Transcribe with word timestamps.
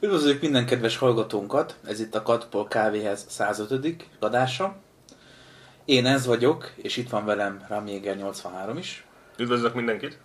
Üdvözlők 0.00 0.40
minden 0.40 0.66
kedves 0.66 0.96
hallgatónkat, 0.96 1.76
ez 1.86 2.00
itt 2.00 2.14
a 2.14 2.22
Katpol 2.22 2.68
Kávéhez 2.68 3.26
105. 3.28 4.06
adása. 4.18 4.76
Én 5.84 6.06
ez 6.06 6.26
vagyok, 6.26 6.72
és 6.76 6.96
itt 6.96 7.08
van 7.08 7.24
velem 7.24 7.64
Ramjéger 7.68 8.16
83 8.16 8.76
is. 8.76 9.04
Üdvözlök 9.38 9.74
mindenkit! 9.74 10.18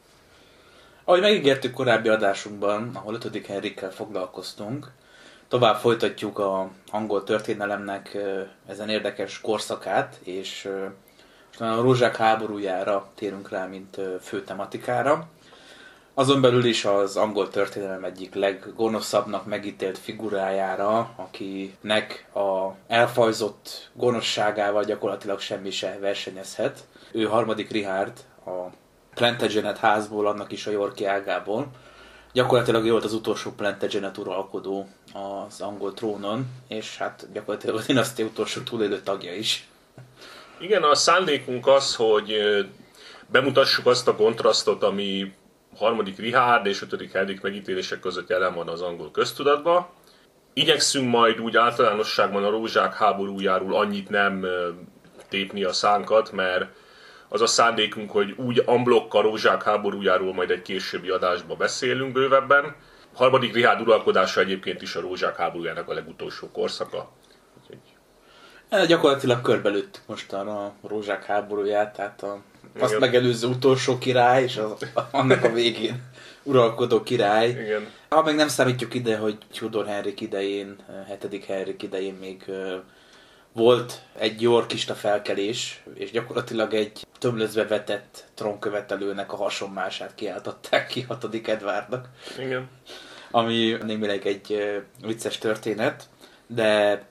Ahogy 1.04 1.22
megígértük 1.22 1.74
korábbi 1.74 2.10
adásunkban, 2.10 2.90
ahol 2.94 3.14
5. 3.14 3.46
Henrikkel 3.46 3.92
foglalkoztunk, 3.92 4.92
tovább 5.48 5.76
folytatjuk 5.76 6.40
a 6.40 6.72
angol 6.88 7.24
történelemnek 7.24 8.18
ezen 8.68 8.90
érdekes 8.90 9.42
korszakát, 9.42 10.20
és 10.24 10.70
most 11.48 11.62
a 11.62 11.82
rózsák 11.82 12.16
háborújára 12.16 13.10
térünk 13.16 13.50
rá, 13.50 13.66
mint 13.66 14.00
fő 14.22 14.44
tematikára. 14.44 15.30
Azon 16.14 16.42
belül 16.42 16.66
is 16.66 16.86
az 16.86 17.18
angol 17.18 17.50
történelem 17.50 18.04
egyik 18.04 18.34
leggonoszabbnak 18.34 19.46
megítélt 19.46 19.98
figurájára, 19.98 21.14
akinek 21.16 22.26
a 22.36 22.76
elfajzott 22.88 23.90
gonoszságával 23.94 24.84
gyakorlatilag 24.84 25.40
semmi 25.40 25.72
se 25.72 25.98
versenyezhet. 26.00 26.80
Ő 27.12 27.24
harmadik 27.24 27.72
Richard, 27.72 28.14
a 28.46 28.52
Plantagenet 29.14 29.78
házból, 29.78 30.28
annak 30.28 30.52
is 30.52 30.68
a 30.68 30.72
Yorki 30.72 31.06
ágából. 31.06 31.68
Gyakorlatilag 32.34 32.86
ő 32.86 32.92
volt 32.92 33.04
az 33.04 33.14
utolsó 33.14 33.52
Plantagenet 33.52 34.18
uralkodó 34.18 34.88
az 35.14 35.62
angol 35.62 35.94
trónon, 35.94 36.46
és 36.68 36.98
hát 36.98 37.28
gyakorlatilag 37.34 37.76
a 37.76 37.84
dinasztia 37.88 38.26
utolsó 38.26 38.62
túlélő 38.62 39.02
tagja 39.02 39.34
is. 39.34 39.68
Igen, 40.60 40.84
a 40.84 40.96
szándékunk 40.96 41.68
az, 41.68 41.96
hogy 41.96 42.38
bemutassuk 43.28 43.86
azt 43.86 44.08
a 44.08 44.16
kontrasztot, 44.16 44.84
ami 44.84 45.34
harmadik 45.78 46.18
Richard 46.18 46.66
és 46.66 46.82
ötödik 46.82 47.12
Henrik 47.12 47.42
megítélések 47.42 48.00
között 48.00 48.30
jelen 48.30 48.54
van 48.54 48.68
az 48.68 48.82
angol 48.82 49.12
köztudatban. 49.12 49.88
Igyekszünk 50.54 51.10
majd 51.10 51.40
úgy 51.40 51.58
általánosságban 51.58 52.44
a 52.44 52.50
rózsák 52.50 52.94
háborújáról 52.94 53.76
annyit 53.76 54.10
nem 54.10 54.46
tépni 55.30 55.64
a 55.64 55.74
szánkat, 55.74 56.32
mert 56.32 56.66
az 57.30 57.42
a 57.42 57.46
szándékunk, 57.46 58.12
hogy 58.12 58.34
úgy 58.38 58.64
amblokk 58.66 59.14
a 59.14 59.22
rózsák 59.22 59.64
háborújáról 59.64 60.34
majd 60.34 60.52
egy 60.52 60.62
későbbi 60.62 61.10
adásban 61.10 61.58
beszélünk 61.58 62.14
bővebben. 62.14 62.76
Harmadik 63.14 63.54
Richard 63.54 63.82
uralkodása 63.82 64.40
egyébként 64.40 64.82
is 64.82 64.96
a 64.96 65.02
rózsák 65.02 65.36
háborújának 65.36 65.90
a 65.90 65.94
legutolsó 65.94 66.52
korszaka. 66.52 67.12
Úgyhogy... 67.62 68.88
Gyakorlatilag 68.88 69.42
körbelőttük 69.42 70.04
most 70.06 70.34
a 70.34 70.74
rózsák 70.88 71.26
háborúját, 71.26 71.96
tehát 71.96 72.24
a 72.24 72.42
azt 72.80 73.00
megelőző 73.00 73.48
utolsó 73.48 73.98
király, 73.98 74.44
és 74.44 74.58
az, 74.58 74.92
annak 75.12 75.44
a 75.44 75.52
végén 75.52 76.02
uralkodó 76.44 77.04
király. 77.04 77.50
Igen. 77.50 77.88
Ha 78.10 78.24
meg 78.24 78.36
nem 78.36 78.48
számítjuk 78.48 78.94
ide, 78.94 79.18
hogy 79.18 79.38
Tudor 79.58 79.86
Henrik 79.86 80.22
idején, 80.22 80.76
7. 81.22 81.46
Henrik 81.46 81.84
idején 81.84 82.14
még 82.14 82.46
volt 83.54 84.02
egy 84.18 84.42
yorkista 84.42 84.94
felkelés, 84.94 85.84
és 85.94 86.12
gyakorlatilag 86.12 86.74
egy 86.74 87.06
tömlözve 87.20 87.68
vetett 87.68 88.26
trónkövetelőnek 88.34 89.34
a 89.34 89.36
hasonmását 89.36 90.16
kiáltották 90.16 90.88
ki 90.88 91.02
6. 91.02 91.48
Edvardnak. 91.48 92.08
Igen. 92.40 92.70
Ami 93.32 93.78
némileg 93.86 94.28
egy 94.28 94.74
vicces 95.02 95.38
történet, 95.38 96.10
de 96.48 97.04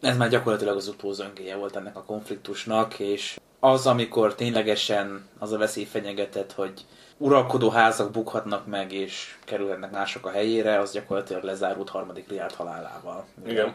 ez 0.00 0.16
már 0.16 0.28
gyakorlatilag 0.28 0.76
az 0.76 0.88
utózöngéje 0.88 1.56
volt 1.56 1.76
ennek 1.76 1.96
a 1.96 2.04
konfliktusnak, 2.04 2.98
és 2.98 3.40
az, 3.64 3.86
amikor 3.86 4.34
ténylegesen 4.34 5.28
az 5.38 5.52
a 5.52 5.58
veszély 5.58 5.84
fenyegetett, 5.84 6.52
hogy 6.52 6.72
uralkodó 7.16 7.70
házak 7.70 8.10
bukhatnak 8.10 8.66
meg, 8.66 8.92
és 8.92 9.34
kerülhetnek 9.44 9.90
mások 9.90 10.26
a 10.26 10.30
helyére, 10.30 10.78
az 10.78 10.92
gyakorlatilag 10.92 11.42
lezárult 11.42 11.88
harmadik 11.88 12.28
Riált 12.28 12.54
halálával. 12.54 13.26
Igen. 13.46 13.74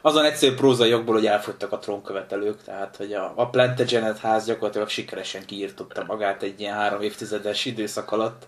Azon 0.00 0.24
egyszerű 0.24 0.54
prózai 0.54 0.88
jogból, 0.88 1.14
hogy 1.14 1.26
elfogytak 1.26 1.72
a 1.72 1.78
trónkövetelők, 1.78 2.62
tehát 2.62 2.96
hogy 2.96 3.12
a, 3.12 3.32
a 3.36 3.48
Plantagenet 3.48 4.18
ház 4.18 4.44
gyakorlatilag 4.44 4.88
sikeresen 4.88 5.44
kiírtotta 5.44 6.04
magát 6.06 6.42
egy 6.42 6.60
ilyen 6.60 6.74
három 6.74 7.02
évtizedes 7.02 7.64
időszak 7.64 8.12
alatt. 8.12 8.46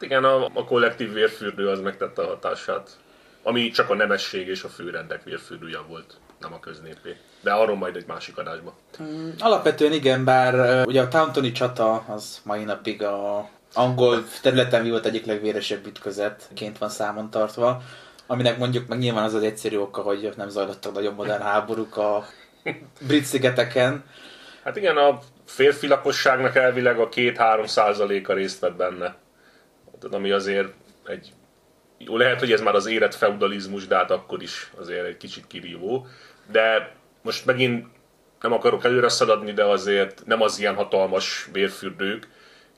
Igen, 0.00 0.24
a, 0.24 0.44
a 0.44 0.64
kollektív 0.64 1.12
vérfürdő 1.12 1.68
az 1.68 1.80
megtette 1.80 2.22
a 2.22 2.26
hatását, 2.26 2.90
ami 3.42 3.70
csak 3.70 3.90
a 3.90 3.94
nemesség 3.94 4.48
és 4.48 4.62
a 4.62 4.68
főrendek 4.68 5.22
vérfürdője 5.22 5.78
volt 5.88 6.16
nem 6.44 6.52
a 6.52 6.60
köznépé. 6.60 7.16
De 7.40 7.52
arról 7.52 7.76
majd 7.76 7.96
egy 7.96 8.06
másik 8.06 8.38
adásban. 8.38 8.72
Mm, 9.02 9.30
alapvetően 9.38 9.92
igen, 9.92 10.24
bár 10.24 10.82
ugye 10.86 11.00
a 11.02 11.08
Towntoni 11.08 11.52
csata 11.52 12.04
az 12.08 12.40
mai 12.44 12.64
napig 12.64 13.02
a 13.02 13.48
angol 13.72 14.24
területen 14.42 14.88
volt 14.88 15.06
egyik 15.06 15.26
legvéresebb 15.26 15.86
ütközetként 15.86 16.78
van 16.78 16.88
számon 16.88 17.30
tartva, 17.30 17.82
aminek 18.26 18.58
mondjuk 18.58 18.88
meg 18.88 18.98
nyilván 18.98 19.24
az 19.24 19.34
az 19.34 19.42
egyszerű 19.42 19.76
oka, 19.76 20.00
hogy 20.00 20.32
nem 20.36 20.48
zajlottak 20.48 20.92
nagyon 20.92 21.14
modern 21.14 21.42
háborúk 21.42 21.96
a 21.96 22.26
brit 23.08 23.24
szigeteken. 23.24 24.04
Hát 24.64 24.76
igen, 24.76 24.96
a 24.96 25.18
férfi 25.46 25.86
lakosságnak 25.86 26.56
elvileg 26.56 26.98
a 26.98 27.08
2-3 27.08 27.66
százaléka 27.66 28.32
részt 28.32 28.60
vett 28.60 28.76
benne. 28.76 29.16
Ami 30.10 30.30
azért 30.30 30.72
egy 31.06 31.32
jó, 31.98 32.16
lehet, 32.16 32.38
hogy 32.38 32.52
ez 32.52 32.60
már 32.60 32.74
az 32.74 32.86
érett 32.86 33.14
feudalizmus, 33.14 33.86
de 33.86 33.96
hát 33.96 34.10
akkor 34.10 34.42
is 34.42 34.70
azért 34.78 35.06
egy 35.06 35.16
kicsit 35.16 35.46
kirívó 35.46 36.06
de 36.50 36.92
most 37.22 37.46
megint 37.46 37.86
nem 38.40 38.52
akarok 38.52 38.84
előre 38.84 39.08
szaladni, 39.08 39.52
de 39.52 39.64
azért 39.64 40.22
nem 40.26 40.42
az 40.42 40.58
ilyen 40.58 40.74
hatalmas 40.74 41.48
vérfürdők 41.52 42.28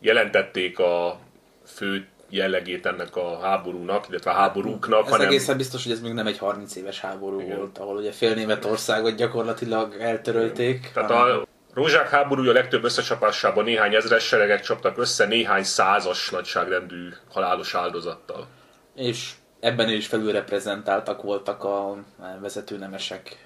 jelentették 0.00 0.78
a 0.78 1.18
fő 1.66 2.06
jellegét 2.28 2.86
ennek 2.86 3.16
a 3.16 3.38
háborúnak, 3.40 4.08
illetve 4.08 4.30
a 4.30 4.34
háborúknak. 4.34 5.04
Ez 5.04 5.10
hanem... 5.10 5.26
egészen 5.26 5.56
biztos, 5.56 5.82
hogy 5.82 5.92
ez 5.92 6.00
még 6.00 6.12
nem 6.12 6.26
egy 6.26 6.38
30 6.38 6.76
éves 6.76 7.00
háború 7.00 7.40
Igen. 7.40 7.56
volt, 7.56 7.78
ahol 7.78 7.96
ugye 7.96 8.12
fél 8.12 8.34
Németországot 8.34 9.14
gyakorlatilag 9.14 9.94
eltörölték. 10.00 10.78
Igen. 10.78 10.90
Tehát 10.92 11.10
hanem... 11.10 11.38
a 11.38 11.46
Rózsák 11.74 12.08
háborúja 12.08 12.52
legtöbb 12.52 12.84
összecsapásában 12.84 13.64
néhány 13.64 13.94
ezres 13.94 14.24
seregek 14.24 14.60
csaptak 14.60 14.98
össze 14.98 15.26
néhány 15.26 15.62
százas 15.62 16.30
nagyságrendű 16.30 17.08
halálos 17.32 17.74
áldozattal. 17.74 18.46
És 18.94 19.32
ebben 19.60 19.88
is 19.88 20.06
felülreprezentáltak 20.06 21.22
voltak 21.22 21.64
a 21.64 21.96
vezető 22.40 22.78
nemesek 22.78 23.45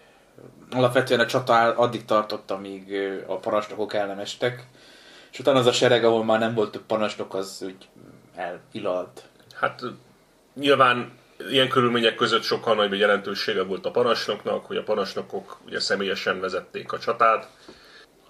alapvetően 0.70 1.20
a 1.20 1.26
csata 1.26 1.54
addig 1.76 2.04
tartott, 2.04 2.50
amíg 2.50 2.94
a 3.26 3.36
parancsnokok 3.36 3.94
el 3.94 4.06
nem 4.06 4.18
estek, 4.18 4.66
és 5.32 5.38
utána 5.38 5.58
az 5.58 5.66
a 5.66 5.72
sereg, 5.72 6.04
ahol 6.04 6.24
már 6.24 6.38
nem 6.38 6.54
volt 6.54 6.70
több 6.70 6.86
parancsnok, 6.86 7.34
az 7.34 7.62
úgy 7.66 7.88
elilalt. 8.34 9.22
Hát 9.54 9.82
nyilván 10.54 11.12
ilyen 11.50 11.68
körülmények 11.68 12.14
között 12.14 12.42
sokkal 12.42 12.74
nagyobb 12.74 12.94
jelentősége 12.94 13.62
volt 13.62 13.86
a 13.86 13.90
parancsnoknak, 13.90 14.66
hogy 14.66 14.76
a 14.76 14.82
parancsnokok 14.82 15.60
ugye 15.66 15.80
személyesen 15.80 16.40
vezették 16.40 16.92
a 16.92 16.98
csatát. 16.98 17.48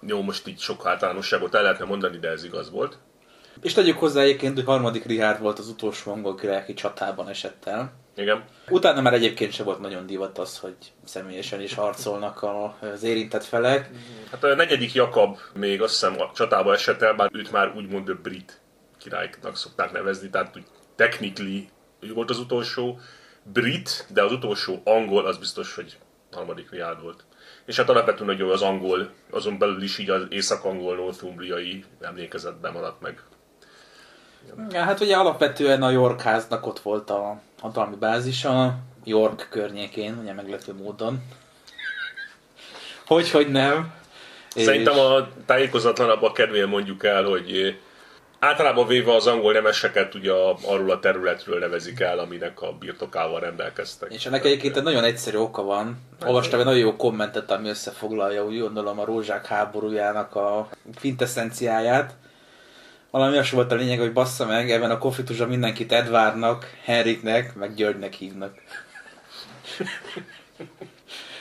Jó, 0.01 0.21
most 0.21 0.47
így 0.47 0.59
sok 0.59 0.85
általánosságot 0.85 1.55
el 1.55 1.61
lehetne 1.61 1.85
mondani, 1.85 2.17
de 2.17 2.29
ez 2.29 2.43
igaz 2.43 2.71
volt. 2.71 2.97
És 3.61 3.73
tegyük 3.73 3.97
hozzá 3.97 4.21
egyébként, 4.21 4.55
hogy 4.55 4.65
harmadik 4.65 5.05
Richard 5.05 5.41
volt 5.41 5.59
az 5.59 5.67
utolsó 5.67 6.11
angol 6.11 6.35
király, 6.35 6.57
aki 6.57 6.73
csatában 6.73 7.29
esett 7.29 7.65
el. 7.65 7.93
Igen. 8.15 8.43
Utána 8.69 9.01
már 9.01 9.13
egyébként 9.13 9.51
sem 9.51 9.65
volt 9.65 9.79
nagyon 9.79 10.05
divat 10.05 10.37
az, 10.37 10.57
hogy 10.57 10.75
személyesen 11.03 11.61
is 11.61 11.73
harcolnak 11.73 12.43
az 12.43 13.03
érintett 13.03 13.43
felek. 13.43 13.89
Hát 14.31 14.43
a 14.43 14.55
negyedik 14.55 14.93
Jakab 14.93 15.37
még 15.53 15.81
azt 15.81 15.91
hiszem 15.91 16.21
a 16.21 16.31
csatába 16.33 16.73
esett 16.73 17.01
el, 17.01 17.13
bár 17.13 17.29
őt 17.33 17.51
már 17.51 17.73
úgymond 17.75 18.09
a 18.09 18.15
brit 18.15 18.61
királynak 18.97 19.55
szokták 19.55 19.91
nevezni, 19.91 20.29
tehát 20.29 20.55
úgy 20.55 20.65
technically 20.95 21.69
ő 21.99 22.13
volt 22.13 22.29
az 22.29 22.39
utolsó 22.39 22.99
brit, 23.43 24.05
de 24.09 24.23
az 24.23 24.31
utolsó 24.31 24.81
angol 24.83 25.25
az 25.25 25.37
biztos, 25.37 25.75
hogy 25.75 25.97
harmadik 26.31 26.69
Riád 26.69 27.01
volt. 27.01 27.23
És 27.65 27.77
hát 27.77 27.89
alapvetően 27.89 28.37
hogy 28.37 28.49
az 28.49 28.61
angol, 28.61 29.09
azon 29.31 29.57
belül 29.57 29.81
is 29.81 29.97
így 29.97 30.09
az 30.09 30.21
észak-angol 30.29 30.95
northumbriai 30.95 31.85
emlékezetben 32.01 32.73
maradt 32.73 33.01
meg. 33.01 33.21
Ja, 34.69 34.83
hát 34.83 34.99
ugye 34.99 35.15
alapvetően 35.15 35.83
a 35.83 35.89
York 35.89 36.21
háznak 36.21 36.65
ott 36.65 36.79
volt 36.79 37.09
a 37.09 37.41
hatalmi 37.61 37.95
bázisa, 37.95 38.75
York 39.03 39.47
környékén, 39.49 40.17
ugye 40.21 40.33
meglepő 40.33 40.73
módon. 40.73 41.23
Hogy, 43.05 43.31
hogy 43.31 43.51
nem. 43.51 43.93
Szerintem 44.55 44.99
a 44.99 45.27
tájékozatlanabb 45.45 46.23
a 46.23 46.31
kedvéért 46.31 46.67
mondjuk 46.67 47.03
el, 47.03 47.23
hogy 47.23 47.79
általában 48.39 48.87
véve 48.87 49.15
az 49.15 49.27
angol 49.27 49.53
nemeseket 49.53 50.15
ugye 50.15 50.31
arról 50.65 50.91
a 50.91 50.99
területről 50.99 51.59
nevezik 51.59 51.99
el, 51.99 52.19
aminek 52.19 52.61
a 52.61 52.71
birtokával 52.79 53.39
rendelkeztek. 53.39 54.13
És 54.13 54.25
ennek 54.25 54.45
egyébként 54.45 54.77
egy 54.77 54.83
nagyon 54.83 55.03
egyszerű 55.03 55.37
oka 55.37 55.63
van. 55.63 55.97
Olvastam 56.25 56.59
egy 56.59 56.65
nagyon 56.65 56.79
jó 56.79 56.95
kommentet, 56.95 57.51
ami 57.51 57.69
összefoglalja, 57.69 58.45
úgy 58.45 58.59
gondolom, 58.59 58.99
a 58.99 59.05
rózsák 59.05 59.45
háborújának 59.45 60.35
a 60.35 60.69
quintessenciáját 60.99 62.13
valami 63.11 63.33
olyasmi 63.33 63.57
volt 63.57 63.71
a 63.71 63.75
lényeg, 63.75 63.99
hogy 63.99 64.13
bassza 64.13 64.45
meg, 64.45 64.71
ebben 64.71 64.91
a 64.91 64.97
konfliktusban 64.97 65.47
mindenkit 65.47 65.91
Edvárnak, 65.91 66.65
Henriknek, 66.83 67.55
meg 67.55 67.73
Györgynek 67.73 68.13
hívnak. 68.13 68.53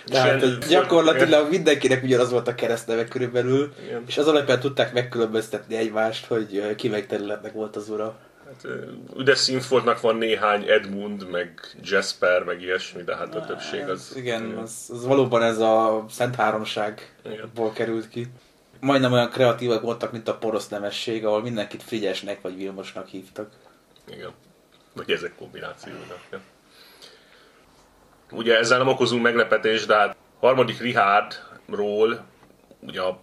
Tehát 0.07 0.69
gyakorlatilag 0.69 1.51
mindenkinek 1.51 2.03
ugyanaz 2.03 2.31
volt 2.31 2.49
a 2.49 2.55
keresztneve 2.55 3.09
körülbelül, 3.09 3.73
Igen. 3.85 4.03
és 4.07 4.19
az 4.19 4.29
alapján 4.29 4.61
tudták 4.61 4.93
megkülönböztetni 4.93 5.77
egymást, 5.77 6.27
hogy 6.27 6.75
ki 6.77 6.89
meg 6.89 7.07
területnek 7.07 7.53
volt 7.53 7.77
az 7.77 7.89
ura. 7.89 8.19
Hát, 8.47 8.67
Üde 9.19 9.35
Színfordnak 9.35 10.01
van 10.01 10.17
néhány 10.17 10.65
Edmund, 10.69 11.31
meg 11.31 11.77
Jasper, 11.83 12.43
meg 12.45 12.63
ilyesmi, 12.63 13.03
de 13.03 13.17
hát 13.17 13.35
a 13.35 13.45
többség 13.45 13.89
az... 13.89 14.13
Igen, 14.17 14.59
az, 14.63 14.91
az 14.93 15.07
valóban 15.07 15.43
ez 15.43 15.59
a 15.59 16.05
Szent 16.09 16.35
Háromságból 16.35 17.73
került 17.73 18.09
ki. 18.09 18.27
Majdnem 18.81 19.13
olyan 19.13 19.31
kreatívak 19.31 19.83
voltak, 19.83 20.13
mint 20.13 20.29
a 20.29 20.37
porosz 20.37 20.69
nemesség, 20.69 21.27
ahol 21.27 21.43
mindenkit 21.43 21.83
Frigyesnek 21.83 22.41
vagy 22.41 22.57
Vilmosnak 22.57 23.07
hívtak. 23.07 23.53
Igen. 24.09 24.31
Vagy 24.95 25.11
ezek 25.11 25.35
kombinációnak. 25.35 26.19
Ugye 28.31 28.59
ezzel 28.59 28.79
nem 28.79 28.89
okozunk 28.89 29.23
meglepetést, 29.23 29.87
de 29.87 29.97
hát 29.97 30.17
harmadik 30.41 30.81
Richardról, 30.81 32.25
ugye 32.81 33.01
a 33.01 33.21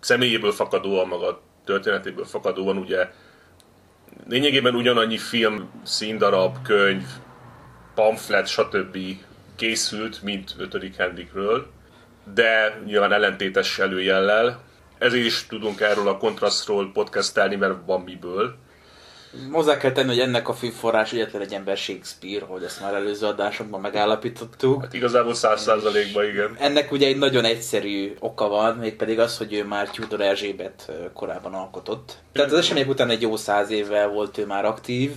személyéből 0.00 0.52
fakadóan, 0.52 1.08
maga 1.08 1.40
történetéből 1.64 2.24
fakadóan 2.24 2.76
ugye 2.76 3.10
lényegében 4.28 4.74
ugyanannyi 4.74 5.18
film, 5.18 5.70
színdarab, 5.84 6.62
könyv, 6.62 7.04
pamflet, 7.94 8.46
stb. 8.46 8.98
készült, 9.56 10.22
mint 10.22 10.54
5. 10.58 10.96
Henrikről, 10.96 11.70
de 12.34 12.80
nyilván 12.84 13.12
ellentétes 13.12 13.78
előjellel. 13.78 14.68
Ezért 15.00 15.24
is 15.24 15.46
tudunk 15.46 15.80
erről 15.80 16.08
a 16.08 16.16
kontrasztról 16.16 16.90
podcastelni, 16.92 17.56
mert 17.56 17.74
van 17.86 18.00
miből. 18.00 18.54
Hozzá 19.52 19.76
kell 19.76 19.92
tenni, 19.92 20.08
hogy 20.08 20.18
ennek 20.18 20.48
a 20.48 20.54
főforrás 20.54 21.12
egyetlen 21.12 21.42
egy 21.42 21.52
ember 21.52 21.76
Shakespeare, 21.76 22.44
hogy 22.44 22.62
ezt 22.62 22.80
már 22.80 22.94
előző 22.94 23.26
adásokban 23.26 23.80
megállapítottuk. 23.80 24.82
Hát 24.82 24.94
igazából 24.94 25.34
száz 25.34 25.62
százalékban 25.62 26.24
igen. 26.24 26.56
Ennek 26.58 26.92
ugye 26.92 27.06
egy 27.06 27.18
nagyon 27.18 27.44
egyszerű 27.44 28.14
oka 28.18 28.48
van, 28.48 28.76
mégpedig 28.76 29.18
az, 29.18 29.38
hogy 29.38 29.52
ő 29.52 29.64
már 29.64 29.90
Tudor 29.90 30.20
Erzsébet 30.20 30.92
korábban 31.14 31.54
alkotott. 31.54 32.16
Tehát 32.32 32.52
az 32.52 32.58
események 32.58 32.88
után 32.88 33.10
egy 33.10 33.22
jó 33.22 33.36
száz 33.36 33.70
évvel 33.70 34.08
volt 34.08 34.38
ő 34.38 34.46
már 34.46 34.64
aktív, 34.64 35.10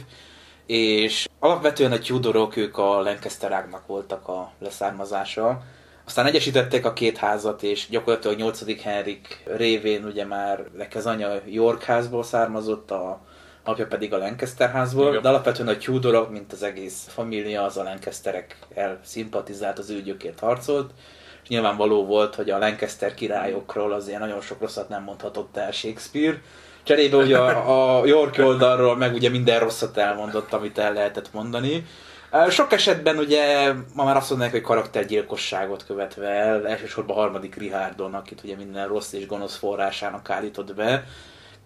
és 0.65 1.27
alapvetően 1.39 1.91
a 1.91 1.99
Tudorok, 1.99 2.55
ők 2.55 2.77
a 2.77 3.01
Lancaster 3.01 3.67
voltak 3.87 4.27
a 4.27 4.51
leszármazása. 4.59 5.61
Aztán 6.05 6.25
egyesítették 6.25 6.85
a 6.85 6.93
két 6.93 7.17
házat, 7.17 7.63
és 7.63 7.87
gyakorlatilag 7.89 8.37
8. 8.37 8.81
Henrik 8.81 9.43
révén 9.45 10.05
ugye 10.05 10.25
már 10.25 10.63
neki 10.77 10.97
az 10.97 11.05
anya 11.05 11.29
York 11.45 11.83
házból 11.83 12.23
származott, 12.23 12.91
a 12.91 13.21
apja 13.63 13.87
pedig 13.87 14.13
a 14.13 14.17
Lancaster 14.17 14.69
házból, 14.69 15.09
Igen. 15.09 15.21
de 15.21 15.29
alapvetően 15.29 15.67
a 15.67 15.77
Tudorok, 15.77 16.31
mint 16.31 16.53
az 16.53 16.63
egész 16.63 17.07
família, 17.09 17.63
az 17.63 17.77
a 17.77 17.83
Lancasterek 17.83 18.57
el 18.73 18.99
szimpatizált, 19.03 19.79
az 19.79 19.89
ügyökért 19.89 20.39
harcolt, 20.39 20.91
és 21.43 21.49
nyilvánvaló 21.49 22.05
volt, 22.05 22.35
hogy 22.35 22.49
a 22.49 22.57
Lancaster 22.57 23.13
királyokról 23.13 23.93
azért 23.93 24.19
nagyon 24.19 24.41
sok 24.41 24.61
rosszat 24.61 24.89
nem 24.89 25.03
mondhatott 25.03 25.57
el 25.57 25.71
Shakespeare, 25.71 26.41
Cserébe 26.83 27.17
ugye 27.17 27.37
a, 27.37 27.99
a 27.99 28.05
York 28.05 28.37
oldalról 28.39 28.95
meg 28.95 29.13
ugye 29.13 29.29
minden 29.29 29.59
rosszat 29.59 29.97
elmondott, 29.97 30.53
amit 30.53 30.77
el 30.77 30.93
lehetett 30.93 31.33
mondani. 31.33 31.85
Sok 32.49 32.71
esetben 32.71 33.17
ugye 33.17 33.73
ma 33.93 34.03
már 34.03 34.15
azt 34.15 34.29
mondanák, 34.29 34.53
hogy 34.53 34.61
karaktergyilkosságot 34.61 35.85
követve 35.85 36.27
el, 36.27 36.67
elsősorban 36.67 37.17
a 37.17 37.19
harmadik 37.19 37.55
Richardon, 37.55 38.13
akit 38.13 38.43
ugye 38.43 38.55
minden 38.55 38.87
rossz 38.87 39.13
és 39.13 39.25
gonosz 39.25 39.55
forrásának 39.55 40.29
állított 40.29 40.75
be, 40.75 41.05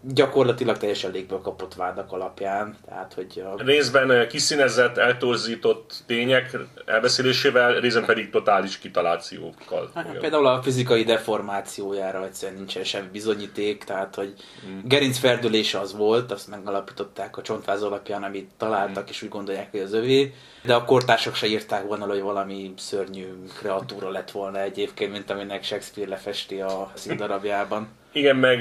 gyakorlatilag 0.01 0.77
teljesen 0.77 1.11
légből 1.11 1.41
kapott 1.41 1.73
vádak 1.73 2.11
alapján. 2.11 2.77
Tehát, 2.85 3.13
hogy 3.13 3.43
a... 3.45 3.63
Részben 3.63 4.27
kiszínezett, 4.27 4.97
eltorzított 4.97 6.03
tények 6.05 6.57
elbeszélésével, 6.85 7.79
részben 7.79 8.05
pedig 8.05 8.29
totális 8.29 8.77
kitalációkkal. 8.77 9.91
Hát, 9.93 10.17
például 10.17 10.47
a 10.47 10.61
fizikai 10.61 11.03
deformációjára 11.03 12.25
egyszerűen 12.25 12.57
nincsen 12.57 12.83
semmi 12.83 13.07
bizonyíték, 13.11 13.83
tehát 13.83 14.15
hogy 14.15 14.33
hmm. 14.65 14.81
gerinc 14.85 15.17
ferdülése 15.17 15.79
az 15.79 15.95
volt, 15.95 16.31
azt 16.31 16.47
megalapították 16.47 17.37
a 17.37 17.41
csontváz 17.41 17.83
alapján, 17.83 18.23
amit 18.23 18.51
találtak, 18.57 19.03
hmm. 19.03 19.11
és 19.11 19.21
úgy 19.21 19.29
gondolják, 19.29 19.71
hogy 19.71 19.79
az 19.79 19.93
övé, 19.93 20.33
de 20.67 20.73
a 20.73 20.85
kortársak 20.85 21.35
se 21.35 21.47
írták 21.47 21.83
volna, 21.83 22.05
hogy 22.05 22.21
valami 22.21 22.73
szörnyű 22.77 23.25
kreatúra 23.57 24.09
lett 24.09 24.31
volna 24.31 24.59
egyébként, 24.59 25.11
mint 25.11 25.29
aminek 25.29 25.63
Shakespeare 25.63 26.09
lefesti 26.09 26.61
a 26.61 26.91
színdarabjában. 26.93 27.87
Igen, 28.11 28.35
meg 28.35 28.59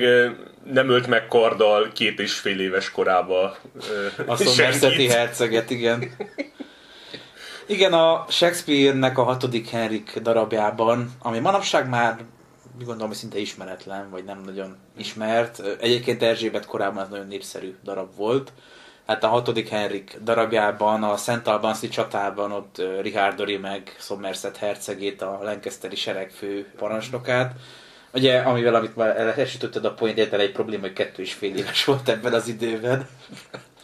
nem 0.72 0.88
ölt 0.88 1.06
meg 1.06 1.28
karddal 1.28 1.92
két 1.92 2.20
és 2.20 2.32
fél 2.32 2.60
éves 2.60 2.90
korába. 2.90 3.56
A 4.26 4.36
Somersetti 4.36 5.08
herceget, 5.08 5.70
igen. 5.70 6.16
Igen, 7.66 7.92
a 7.92 8.26
Shakespeare-nek 8.28 9.18
a 9.18 9.22
hatodik 9.22 9.68
Henrik 9.68 10.18
darabjában, 10.18 11.10
ami 11.18 11.38
manapság 11.38 11.88
már 11.88 12.18
gondolom, 12.78 13.08
hogy 13.08 13.16
szinte 13.16 13.38
ismeretlen, 13.38 14.10
vagy 14.10 14.24
nem 14.24 14.42
nagyon 14.44 14.76
ismert. 14.98 15.62
Egyébként 15.80 16.22
Erzsébet 16.22 16.66
korábban 16.66 17.02
ez 17.02 17.08
nagyon 17.08 17.26
népszerű 17.26 17.74
darab 17.84 18.16
volt. 18.16 18.52
Hát 19.06 19.24
a 19.24 19.28
hatodik 19.28 19.68
Henrik 19.68 20.18
darabjában, 20.22 21.02
a 21.02 21.16
Szent 21.16 21.46
Albanszi 21.46 21.88
csatában 21.88 22.52
ott 22.52 22.82
Richard 23.00 23.60
meg 23.60 23.96
Somerset 23.98 24.56
hercegét, 24.56 25.22
a 25.22 25.38
Lancasteri 25.42 25.96
sereg 25.96 26.30
fő 26.30 26.72
parancsnokát, 26.76 27.52
Ugye, 28.16 28.38
amivel, 28.38 28.74
amit 28.74 28.96
már 28.96 29.38
elsütötted 29.38 29.84
a 29.84 29.94
point, 29.94 30.18
egy 30.18 30.52
probléma, 30.52 30.82
hogy 30.82 30.92
kettő 30.92 31.22
és 31.22 31.32
fél 31.32 31.56
éves 31.56 31.84
volt 31.84 32.08
ebben 32.08 32.32
az 32.32 32.48
időben. 32.48 33.08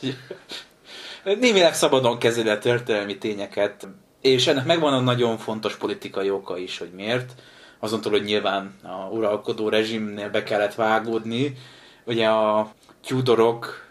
Némileg 1.25 1.75
szabadon 1.75 2.19
kezeli 2.19 2.49
a 2.49 2.59
történelmi 2.59 3.19
tényeket, 3.19 3.89
és 4.21 4.47
ennek 4.47 4.65
megvan 4.65 4.93
a 4.93 5.01
nagyon 5.01 5.39
fontos 5.39 5.77
politikai 5.77 6.31
oka 6.31 6.59
is, 6.59 6.79
hogy 6.79 6.91
miért. 6.95 7.33
Azon 7.79 8.01
túl, 8.01 8.13
hogy 8.13 8.25
nyilván 8.25 8.75
a 8.83 9.09
uralkodó 9.11 9.69
rezsimnél 9.69 10.31
be 10.31 10.43
kellett 10.43 10.75
vágódni. 10.75 11.57
Ugye 12.05 12.29
a 12.29 12.73
Tudorok 13.07 13.82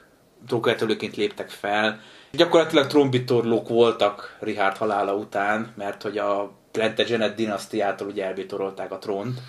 trókörtölőként 0.48 1.16
léptek 1.16 1.50
fel. 1.50 2.00
Gyakorlatilag 2.32 2.88
trombitorlók 2.88 3.70
voltak 3.70 4.38
Richard 4.40 4.78
halála 4.78 5.14
után, 5.14 5.74
mert 5.76 6.02
hogy 6.02 6.18
a 6.18 6.52
Plantagenet 6.72 7.36
dinasztiától 7.36 8.08
ugye 8.08 8.26
elbitorolták 8.26 8.92
a 8.92 8.98
trónt 8.98 9.40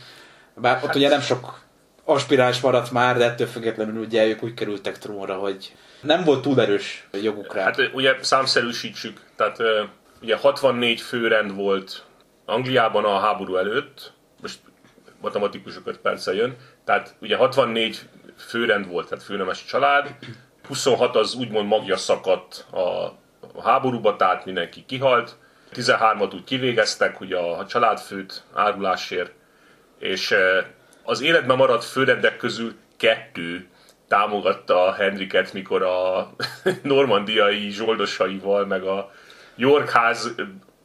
bár 0.55 0.75
hát... 0.75 0.85
ott 0.85 0.95
ugye 0.95 1.09
nem 1.09 1.21
sok 1.21 1.61
aspiráns 2.05 2.61
maradt 2.61 2.91
már, 2.91 3.17
de 3.17 3.25
ettől 3.25 3.47
függetlenül 3.47 4.05
ugye 4.05 4.27
ők 4.27 4.43
úgy 4.43 4.55
kerültek 4.55 4.99
trónra, 4.99 5.35
hogy 5.35 5.75
nem 6.01 6.25
volt 6.25 6.43
túl 6.43 6.61
erős 6.61 7.09
joguk 7.23 7.55
rá. 7.55 7.63
Hát 7.63 7.91
ugye 7.95 8.17
számszerűsítsük, 8.21 9.21
tehát 9.37 9.59
ugye 10.23 10.37
64 10.37 11.01
főrend 11.01 11.55
volt 11.55 12.05
Angliában 12.45 13.05
a 13.05 13.19
háború 13.19 13.57
előtt, 13.57 14.13
most 14.41 14.59
matematikusokat 15.21 15.97
persze 15.97 16.35
jön, 16.35 16.57
tehát 16.85 17.15
ugye 17.21 17.37
64 17.37 18.01
főrend 18.37 18.89
volt, 18.89 19.09
tehát 19.09 19.25
főnemesi 19.25 19.65
család, 19.67 20.15
26 20.73 21.17
az 21.17 21.35
úgymond 21.35 21.69
magja 21.69 21.97
szakadt 21.97 22.67
a, 22.73 23.13
háborúba, 23.65 24.17
tehát 24.17 24.45
mindenki 24.45 24.85
kihalt, 24.87 25.37
13-at 25.75 26.35
úgy 26.35 26.45
kivégeztek, 26.45 27.21
ugye 27.21 27.39
a 27.39 27.67
családfőt 27.67 28.43
árulásért, 28.55 29.33
és 29.99 30.35
az 31.03 31.21
életben 31.21 31.57
maradt 31.57 31.85
főrendek 31.85 32.37
közül 32.37 32.75
kettő 32.97 33.69
támogatta 34.09 34.93
Henriket, 34.93 35.53
mikor 35.53 35.83
a 35.83 36.31
normandiai 36.83 37.71
zsoldosaival, 37.71 38.67
meg 38.67 38.83
a 38.83 39.11
Yorkház 39.57 40.35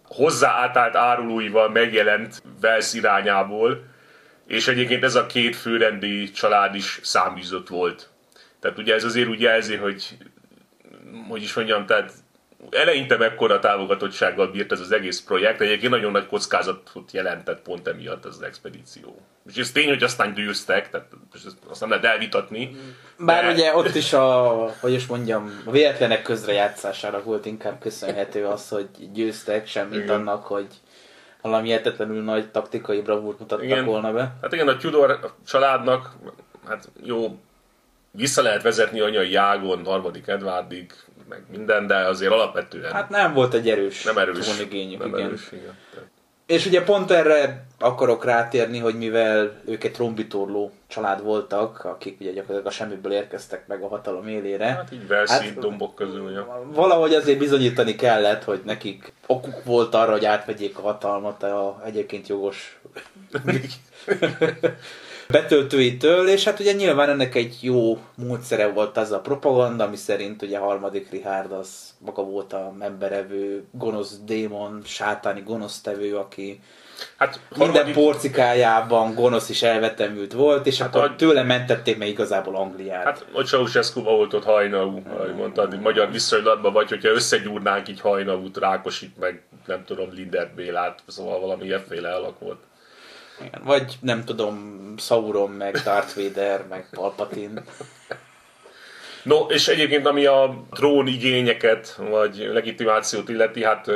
hozzá 0.03 0.51
átállt 0.51 0.95
árulóival 0.95 1.69
megjelent 1.69 2.41
Wales 2.61 2.93
irányából, 2.93 3.83
és 4.47 4.67
egyébként 4.67 5.03
ez 5.03 5.15
a 5.15 5.25
két 5.25 5.55
főrendi 5.55 6.31
család 6.31 6.75
is 6.75 6.99
száműzött 7.03 7.67
volt. 7.67 8.09
Tehát 8.59 8.77
ugye 8.77 8.93
ez 8.93 9.03
azért 9.03 9.27
úgy 9.27 9.41
jelzi, 9.41 9.75
hogy 9.75 10.17
hogy 11.29 11.41
is 11.41 11.53
mondjam, 11.53 11.85
tehát 11.85 12.11
eleinte 12.69 13.17
mekkora 13.17 13.59
támogatottsággal 13.59 14.47
bírt 14.47 14.71
ez 14.71 14.79
az 14.79 14.91
egész 14.91 15.21
projekt, 15.21 15.61
egyébként 15.61 15.91
nagyon 15.91 16.11
nagy 16.11 16.27
kockázatot 16.27 17.11
jelentett 17.11 17.61
pont 17.61 17.87
emiatt 17.87 18.25
ez 18.25 18.35
az 18.35 18.41
expedíció. 18.41 19.21
És 19.49 19.57
ez 19.57 19.71
tény, 19.71 19.87
hogy 19.87 20.03
aztán 20.03 20.33
győztek, 20.33 20.89
tehát 20.89 21.07
azt 21.69 21.79
nem 21.79 21.89
lehet 21.89 22.05
elvitatni. 22.05 22.75
Bár 23.17 23.43
de... 23.43 23.51
ugye 23.51 23.75
ott 23.75 23.95
is 23.95 24.13
a, 24.13 24.47
hogy 24.79 24.93
is 24.93 25.05
mondjam, 25.05 25.61
a 25.65 25.71
véletlenek 25.71 26.21
közrejátszására 26.21 27.23
volt 27.23 27.45
inkább 27.45 27.79
köszönhető 27.79 28.45
az, 28.45 28.69
hogy 28.69 28.87
győztek, 29.13 29.67
semmit 29.67 30.03
igen. 30.03 30.19
annak, 30.19 30.45
hogy 30.45 30.67
valami 31.41 31.67
hihetetlenül 31.67 32.23
nagy 32.23 32.51
taktikai 32.51 33.01
bravúrt 33.01 33.39
mutattak 33.39 33.65
igen. 33.65 33.85
volna 33.85 34.11
be. 34.11 34.35
Hát 34.41 34.53
igen, 34.53 34.67
a 34.67 34.77
Tudor 34.77 35.33
családnak, 35.45 36.11
hát 36.67 36.89
jó, 37.03 37.39
vissza 38.17 38.41
lehet 38.41 38.61
vezetni 38.61 38.99
anyai 38.99 39.31
Jágon, 39.31 39.85
harmadik 39.85 40.27
Edvardig, 40.27 40.91
meg 41.29 41.43
minden, 41.51 41.87
de 41.87 41.95
azért 41.95 42.31
alapvetően... 42.31 42.91
Hát 42.91 43.09
nem 43.09 43.33
volt 43.33 43.53
egy 43.53 43.69
erős, 43.69 44.03
nem 44.03 44.17
erős 44.17 44.47
trónigényük, 44.47 44.99
nem 44.99 45.07
igen. 45.07 45.21
Erős, 45.21 45.51
igen. 45.51 45.77
És 46.45 46.65
ugye 46.65 46.83
pont 46.83 47.11
erre 47.11 47.65
akarok 47.79 48.25
rátérni, 48.25 48.79
hogy 48.79 48.95
mivel 48.95 49.61
ők 49.65 49.83
egy 49.83 49.91
trombitorló 49.91 50.71
család 50.87 51.23
voltak, 51.23 51.85
akik 51.85 52.19
ugye 52.19 52.31
gyakorlatilag 52.31 52.65
a 52.65 52.69
semmiből 52.75 53.11
érkeztek 53.11 53.67
meg 53.67 53.81
a 53.81 53.87
hatalom 53.87 54.27
élére. 54.27 54.65
Hát 54.65 54.91
így 54.91 55.07
Velszi 55.07 55.45
hát, 55.45 55.59
dombok 55.59 55.95
közül. 55.95 56.21
Ugye. 56.21 56.39
Valahogy 56.73 57.13
azért 57.13 57.37
bizonyítani 57.37 57.95
kellett, 57.95 58.43
hogy 58.43 58.61
nekik 58.65 59.13
okuk 59.25 59.63
volt 59.63 59.95
arra, 59.95 60.11
hogy 60.11 60.25
átvegyék 60.25 60.77
a 60.77 60.81
hatalmat 60.81 61.43
a 61.43 61.81
egyébként 61.85 62.27
jogos 62.27 62.79
betöltőitől, 65.27 66.27
és 66.27 66.43
hát 66.43 66.59
ugye 66.59 66.71
nyilván 66.71 67.09
ennek 67.09 67.35
egy 67.35 67.57
jó 67.61 67.97
módszere 68.15 68.67
volt 68.67 68.97
az 68.97 69.11
a 69.11 69.19
propaganda, 69.19 69.83
ami 69.83 69.95
szerint 69.95 70.41
ugye 70.41 70.57
a 70.57 70.63
harmadik 70.63 71.09
Richard 71.11 71.51
az 71.51 71.93
maga 71.99 72.23
volt 72.23 72.53
a 72.53 72.73
emberevő, 72.79 73.63
gonosz 73.71 74.19
démon, 74.25 74.81
sátáni 74.85 75.41
gonosztevő, 75.45 76.15
aki 76.15 76.59
Hát 77.17 77.39
harmadik... 77.49 77.83
Minden 77.83 78.03
porcikájában 78.03 79.13
gonosz 79.13 79.49
is 79.49 79.63
elvetemült 79.63 80.33
volt, 80.33 80.65
és 80.65 80.79
hát 80.81 80.95
akkor 80.95 81.09
a... 81.09 81.15
tőle 81.15 81.43
mentették 81.43 81.97
meg 81.97 82.07
igazából 82.07 82.55
Angliát. 82.55 83.03
Hát, 83.03 83.25
hogy 83.31 83.45
ceausescu 83.45 84.01
volt 84.01 84.33
ott 84.33 84.43
hajnalú, 84.43 85.01
ahogy 85.17 85.35
mondtad, 85.35 85.81
magyar 85.81 86.11
viszonylatban, 86.11 86.73
vagy 86.73 86.89
hogyha 86.89 87.09
összegyúrnánk 87.09 87.89
így 87.89 88.01
hajnalút, 88.01 88.57
Rákosit, 88.57 89.17
meg 89.19 89.41
nem 89.65 89.83
tudom, 89.85 90.09
Linder 90.13 90.51
Bélát, 90.55 90.99
szóval 91.07 91.39
valami 91.39 91.65
ilyesféle 91.65 92.15
alak 92.15 92.39
volt. 92.39 92.59
Igen, 93.39 93.61
vagy 93.63 93.97
nem 94.01 94.25
tudom, 94.25 94.75
Sauron, 94.97 95.51
meg 95.51 95.75
Darth 95.83 96.15
Vader, 96.15 96.65
meg 96.69 96.87
Palpatine. 96.91 97.63
No, 99.23 99.45
és 99.45 99.67
egyébként 99.67 100.05
ami 100.05 100.25
a 100.25 100.63
trón 100.71 101.07
igényeket, 101.07 101.95
vagy 102.09 102.49
legitimációt 102.53 103.29
illeti, 103.29 103.63
hát 103.63 103.91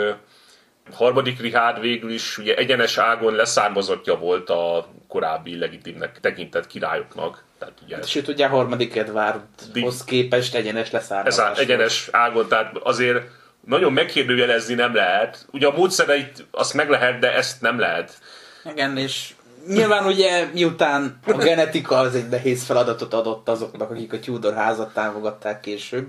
harmadik 0.94 1.40
Richard 1.40 1.80
végül 1.80 2.12
is 2.12 2.38
ugye 2.38 2.56
egyenes 2.56 2.98
ágon 2.98 3.36
leszármazottja 3.36 4.16
volt 4.16 4.50
a 4.50 4.88
korábbi 5.08 5.58
legitimnek 5.58 6.20
tekintett 6.20 6.68
királyoknak. 6.68 7.44
Tehát 7.60 7.74
ugye, 7.84 7.96
hát, 7.96 8.08
sőt, 8.08 8.28
ugye 8.28 8.46
a 8.46 8.50
harmadik 8.50 8.96
Edwardhoz 8.96 10.04
képest 10.04 10.56
egyenes 10.56 10.92
leszármazás. 10.92 11.52
Ez 11.52 11.58
egyenes 11.58 12.10
ágon, 12.12 12.48
tehát 12.48 12.78
azért 12.78 13.24
nagyon 13.66 13.94
megkérdőjelezni 13.94 14.74
nem 14.74 14.96
lehet. 14.96 15.46
Ugye 15.52 15.68
a 15.68 15.78
módszereit 15.78 16.46
azt 16.52 16.74
meg 16.74 16.90
lehet, 16.90 17.20
de 17.20 17.34
ezt 17.34 17.62
nem 17.62 17.80
lehet. 17.80 18.20
Igen, 18.66 18.98
és 18.98 19.34
nyilván 19.68 20.06
ugye 20.06 20.50
miután 20.54 21.20
a 21.26 21.38
genetika 21.38 21.98
az 21.98 22.16
egy 22.16 22.30
nehéz 22.30 22.64
feladatot 22.64 23.14
adott 23.14 23.50
azoknak, 23.50 23.92
akik 23.92 24.14
a 24.14 24.20
Tudor 24.20 24.54
házat 24.54 24.94
támogatták 24.94 25.60
később, 25.60 26.08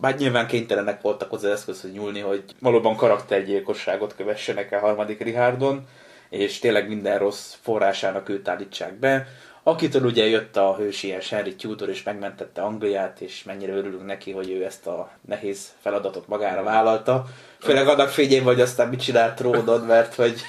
bár 0.00 0.16
nyilván 0.16 0.46
kénytelenek 0.46 1.00
voltak 1.00 1.30
hozzá 1.30 1.50
eszközhöz 1.50 1.92
nyúlni, 1.92 2.20
hogy 2.20 2.44
valóban 2.60 2.96
karaktergyilkosságot 2.96 4.14
kövessenek 4.16 4.72
el 4.72 4.80
harmadik 4.80 5.22
Richardon, 5.22 5.86
és 6.30 6.58
tényleg 6.58 6.88
minden 6.88 7.18
rossz 7.18 7.54
forrásának 7.62 8.28
őt 8.28 8.48
állítsák 8.48 8.94
be. 8.94 9.26
Akitől 9.62 10.04
ugye 10.04 10.26
jött 10.26 10.56
a 10.56 10.74
hősies 10.76 11.28
Henry 11.28 11.54
Tudor, 11.54 11.88
és 11.88 12.02
megmentette 12.02 12.62
Angliát, 12.62 13.20
és 13.20 13.42
mennyire 13.42 13.72
örülünk 13.72 14.06
neki, 14.06 14.32
hogy 14.32 14.50
ő 14.50 14.64
ezt 14.64 14.86
a 14.86 15.10
nehéz 15.28 15.68
feladatot 15.80 16.28
magára 16.28 16.62
vállalta. 16.62 17.24
Főleg 17.60 17.88
annak 17.88 18.08
fényén, 18.08 18.44
vagy 18.44 18.60
aztán 18.60 18.88
mit 18.88 19.02
csinált 19.02 19.34
tródon, 19.34 19.80
mert 19.80 20.14
hogy 20.14 20.40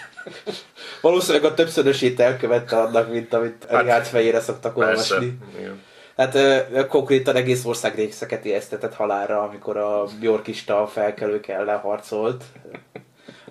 valószínűleg 1.01 1.51
a 1.51 1.53
többszörösét 1.53 2.19
elkövette 2.19 2.77
annak, 2.77 3.11
mint 3.11 3.33
amit 3.33 3.65
hát, 3.69 3.81
Richard 3.81 4.05
fejére 4.05 4.39
szoktak 4.39 4.77
olvasni. 4.77 5.37
Hát 6.17 6.35
ö, 6.35 6.85
konkrétan 6.87 7.35
egész 7.35 7.65
ország 7.65 7.95
részeket 7.95 8.45
ijesztetett 8.45 8.93
halálra, 8.93 9.41
amikor 9.41 9.77
a 9.77 10.03
Bjorkista 10.19 10.87
felkelők 10.87 11.47
ellen 11.47 11.79
harcolt, 11.79 12.43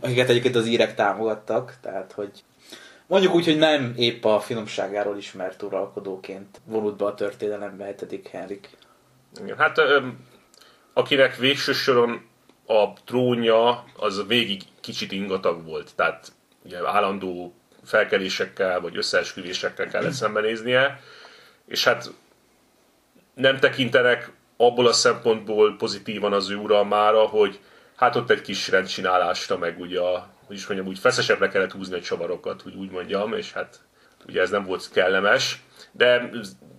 akiket 0.00 0.28
egyébként 0.28 0.56
az 0.56 0.66
írek 0.66 0.94
támogattak, 0.94 1.74
tehát 1.82 2.12
hogy 2.12 2.30
mondjuk 3.06 3.34
úgy, 3.34 3.44
hogy 3.44 3.58
nem 3.58 3.92
épp 3.96 4.24
a 4.24 4.40
finomságáról 4.40 5.16
ismert 5.16 5.62
uralkodóként 5.62 6.60
vonult 6.64 6.96
be 6.96 7.04
a 7.04 7.14
történelembe 7.14 7.84
hetedik 7.84 8.28
Henrik. 8.28 8.70
Igen, 9.42 9.56
hát 9.56 9.78
ö, 9.78 10.06
akinek 10.92 11.36
végső 11.36 11.72
soron 11.72 12.26
a 12.66 12.92
trónja 13.04 13.84
az 13.96 14.26
végig 14.26 14.62
kicsit 14.80 15.12
ingatag 15.12 15.64
volt, 15.64 15.90
tehát 15.94 16.32
ugye 16.66 16.88
állandó 16.88 17.54
felkelésekkel 17.84 18.80
vagy 18.80 18.96
összeesküvésekkel 18.96 19.88
kellett 19.88 20.12
szembenéznie, 20.12 21.00
és 21.66 21.84
hát 21.84 22.10
nem 23.34 23.58
tekintenek 23.58 24.32
abból 24.56 24.86
a 24.86 24.92
szempontból 24.92 25.76
pozitívan 25.76 26.32
az 26.32 26.50
ő 26.50 26.56
uralmára, 26.56 27.26
hogy 27.26 27.60
hát 27.96 28.16
ott 28.16 28.30
egy 28.30 28.40
kis 28.40 28.68
rendcsinálásra, 28.68 29.58
meg 29.58 29.80
ugye 29.80 30.00
a, 30.00 30.28
hogy 30.46 30.56
is 30.56 30.66
mondjam, 30.66 30.88
úgy 30.88 30.98
feszesebbre 30.98 31.48
kellett 31.48 31.72
húzni 31.72 31.96
a 31.96 32.00
csavarokat, 32.00 32.62
hogy 32.62 32.74
úgy 32.74 32.90
mondjam, 32.90 33.32
és 33.32 33.52
hát 33.52 33.80
ugye 34.26 34.40
ez 34.40 34.50
nem 34.50 34.64
volt 34.64 34.90
kellemes. 34.92 35.62
De 35.92 36.30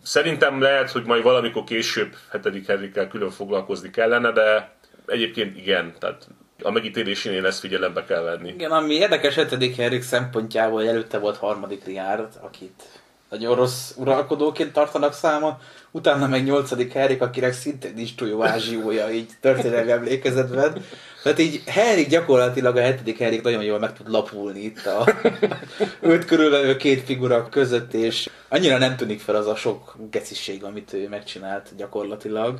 szerintem 0.03 0.61
lehet, 0.61 0.91
hogy 0.91 1.03
majd 1.03 1.23
valamikor 1.23 1.63
később 1.63 2.15
hetedik 2.31 2.67
Henrikkel 2.67 3.07
külön 3.07 3.29
foglalkozni 3.29 3.89
kellene, 3.89 4.31
de 4.31 4.75
egyébként 5.05 5.57
igen, 5.57 5.95
tehát 5.99 6.27
a 6.61 6.71
megítélésénél 6.71 7.45
ezt 7.45 7.59
figyelembe 7.59 8.03
kell 8.03 8.21
venni. 8.21 8.49
Igen, 8.49 8.71
ami 8.71 8.93
érdekes 8.93 9.35
hetedik 9.35 9.75
Henrik 9.75 10.01
szempontjából, 10.01 10.87
előtte 10.87 11.17
volt 11.17 11.37
harmadik 11.37 11.85
Riárd, 11.85 12.33
akit 12.41 12.83
nagyon 13.29 13.55
rossz 13.55 13.91
uralkodóként 13.95 14.73
tartanak 14.73 15.13
számon, 15.13 15.57
utána 15.91 16.27
meg 16.27 16.43
nyolcadik 16.43 16.93
Henrik, 16.93 17.21
akinek 17.21 17.53
szintén 17.53 17.93
nincs 17.95 18.15
túl 18.15 18.27
jó 18.27 18.43
ázsiója, 18.43 19.09
így 19.09 19.29
történelmi 19.41 19.91
emlékezetben. 19.91 20.85
Tehát 21.23 21.39
így 21.39 21.61
Henrik 21.65 22.07
gyakorlatilag 22.07 22.77
a 22.77 22.81
hetedik 22.81 23.17
Henrik 23.17 23.41
nagyon 23.41 23.63
jól 23.63 23.79
meg 23.79 23.93
tud 23.93 24.09
lapulni 24.09 24.59
itt 24.59 24.85
a 24.85 25.07
őt 26.01 26.25
körülvevő 26.25 26.75
két 26.75 27.03
figura 27.03 27.49
között, 27.49 27.93
és 27.93 28.29
annyira 28.49 28.77
nem 28.77 28.95
tűnik 28.95 29.19
fel 29.19 29.35
az 29.35 29.47
a 29.47 29.55
sok 29.55 29.95
geciség, 30.11 30.63
amit 30.63 30.93
ő 30.93 31.07
megcsinált 31.09 31.75
gyakorlatilag. 31.77 32.59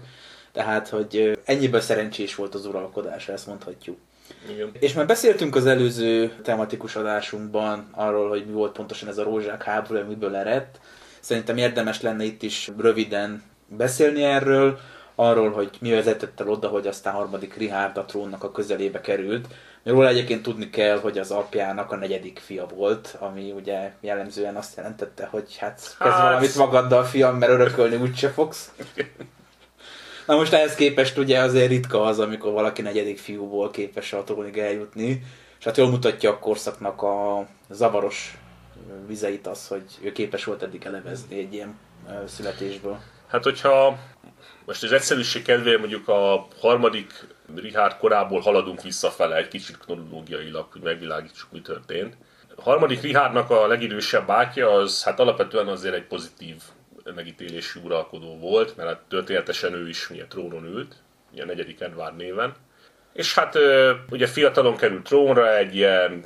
Tehát, 0.58 0.88
hogy 0.88 1.40
ennyiből 1.44 1.80
szerencsés 1.80 2.36
volt 2.36 2.56
az 2.56 2.66
uralkodása, 2.66 3.32
ezt 3.32 3.48
mondhatjuk. 3.48 3.98
Igen. 4.52 4.72
És 4.80 4.94
már 4.94 5.06
beszéltünk 5.06 5.56
az 5.56 5.66
előző 5.66 6.34
tematikus 6.44 6.96
adásunkban 6.96 7.90
arról, 7.92 8.30
hogy 8.30 8.46
mi 8.46 8.52
volt 8.52 8.72
pontosan 8.72 9.10
ez 9.10 9.18
a 9.18 9.24
rózsák 9.24 9.64
háború, 9.64 10.08
miből 10.08 10.36
eredt. 10.36 10.80
Szerintem 11.20 11.58
érdemes 11.58 12.02
lenne 12.02 12.24
itt 12.24 12.44
is 12.44 12.72
röviden 12.78 13.44
beszélni 13.68 14.24
erről, 14.24 14.80
arról, 15.16 15.52
hogy 15.52 15.70
mi 15.80 15.90
vezetett 15.90 16.40
el 16.40 16.50
oda, 16.50 16.68
hogy 16.68 16.88
aztán 16.88 17.14
harmadik 17.14 17.56
Richard 17.56 17.98
a 17.98 18.06
trónnak 18.06 18.44
a 18.44 18.52
közelébe 18.52 19.02
került. 19.02 19.48
Róla 19.84 20.08
egyébként 20.08 20.42
tudni 20.42 20.70
kell, 20.70 21.00
hogy 21.00 21.18
az 21.18 21.32
apjának 21.32 21.92
a 21.92 21.96
negyedik 21.96 22.40
fia 22.44 22.66
volt, 22.76 23.16
ami 23.20 23.52
ugye 23.52 23.92
jellemzően 24.00 24.56
azt 24.56 24.76
jelentette, 24.76 25.28
hogy 25.32 25.58
hát 25.58 25.96
kezd 26.00 26.12
hát... 26.12 26.22
valamit 26.22 26.56
magaddal, 26.56 27.04
fiam, 27.04 27.38
mert 27.38 27.52
örökölni 27.52 27.96
úgyse 27.96 28.30
fogsz. 28.30 28.72
Na 30.28 30.36
most 30.36 30.54
ehhez 30.54 30.76
képest 30.76 31.18
ugye 31.18 31.40
azért 31.40 31.70
ritka 31.70 32.04
az, 32.04 32.20
amikor 32.20 32.52
valaki 32.52 32.82
negyedik 32.82 33.18
fiúból 33.18 33.72
képes 33.72 34.14
a 34.14 34.24
trónig 34.24 34.58
eljutni, 34.58 35.24
és 35.60 35.66
hát 35.66 35.78
jól 35.78 35.90
mutatja 35.90 36.30
a 36.30 36.40
korszaknak 36.40 37.02
a 37.02 37.48
zavaros 37.70 38.38
vizeit 39.08 39.48
az, 39.48 39.68
hogy 39.68 39.84
ő 40.02 40.12
képes 40.12 40.44
volt 40.44 40.64
eddig 40.64 40.86
elevezni 40.86 41.40
egy 41.40 41.54
ilyen 41.54 41.78
születésből. 42.26 43.00
Hát 43.28 43.44
hogyha 43.44 43.98
most 44.66 44.84
az 44.84 44.92
egyszerűség 44.92 45.44
kedvéért 45.44 45.80
mondjuk 45.80 46.08
a 46.08 46.48
harmadik 46.60 47.28
Richard 47.56 47.98
korából 47.98 48.40
haladunk 48.40 48.82
visszafele 48.82 49.36
egy 49.36 49.48
kicsit 49.48 49.78
kronológiailag, 49.78 50.68
hogy 50.72 50.82
megvilágítsuk, 50.82 51.52
mi 51.52 51.62
történt. 51.62 52.18
A 52.56 52.62
harmadik 52.62 53.02
Richardnak 53.02 53.50
a 53.50 53.68
legidősebb 53.68 54.28
bátyja 54.28 54.72
az 54.72 55.04
hát 55.04 55.20
alapvetően 55.20 55.68
azért 55.68 55.96
egy 55.96 56.08
pozitív 56.08 56.56
megítélésű 57.16 57.80
uralkodó 57.84 58.38
volt, 58.40 58.76
mert 58.78 58.90
hát 58.90 59.02
történetesen 59.10 59.74
ő 59.74 59.90
is 59.90 60.10
ugye 60.10 60.26
trónon 60.26 60.66
ült, 60.66 60.96
ugye 61.32 61.44
a 61.44 61.46
negyedik 61.46 61.82
Edward 61.82 62.16
néven. 62.16 62.56
És 63.14 63.36
hát 63.36 63.58
ugye 64.10 64.28
fiatalon 64.28 64.76
került 64.76 65.04
trónra, 65.04 65.58
egy 65.58 65.76
ilyen 65.76 66.26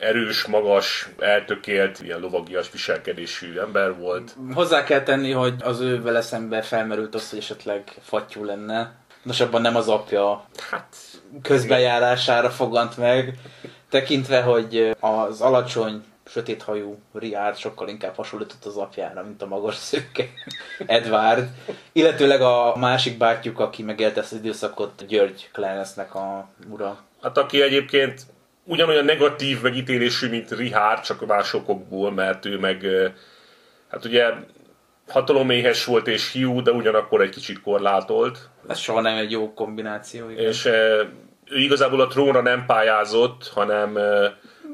erős, 0.00 0.44
magas, 0.44 1.08
eltökélt, 1.18 2.00
ilyen 2.02 2.20
lovagias 2.20 2.70
viselkedésű 2.70 3.58
ember 3.58 3.96
volt. 3.96 4.36
Hozzá 4.54 4.84
kell 4.84 5.02
tenni, 5.02 5.30
hogy 5.30 5.54
az 5.62 5.80
ő 5.80 6.02
vele 6.02 6.20
szemben 6.20 6.62
felmerült 6.62 7.14
az, 7.14 7.30
hogy 7.30 7.38
esetleg 7.38 7.92
fattyú 8.02 8.44
lenne. 8.44 8.94
Nos, 9.22 9.40
abban 9.40 9.60
nem 9.60 9.76
az 9.76 9.88
apja 9.88 10.44
hát, 10.70 10.96
közbejárására 11.42 12.50
fogant 12.50 12.96
meg, 12.96 13.34
tekintve, 13.88 14.42
hogy 14.42 14.96
az 15.00 15.40
alacsony 15.40 16.04
sötéthajú 16.26 16.98
Riard 17.12 17.56
sokkal 17.56 17.88
inkább 17.88 18.14
hasonlított 18.14 18.64
az 18.64 18.76
apjára, 18.76 19.22
mint 19.22 19.42
a 19.42 19.46
magas 19.46 19.74
szőke 19.74 20.28
Edward. 20.86 21.48
Illetőleg 21.92 22.40
a 22.40 22.76
másik 22.76 23.18
bátyjuk, 23.18 23.58
aki 23.58 23.82
megélte 23.82 24.20
ezt 24.20 24.32
az 24.32 24.38
időszakot, 24.38 25.06
György 25.06 25.48
Clarence-nek 25.52 26.14
a 26.14 26.48
ura. 26.70 26.98
Hát 27.22 27.38
aki 27.38 27.62
egyébként 27.62 28.22
ugyanolyan 28.64 29.04
negatív 29.04 29.60
megítélésű, 29.60 30.28
mint 30.28 30.50
Richard, 30.50 31.02
csak 31.02 31.26
másokokból, 31.26 32.12
mert 32.12 32.44
ő 32.44 32.58
meg, 32.58 32.86
hát 33.90 34.04
ugye 34.04 34.32
hataloméhes 35.08 35.84
volt 35.84 36.08
és 36.08 36.32
hiú, 36.32 36.62
de 36.62 36.70
ugyanakkor 36.70 37.20
egy 37.20 37.30
kicsit 37.30 37.60
korlátolt. 37.60 38.48
Ez 38.68 38.78
soha 38.78 39.00
nem 39.00 39.16
egy 39.16 39.30
jó 39.30 39.54
kombináció. 39.54 40.30
Igen. 40.30 40.44
És 40.44 40.64
ő 41.44 41.58
igazából 41.58 42.00
a 42.00 42.06
trónra 42.06 42.42
nem 42.42 42.66
pályázott, 42.66 43.50
hanem 43.54 43.98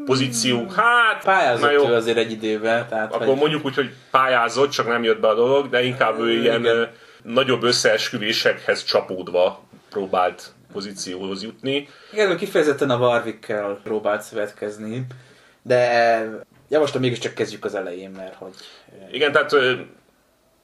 pozíció. 0.04 0.68
Hát, 0.68 1.24
pályázott 1.24 1.72
jó. 1.72 1.88
ő 1.88 1.94
azért 1.94 2.16
egy 2.16 2.30
időben. 2.30 2.88
Tehát, 2.88 3.14
Akkor 3.14 3.26
hogy... 3.26 3.36
mondjuk 3.36 3.64
úgy, 3.64 3.74
hogy 3.74 3.90
pályázott, 4.10 4.70
csak 4.70 4.86
nem 4.86 5.02
jött 5.04 5.20
be 5.20 5.28
a 5.28 5.34
dolog, 5.34 5.68
de 5.68 5.84
inkább 5.84 6.20
ő 6.20 6.30
ilyen 6.32 6.60
Igen. 6.60 6.90
nagyobb 7.22 7.62
összeesküvésekhez 7.62 8.84
csapódva 8.84 9.62
próbált 9.90 10.52
pozícióhoz 10.72 11.42
jutni. 11.42 11.88
Igen, 12.12 12.30
ő 12.30 12.34
kifejezetten 12.34 12.90
a 12.90 12.98
Warwickkel 12.98 13.80
próbált 13.82 14.22
szövetkezni, 14.22 15.06
de 15.62 16.42
Javaslom, 16.68 17.02
mégiscsak 17.02 17.34
kezdjük 17.34 17.64
az 17.64 17.74
elején, 17.74 18.10
mert 18.10 18.34
hogy... 18.34 18.54
Igen, 19.10 19.32
tehát 19.32 19.56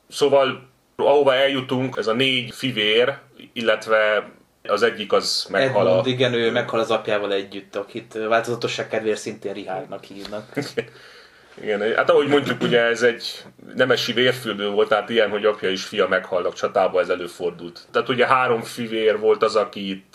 szóval 0.09 0.69
ahova 0.97 1.35
eljutunk, 1.35 1.97
ez 1.97 2.07
a 2.07 2.13
négy 2.13 2.55
fivér, 2.55 3.19
illetve 3.53 4.31
az 4.69 4.83
egyik 4.83 5.13
az 5.13 5.47
meghal 5.51 5.87
Edmund, 5.87 6.07
a... 6.07 6.09
igen, 6.09 6.33
ő 6.33 6.51
meghal 6.51 6.81
az 6.81 6.91
apjával 6.91 7.33
együtt, 7.33 7.77
akit 7.77 8.19
változatosság 8.29 8.89
kedvéért 8.89 9.19
szintén 9.19 9.53
Richardnak 9.53 10.05
hívnak. 10.05 10.45
Igen, 11.63 11.95
hát 11.97 12.11
ahogy 12.11 12.29
mondjuk, 12.29 12.63
ugye 12.63 12.81
ez 12.81 13.03
egy 13.03 13.45
nemesi 13.75 14.13
vérfürdő 14.13 14.69
volt, 14.71 14.89
tehát 14.89 15.09
ilyen, 15.09 15.31
hogy 15.31 15.45
apja 15.45 15.71
és 15.71 15.85
fia 15.85 16.09
meghalnak 16.09 16.55
csatába, 16.55 17.01
ez 17.01 17.09
előfordult. 17.09 17.87
Tehát 17.91 18.09
ugye 18.09 18.27
három 18.27 18.63
fivér 18.63 19.19
volt 19.19 19.43
az, 19.43 19.57
aki 19.57 19.91
itt, 19.91 20.15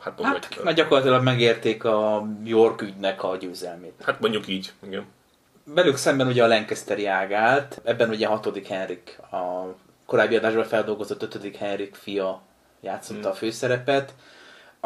hát, 0.00 0.20
hát 0.20 0.42
hogy... 0.48 0.64
mert 0.64 0.76
gyakorlatilag 0.76 1.22
megérték 1.22 1.84
a 1.84 2.26
York 2.44 2.82
ügynek 2.82 3.22
a 3.22 3.36
győzelmét. 3.36 3.94
Hát 4.02 4.20
mondjuk 4.20 4.48
így, 4.48 4.72
igen. 4.86 5.06
Velük 5.64 5.96
szemben 5.96 6.26
ugye 6.26 6.44
a 6.44 6.46
Lancasteri 6.46 7.06
ágált, 7.06 7.80
ebben 7.84 8.08
ugye 8.08 8.26
a 8.26 8.30
hatodik 8.30 8.66
Henrik, 8.66 9.18
a 9.30 9.74
korábbi 10.06 10.36
adásban 10.36 10.64
feldolgozott 10.64 11.22
ötödik 11.22 11.56
Henrik 11.56 11.94
fia 11.94 12.42
játszotta 12.84 13.20
hmm. 13.20 13.30
a 13.30 13.34
főszerepet 13.34 14.14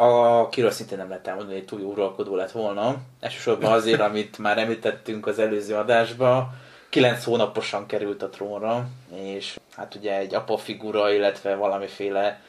akiről 0.01 0.71
szintén 0.71 0.97
nem 0.97 1.09
lehet 1.09 1.27
elmondani, 1.27 1.57
hogy 1.57 1.65
túl 1.65 1.81
uralkodó 1.81 2.35
lett 2.35 2.51
volna. 2.51 2.95
Elsősorban 3.19 3.71
azért, 3.71 3.99
amit 3.99 4.37
már 4.37 4.57
említettünk 4.57 5.27
az 5.27 5.39
előző 5.39 5.75
adásba, 5.75 6.53
kilenc 6.89 7.23
hónaposan 7.23 7.85
került 7.85 8.23
a 8.23 8.29
trónra, 8.29 8.87
és 9.15 9.59
hát 9.75 9.95
ugye 9.95 10.17
egy 10.17 10.35
apa 10.35 10.57
figura, 10.57 11.11
illetve 11.11 11.55
valamiféle 11.55 12.41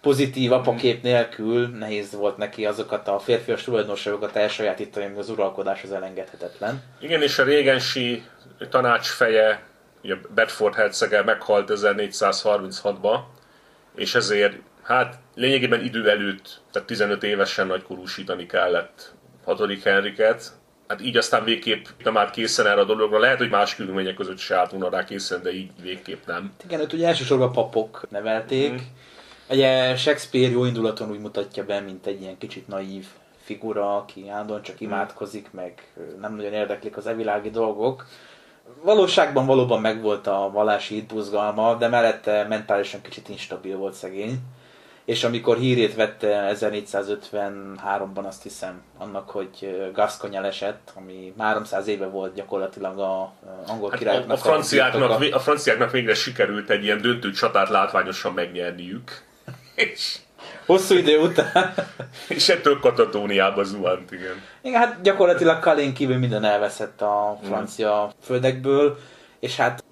pozitív 0.00 0.52
apakép 0.52 1.02
nélkül 1.02 1.68
nehéz 1.68 2.12
volt 2.12 2.36
neki 2.36 2.66
azokat 2.66 3.08
a 3.08 3.18
férfias 3.18 3.62
tulajdonságokat 3.62 4.36
elsajátítani, 4.36 5.06
ami 5.06 5.18
az 5.18 5.30
uralkodáshoz 5.30 5.92
elengedhetetlen. 5.92 6.82
Igen, 7.00 7.22
és 7.22 7.38
a 7.38 7.44
régensi 7.44 8.24
tanács 8.70 9.06
feje, 9.06 9.62
ugye 10.02 10.14
Bedford 10.34 10.74
hercege 10.74 11.22
meghalt 11.22 11.70
1436-ba, 11.74 13.18
és 13.94 14.14
ezért 14.14 14.56
hát 14.86 15.18
lényegében 15.34 15.84
idő 15.84 16.10
előtt, 16.10 16.60
tehát 16.72 16.88
15 16.88 17.22
évesen 17.22 17.66
nagykorúsítani 17.66 18.46
kellett 18.46 19.14
hatodik 19.44 19.82
Henriket. 19.82 20.52
Hát 20.88 21.00
így 21.00 21.16
aztán 21.16 21.44
végképp 21.44 21.84
nem 22.04 22.16
állt 22.16 22.30
készen 22.30 22.66
erre 22.66 22.80
a 22.80 22.84
dologra. 22.84 23.18
Lehet, 23.18 23.38
hogy 23.38 23.50
más 23.50 23.74
körülmények 23.74 24.14
között 24.14 24.38
se 24.38 24.56
állt 24.56 24.70
volna 24.70 24.90
rá 24.90 25.04
készen, 25.04 25.42
de 25.42 25.52
így 25.52 25.70
végképp 25.82 26.26
nem. 26.26 26.52
Igen, 26.64 26.80
őt 26.80 26.92
ugye 26.92 27.06
elsősorban 27.06 27.52
papok 27.52 28.06
nevelték. 28.10 28.72
Mm. 28.72 28.76
Ugye 29.50 29.96
Shakespeare 29.96 30.50
jó 30.50 30.64
indulaton 30.64 31.10
úgy 31.10 31.20
mutatja 31.20 31.64
be, 31.64 31.80
mint 31.80 32.06
egy 32.06 32.20
ilyen 32.20 32.38
kicsit 32.38 32.68
naív 32.68 33.06
figura, 33.42 33.96
aki 33.96 34.28
állandóan 34.28 34.62
csak 34.62 34.74
mhm. 34.74 34.84
imádkozik, 34.84 35.48
meg 35.52 35.92
nem 36.20 36.34
nagyon 36.34 36.52
érdeklik 36.52 36.96
az 36.96 37.06
evilági 37.06 37.50
dolgok. 37.50 38.06
Valóságban 38.82 39.46
valóban 39.46 39.80
megvolt 39.80 40.26
a 40.26 40.50
vallási 40.52 40.94
hitbuzgalma, 40.94 41.74
de 41.74 41.88
mellette 41.88 42.46
mentálisan 42.48 43.00
kicsit 43.00 43.28
instabil 43.28 43.76
volt 43.76 43.94
szegény 43.94 44.38
és 45.06 45.24
amikor 45.24 45.56
hírét 45.56 45.94
vette 45.94 46.52
1453-ban 46.60 48.26
azt 48.26 48.42
hiszem 48.42 48.82
annak, 48.98 49.30
hogy 49.30 49.88
Gascony 49.92 50.36
esett, 50.36 50.92
ami 50.94 51.32
300 51.38 51.86
éve 51.86 52.06
volt 52.06 52.34
gyakorlatilag 52.34 52.98
a 52.98 53.32
angol 53.66 53.90
hát 53.90 53.98
királyoknak. 53.98 54.36
A, 54.36 54.40
a, 54.40 54.42
franciáknak, 54.42 55.10
a, 55.10 55.34
a 55.34 55.38
franciáknak 55.38 55.90
végre 55.90 56.14
sikerült 56.14 56.70
egy 56.70 56.84
ilyen 56.84 57.00
döntő 57.00 57.30
csatát 57.30 57.68
látványosan 57.68 58.32
megnyerniük. 58.32 59.24
És 59.74 60.18
Hosszú 60.66 60.94
idő 60.94 61.18
után. 61.18 61.74
és 62.28 62.48
ettől 62.48 62.80
Katatóniába 62.80 63.64
zuhant, 63.64 64.12
igen. 64.12 64.42
Igen, 64.62 64.80
hát 64.80 65.00
gyakorlatilag 65.02 65.58
Kalén 65.58 65.94
kívül 65.94 66.16
minden 66.16 66.44
elveszett 66.44 67.00
a 67.00 67.38
francia 67.42 68.00
hmm. 68.00 68.10
földekből, 68.22 68.98
és 69.40 69.56
hát 69.56 69.84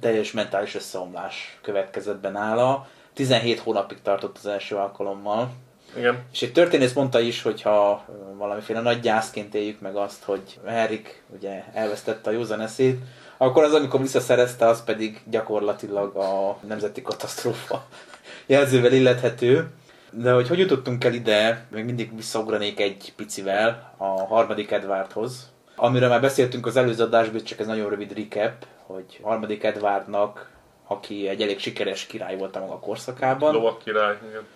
teljes 0.00 0.32
mentális 0.32 0.74
összeomlás 0.74 1.58
következett 1.62 2.18
be 2.20 2.30
nála 2.30 2.88
17 3.20 3.58
hónapig 3.58 4.02
tartott 4.02 4.36
az 4.36 4.46
első 4.46 4.76
alkalommal. 4.76 5.50
Igen. 5.96 6.22
És 6.32 6.42
egy 6.42 6.52
történész 6.52 6.92
mondta 6.92 7.20
is, 7.20 7.42
hogy 7.42 7.62
ha 7.62 8.04
valamiféle 8.36 8.80
nagy 8.80 9.00
gyászként 9.00 9.54
éljük 9.54 9.80
meg 9.80 9.96
azt, 9.96 10.24
hogy 10.24 10.58
Henrik 10.66 11.22
ugye 11.36 11.64
elvesztette 11.72 12.30
a 12.30 12.32
józan 12.32 12.60
eszét, 12.60 13.00
akkor 13.36 13.64
az, 13.64 13.74
amikor 13.74 14.00
visszaszerezte, 14.00 14.66
az 14.66 14.84
pedig 14.84 15.20
gyakorlatilag 15.30 16.16
a 16.16 16.58
nemzeti 16.66 17.02
katasztrófa 17.02 17.86
jelzővel 18.46 18.92
illethető. 18.92 19.70
De 20.10 20.32
hogy 20.32 20.48
hogy 20.48 20.58
jutottunk 20.58 21.04
el 21.04 21.14
ide, 21.14 21.66
még 21.70 21.84
mindig 21.84 22.16
visszaugranék 22.16 22.80
egy 22.80 23.12
picivel 23.16 23.94
a 23.96 24.04
harmadik 24.04 24.70
Edwardhoz, 24.70 25.52
amiről 25.76 26.08
már 26.08 26.20
beszéltünk 26.20 26.66
az 26.66 26.76
előző 26.76 27.04
adásban, 27.04 27.44
csak 27.44 27.60
ez 27.60 27.66
nagyon 27.66 27.88
rövid 27.88 28.12
recap, 28.12 28.66
hogy 28.86 29.18
harmadik 29.22 29.64
Edwardnak 29.64 30.49
aki 30.90 31.28
egy 31.28 31.42
elég 31.42 31.58
sikeres 31.58 32.06
király 32.06 32.36
volt 32.36 32.56
a 32.56 32.60
maga 32.60 32.78
korszakában. 32.78 33.54
Lovak 33.54 33.78
király, 33.78 34.18
igen. 34.28 34.46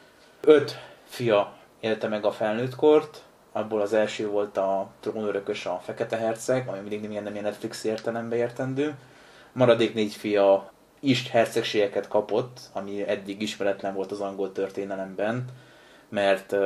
Öt 0.40 0.79
fia 1.05 1.53
élte 1.81 2.09
meg 2.09 2.25
a 2.25 2.33
felnőttkort, 2.33 3.23
abból 3.53 3.81
az 3.81 3.92
első 3.92 4.29
volt 4.29 4.57
a 4.57 4.90
trónörökös, 5.01 5.66
a 5.66 5.81
Fekete 5.85 6.16
Herceg, 6.16 6.68
ami 6.68 6.79
mindig 6.79 7.01
nem 7.01 7.11
ilyen, 7.11 7.23
nem 7.23 7.33
ilyen 7.33 7.44
Netflix 7.44 7.85
értelembe 7.85 8.37
értendő. 8.37 8.94
Maradék 9.53 9.94
négy 9.94 10.14
fia 10.14 10.73
is 11.01 11.31
hercegségeket 11.31 12.09
kapott, 12.09 12.61
ami 12.73 13.09
eddig 13.09 13.42
ismeretlen 13.42 13.94
volt 13.94 14.11
az 14.11 14.20
angol 14.20 14.53
történelemben, 14.53 15.44
mert 16.09 16.57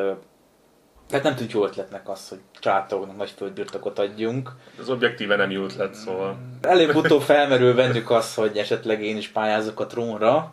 tehát 1.08 1.24
nem 1.24 1.34
tűnt 1.34 1.52
jó 1.52 1.64
ötletnek 1.64 2.08
az, 2.08 2.28
hogy 2.28 2.38
családtagoknak 2.60 3.16
nagy 3.16 3.32
földbirtokot 3.36 3.98
adjunk. 3.98 4.50
Az 4.80 4.88
objektíve 4.88 5.36
nem 5.36 5.50
jó 5.50 5.64
ötlet, 5.64 5.94
szóval. 5.94 6.36
Előbb-utóbb 6.60 7.22
felmerül 7.32 7.74
bennük 7.74 8.10
az, 8.10 8.34
hogy 8.34 8.58
esetleg 8.58 9.02
én 9.02 9.16
is 9.16 9.28
pályázok 9.28 9.80
a 9.80 9.86
trónra. 9.86 10.52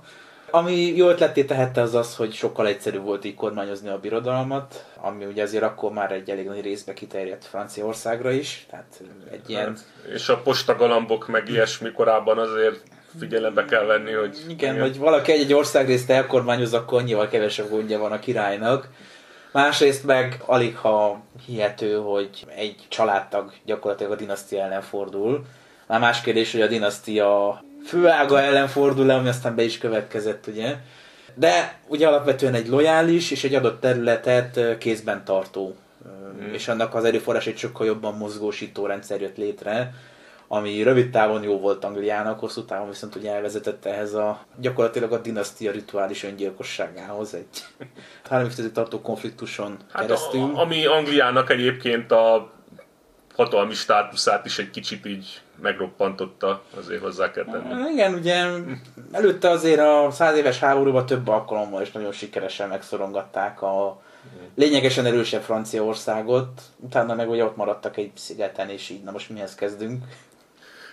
Ami 0.50 0.96
jó 0.96 1.10
ötleté 1.10 1.44
tehette 1.44 1.82
az 1.82 1.96
az, 1.96 2.16
hogy 2.16 2.34
sokkal 2.34 2.68
egyszerűbb 2.68 3.04
volt 3.04 3.26
így 3.26 3.36
kormányozni 3.36 3.90
a 3.90 4.00
birodalmat, 4.00 4.86
ami 5.02 5.26
ugye 5.26 5.44
azért 5.44 5.64
akkor 5.64 5.92
már 5.92 6.12
egy 6.12 6.30
elég 6.30 6.48
nagy 6.48 6.62
részbe 6.62 6.94
kiterjedt 6.94 7.46
Franciaországra 7.46 8.32
is, 8.32 8.66
tehát 8.70 9.02
egy 9.32 9.50
ilyen... 9.50 9.66
Hát, 9.66 9.86
és 10.14 10.30
a 10.30 10.38
postagalambok 10.38 11.28
meg 11.28 11.50
ilyesmi 11.50 11.92
korábban 11.92 12.38
azért 12.38 12.84
figyelembe 13.20 13.66
kell 13.66 13.84
venni, 13.86 14.12
hogy... 14.12 14.38
Igen, 14.48 14.74
igen. 14.74 14.88
hogy 14.88 14.98
valaki 14.98 15.32
egy, 15.32 15.40
egy 15.40 15.54
országrészt 15.54 16.10
elkormányoz, 16.10 16.74
akkor 16.74 17.02
annyival 17.02 17.28
kevesebb 17.28 17.70
gondja 17.70 18.00
van 18.00 18.12
a 18.12 18.20
királynak. 18.20 18.90
Másrészt 19.56 20.04
meg 20.04 20.42
alig 20.46 20.78
ha 20.78 21.22
hihető, 21.46 21.96
hogy 21.96 22.30
egy 22.56 22.76
családtag 22.88 23.54
gyakorlatilag 23.66 24.12
a 24.12 24.16
dinasztia 24.16 24.64
ellen 24.64 24.82
fordul. 24.82 25.46
Már 25.88 26.00
más 26.00 26.22
kérdés, 26.22 26.52
hogy 26.52 26.62
a 26.62 26.68
dinasztia 26.68 27.64
főága 27.86 28.42
ellen 28.42 28.68
fordul 28.68 29.06
le, 29.06 29.14
ami 29.14 29.28
aztán 29.28 29.56
be 29.56 29.64
is 29.64 29.78
következett, 29.78 30.48
ugye. 30.48 30.76
De 31.34 31.80
ugye 31.88 32.08
alapvetően 32.08 32.54
egy 32.54 32.68
lojális 32.68 33.32
és 33.32 33.44
egy 33.44 33.56
adott 33.56 33.82
területet 33.82 34.78
kézben 34.78 35.26
tartó, 35.26 35.76
mm. 36.08 36.54
és 36.54 36.68
annak 36.68 36.96
az 36.96 37.04
erőforrásait 37.04 37.58
sokkal 37.58 37.86
jobban 37.86 38.18
mozgósító 38.18 38.86
rendszer 38.86 39.22
jött 39.22 39.38
létre, 39.38 39.94
ami 40.48 40.84
rövid 40.84 41.10
távon 41.10 41.44
jó 41.44 41.60
volt 41.60 41.84
Angliának, 41.84 42.40
hosszú 42.40 42.64
távon 42.64 42.90
viszont 42.90 43.16
ugye 43.16 43.32
elvezetett 43.32 43.86
ehhez 43.86 44.14
a 44.14 44.46
gyakorlatilag 44.60 45.12
a 45.12 45.18
dinasztia 45.18 45.72
rituális 45.72 46.24
öngyilkosságához 46.24 47.34
egy 47.34 47.48
három 48.30 48.50
tartó 48.74 49.02
konfliktuson 49.02 49.78
hát 49.92 50.02
keresztül. 50.02 50.42
A, 50.42 50.60
ami 50.60 50.86
Angliának 50.86 51.50
egyébként 51.50 52.12
a 52.12 52.54
hatalmi 53.36 53.74
státuszát 53.74 54.46
is 54.46 54.60
egy 54.60 54.70
kicsit 54.70 55.06
így 55.06 55.42
megroppantotta, 55.62 56.62
azért 56.78 57.02
hozzá 57.02 57.32
kell 57.32 57.46
tenni. 57.46 57.92
Igen, 57.92 58.14
ugye 58.14 58.46
előtte 59.12 59.50
azért 59.50 59.80
a 59.80 60.12
száz 60.12 60.38
éves 60.38 60.60
háborúban 60.60 61.06
több 61.06 61.28
alkalommal 61.28 61.82
is 61.82 61.92
nagyon 61.92 62.12
sikeresen 62.12 62.70
megszorongatták 62.70 63.62
a 63.62 64.02
lényegesen 64.56 65.06
erősebb 65.06 65.42
Franciaországot, 65.42 66.62
utána 66.76 67.16
meg 67.16 67.30
ugye 67.30 67.44
ott 67.44 67.56
maradtak 67.56 67.98
egy 67.98 68.12
szigeten, 68.16 68.70
és 68.70 68.90
így, 68.90 69.04
na 69.04 69.12
most 69.12 69.30
mihez 69.30 69.56
kezdünk? 69.56 70.04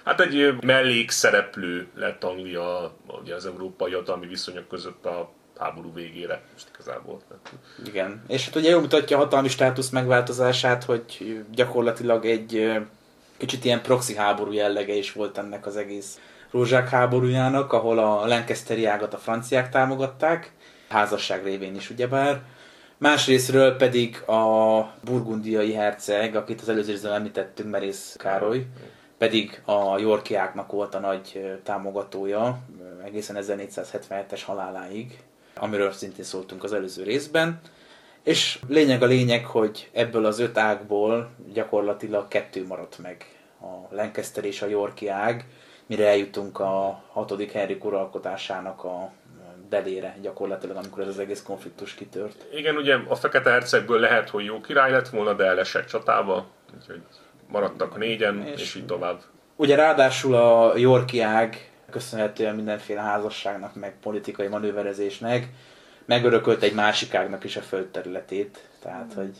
Hát 0.05 0.21
egy 0.21 0.55
mellékszereplő 0.61 1.87
lett 1.95 2.25
Anglia 2.25 2.93
ugye 3.23 3.35
az 3.35 3.47
európai 3.47 3.93
hatalmi 3.93 4.27
viszonyok 4.27 4.69
között 4.69 5.05
a 5.05 5.31
háború 5.59 5.93
végére, 5.93 6.43
most 6.53 6.69
igazából. 6.75 7.21
Igen, 7.87 8.23
és 8.29 8.45
hát 8.45 8.57
ugye 8.57 8.71
jól 8.71 8.81
mutatja 8.81 9.17
a 9.17 9.21
hatalmi 9.21 9.49
státusz 9.49 9.91
megváltozását, 9.91 10.85
hogy 10.85 11.45
gyakorlatilag 11.51 12.27
egy 12.27 12.81
kicsit 13.37 13.65
ilyen 13.65 13.83
proxy 13.83 14.15
háború 14.15 14.53
jellege 14.53 14.95
is 14.95 15.13
volt 15.13 15.39
ennek 15.39 15.67
az 15.67 15.77
egész 15.77 16.21
rózsák 16.51 16.89
háborújának, 16.89 17.73
ahol 17.73 17.99
a 17.99 18.27
Lancasteri 18.27 18.85
ágat 18.85 19.15
a 19.15 19.19
franciák 19.19 19.71
támogatták, 19.71 20.53
házasság 20.89 21.45
révén 21.45 21.75
is 21.75 21.91
ugyebár. 21.91 22.41
Másrésztről 22.99 23.77
pedig 23.77 24.23
a 24.27 24.81
burgundiai 25.05 25.73
herceg, 25.73 26.37
akit 26.37 26.61
az 26.61 26.69
előző 26.69 27.13
említettünk, 27.13 27.71
Merész 27.71 28.17
Károly, 28.19 28.67
pedig 29.23 29.63
a 29.65 29.99
Yorkiáknak 29.99 30.73
volt 30.73 30.95
a 30.95 30.99
nagy 30.99 31.59
támogatója 31.63 32.59
egészen 33.05 33.37
1477-es 33.41 34.41
haláláig, 34.45 35.23
amiről 35.57 35.93
szintén 35.93 36.25
szóltunk 36.25 36.65
az 36.65 36.73
előző 36.73 37.03
részben. 37.03 37.61
És 38.23 38.59
lényeg 38.69 39.03
a 39.03 39.07
lényeg, 39.07 39.47
hogy 39.47 39.91
ebből 39.93 40.25
az 40.25 40.39
öt 40.39 40.59
ágból 40.59 41.31
gyakorlatilag 41.53 42.29
kettő 42.29 42.67
maradt 42.67 42.99
meg 42.99 43.27
a 43.61 43.95
Lancaster 43.95 44.45
és 44.45 44.63
a 44.63 44.67
Yorki 44.67 45.09
ág, 45.09 45.45
mire 45.87 46.07
eljutunk 46.07 46.61
a 46.61 47.03
hatodik 47.13 47.53
Henrik 47.53 47.85
uralkodásának 47.85 48.85
a 48.85 49.11
delére 49.69 50.17
gyakorlatilag, 50.23 50.77
amikor 50.77 51.03
ez 51.03 51.09
az 51.09 51.19
egész 51.19 51.43
konfliktus 51.43 51.95
kitört. 51.95 52.47
Igen, 52.55 52.77
ugye 52.77 52.97
a 53.09 53.15
Fekete 53.15 53.51
Hercegből 53.51 54.01
lehet, 54.01 54.31
hogy 54.31 54.45
jó 54.45 54.61
király 54.61 54.91
lett 54.91 55.09
volna, 55.09 55.33
de 55.33 55.45
elesett 55.45 55.87
csatába, 55.87 56.47
úgyhogy 56.75 57.03
maradtak 57.53 57.99
négyen, 57.99 58.47
és, 58.47 58.61
és 58.61 58.75
így 58.75 58.87
tovább. 58.87 59.21
Ugye 59.57 59.77
ráadásul 59.77 60.35
a 60.35 60.77
Yorki 60.77 61.21
ág 61.21 61.71
köszönhetően 61.91 62.55
mindenféle 62.55 63.01
házasságnak, 63.01 63.75
meg 63.75 63.95
politikai 64.03 64.47
manőverezésnek 64.47 65.49
megörökölt 66.05 66.63
egy 66.63 66.75
másik 66.75 67.15
ágnak 67.15 67.45
is 67.45 67.57
a 67.57 67.61
földterületét. 67.61 68.69
Tehát, 68.83 69.13
hogy 69.15 69.31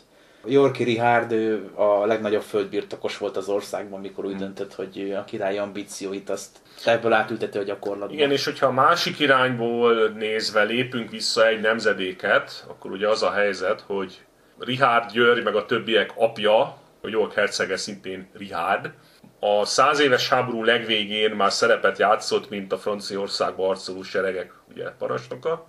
Yorki 0.45 0.83
Richard 0.83 1.31
ő 1.31 1.69
a 1.75 2.05
legnagyobb 2.05 2.41
földbirtokos 2.41 3.17
volt 3.17 3.37
az 3.37 3.49
országban, 3.49 4.01
mikor 4.01 4.25
úgy 4.25 4.31
hmm. 4.31 4.39
döntött, 4.39 4.73
hogy 4.73 5.15
a 5.17 5.23
királyi 5.23 5.57
ambícióit 5.57 6.29
azt 6.29 6.57
ebből 6.85 7.13
átültető 7.13 7.59
a 7.59 7.63
gyakorlatban. 7.63 8.17
Igen, 8.17 8.31
és 8.31 8.45
hogyha 8.45 8.65
a 8.65 8.71
másik 8.71 9.19
irányból 9.19 10.09
nézve 10.09 10.63
lépünk 10.63 11.09
vissza 11.09 11.47
egy 11.47 11.61
nemzedéket, 11.61 12.65
akkor 12.67 12.91
ugye 12.91 13.07
az 13.07 13.23
a 13.23 13.31
helyzet, 13.31 13.81
hogy 13.81 14.21
Richard 14.59 15.11
György 15.11 15.43
meg 15.43 15.55
a 15.55 15.65
többiek 15.65 16.11
apja, 16.15 16.77
York 17.09 17.33
hercege 17.33 17.77
szintén 17.77 18.29
Richard, 18.33 18.91
a 19.39 19.65
száz 19.65 19.99
éves 19.99 20.29
háború 20.29 20.63
legvégén 20.63 21.31
már 21.31 21.51
szerepet 21.51 21.97
játszott, 21.97 22.49
mint 22.49 22.71
a 22.71 22.77
Franciaországba 22.77 23.69
arcoló 23.69 24.01
seregek 24.01 24.53
ugye, 24.71 24.89
parancsnoka. 24.89 25.67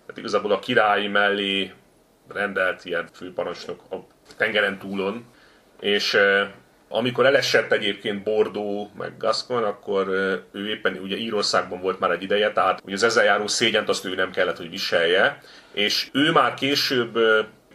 Tehát 0.00 0.16
igazából 0.16 0.52
a 0.52 0.58
királyi 0.58 1.06
mellé 1.06 1.72
rendelt 2.28 2.84
ilyen 2.84 3.08
főparancsnok 3.12 3.82
a 3.90 3.96
tengeren 4.36 4.78
túlon, 4.78 5.24
és 5.80 6.18
amikor 6.88 7.26
elesett 7.26 7.72
egyébként 7.72 8.22
Bordeaux 8.22 8.90
meg 8.98 9.16
Gascon, 9.16 9.64
akkor 9.64 10.08
ő 10.52 10.68
éppen 10.68 10.98
ugye 11.02 11.16
Írországban 11.16 11.80
volt 11.80 11.98
már 12.00 12.10
egy 12.10 12.22
ideje, 12.22 12.52
tehát 12.52 12.80
ugye 12.84 12.94
az 12.94 13.02
ezzel 13.02 13.24
járó 13.24 13.46
szégyent 13.46 13.88
azt 13.88 14.04
ő 14.04 14.14
nem 14.14 14.30
kellett, 14.30 14.56
hogy 14.56 14.70
viselje, 14.70 15.38
és 15.72 16.08
ő 16.12 16.32
már 16.32 16.54
később 16.54 17.18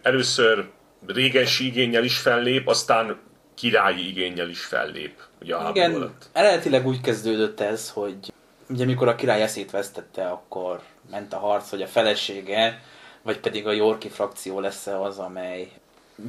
először 0.01 0.65
régensi 1.07 1.65
igényel 1.65 2.03
is 2.03 2.17
fellép, 2.17 2.67
aztán 2.67 3.19
királyi 3.55 4.07
igényel 4.07 4.49
is 4.49 4.65
fellép. 4.65 5.19
Ugye 5.41 5.55
a 5.55 5.69
Igen, 5.69 5.93
alatt. 5.93 6.29
eredetileg 6.31 6.87
úgy 6.87 7.01
kezdődött 7.01 7.59
ez, 7.59 7.89
hogy 7.89 8.33
ugye 8.69 8.83
amikor 8.83 9.07
a 9.07 9.15
király 9.15 9.41
eszét 9.41 9.71
vesztette, 9.71 10.27
akkor 10.27 10.81
ment 11.11 11.33
a 11.33 11.37
harc, 11.37 11.69
hogy 11.69 11.81
a 11.81 11.87
felesége 11.87 12.81
vagy 13.21 13.39
pedig 13.39 13.67
a 13.67 13.71
Yorki 13.71 14.09
frakció 14.09 14.59
lesz 14.59 14.87
-e 14.87 15.01
az, 15.01 15.17
amely 15.17 15.71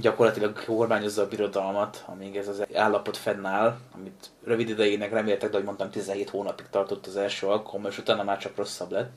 gyakorlatilag 0.01 0.65
kormányozza 0.65 1.23
a 1.23 1.29
birodalmat, 1.29 2.05
amíg 2.07 2.37
ez 2.37 2.49
az 2.49 2.67
állapot 2.75 3.17
fennáll, 3.17 3.79
amit 3.95 4.31
rövid 4.45 4.69
idejének 4.69 5.13
reméltek, 5.13 5.49
de 5.49 5.55
ahogy 5.55 5.67
mondtam, 5.67 5.91
17 5.91 6.31
hónapig 6.31 6.67
tartott 6.71 7.07
az 7.07 7.17
első 7.17 7.47
alkalom, 7.47 7.87
és 7.87 7.99
utána 7.99 8.23
már 8.23 8.39
csak 8.39 8.57
rosszabb 8.57 8.91
lett. 8.91 9.17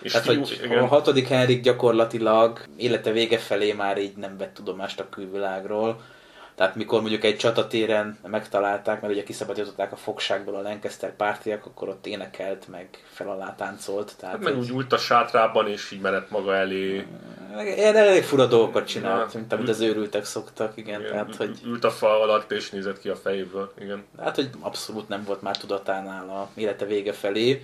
És 0.00 0.12
Tehát, 0.12 0.26
fiú, 0.26 0.38
hogy 0.38 0.60
igen. 0.64 0.78
a 0.78 0.86
hatodik 0.86 1.28
Henrik 1.28 1.62
gyakorlatilag 1.62 2.60
élete 2.76 3.10
vége 3.10 3.38
felé 3.38 3.72
már 3.72 3.98
így 3.98 4.16
nem 4.16 4.36
vett 4.36 4.54
tudomást 4.54 5.00
a 5.00 5.08
külvilágról, 5.08 6.00
tehát 6.56 6.74
mikor 6.74 7.00
mondjuk 7.00 7.24
egy 7.24 7.36
csatatéren 7.36 8.18
megtalálták, 8.26 9.00
mert 9.00 9.12
ugye 9.12 9.22
kiszabadították 9.22 9.92
a 9.92 9.96
fogságból 9.96 10.54
a 10.54 10.62
Lancaster 10.62 11.16
pártiak, 11.16 11.66
akkor 11.66 11.88
ott 11.88 12.06
énekelt, 12.06 12.68
meg 12.68 12.88
fel 13.12 13.28
alá 13.28 13.54
táncolt. 13.54 14.12
Tehát 14.18 14.34
hát 14.34 14.44
meg 14.44 14.58
úgy 14.58 14.68
ült 14.68 14.92
a 14.92 14.96
sátrában, 14.96 15.68
és 15.68 15.90
így 15.90 16.00
merett 16.00 16.30
maga 16.30 16.54
elé. 16.54 17.06
Ilyen 17.76 17.96
elég 17.96 18.22
fura 18.22 18.46
dolgokat 18.46 18.86
csinált, 18.86 19.34
mint 19.34 19.52
amit 19.52 19.68
az 19.68 19.80
őrültek 19.80 20.24
szoktak, 20.24 20.76
igen. 20.76 21.00
igen 21.00 21.12
tehát, 21.12 21.36
hogy... 21.36 21.60
Ült 21.64 21.84
a 21.84 21.90
fal 21.90 22.22
alatt, 22.22 22.52
és 22.52 22.70
nézett 22.70 23.00
ki 23.00 23.08
a 23.08 23.16
fejéből, 23.16 23.72
igen. 23.80 24.04
Hát, 24.20 24.34
hogy 24.34 24.50
abszolút 24.60 25.08
nem 25.08 25.24
volt 25.24 25.42
már 25.42 25.56
tudatánál 25.56 26.28
a 26.28 26.48
élete 26.54 26.84
vége 26.84 27.12
felé. 27.12 27.62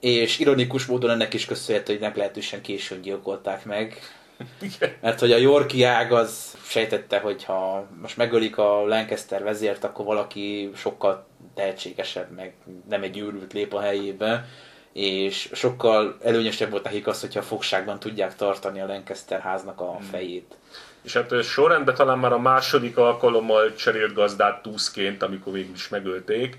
És 0.00 0.38
ironikus 0.38 0.86
módon 0.86 1.10
ennek 1.10 1.34
is 1.34 1.44
köszönhető, 1.44 1.92
hogy 1.92 2.02
meglehetősen 2.02 2.60
későn 2.60 3.00
gyilkolták 3.00 3.64
meg 3.64 3.98
igen. 4.74 4.94
Mert 5.00 5.20
hogy 5.20 5.32
a 5.32 5.36
Yorki 5.36 5.82
ág 5.82 6.12
az 6.12 6.56
sejtette, 6.62 7.18
hogy 7.18 7.44
ha 7.44 7.86
most 8.00 8.16
megölik 8.16 8.58
a 8.58 8.86
Lancaster 8.86 9.42
vezért, 9.42 9.84
akkor 9.84 10.04
valaki 10.04 10.70
sokkal 10.74 11.26
tehetségesebb, 11.54 12.30
meg 12.30 12.54
nem 12.88 13.02
egy 13.02 13.18
őrült 13.18 13.52
lép 13.52 13.74
a 13.74 13.80
helyébe, 13.80 14.48
és 14.92 15.50
sokkal 15.52 16.16
előnyösebb 16.22 16.70
volt 16.70 16.84
nekik 16.84 17.06
az, 17.06 17.20
hogyha 17.20 17.40
a 17.40 17.42
fogságban 17.42 17.98
tudják 17.98 18.36
tartani 18.36 18.80
a 18.80 18.86
Lancaster 18.86 19.40
háznak 19.40 19.80
a 19.80 19.96
hmm. 19.96 20.06
fejét. 20.10 20.56
És 21.02 21.12
hát 21.12 21.42
sorrendben 21.42 21.94
talán 21.94 22.18
már 22.18 22.32
a 22.32 22.38
második 22.38 22.96
alkalommal 22.96 23.74
cserélt 23.74 24.12
gazdát 24.12 24.62
túszként, 24.62 25.22
amikor 25.22 25.52
végül 25.52 25.74
is 25.74 25.88
megölték, 25.88 26.58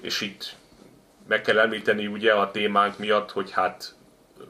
és 0.00 0.20
itt 0.20 0.54
meg 1.28 1.40
kell 1.40 1.58
említeni 1.58 2.06
ugye 2.06 2.32
a 2.32 2.50
témánk 2.50 2.98
miatt, 2.98 3.30
hogy 3.30 3.50
hát 3.50 3.94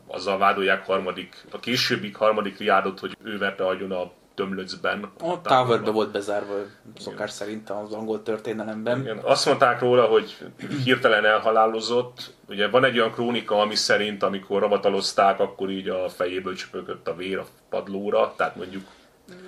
azzal 0.07 0.39
vádolják 0.39 0.87
harmadik, 0.87 1.45
a 1.51 1.61
későbbik 1.61 2.17
harmadik 2.17 2.59
riádot, 2.59 2.99
hogy 2.99 3.17
ő 3.25 3.39
verte 3.39 3.67
agyon 3.67 3.93
a 3.93 4.11
tömlöcben. 4.35 5.11
A 5.21 5.41
Towerbe 5.41 5.91
volt 5.91 6.11
bezárva 6.11 6.55
szokás 6.99 7.31
szerint 7.31 7.71
az 7.71 7.93
angol 7.93 8.23
történelemben. 8.23 9.01
Igen. 9.01 9.19
Azt 9.19 9.47
mondták 9.47 9.81
róla, 9.81 10.05
hogy 10.05 10.37
hirtelen 10.85 11.25
elhalálozott. 11.25 12.35
Ugye 12.49 12.69
van 12.69 12.85
egy 12.85 12.99
olyan 12.99 13.13
krónika, 13.13 13.61
ami 13.61 13.75
szerint, 13.75 14.23
amikor 14.23 14.61
ravatalozták, 14.61 15.41
akkor 15.41 15.71
így 15.71 15.89
a 15.89 16.09
fejéből 16.09 16.55
csöpögött 16.55 17.09
a 17.09 17.15
vér 17.15 17.39
a 17.39 17.47
padlóra, 17.71 18.35
tehát 18.37 18.57
mondjuk 18.57 18.85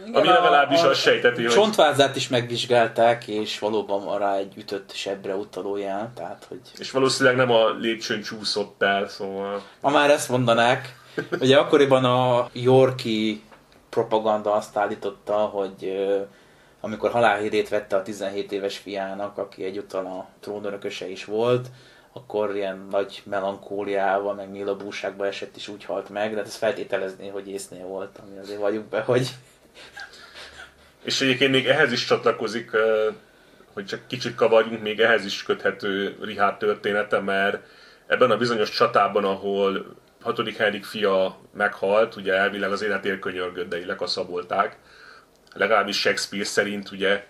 igen, 0.07 0.21
ami 0.21 0.29
legalábbis 0.29 0.81
azt 0.81 1.01
sejteti, 1.01 1.43
hogy... 1.43 1.53
Csontvázát 1.53 2.17
is 2.17 2.29
megvizsgálták, 2.29 3.27
és 3.29 3.59
valóban 3.59 4.05
van 4.05 4.19
rá 4.19 4.37
egy 4.37 4.57
ütött 4.57 4.93
sebre 4.95 5.35
utaló 5.35 5.77
jel, 5.77 6.13
tehát 6.15 6.47
hogy... 6.49 6.61
És 6.79 6.91
valószínűleg 6.91 7.37
nem 7.37 7.51
a 7.51 7.71
lépcsőn 7.71 8.23
csúszott 8.23 8.83
el, 8.83 9.09
szóval... 9.09 9.63
Ma 9.81 9.91
már 9.91 10.11
ezt 10.11 10.29
mondanák. 10.29 10.97
Ugye 11.41 11.57
akkoriban 11.57 12.05
a 12.05 12.49
Yorki 12.53 13.43
propaganda 13.89 14.53
azt 14.53 14.77
állította, 14.77 15.35
hogy 15.35 15.97
amikor 16.81 17.11
halálhírét 17.11 17.69
vette 17.69 17.97
a 17.97 18.03
17 18.03 18.53
éves 18.53 18.79
fiának, 18.79 19.39
aki 19.39 19.65
egyúttal 19.65 20.07
a 20.07 20.29
trónörököse 20.41 21.09
is 21.11 21.25
volt, 21.25 21.69
akkor 22.13 22.57
ilyen 22.57 22.87
nagy 22.91 23.23
melankóliával, 23.25 24.35
meg 24.35 24.51
mélabúságba 24.51 25.27
esett 25.27 25.57
is 25.57 25.69
úgy 25.69 25.85
halt 25.85 26.09
meg, 26.09 26.31
de 26.31 26.37
hát 26.37 26.47
ez 26.47 26.57
feltételezné, 26.57 27.29
hogy 27.29 27.49
észnél 27.49 27.87
volt, 27.87 28.21
ami 28.27 28.39
azért 28.39 28.61
vagyunk 28.61 28.87
be, 28.87 29.01
hogy 29.01 29.29
és 31.05 31.21
egyébként 31.21 31.51
még 31.51 31.67
ehhez 31.67 31.93
is 31.93 32.05
csatlakozik, 32.05 32.71
hogy 33.73 33.87
csak 33.87 34.07
kicsit 34.07 34.35
kavarjunk, 34.35 34.83
még 34.83 35.01
ehhez 35.01 35.25
is 35.25 35.43
köthető 35.43 36.17
Rihárd 36.21 36.57
története, 36.57 37.21
mert 37.21 37.67
ebben 38.07 38.31
a 38.31 38.37
bizonyos 38.37 38.71
csatában, 38.71 39.25
ahol 39.25 39.97
hatodik 40.23 40.57
Henrik 40.57 40.85
fia 40.85 41.39
meghalt, 41.55 42.17
ugye 42.17 42.35
elvileg 42.35 42.73
az 42.73 42.83
életér 42.83 43.19
könyörgött, 43.19 43.69
de 43.69 43.87
lekaszabolták. 43.87 44.77
Legalábbis 45.55 45.99
Shakespeare 46.01 46.45
szerint 46.45 46.91
ugye 46.91 47.25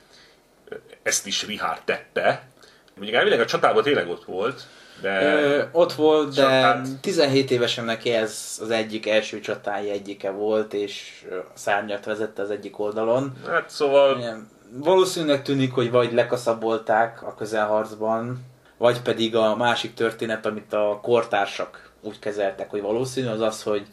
ezt 1.03 1.27
is 1.27 1.47
Richard 1.47 1.83
tette. 1.85 2.49
Mondjuk 2.95 3.17
elvileg 3.17 3.41
a 3.41 3.45
csatában 3.45 3.83
tényleg 3.83 4.09
ott 4.09 4.25
volt, 4.25 4.67
de... 5.01 5.23
Ö, 5.23 5.63
ott 5.73 5.93
volt, 5.93 6.35
de 6.35 6.47
hát... 6.47 6.89
17 7.01 7.51
évesen 7.51 7.85
neki 7.85 8.11
ez 8.11 8.59
az 8.63 8.71
egyik 8.71 9.09
első 9.09 9.41
csatája 9.41 9.93
egyike 9.93 10.31
volt, 10.31 10.75
és 10.75 11.25
szárnyat 11.55 12.05
vezette 12.05 12.43
az 12.43 12.51
egyik 12.51 12.79
oldalon. 12.79 13.33
Hát 13.47 13.71
szóval... 13.71 14.19
Igen. 14.19 14.49
Valószínűleg 14.73 15.43
tűnik, 15.43 15.73
hogy 15.73 15.91
vagy 15.91 16.13
lekaszabolták 16.13 17.23
a 17.23 17.35
közelharcban, 17.35 18.45
vagy 18.77 19.03
pedig 19.03 19.37
a 19.37 19.57
másik 19.57 19.95
történet, 19.95 20.47
amit 20.47 20.73
a 20.73 20.99
kortársak 21.03 21.91
úgy 22.01 22.19
kezeltek, 22.19 22.71
hogy 22.71 22.81
valószínű, 22.81 23.29
az 23.29 23.41
az, 23.41 23.63
hogy 23.63 23.87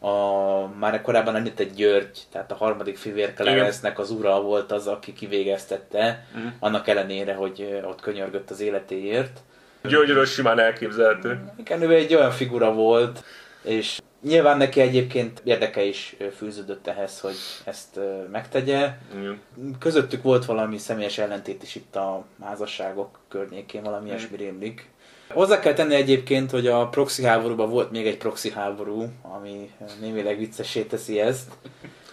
a, 0.00 0.66
már 0.78 1.02
korábban 1.02 1.36
említett 1.36 1.74
György, 1.74 2.18
tehát 2.32 2.52
a 2.52 2.54
harmadik 2.54 2.96
fivérke 2.96 3.72
az 3.96 4.10
ura 4.10 4.40
volt 4.40 4.72
az, 4.72 4.86
aki 4.86 5.12
kivégeztette, 5.12 6.26
mm. 6.38 6.46
annak 6.58 6.88
ellenére, 6.88 7.34
hogy 7.34 7.80
ott 7.84 8.00
könyörgött 8.00 8.50
az 8.50 8.60
életéért. 8.60 9.40
Györgyről 9.86 10.24
simán 10.24 10.58
elképzelhető. 10.58 11.52
Igen, 11.56 11.82
ő 11.82 11.94
egy 11.94 12.14
olyan 12.14 12.30
figura 12.30 12.72
volt, 12.72 13.24
és 13.62 14.00
nyilván 14.22 14.56
neki 14.56 14.80
egyébként 14.80 15.40
érdeke 15.44 15.82
is 15.82 16.16
fűződött 16.36 16.86
ehhez, 16.86 17.20
hogy 17.20 17.34
ezt 17.64 18.00
megtegye. 18.32 18.90
Igen. 19.18 19.40
Közöttük 19.78 20.22
volt 20.22 20.44
valami 20.44 20.78
személyes 20.78 21.18
ellentét 21.18 21.62
is 21.62 21.74
itt 21.74 21.96
a 21.96 22.24
házasságok 22.42 23.18
környékén, 23.28 23.82
valami 23.82 24.08
ilyesmi 24.08 24.36
rémlik. 24.36 24.88
Hozzá 25.28 25.58
kell 25.58 25.72
tenni 25.72 25.94
egyébként, 25.94 26.50
hogy 26.50 26.66
a 26.66 26.88
proxy 26.88 27.22
háborúban 27.22 27.70
volt 27.70 27.90
még 27.90 28.06
egy 28.06 28.16
proxy 28.16 28.50
háború, 28.50 29.06
ami 29.22 29.70
némileg 30.00 30.38
viccesé 30.38 30.82
teszi 30.82 31.20
ezt. 31.20 31.52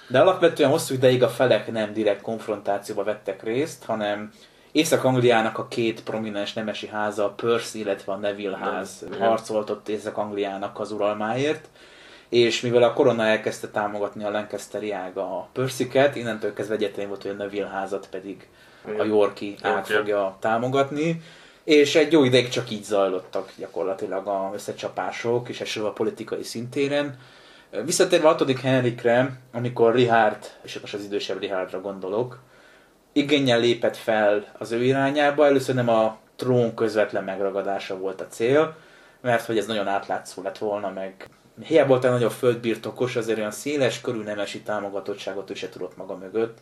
De 0.08 0.20
alapvetően 0.20 0.70
hosszú 0.70 0.94
ideig 0.94 1.24
a 1.24 1.30
felek 1.30 1.72
nem 1.72 1.94
direkt 1.94 2.22
konfrontációba 2.22 3.04
vettek 3.04 3.44
részt, 3.44 3.84
hanem 3.84 4.32
Észak-Angliának 4.74 5.58
a 5.58 5.68
két 5.68 6.04
prominens 6.04 6.54
nemesi 6.54 6.88
háza, 6.88 7.26
a 7.26 7.30
Percy, 7.30 7.80
illetve 7.80 8.12
a 8.12 8.16
Neville 8.16 8.58
ház 8.58 9.06
harcolt 9.20 9.70
ott 9.70 9.90
Észak-Angliának 9.90 10.80
az 10.80 10.92
uralmáért, 10.92 11.68
és 12.30 12.62
mivel 12.62 12.84
a 12.84 12.94
korona 12.94 13.26
elkezdte 13.26 13.68
támogatni 13.68 14.24
a 14.24 14.30
Lancasteri 14.30 14.92
ág 14.92 15.18
a 15.18 15.48
Persiket, 15.54 16.16
innentől 16.16 16.54
kezdve 16.54 16.76
egyetlen 16.76 17.08
volt, 17.08 17.22
hogy 17.22 17.32
a 17.32 17.34
Neville 17.34 17.68
házat 17.68 18.08
pedig 18.10 18.48
a 18.98 19.04
Yorki 19.04 19.56
ág 19.62 19.86
fogja 19.86 20.38
támogatni, 20.40 21.22
és 21.64 21.96
egy 21.96 22.12
jó 22.12 22.24
ideig 22.24 22.50
csak 22.50 22.72
így 22.72 22.84
zajlottak 22.84 23.52
gyakorlatilag 23.58 24.28
a 24.28 24.52
összecsapások, 24.54 25.50
és 25.50 25.62
esetleg 25.62 25.92
a 25.92 25.94
politikai 25.94 26.44
szintéren. 26.44 27.18
Visszatérve 27.86 28.28
a 28.28 28.36
6. 28.38 28.60
Henrikre, 28.60 29.40
amikor 29.52 29.94
Richard, 29.94 30.52
és 30.62 30.80
most 30.80 30.94
az 30.94 31.04
idősebb 31.04 31.40
Richardra 31.40 31.82
gondolok, 31.82 32.40
igényel 33.14 33.60
lépett 33.60 33.98
fel 33.98 34.46
az 34.58 34.72
ő 34.72 34.84
irányába, 34.84 35.46
először 35.46 35.76
nem 35.76 35.90
a 35.90 36.18
trón 36.36 36.76
közvetlen 36.76 37.24
megragadása 37.24 37.98
volt 37.98 38.22
a 38.22 38.28
cél, 38.28 38.76
mert 39.22 39.46
hogy 39.46 39.58
ez 39.58 39.66
nagyon 39.66 39.88
átlátszó 39.88 40.42
lett 40.42 40.58
volna, 40.58 40.90
meg 40.90 41.30
hiába 41.62 41.88
volt 41.88 42.06
egy 42.06 42.12
nagyobb 42.12 42.32
földbirtokos, 42.32 43.16
azért 43.16 43.38
olyan 43.38 43.52
széles 43.52 44.02
körű 44.02 44.24
nemesi 44.24 44.62
támogatottságot 44.62 45.50
ő 45.50 45.54
se 45.54 45.70
tudott 45.70 45.98
maga 45.98 46.16
mögött. 46.16 46.58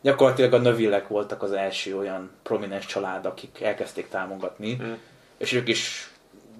Gyakorlatilag 0.00 0.52
a 0.52 0.58
növillek 0.58 1.08
voltak 1.08 1.42
az 1.42 1.52
első 1.52 1.98
olyan 1.98 2.30
prominens 2.42 2.86
család, 2.86 3.26
akik 3.26 3.60
elkezdték 3.60 4.08
támogatni, 4.08 4.78
mm. 4.82 4.92
és 5.38 5.52
ők 5.52 5.68
is 5.68 6.10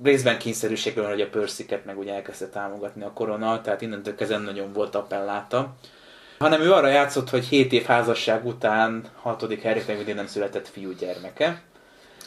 részben 0.03 0.39
kényszerűségből, 0.39 1.09
hogy 1.09 1.21
a 1.21 1.29
pörsziket 1.29 1.85
meg 1.85 1.99
ugye 1.99 2.15
elkezdte 2.15 2.47
támogatni 2.47 3.03
a 3.03 3.13
korona, 3.13 3.61
tehát 3.61 3.81
innentől 3.81 4.15
kezdve 4.15 4.39
nagyon 4.39 4.73
volt 4.73 4.95
appelláta. 4.95 5.75
Hanem 6.39 6.61
ő 6.61 6.73
arra 6.73 6.89
játszott, 6.89 7.31
hogy 7.31 7.45
7 7.45 7.73
év 7.73 7.85
házasság 7.85 8.47
után 8.47 9.05
6. 9.23 9.63
Henrik 9.63 9.87
még 9.87 10.15
nem 10.15 10.27
született 10.27 10.69
fiú 10.69 10.93
gyermeke. 10.93 11.63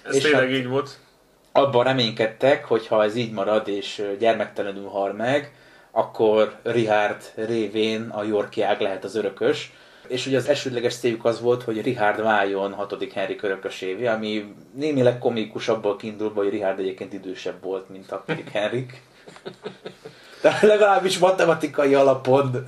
Ez 0.05 0.15
és 0.15 0.23
tényleg 0.23 0.41
hát, 0.41 0.57
így 0.57 0.67
volt? 0.67 0.99
abban 1.57 1.83
reménykedtek, 1.83 2.65
hogy 2.65 2.87
ha 2.87 3.03
ez 3.03 3.15
így 3.15 3.31
marad 3.31 3.67
és 3.67 4.03
gyermektelenül 4.19 4.87
hal 4.87 5.13
meg, 5.13 5.53
akkor 5.91 6.55
Richard 6.63 7.21
révén 7.35 8.09
a 8.09 8.23
Yorkiág 8.23 8.81
lehet 8.81 9.03
az 9.03 9.15
örökös. 9.15 9.73
És 10.07 10.25
ugye 10.25 10.37
az 10.37 10.47
elsődleges 10.47 10.95
céljuk 10.95 11.25
az 11.25 11.41
volt, 11.41 11.63
hogy 11.63 11.81
Richard 11.81 12.21
váljon 12.21 12.73
6. 12.73 13.13
Henrik 13.13 13.43
örökösévé, 13.43 14.05
ami 14.05 14.53
némileg 14.73 15.19
komikus 15.19 15.67
abból 15.67 15.95
kiindulva, 15.95 16.41
hogy 16.41 16.49
Richard 16.49 16.79
egyébként 16.79 17.13
idősebb 17.13 17.63
volt, 17.63 17.89
mint 17.89 18.09
6. 18.09 18.31
Henrik. 18.51 19.01
De 20.41 20.59
legalábbis 20.61 21.17
matematikai 21.17 21.93
alapon 21.93 22.65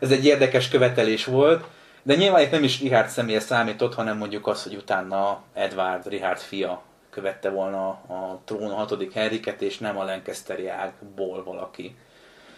ez 0.00 0.10
egy 0.10 0.24
érdekes 0.24 0.68
követelés 0.68 1.24
volt. 1.24 1.64
De 2.02 2.14
nyilván 2.14 2.42
itt 2.42 2.50
nem 2.50 2.62
is 2.62 2.80
Richard 2.80 3.08
személye 3.08 3.40
számított, 3.40 3.94
hanem 3.94 4.16
mondjuk 4.16 4.46
az, 4.46 4.62
hogy 4.62 4.74
utána 4.74 5.42
Edward 5.54 6.08
Richard 6.08 6.38
fia 6.38 6.82
követte 7.10 7.50
volna 7.50 7.88
a 7.88 8.40
trón 8.44 8.70
a 8.70 8.74
hatodik 8.74 9.12
Henriket, 9.12 9.62
és 9.62 9.78
nem 9.78 9.98
a 9.98 10.04
Lancasteri 10.04 10.68
ágból 10.68 11.44
valaki. 11.44 11.96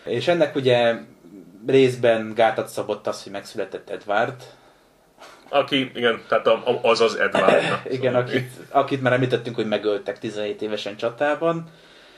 És 0.04 0.28
ennek 0.28 0.54
ugye 0.54 0.94
részben 1.66 2.32
gátat 2.34 2.68
szabott 2.68 3.06
az, 3.06 3.22
hogy 3.22 3.32
megszületett 3.32 3.90
Edward. 3.90 4.42
Aki, 5.48 5.90
igen, 5.94 6.22
tehát 6.28 6.48
az 6.82 7.00
az 7.00 7.14
Edward. 7.14 7.62
igen, 7.96 8.14
akit, 8.14 8.50
akit 8.70 9.02
már 9.02 9.12
említettünk, 9.12 9.56
hogy 9.56 9.68
megöltek 9.68 10.18
17 10.18 10.62
évesen 10.62 10.96
csatában. 10.96 11.70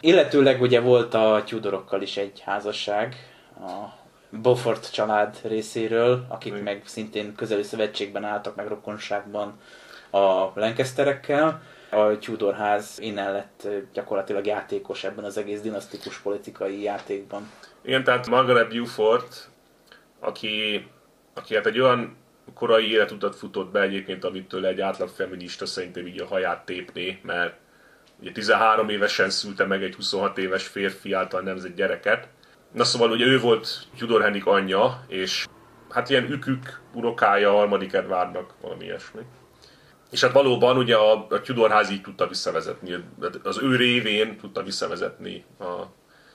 Illetőleg 0.07 0.61
ugye 0.61 0.81
volt 0.81 1.15
a 1.15 1.43
Tudorokkal 1.47 2.03
is 2.03 2.17
egy 2.17 2.41
házasság, 2.41 3.17
a 3.61 3.99
Beaufort 4.31 4.93
család 4.93 5.39
részéről, 5.43 6.27
akik 6.29 6.63
meg 6.63 6.83
szintén 6.85 7.35
közeli 7.35 7.63
szövetségben 7.63 8.25
álltak, 8.25 8.57
meg 8.57 8.69
rokonságban 8.69 9.61
a 10.11 10.19
Lancasterekkel 10.55 11.63
a 11.91 12.19
Tudor 12.19 12.55
ház 12.55 12.99
innen 12.99 13.33
lett 13.33 13.69
gyakorlatilag 13.93 14.47
játékos 14.47 15.05
ebben 15.05 15.25
az 15.25 15.37
egész 15.37 15.61
dinasztikus 15.61 16.19
politikai 16.19 16.83
játékban. 16.83 17.51
Igen, 17.83 18.05
tehát 18.05 18.27
Margaret 18.27 18.69
Beaufort, 18.69 19.49
aki, 20.21 20.87
aki 21.35 21.55
hát 21.55 21.67
egy 21.67 21.81
olyan 21.81 22.17
korai 22.55 22.91
életutat 22.91 23.37
futott 23.37 23.71
be 23.71 23.81
egyébként, 23.81 24.25
amitől 24.25 24.67
egy 24.67 24.81
átlag 24.81 25.09
feminista 25.09 25.67
szerintem 25.67 26.07
így 26.07 26.21
a 26.21 26.27
haját 26.27 26.65
tépné, 26.65 27.19
mert 27.23 27.65
ugye 28.21 28.33
13 28.33 28.89
évesen 28.89 29.31
szülte 29.31 29.65
meg 29.65 29.83
egy 29.83 29.95
26 29.95 30.39
éves 30.39 30.67
férfi 30.67 31.13
által 31.13 31.41
nemzett 31.41 31.77
gyereket. 31.77 32.29
Na 32.73 32.85
szóval 32.85 33.11
ugye 33.11 33.27
ő 33.27 33.41
volt 33.41 33.69
Tudor 33.99 34.23
Henrik 34.23 34.47
anyja, 34.47 35.05
és 35.09 35.47
hát 35.91 36.11
ilyen 36.11 36.31
ükük 36.31 36.81
unokája 36.93 37.51
harmadik 37.51 37.93
Edwardnak, 37.93 38.55
valami 38.61 38.85
ilyesmi. 38.85 39.21
És 40.11 40.21
hát 40.21 40.33
valóban 40.33 40.77
ugye 40.77 40.97
a, 40.97 41.27
a 41.31 41.41
Tudor 41.41 41.71
ház 41.71 41.91
így 41.91 42.03
tudta 42.03 42.27
visszavezetni, 42.27 43.05
az 43.43 43.59
ő 43.63 43.77
révén 43.77 44.37
tudta 44.37 44.63
visszavezetni 44.63 45.45
a 45.59 45.83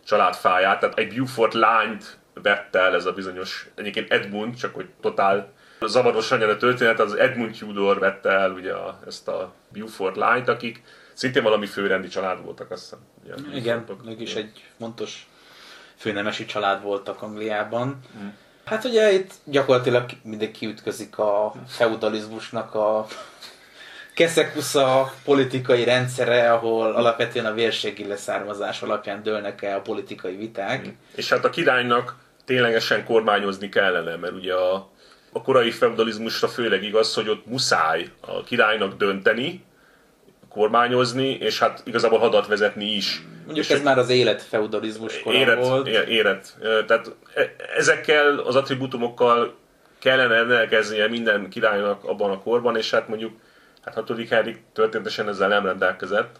család 0.05 0.35
fáját. 0.35 0.79
Tehát 0.79 0.97
egy 0.97 1.13
Beaufort 1.13 1.53
lányt 1.53 2.19
vett 2.33 2.75
el 2.75 2.95
ez 2.95 3.05
a 3.05 3.11
bizonyos, 3.11 3.67
egyébként 3.75 4.11
Edmund, 4.11 4.55
csak 4.55 4.75
hogy 4.75 4.89
totál 5.01 5.53
zavaros 5.79 6.31
a 6.31 6.57
történet, 6.57 6.99
az 6.99 7.13
Edmund 7.13 7.57
Tudor 7.57 7.99
vette 7.99 8.29
el 8.29 8.51
ugye 8.51 8.73
a, 8.73 8.99
ezt 9.07 9.27
a 9.27 9.53
Beaufort 9.71 10.15
lányt, 10.15 10.47
akik 10.47 10.83
szintén 11.21 11.43
valami 11.43 11.65
főrendi 11.65 12.07
család 12.07 12.43
voltak, 12.43 12.71
azt 12.71 12.81
hiszem. 12.81 12.99
Ugye, 13.23 13.57
Igen, 13.57 13.85
ők 14.07 14.19
is 14.19 14.35
egy 14.35 14.63
fontos 14.77 15.29
főnemesi 15.95 16.45
család 16.45 16.81
voltak 16.81 17.21
Angliában. 17.21 17.99
Mm. 18.23 18.27
Hát 18.65 18.83
ugye 18.83 19.11
itt 19.11 19.33
gyakorlatilag 19.43 20.09
mindenki 20.23 20.65
ütközik 20.65 21.17
a 21.17 21.53
feudalizmusnak 21.67 22.75
a 22.75 23.07
keszekusza 24.13 25.13
politikai 25.23 25.83
rendszere, 25.83 26.51
ahol 26.51 26.91
alapvetően 26.91 27.45
a 27.45 27.53
vérségi 27.53 28.07
leszármazás 28.07 28.81
alapján 28.81 29.23
dőlnek 29.23 29.61
el 29.61 29.77
a 29.77 29.81
politikai 29.81 30.35
viták. 30.35 30.93
És 31.15 31.29
hát 31.29 31.45
a 31.45 31.49
királynak 31.49 32.15
ténylegesen 32.45 33.05
kormányozni 33.05 33.69
kellene, 33.69 34.15
mert 34.15 34.33
ugye 34.33 34.53
a, 34.53 34.89
a 35.31 35.41
korai 35.41 35.71
feudalizmusra 35.71 36.47
főleg 36.47 36.83
igaz, 36.83 37.13
hogy 37.13 37.29
ott 37.29 37.45
muszáj 37.45 38.09
a 38.19 38.43
királynak 38.43 38.97
dönteni, 38.97 39.63
kormányozni, 40.53 41.29
és 41.29 41.59
hát 41.59 41.81
igazából 41.85 42.19
hadat 42.19 42.47
vezetni 42.47 42.85
is. 42.85 43.25
Mondjuk 43.45 43.65
és 43.65 43.71
ez 43.71 43.83
már 43.83 43.97
az 43.97 44.09
élet 44.09 44.41
feudalizmus 44.41 45.21
élet, 45.25 45.67
volt. 45.67 45.87
Élet. 45.87 46.57
Tehát 46.87 47.15
e, 47.33 47.55
ezekkel 47.77 48.37
az 48.37 48.55
attribútumokkal 48.55 49.55
kellene 49.99 50.35
rendelkeznie 50.35 51.07
minden 51.07 51.49
királynak 51.49 52.03
abban 52.03 52.31
a 52.31 52.39
korban, 52.39 52.77
és 52.77 52.91
hát 52.91 53.07
mondjuk 53.07 53.31
Hát 53.81 53.93
hatodik 53.93 54.29
Henrik 54.29 54.61
történetesen 54.73 55.27
ezzel 55.27 55.47
nem 55.47 55.65
rendelkezett. 55.65 56.39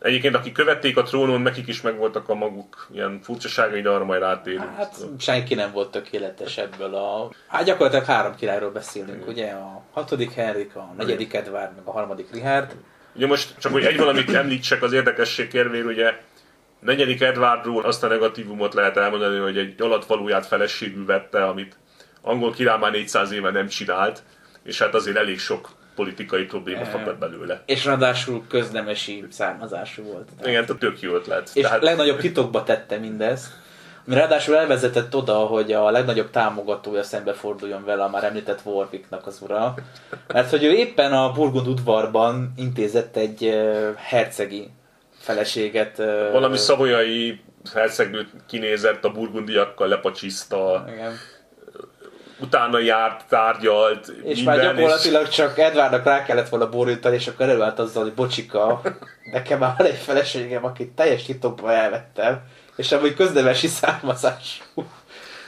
Egyébként, 0.00 0.34
akik 0.34 0.52
követték 0.52 0.96
a 0.96 1.02
trónon, 1.02 1.40
nekik 1.40 1.68
is 1.68 1.80
megvoltak 1.80 2.28
a 2.28 2.34
maguk 2.34 2.88
ilyen 2.92 3.20
furcsaságai, 3.22 3.80
de 3.80 3.88
arra 3.88 4.04
majd 4.04 4.22
átérünk. 4.22 4.76
Hát 4.76 4.96
senki 5.18 5.54
nem 5.54 5.72
volt 5.72 5.90
tökéletes 5.90 6.58
ebből 6.58 6.94
a... 6.94 7.30
Hát 7.46 7.64
gyakorlatilag 7.64 8.04
három 8.04 8.34
királyról 8.34 8.70
beszélünk, 8.70 9.22
Igen. 9.22 9.28
ugye? 9.28 9.50
A 9.50 9.82
hatodik 9.92 10.32
Henrik, 10.32 10.76
a 10.76 10.94
negyedik 10.96 11.28
Igen. 11.28 11.42
Edward, 11.42 11.74
meg 11.74 11.84
a 11.84 11.90
harmadik 11.90 12.32
Richard. 12.32 12.74
Ugye 13.16 13.26
most 13.26 13.54
csak, 13.58 13.72
hogy 13.72 13.84
egy 13.84 13.96
valamit 13.96 14.34
említsek 14.34 14.82
az 14.82 14.92
érdekesség 14.92 15.48
kérvér, 15.48 15.86
ugye 15.86 16.12
negyedik 16.80 17.20
Edwardról 17.20 17.84
azt 17.84 18.04
a 18.04 18.06
negatívumot 18.06 18.74
lehet 18.74 18.96
elmondani, 18.96 19.38
hogy 19.38 19.58
egy 19.58 19.82
alatvalóját 19.82 20.46
feleségül 20.46 21.06
vette, 21.06 21.44
amit 21.44 21.76
angol 22.22 22.52
király 22.52 22.78
már 22.78 22.92
400 22.92 23.32
éve 23.32 23.50
nem 23.50 23.66
csinált, 23.66 24.22
és 24.62 24.78
hát 24.78 24.94
azért 24.94 25.16
elég 25.16 25.38
sok 25.38 25.68
politikai 25.94 26.44
probléma 26.44 26.84
fakad 26.84 27.18
belőle. 27.18 27.62
És 27.66 27.84
ráadásul 27.84 28.44
köznemesi 28.48 29.24
származású 29.30 30.02
volt. 30.02 30.28
Tehát. 30.28 30.46
Igen, 30.46 30.64
tehát 30.66 30.80
tök 30.80 31.00
jó 31.00 31.14
ötlet. 31.14 31.50
És 31.54 31.62
tehát... 31.62 31.82
legnagyobb 31.82 32.18
titokba 32.18 32.62
tette 32.62 32.98
mindezt. 32.98 33.62
Ráadásul 34.06 34.56
elvezetett 34.56 35.16
oda, 35.16 35.34
hogy 35.34 35.72
a 35.72 35.90
legnagyobb 35.90 36.30
támogatója 36.30 37.02
szembeforduljon 37.02 37.84
vele 37.84 38.02
a 38.02 38.08
már 38.08 38.24
említett 38.24 38.60
Warwicknak 38.64 39.26
az 39.26 39.38
ura. 39.42 39.74
Mert 40.32 40.50
hogy 40.50 40.64
ő 40.64 40.72
éppen 40.72 41.12
a 41.12 41.32
Burgund 41.32 41.66
udvarban 41.66 42.52
intézett 42.56 43.16
egy 43.16 43.62
hercegi 43.96 44.70
feleséget. 45.18 45.96
Valami 46.32 46.56
szavolyai 46.56 47.40
hercegnőt 47.74 48.30
kinézett, 48.46 49.04
a 49.04 49.10
burgundiakkal 49.10 49.88
lepacsiszta. 49.88 50.84
Igen 50.94 51.12
utána 52.40 52.78
járt, 52.78 53.24
tárgyalt, 53.28 54.08
És 54.22 54.36
minden, 54.36 54.44
már 54.44 54.74
gyakorlatilag 54.74 55.26
és... 55.26 55.34
csak 55.34 55.58
Edvárnak 55.58 56.04
rá 56.04 56.24
kellett 56.24 56.48
volna 56.48 56.68
borítani, 56.68 57.14
és 57.14 57.26
akkor 57.26 57.48
előállt 57.48 57.78
azzal, 57.78 58.02
hogy 58.02 58.12
bocsika, 58.12 58.80
nekem 59.32 59.58
már 59.58 59.74
van 59.78 59.86
egy 59.86 59.96
feleségem, 59.96 60.64
akit 60.64 60.92
teljes 60.92 61.22
titokba 61.22 61.72
elvettem, 61.72 62.42
és 62.76 62.92
amúgy 62.92 63.14
közdevesi 63.14 63.66
származású. 63.66 64.62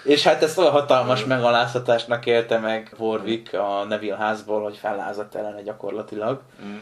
És 0.04 0.22
hát 0.22 0.42
ezt 0.42 0.58
olyan 0.58 0.70
hatalmas 0.70 1.24
megaláztatásnak 1.24 2.26
élte 2.26 2.58
meg 2.58 2.94
Warwick 2.98 3.54
a 3.54 3.84
Neville 3.84 4.16
házból, 4.16 4.62
hogy 4.62 4.76
fellázadt 4.76 5.34
ellene 5.34 5.62
gyakorlatilag. 5.62 6.40
Mm. 6.66 6.76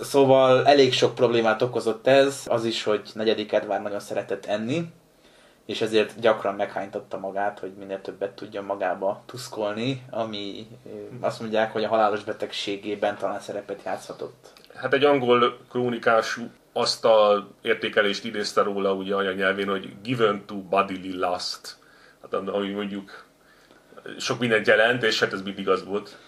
Szóval 0.00 0.66
elég 0.66 0.92
sok 0.92 1.14
problémát 1.14 1.62
okozott 1.62 2.06
ez, 2.06 2.42
az 2.46 2.64
is, 2.64 2.82
hogy 2.82 3.10
negyedik 3.14 3.52
Edvár 3.52 3.82
nagyon 3.82 4.00
szeretett 4.00 4.46
enni, 4.46 4.92
és 5.66 5.80
ezért 5.80 6.20
gyakran 6.20 6.54
meghánytatta 6.54 7.18
magát, 7.18 7.58
hogy 7.58 7.72
minél 7.78 8.00
többet 8.00 8.30
tudjon 8.30 8.64
magába 8.64 9.22
tuszkolni, 9.26 10.04
ami 10.10 10.66
azt 11.20 11.40
mondják, 11.40 11.72
hogy 11.72 11.84
a 11.84 11.88
halálos 11.88 12.24
betegségében 12.24 13.18
talán 13.18 13.40
szerepet 13.40 13.80
játszhatott. 13.84 14.52
Hát 14.74 14.94
egy 14.94 15.04
angol 15.04 15.58
krónikású 15.70 16.50
azt 16.80 17.04
a 17.04 17.48
értékelést 17.62 18.24
idézte 18.24 18.62
róla 18.62 18.92
ugye 18.92 19.14
anyanyelvén, 19.14 19.68
hogy 19.68 19.92
given 20.02 20.46
to 20.46 20.54
bodily 20.54 21.16
lust, 21.18 21.76
hát 22.22 22.34
ami 22.34 22.70
mondjuk 22.70 23.24
sok 24.18 24.38
mindent 24.38 24.66
jelent, 24.66 25.02
és 25.02 25.20
hát 25.20 25.32
ez 25.32 25.42
mindig 25.42 25.68
az 25.68 25.84
volt. 25.84 26.18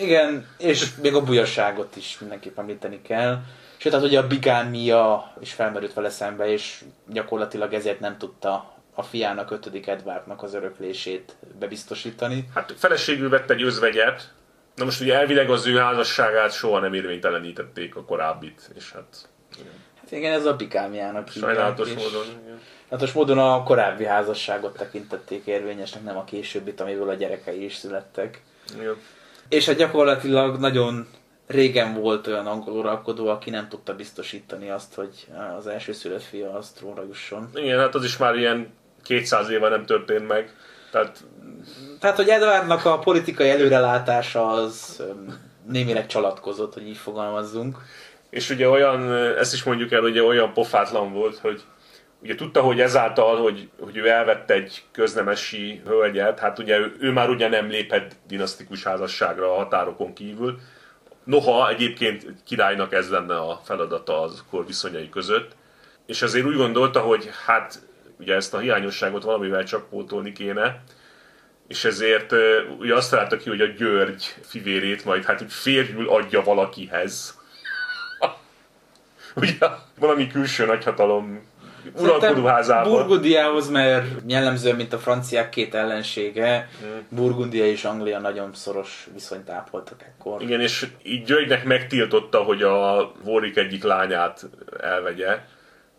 Igen, 0.00 0.46
és 0.58 0.94
még 1.02 1.14
a 1.14 1.22
bujasságot 1.22 1.96
is 1.96 2.18
mindenképp 2.20 2.58
említeni 2.58 3.02
kell. 3.02 3.38
Sőt, 3.76 3.92
hát 3.92 4.02
ugye 4.02 4.18
a 4.18 4.26
bigámia 4.26 5.32
is 5.40 5.52
felmerült 5.52 5.94
vele 5.94 6.10
szembe, 6.10 6.48
és 6.48 6.84
gyakorlatilag 7.06 7.72
ezért 7.72 8.00
nem 8.00 8.18
tudta 8.18 8.74
a 8.94 9.02
fiának, 9.02 9.50
ötödik 9.50 9.86
Edwardnak 9.86 10.42
az 10.42 10.54
öröklését 10.54 11.36
bebiztosítani. 11.58 12.48
Hát 12.54 12.74
feleségül 12.76 13.28
vett 13.28 13.50
egy 13.50 13.62
özvegyet, 13.62 14.32
na 14.74 14.84
most 14.84 15.00
ugye 15.00 15.14
elvileg 15.14 15.50
az 15.50 15.66
ő 15.66 15.76
házasságát 15.76 16.52
soha 16.52 16.78
nem 16.78 16.94
érvénytelenítették 16.94 17.96
a 17.96 18.04
korábbit, 18.04 18.70
és 18.76 18.92
hát... 18.92 19.28
Hát 20.00 20.12
igen, 20.12 20.32
ez 20.32 20.46
a 20.46 20.56
bikámiának 20.56 21.28
Sajnálatos 21.28 21.88
és... 21.88 21.94
módon. 21.94 22.24
Hát 22.90 23.14
módon 23.14 23.38
a 23.38 23.62
korábbi 23.62 24.04
házasságot 24.04 24.76
tekintették 24.76 25.46
érvényesnek, 25.46 26.02
nem 26.02 26.16
a 26.16 26.24
későbbit, 26.24 26.80
amiből 26.80 27.08
a 27.08 27.14
gyerekei 27.14 27.64
is 27.64 27.74
születtek. 27.74 28.42
Igen. 28.78 28.96
És 29.48 29.66
hát 29.66 29.76
gyakorlatilag 29.76 30.58
nagyon 30.58 31.08
régen 31.46 31.94
volt 31.94 32.26
olyan 32.26 32.46
angol 32.46 32.74
uralkodó, 32.74 33.28
aki 33.28 33.50
nem 33.50 33.68
tudta 33.68 33.94
biztosítani 33.94 34.70
azt, 34.70 34.94
hogy 34.94 35.26
az 35.58 35.66
első 35.66 35.92
szülött 35.92 36.22
fia 36.22 36.52
az 36.52 36.70
trónra 36.70 37.04
jusson. 37.04 37.50
Igen, 37.54 37.78
hát 37.78 37.94
az 37.94 38.04
is 38.04 38.16
már 38.16 38.34
ilyen 38.34 38.72
200 39.02 39.50
éve 39.50 39.68
nem 39.68 39.86
történt 39.86 40.28
meg. 40.28 40.54
Tehát, 40.90 41.24
Tehát 42.00 42.16
hogy 42.16 42.28
Edwardnak 42.28 42.84
a 42.84 42.98
politikai 42.98 43.50
előrelátása 43.50 44.48
az 44.48 45.02
némileg 45.66 46.06
csalatkozott, 46.06 46.74
hogy 46.74 46.88
így 46.88 46.96
fogalmazzunk. 46.96 47.78
És 48.30 48.50
ugye 48.50 48.68
olyan, 48.68 49.12
ezt 49.12 49.52
is 49.54 49.62
mondjuk 49.62 49.92
el, 49.92 50.02
ugye 50.02 50.22
olyan 50.22 50.52
pofátlan 50.52 51.12
volt, 51.12 51.38
hogy 51.38 51.62
ugye 52.22 52.34
tudta, 52.34 52.60
hogy 52.60 52.80
ezáltal, 52.80 53.42
hogy, 53.42 53.68
hogy 53.80 53.96
ő 53.96 54.08
elvette 54.08 54.54
egy 54.54 54.82
köznemesi 54.92 55.82
hölgyet, 55.86 56.38
hát 56.38 56.58
ugye 56.58 56.78
ő, 56.78 56.96
ő 57.00 57.10
már 57.10 57.28
ugye 57.28 57.48
nem 57.48 57.68
lépett 57.68 58.12
dinasztikus 58.26 58.82
házasságra 58.82 59.52
a 59.52 59.56
határokon 59.56 60.12
kívül, 60.12 60.58
Noha 61.24 61.68
egyébként 61.68 62.26
királynak 62.44 62.92
ez 62.92 63.10
lenne 63.10 63.36
a 63.36 63.60
feladata 63.64 64.22
az 64.22 64.44
kor 64.50 64.66
viszonyai 64.66 65.08
között, 65.08 65.56
és 66.06 66.22
azért 66.22 66.46
úgy 66.46 66.56
gondolta, 66.56 67.00
hogy 67.00 67.30
hát 67.46 67.82
ugye 68.18 68.34
ezt 68.34 68.54
a 68.54 68.58
hiányosságot 68.58 69.22
valamivel 69.22 69.64
csak 69.64 69.88
pótolni 69.88 70.32
kéne, 70.32 70.82
és 71.68 71.84
ezért 71.84 72.32
ugye 72.78 72.94
azt 72.94 73.10
találta 73.10 73.36
ki, 73.36 73.48
hogy 73.48 73.60
a 73.60 73.66
György 73.66 74.34
fivérét 74.42 75.04
majd 75.04 75.24
hát 75.24 75.42
úgy 75.42 75.52
férjül 75.52 76.08
adja 76.08 76.42
valakihez. 76.42 77.39
ugye 79.42 79.56
valami 79.98 80.26
külső 80.26 80.66
nagyhatalom 80.66 81.48
uralkodóházába. 81.98 82.90
Burgundiához, 82.90 83.68
mert 83.68 84.06
jellemző, 84.26 84.74
mint 84.74 84.92
a 84.92 84.98
franciák 84.98 85.48
két 85.48 85.74
ellensége, 85.74 86.68
hmm. 86.80 87.06
Burgundia 87.08 87.66
és 87.66 87.84
Anglia 87.84 88.18
nagyon 88.18 88.54
szoros 88.54 89.08
viszonyt 89.12 89.50
ápoltak 89.50 90.02
ekkor. 90.02 90.42
Igen, 90.42 90.60
és 90.60 90.86
így 91.02 91.24
Györgynek 91.24 91.64
megtiltotta, 91.64 92.38
hogy 92.38 92.62
a 92.62 93.12
Warwick 93.24 93.56
egyik 93.56 93.82
lányát 93.82 94.46
elvegye. 94.80 95.38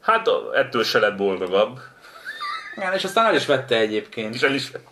Hát 0.02 0.28
ettől 0.54 0.84
se 0.84 1.00
lett 1.00 1.15
boldogabb. 1.17 1.80
Igen, 2.76 2.94
és 2.94 3.04
aztán 3.04 3.26
el 3.26 3.36
is 3.36 3.46
vette 3.46 3.78
egyébként. 3.78 4.36
És 4.36 4.41
el 4.41 4.54
is 4.54 4.72
vette. 4.72 4.89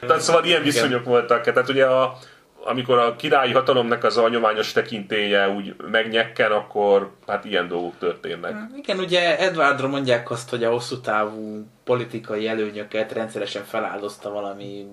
Tehát 0.00 0.20
szóval 0.20 0.44
ilyen 0.44 0.62
viszonyok 0.62 1.04
voltak. 1.04 1.42
Tehát 1.42 1.68
ugye 1.68 1.86
a, 1.86 2.18
amikor 2.64 2.98
a 2.98 3.16
királyi 3.16 3.52
hatalomnak 3.52 4.04
az 4.04 4.16
a 4.16 4.28
nyományos 4.28 4.72
tekintélye 4.72 5.48
úgy 5.48 5.74
megnyekken, 5.90 6.52
akkor 6.52 7.10
hát 7.26 7.44
ilyen 7.44 7.68
dolgok 7.68 7.98
történnek. 7.98 8.54
Mm, 8.54 8.76
igen, 8.76 8.98
ugye 8.98 9.38
Edwardra 9.38 9.88
mondják 9.88 10.30
azt, 10.30 10.50
hogy 10.50 10.64
a 10.64 10.70
hosszú 10.70 11.00
távú 11.00 11.66
politikai 11.84 12.48
előnyöket 12.48 13.12
rendszeresen 13.12 13.64
feláldozta 13.64 14.30
valami 14.30 14.86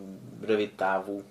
rövid 0.46 0.72
távú 0.72 1.24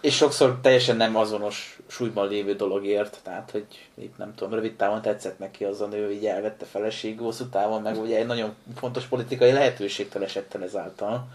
és 0.00 0.16
sokszor 0.16 0.58
teljesen 0.62 0.96
nem 0.96 1.16
azonos 1.16 1.78
súlyban 1.86 2.28
lévő 2.28 2.54
dologért, 2.54 3.18
tehát 3.22 3.50
hogy 3.50 3.66
itt 3.94 4.16
nem 4.16 4.34
tudom, 4.34 4.54
rövid 4.54 4.76
távon 4.76 5.02
tetszett 5.02 5.38
neki 5.38 5.64
az 5.64 5.80
a 5.80 5.86
nő, 5.86 6.10
így 6.10 6.26
elvette 6.26 6.64
feleség, 6.64 7.18
hosszú 7.18 7.44
távon 7.44 7.82
meg 7.82 7.98
ugye 7.98 8.18
egy 8.18 8.26
nagyon 8.26 8.54
fontos 8.76 9.04
politikai 9.04 9.52
lehetőségtől 9.52 10.22
esett 10.22 10.54
el 10.54 10.62
ezáltal. 10.62 11.28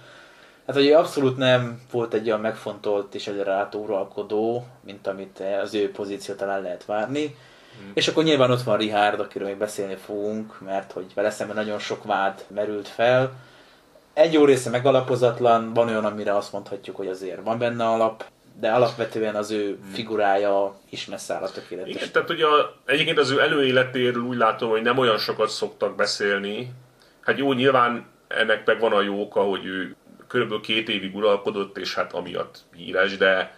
Hát, 0.67 0.75
hogy 0.75 0.91
abszolút 0.91 1.37
nem 1.37 1.81
volt 1.91 2.13
egy 2.13 2.27
olyan 2.27 2.39
megfontolt 2.39 3.15
és 3.15 3.27
előrelátó 3.27 3.83
uralkodó, 3.83 4.67
mint 4.85 5.07
amit 5.07 5.43
az 5.61 5.73
ő 5.73 5.91
pozíciót 5.91 6.41
el 6.41 6.61
lehet 6.61 6.85
várni. 6.85 7.23
Mm. 7.23 7.91
És 7.93 8.07
akkor 8.07 8.23
nyilván 8.23 8.51
ott 8.51 8.61
van 8.61 8.77
Richard, 8.77 9.19
akiről 9.19 9.47
még 9.47 9.57
beszélni 9.57 9.95
fogunk, 9.95 10.59
mert 10.59 10.91
hogy 10.91 11.05
vele 11.13 11.29
szemben 11.29 11.55
nagyon 11.55 11.79
sok 11.79 12.03
vád 12.03 12.45
merült 12.47 12.87
fel. 12.87 13.31
Egy 14.13 14.33
jó 14.33 14.45
része 14.45 14.69
megalapozatlan, 14.69 15.73
van 15.73 15.87
olyan, 15.87 16.05
amire 16.05 16.35
azt 16.35 16.51
mondhatjuk, 16.51 16.95
hogy 16.95 17.07
azért 17.07 17.43
van 17.43 17.57
benne 17.57 17.85
alap, 17.85 18.25
de 18.59 18.71
alapvetően 18.71 19.35
az 19.35 19.51
ő 19.51 19.69
mm. 19.69 19.91
figurája 19.91 20.75
is 20.89 21.05
messze 21.05 21.33
áll 21.33 21.43
a 21.43 21.51
tökéletes. 21.51 21.95
Igen, 21.95 22.11
tehát 22.11 22.29
ugye 22.29 22.45
a, 22.45 22.75
egyébként 22.85 23.17
az 23.19 23.31
ő 23.31 23.41
előéletéről 23.41 24.23
úgy 24.23 24.37
látom, 24.37 24.69
hogy 24.69 24.81
nem 24.81 24.97
olyan 24.97 25.17
sokat 25.17 25.49
szoktak 25.49 25.95
beszélni. 25.95 26.71
Hát 27.21 27.37
jó, 27.37 27.53
nyilván 27.53 28.05
ennek 28.27 28.65
meg 28.65 28.79
van 28.79 28.91
a 28.91 29.01
jó 29.01 29.21
oka, 29.21 29.41
hogy 29.41 29.65
ő 29.65 29.95
körülbelül 30.27 30.63
két 30.63 30.89
évig 30.89 31.15
uralkodott, 31.15 31.77
és 31.77 31.93
hát 31.93 32.13
amiatt 32.13 32.59
híres, 32.75 33.17
de 33.17 33.55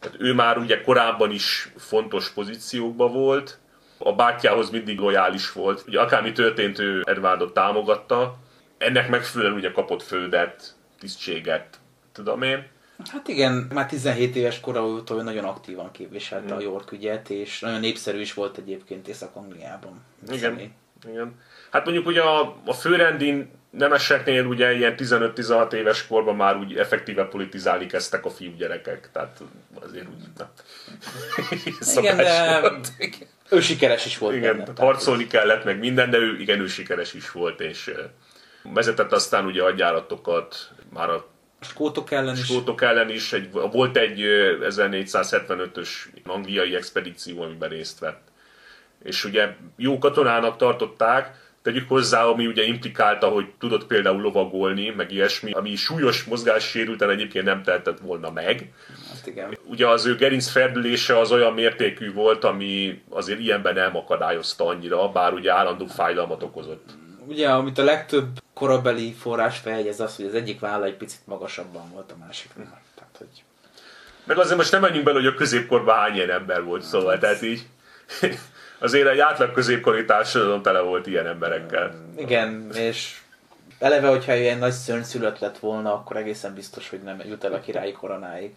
hát 0.00 0.14
ő 0.18 0.34
már 0.34 0.58
ugye 0.58 0.80
korábban 0.80 1.30
is 1.30 1.72
fontos 1.76 2.30
pozíciókban 2.30 3.12
volt, 3.12 3.58
a 3.98 4.12
bátyjához 4.12 4.70
mindig 4.70 4.98
lojális 4.98 5.52
volt, 5.52 5.84
ugye 5.86 6.00
akármi 6.00 6.32
történt, 6.32 6.78
ő 6.78 7.02
Edwardot 7.04 7.54
támogatta, 7.54 8.36
ennek 8.78 9.08
megfelelően 9.08 9.56
ugye 9.56 9.70
kapott 9.70 10.02
földet, 10.02 10.74
tisztséget, 10.98 11.78
tudom 12.12 12.42
én. 12.42 12.66
Hát 13.10 13.28
igen, 13.28 13.52
már 13.72 13.86
17 13.86 14.36
éves 14.36 14.60
kora 14.60 14.86
óta 14.86 15.22
nagyon 15.22 15.44
aktívan 15.44 15.90
képviselte 15.90 16.54
mm. 16.54 16.56
a 16.56 16.60
York 16.60 16.92
ügyet, 16.92 17.30
és 17.30 17.60
nagyon 17.60 17.80
népszerű 17.80 18.20
is 18.20 18.34
volt 18.34 18.58
egyébként 18.58 19.08
Észak-Angliában. 19.08 20.04
Igen, 20.26 20.38
személy. 20.38 20.70
igen. 21.10 21.40
Hát 21.70 21.84
mondjuk 21.84 22.06
ugye 22.06 22.20
a, 22.20 22.56
a 22.64 22.72
főrendin 22.72 23.50
nemeseknél 23.76 24.44
ugye 24.44 24.76
ilyen 24.76 24.94
15-16 24.98 25.72
éves 25.72 26.06
korban 26.06 26.36
már 26.36 26.56
úgy 26.56 26.76
effektíve 26.76 27.24
politizálni 27.24 27.86
kezdtek 27.86 28.24
a 28.24 28.30
fiúgyerekek, 28.30 29.08
tehát 29.12 29.40
azért 29.82 30.06
úgy 30.08 30.22
nem. 30.36 30.48
igen, 32.04 32.16
de 32.16 32.72
ő 33.48 33.60
sikeres 33.60 34.06
is 34.06 34.18
volt. 34.18 34.34
Igen, 34.34 34.56
benne, 34.56 34.72
harcolni 34.76 35.26
kellett 35.26 35.64
meg 35.64 35.78
minden, 35.78 36.10
de 36.10 36.18
ő 36.18 36.38
igen, 36.38 36.60
ő 36.60 36.66
sikeres 36.66 37.14
is 37.14 37.30
volt, 37.30 37.60
és 37.60 37.94
vezetett 38.62 39.12
aztán 39.12 39.44
ugye 39.44 39.62
adjáratokat, 39.62 40.70
már 40.92 41.10
a 41.10 41.26
skótok 41.60 42.10
ellen 42.10 42.36
is. 42.36 42.44
Skótok 42.44 42.82
ellen 42.82 43.10
is. 43.10 43.32
Egy, 43.32 43.50
volt 43.52 43.96
egy 43.96 44.20
1475-ös 44.60 45.88
angliai 46.24 46.74
expedíció, 46.74 47.42
amiben 47.42 47.68
részt 47.68 47.98
vett. 47.98 48.22
És 49.02 49.24
ugye 49.24 49.54
jó 49.76 49.98
katonának 49.98 50.56
tartották, 50.56 51.43
Tegyük 51.64 51.88
hozzá, 51.88 52.24
ami 52.24 52.46
ugye 52.46 52.62
implikálta, 52.62 53.28
hogy 53.28 53.46
tudott 53.58 53.86
például 53.86 54.20
lovagolni, 54.20 54.90
meg 54.90 55.12
ilyesmi, 55.12 55.52
ami 55.52 55.76
súlyos 55.76 56.24
mozgássérülten 56.24 57.10
egyébként 57.10 57.44
nem 57.44 57.62
tehetett 57.62 57.98
volna 57.98 58.30
meg. 58.30 58.72
Hát 59.08 59.26
igen. 59.26 59.58
Ugye 59.64 59.86
az 59.88 60.06
ő 60.06 60.16
gerinc 60.16 60.48
ferdülése 60.48 61.18
az 61.18 61.32
olyan 61.32 61.52
mértékű 61.52 62.12
volt, 62.12 62.44
ami 62.44 63.02
azért 63.10 63.38
ilyenben 63.38 63.74
nem 63.74 63.96
akadályozta 63.96 64.66
annyira, 64.66 65.08
bár 65.08 65.32
ugye 65.32 65.52
állandó 65.52 65.86
fájdalmat 65.86 66.42
okozott. 66.42 66.90
Ugye, 67.26 67.48
amit 67.48 67.78
a 67.78 67.84
legtöbb 67.84 68.28
korabeli 68.54 69.12
forrás 69.12 69.58
feljegyez 69.58 70.00
az, 70.00 70.16
hogy 70.16 70.24
az 70.24 70.34
egyik 70.34 70.60
válla 70.60 70.84
egy 70.84 70.96
picit 70.96 71.20
magasabban 71.24 71.90
volt 71.92 72.12
a 72.12 72.16
másiknál. 72.26 72.82
Tehát, 72.94 73.16
hogy... 73.18 73.44
Meg 74.24 74.38
azért 74.38 74.56
most 74.56 74.72
nem 74.72 74.80
menjünk 74.80 75.04
bele, 75.04 75.18
hogy 75.18 75.26
a 75.26 75.34
középkorban 75.34 75.96
hány 75.96 76.14
ilyen 76.14 76.30
ember 76.30 76.64
volt, 76.64 76.82
szóval, 76.82 77.18
tehát 77.18 77.42
így 77.42 77.66
azért 78.84 79.08
egy 79.08 79.18
átlag 79.18 79.52
középkori 79.52 80.04
társadalom 80.04 80.62
tele 80.62 80.80
volt 80.80 81.06
ilyen 81.06 81.26
emberekkel. 81.26 81.94
Igen, 82.16 82.70
és 82.74 83.18
eleve, 83.78 84.08
hogyha 84.08 84.34
ilyen 84.34 84.58
nagy 84.58 84.72
szörnyszülött 84.72 85.38
lett 85.38 85.58
volna, 85.58 85.94
akkor 85.94 86.16
egészen 86.16 86.54
biztos, 86.54 86.90
hogy 86.90 87.02
nem 87.02 87.22
jut 87.28 87.44
el 87.44 87.52
a 87.52 87.60
királyi 87.60 87.92
koronáig. 87.92 88.54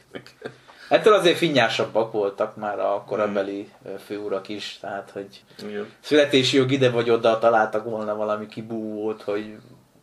Ettől 0.89 1.13
azért 1.13 1.37
finnyásabbak 1.37 2.11
voltak 2.11 2.55
már 2.55 2.79
a 2.79 3.03
korabeli 3.07 3.71
főurak 4.05 4.47
is, 4.49 4.77
tehát 4.81 5.09
hogy 5.13 5.43
Igen. 5.67 5.91
születési 5.99 6.57
jog 6.57 6.71
ide 6.71 6.89
vagy 6.89 7.09
oda 7.09 7.39
találtak 7.39 7.83
volna 7.83 8.15
valami 8.15 8.47
kibúvót, 8.47 9.21
hogy 9.21 9.55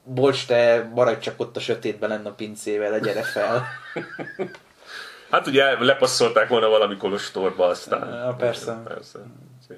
bocs, 0.05 0.47
te 0.47 0.91
maradj 0.95 1.19
csak 1.19 1.41
ott 1.41 1.57
a 1.57 1.61
sötétben 1.61 2.09
lenne 2.09 2.29
a 2.29 2.33
pincével, 2.33 3.01
gyere 3.01 3.23
fel. 3.23 3.65
hát 5.31 5.47
ugye 5.47 5.85
lepasszolták 5.85 6.49
volna 6.49 6.69
valami 6.69 6.97
kolostorba 6.97 7.67
aztán. 7.67 8.09
Ja, 8.09 8.35
persze. 8.39 8.81
persze. 8.85 9.19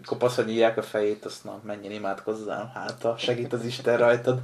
Kopaszon 0.04 0.48
írják 0.48 0.76
a 0.76 0.82
fejét, 0.82 1.24
azt 1.24 1.44
na, 1.44 1.60
menjen 1.64 1.92
imádkozzál, 1.92 2.70
hát 2.74 3.04
a 3.04 3.16
segít 3.18 3.52
az 3.52 3.64
Isten 3.64 3.96
rajtad. 3.96 4.40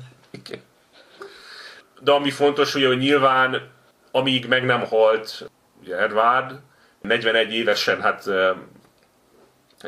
De 2.00 2.12
ami 2.12 2.30
fontos, 2.30 2.74
ugye, 2.74 2.86
hogy 2.86 2.98
nyilván 2.98 3.70
amíg 4.10 4.48
meg 4.48 4.64
nem 4.64 4.86
halt 4.86 5.50
ugye 5.80 5.98
Edward, 5.98 6.60
41 7.00 7.52
évesen 7.52 8.00
hát 8.00 8.24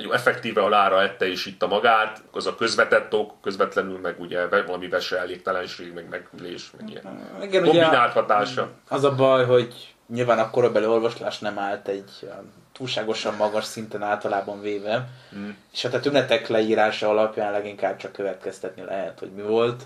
jó, 0.01 0.13
effektíve 0.13 0.63
a 0.63 0.69
lára 0.69 1.03
ette 1.03 1.29
is 1.29 1.47
itt 1.47 1.63
a 1.63 1.67
magát, 1.67 2.23
az 2.31 2.47
a 2.47 2.55
közvetett 2.55 3.15
ok, 3.15 3.33
közvetlenül 3.43 3.99
meg 3.99 4.21
ugye 4.21 4.47
valami 4.49 4.89
vese 4.89 5.19
elégtelenség, 5.19 5.93
meg 5.93 6.09
megülés, 6.09 6.71
meg 6.79 6.91
ilyen 6.91 7.31
Igen, 7.43 7.63
kombinált 7.63 8.13
hatása. 8.13 8.71
Az 8.89 9.05
a 9.05 9.15
baj, 9.15 9.45
hogy 9.45 9.94
nyilván 10.07 10.39
a 10.39 10.51
korabeli 10.51 10.87
olvaslás 10.87 11.39
nem 11.39 11.59
állt 11.59 11.89
egy 11.89 12.31
túlságosan 12.73 13.35
magas 13.35 13.65
szinten 13.65 14.03
általában 14.03 14.61
véve, 14.61 15.09
mm. 15.37 15.49
és 15.73 15.83
hát 15.83 15.95
a 15.95 16.01
tünetek 16.01 16.49
leírása 16.49 17.09
alapján 17.09 17.53
leginkább 17.53 17.97
csak 17.97 18.13
következtetni 18.13 18.83
lehet, 18.83 19.19
hogy 19.19 19.31
mi 19.31 19.43
volt 19.43 19.83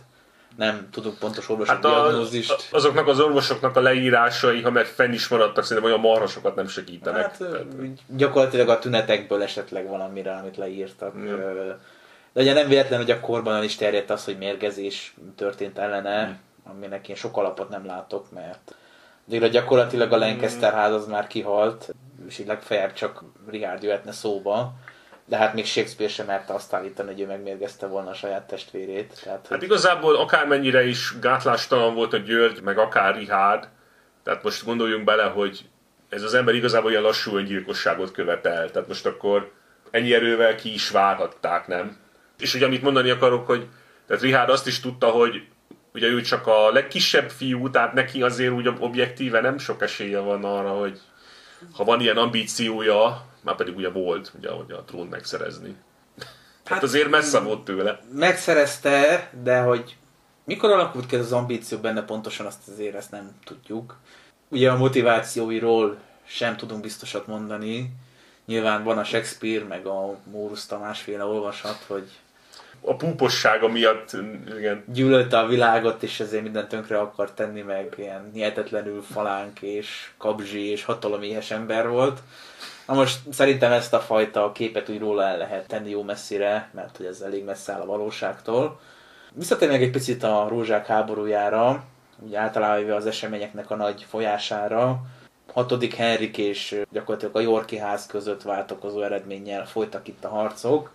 nem 0.57 0.89
tudunk 0.91 1.19
pontos 1.19 1.49
orvosi 1.49 1.71
hát 1.71 1.81
diagnózist. 1.81 2.69
A, 2.71 2.77
azoknak 2.77 3.07
az 3.07 3.21
orvosoknak 3.21 3.77
a 3.77 3.81
leírásai, 3.81 4.63
ha 4.63 4.71
meg 4.71 4.87
fenn 4.87 5.13
is 5.13 5.29
maradtak, 5.29 5.65
szerintem 5.65 5.93
olyan 5.93 6.01
marhasokat 6.01 6.55
nem 6.55 6.69
segítenek. 6.69 7.23
Hát, 7.23 7.39
Tehát... 7.39 7.65
gyakorlatilag 8.07 8.69
a 8.69 8.79
tünetekből 8.79 9.43
esetleg 9.43 9.89
valamire, 9.89 10.33
amit 10.33 10.57
leírtak. 10.57 11.17
Mm. 11.17 11.37
De 12.33 12.41
ugye 12.43 12.53
nem 12.53 12.69
véletlen, 12.69 12.99
hogy 12.99 13.11
a 13.11 13.21
korban 13.21 13.63
is 13.63 13.77
terjedt 13.77 14.11
az, 14.11 14.25
hogy 14.25 14.39
mérgezés 14.39 15.15
történt 15.37 15.79
ellene, 15.79 16.27
mm. 16.27 16.71
aminek 16.73 17.09
én 17.09 17.17
sok 17.17 17.37
alapot 17.37 17.69
nem 17.69 17.87
látok, 17.87 18.31
mert 18.31 18.75
de 19.29 19.49
gyakorlatilag 19.49 20.13
a 20.13 20.17
Lancaster 20.17 20.73
ház 20.73 20.93
az 20.93 21.07
már 21.07 21.27
kihalt, 21.27 21.95
és 22.29 22.39
így 22.39 22.47
legfeljebb 22.47 22.93
csak 22.93 23.25
Richard 23.47 23.83
jöhetne 23.83 24.13
szóba 24.13 24.75
de 25.29 25.37
hát 25.37 25.55
még 25.55 25.67
Shakespeare 25.67 26.13
sem 26.13 26.27
merte 26.27 26.55
azt 26.55 26.73
állítani, 26.73 27.13
hogy 27.13 27.21
ő 27.21 27.27
megmérgezte 27.27 27.87
volna 27.87 28.11
a 28.11 28.15
saját 28.15 28.47
testvérét. 28.47 29.21
Tehát, 29.25 29.47
hát 29.51 29.63
igazából 29.63 30.17
akármennyire 30.17 30.87
is 30.87 31.15
gátlástalan 31.21 31.95
volt 31.95 32.13
a 32.13 32.17
György, 32.17 32.63
meg 32.63 32.79
akár 32.79 33.15
Richard, 33.15 33.69
tehát 34.23 34.43
most 34.43 34.65
gondoljunk 34.65 35.05
bele, 35.05 35.25
hogy 35.25 35.69
ez 36.09 36.23
az 36.23 36.35
ember 36.35 36.55
igazából 36.55 36.91
olyan 36.91 37.03
lassú 37.03 37.37
öngyilkosságot 37.37 38.13
követel, 38.13 38.71
tehát 38.71 38.89
most 38.89 39.07
akkor 39.07 39.53
ennyi 39.91 40.15
erővel 40.15 40.55
ki 40.55 40.73
is 40.73 40.91
várhatták, 40.91 41.67
nem? 41.67 41.97
És 42.39 42.55
ugye 42.55 42.67
amit 42.67 42.83
mondani 42.83 43.11
akarok, 43.11 43.47
hogy 43.47 43.67
tehát 44.07 44.23
Richard 44.23 44.51
azt 44.51 44.67
is 44.67 44.81
tudta, 44.81 45.07
hogy 45.07 45.43
ugye 45.99 46.07
ő 46.07 46.21
csak 46.21 46.47
a 46.47 46.71
legkisebb 46.73 47.31
fiú, 47.31 47.71
tehát 47.71 47.93
neki 47.93 48.23
azért 48.23 48.53
úgy 48.53 48.69
objektíve 48.79 49.41
nem 49.41 49.59
sok 49.59 49.83
esélye 49.83 50.19
van 50.19 50.45
arra, 50.45 50.71
hogy 50.71 51.01
ha 51.73 51.85
van 51.85 52.01
ilyen 52.01 52.17
ambíciója, 52.17 53.27
már 53.43 53.55
pedig 53.55 53.77
ugye 53.77 53.91
volt, 53.91 54.33
ugye, 54.39 54.51
hogy 54.51 54.73
a 54.73 54.83
trón 54.83 55.07
megszerezni. 55.07 55.77
Hát, 56.65 56.75
hát 56.75 56.83
azért 56.83 57.09
messze 57.09 57.41
volt 57.41 57.65
tőle. 57.65 58.01
Megszerezte, 58.13 59.31
de 59.43 59.61
hogy 59.61 59.97
mikor 60.45 60.71
alakult 60.71 61.07
ki 61.07 61.17
ez 61.17 61.25
az 61.25 61.33
ambíció 61.33 61.79
benne 61.79 62.03
pontosan, 62.03 62.47
azt 62.47 62.69
azért 62.69 62.95
ezt 62.95 63.11
nem 63.11 63.31
tudjuk. 63.45 63.97
Ugye 64.49 64.71
a 64.71 64.77
motivációiról 64.77 65.99
sem 66.25 66.57
tudunk 66.57 66.83
biztosat 66.83 67.27
mondani. 67.27 67.93
Nyilván 68.47 68.85
van 68.85 68.99
a 68.99 69.05
Shakespeare, 69.05 69.65
meg 69.65 69.87
a 69.87 70.19
Mórus 70.31 70.67
Tamásféle 70.67 71.25
olvasat, 71.25 71.85
hogy 71.87 72.09
a 72.85 72.97
púpossága 72.97 73.69
miatt, 73.69 74.17
igen. 74.59 74.85
Gyűlölte 74.87 75.39
a 75.39 75.47
világot, 75.47 76.03
és 76.03 76.21
ezért 76.21 76.43
mindent 76.43 76.69
tönkre 76.69 76.99
akar 76.99 77.31
tenni, 77.33 77.61
meg 77.61 77.95
ilyen 77.97 78.31
hihetetlenül 78.33 79.03
falánk 79.03 79.63
és 79.63 80.11
kabzsi 80.19 80.71
és 80.71 80.85
hataloméhes 80.85 81.51
ember 81.51 81.89
volt. 81.89 82.21
Na 82.87 82.95
most 82.95 83.19
szerintem 83.33 83.73
ezt 83.73 83.95
a 83.95 84.01
fajta 84.01 84.53
képet 84.53 84.89
úgy 84.89 84.99
róla 84.99 85.23
el 85.23 85.39
lehet 85.39 85.67
tenni 85.67 85.91
jó 85.91 86.03
messzire, 86.03 86.71
mert 86.75 86.97
hogy 86.97 87.07
ez 87.07 87.21
elég 87.21 87.45
messze 87.45 87.73
áll 87.73 87.81
a 87.81 87.87
valóságtól. 87.87 88.81
Visszatérnek 89.35 89.81
egy 89.81 89.91
picit 89.91 90.23
a 90.23 90.47
rózsák 90.49 90.87
háborújára, 90.87 91.85
ugye 92.19 92.39
általában 92.39 92.91
az 92.91 93.07
eseményeknek 93.07 93.71
a 93.71 93.77
nagy 93.77 94.07
folyására. 94.09 95.01
Hatodik 95.53 95.95
Henrik 95.95 96.39
és 96.39 96.81
gyakorlatilag 96.93 97.37
a 97.37 97.41
Yorki 97.41 97.77
ház 97.77 98.07
között 98.07 98.43
váltakozó 98.43 99.03
eredménnyel 99.03 99.67
folytak 99.67 100.09
itt 100.09 100.25
a 100.25 100.29
harcok. 100.29 100.91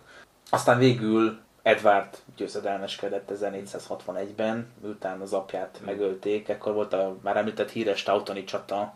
Aztán 0.50 0.78
végül 0.78 1.38
Edward 1.64 2.16
győzedelmeskedett 2.36 3.30
1461-ben, 3.40 4.72
miután 4.82 5.20
az 5.20 5.32
apját 5.32 5.80
megölték. 5.84 6.48
Ekkor 6.48 6.72
volt 6.72 6.92
a 6.92 7.16
már 7.22 7.36
említett 7.36 7.70
híres 7.70 8.02
Tautoni 8.02 8.44
csata, 8.44 8.94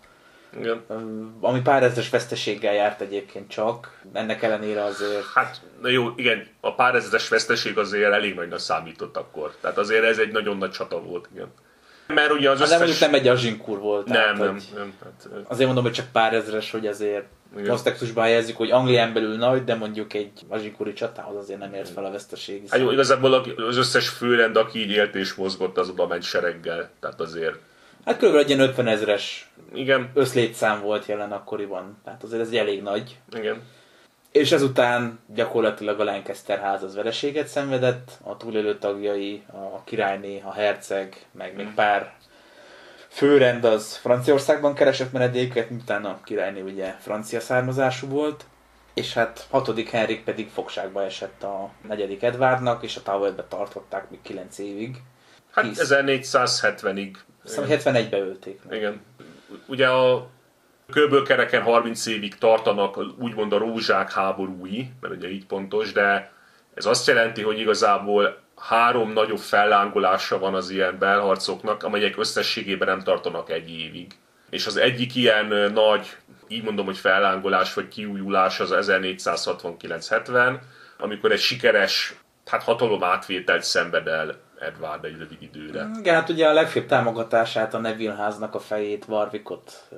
igen. 0.58 0.84
Ami 1.40 1.60
pár 1.60 1.82
ezres 1.82 2.10
veszteséggel 2.10 2.74
járt 2.74 3.00
egyébként 3.00 3.50
csak, 3.50 4.00
ennek 4.12 4.42
ellenére 4.42 4.84
azért... 4.84 5.24
Hát, 5.34 5.60
na 5.80 5.88
jó, 5.88 6.12
igen, 6.16 6.46
a 6.60 6.74
pár 6.74 6.94
ezres 6.94 7.28
veszteség 7.28 7.78
azért 7.78 8.12
elég 8.12 8.34
nagyra 8.34 8.58
számított 8.58 9.16
akkor. 9.16 9.54
Tehát 9.60 9.78
azért 9.78 10.04
ez 10.04 10.18
egy 10.18 10.32
nagyon 10.32 10.56
nagy 10.56 10.70
csata 10.70 11.02
volt, 11.02 11.28
igen. 11.32 11.52
Mert 12.14 12.32
ugye 12.32 12.50
az 12.50 12.60
összes... 12.60 12.78
Hát 12.78 12.88
nem, 13.00 13.10
nem 13.10 13.20
egy 13.20 13.28
azsinkur 13.28 13.78
volt. 13.78 14.06
Nem, 14.06 14.14
tehát, 14.14 14.38
nem, 14.38 14.58
nem. 14.74 14.92
Hát, 15.02 15.28
azért 15.48 15.66
mondom, 15.66 15.84
hogy 15.84 15.92
csak 15.92 16.06
pár 16.12 16.34
ezres, 16.34 16.70
hogy 16.70 16.86
azért 16.86 17.24
kontextusban 17.66 18.24
helyezzük, 18.24 18.56
hogy 18.56 18.70
Anglián 18.70 19.12
belül 19.12 19.36
nagy, 19.36 19.64
de 19.64 19.74
mondjuk 19.74 20.14
egy 20.14 20.30
azsinkuri 20.48 20.92
csatához 20.92 21.36
azért 21.36 21.58
nem 21.58 21.74
ért 21.74 21.88
fel 21.88 22.04
a 22.04 22.10
veszteség. 22.10 22.62
Hát 22.70 22.80
jó, 22.80 22.90
igazából 22.90 23.34
az 23.56 23.76
összes 23.76 24.08
főrend, 24.08 24.56
aki 24.56 24.78
így 24.78 24.90
élt 24.90 25.14
és 25.14 25.34
mozgott, 25.34 25.78
az 25.78 25.88
oda 25.88 26.06
ment 26.06 26.22
sereggel. 26.22 26.90
Tehát 27.00 27.20
azért 27.20 27.56
Hát 28.04 28.16
kb. 28.16 28.34
egy 28.34 28.48
ilyen 28.48 28.60
50 28.60 28.86
ezres 28.86 29.50
Igen. 29.74 30.10
összlétszám 30.14 30.80
volt 30.80 31.06
jelen 31.06 31.32
akkoriban. 31.32 31.98
Tehát 32.04 32.22
azért 32.22 32.40
ez 32.40 32.48
egy 32.48 32.56
elég 32.56 32.82
nagy. 32.82 33.18
Igen. 33.36 33.62
És 34.32 34.52
ezután 34.52 35.18
gyakorlatilag 35.26 36.00
a 36.00 36.04
Lancaster 36.04 36.58
ház 36.58 36.82
az 36.82 36.94
vereséget 36.94 37.48
szenvedett, 37.48 38.10
a 38.22 38.36
túlélő 38.36 38.78
tagjai, 38.78 39.42
a 39.52 39.84
királyné, 39.84 40.42
a 40.44 40.52
herceg, 40.52 41.26
meg 41.32 41.56
még 41.56 41.74
pár 41.74 42.12
főrend 43.08 43.64
az 43.64 43.96
Franciaországban 43.96 44.74
keresett 44.74 45.12
menedéket, 45.12 45.70
miután 45.70 46.04
a 46.04 46.20
királyné 46.24 46.60
ugye 46.60 46.96
francia 47.00 47.40
származású 47.40 48.08
volt, 48.08 48.44
és 48.94 49.14
hát 49.14 49.46
hatodik 49.50 49.90
Henrik 49.90 50.24
pedig 50.24 50.48
fogságba 50.48 51.04
esett 51.04 51.42
a 51.42 51.70
negyedik 51.88 52.22
Edvardnak, 52.22 52.82
és 52.82 52.96
a 52.96 53.02
Towerbe 53.02 53.44
tartották 53.44 54.10
még 54.10 54.22
9 54.22 54.58
évig. 54.58 55.02
Hát 55.50 55.64
Hisz... 55.64 55.88
1470-ig 55.88 57.16
Aztán 57.44 57.66
71-ben 57.68 58.20
ölték. 58.20 58.60
Meg. 58.68 58.78
Igen. 58.78 59.00
Ugye 59.66 59.88
a 59.88 60.28
kb. 60.92 61.22
kereken 61.22 61.62
30 61.62 62.06
évig 62.06 62.38
tartanak 62.38 62.98
úgymond 63.18 63.52
a 63.52 63.58
rózsák 63.58 64.12
háborúi, 64.12 64.90
mert 65.00 65.14
ugye 65.14 65.30
így 65.30 65.46
pontos, 65.46 65.92
de 65.92 66.32
ez 66.74 66.86
azt 66.86 67.06
jelenti, 67.06 67.42
hogy 67.42 67.58
igazából 67.58 68.40
három 68.56 69.12
nagyobb 69.12 69.38
fellángolása 69.38 70.38
van 70.38 70.54
az 70.54 70.70
ilyen 70.70 70.98
belharcoknak, 70.98 71.82
amelyek 71.82 72.18
összességében 72.18 72.88
nem 72.88 73.02
tartanak 73.02 73.50
egy 73.50 73.70
évig. 73.70 74.12
És 74.50 74.66
az 74.66 74.76
egyik 74.76 75.14
ilyen 75.14 75.72
nagy, 75.72 76.16
így 76.48 76.64
mondom, 76.64 76.84
hogy 76.84 76.98
fellángolás 76.98 77.74
vagy 77.74 77.88
kiújulás 77.88 78.60
az 78.60 78.74
1469-70, 78.74 80.58
amikor 80.98 81.32
egy 81.32 81.40
sikeres 81.40 82.14
hát 82.46 82.62
hatalom 82.62 83.04
átvételt 83.04 83.62
szenved 83.62 84.06
el 84.06 84.47
Edward 84.60 85.04
egy 85.04 85.18
rövid 85.18 85.38
időre. 85.40 85.90
Igen, 85.98 86.14
hát 86.14 86.28
ugye 86.28 86.48
a 86.48 86.52
legfőbb 86.52 86.86
támogatását 86.86 87.74
a 87.74 87.78
Neville 87.78 88.14
háznak 88.14 88.54
a 88.54 88.58
fejét, 88.58 89.04
Warwickot 89.08 89.88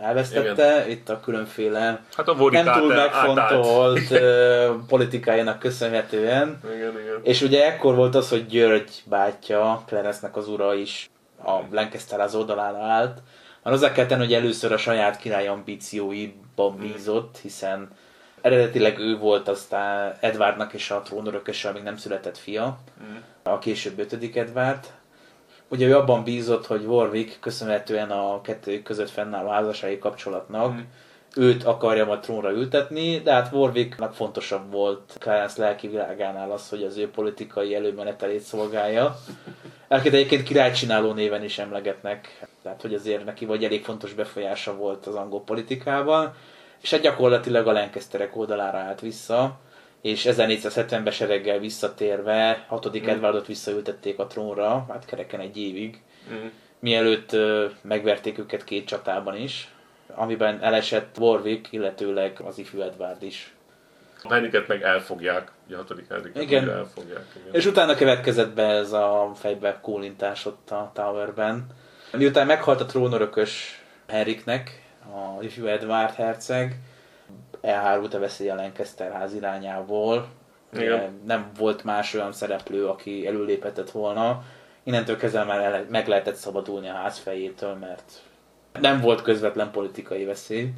elvesztette. 0.00 0.76
Igen. 0.76 0.90
Itt 0.90 1.08
a 1.08 1.20
különféle 1.20 2.00
hát 2.16 2.28
a 2.28 2.50
nem 2.50 2.72
túl 2.72 2.94
megfontolt 2.94 4.20
politikájának 4.88 5.58
köszönhetően. 5.58 6.60
Igen, 6.64 6.78
igen. 6.78 7.20
És 7.22 7.42
ugye 7.42 7.66
ekkor 7.66 7.94
volt 7.94 8.14
az, 8.14 8.28
hogy 8.28 8.46
György 8.46 9.02
bátyja, 9.04 9.82
Clarence-nek 9.86 10.36
az 10.36 10.48
ura 10.48 10.74
is 10.74 11.10
a 11.44 11.58
Lancaster 11.70 12.20
az 12.20 12.34
oldalára 12.34 12.82
állt. 12.82 13.18
Már 13.62 13.74
hozzá 13.74 13.92
kell 13.92 14.06
tenni, 14.06 14.24
hogy 14.24 14.34
először 14.34 14.72
a 14.72 14.76
saját 14.76 15.16
király 15.16 15.48
ambícióiban 15.48 16.76
bízott, 16.76 17.38
hiszen 17.42 17.88
Eredetileg 18.40 18.98
ő 18.98 19.18
volt 19.18 19.48
aztán 19.48 20.16
Edwardnak 20.20 20.72
és 20.72 20.90
a 20.90 21.02
trónörököse, 21.02 21.68
amíg 21.68 21.82
nem 21.82 21.96
született 21.96 22.38
fia, 22.38 22.78
mm. 23.02 23.16
a 23.42 23.58
később 23.58 23.98
ötödik 23.98 24.36
Edward. 24.36 24.86
Ugye 25.68 25.86
ő 25.86 25.96
abban 25.96 26.24
bízott, 26.24 26.66
hogy 26.66 26.84
Warwick 26.84 27.40
köszönhetően 27.40 28.10
a 28.10 28.40
kettőjük 28.40 28.82
között 28.82 29.10
fennálló 29.10 29.48
házassági 29.48 29.98
kapcsolatnak 29.98 30.72
mm. 30.72 30.78
őt 31.36 31.64
akarja 31.64 32.04
majd 32.04 32.20
trónra 32.20 32.50
ültetni, 32.50 33.18
de 33.18 33.32
hát 33.32 33.52
Warwicknak 33.52 34.14
fontosabb 34.14 34.72
volt 34.72 35.16
Clarence 35.18 35.62
lelki 35.62 35.88
világánál 35.88 36.50
az, 36.50 36.68
hogy 36.68 36.82
az 36.82 36.96
ő 36.96 37.10
politikai 37.10 37.74
előmenetelét 37.74 38.40
szolgálja. 38.40 39.16
Elként 39.88 40.14
egyébként 40.14 40.42
királycsináló 40.42 41.12
néven 41.12 41.44
is 41.44 41.58
emlegetnek, 41.58 42.46
tehát 42.62 42.82
hogy 42.82 42.94
azért 42.94 43.24
neki 43.24 43.44
vagy 43.44 43.64
elég 43.64 43.84
fontos 43.84 44.12
befolyása 44.12 44.76
volt 44.76 45.06
az 45.06 45.14
angol 45.14 45.42
politikában 45.42 46.34
és 46.80 46.90
hát 46.90 47.00
gyakorlatilag 47.00 47.66
a 47.66 47.72
Lancasterek 47.72 48.36
oldalára 48.36 48.78
állt 48.78 49.00
vissza, 49.00 49.58
és 50.00 50.26
1470-ben 50.28 51.12
sereggel 51.12 51.58
visszatérve 51.58 52.64
6. 52.68 52.98
Mm. 52.98 53.08
Edwardot 53.08 53.46
visszaültették 53.46 54.18
a 54.18 54.26
trónra, 54.26 54.86
hát 54.88 55.04
kereken 55.04 55.40
egy 55.40 55.56
évig, 55.56 56.02
mm. 56.32 56.46
mielőtt 56.78 57.36
megverték 57.82 58.38
őket 58.38 58.64
két 58.64 58.86
csatában 58.86 59.36
is, 59.36 59.72
amiben 60.14 60.62
elesett 60.62 61.16
Warwick, 61.18 61.72
illetőleg 61.72 62.40
az 62.44 62.58
ifjú 62.58 62.80
Edward 62.80 63.22
is. 63.22 63.52
A 64.22 64.32
Henriket 64.32 64.68
meg 64.68 64.82
elfogják, 64.82 65.52
a 65.70 65.74
hatodik 65.74 66.08
Henriket 66.08 66.42
igen. 66.42 66.70
elfogják. 66.70 67.24
Igen. 67.36 67.54
És 67.54 67.66
utána 67.66 67.94
következett 67.94 68.54
be 68.54 68.66
ez 68.66 68.92
a 68.92 69.32
fejbe 69.34 69.78
kólintás 69.82 70.46
ott 70.46 70.70
a 70.70 70.90
Towerben. 70.94 71.66
Miután 72.12 72.46
meghalt 72.46 72.80
a 72.80 72.86
trónörökös 72.86 73.82
Henriknek, 74.06 74.87
a 75.14 75.42
ifjú 75.42 75.66
Edward 75.66 76.14
herceg. 76.14 76.76
elhárult 77.60 78.14
a 78.14 78.18
veszély 78.18 78.50
a 78.50 78.54
Lancaster 78.54 79.12
ház 79.12 79.34
irányából. 79.34 80.28
Igen. 80.72 81.20
Nem 81.26 81.50
volt 81.58 81.84
más 81.84 82.14
olyan 82.14 82.32
szereplő, 82.32 82.86
aki 82.86 83.26
előléphetett 83.26 83.90
volna. 83.90 84.42
Innentől 84.82 85.16
kezdve 85.16 85.44
már 85.44 85.84
meg 85.90 86.08
lehetett 86.08 86.34
szabadulni 86.34 86.88
a 86.88 86.92
ház 86.94 87.18
fejétől, 87.18 87.74
mert 87.74 88.12
nem 88.80 89.00
volt 89.00 89.22
közvetlen 89.22 89.70
politikai 89.70 90.24
veszély. 90.24 90.70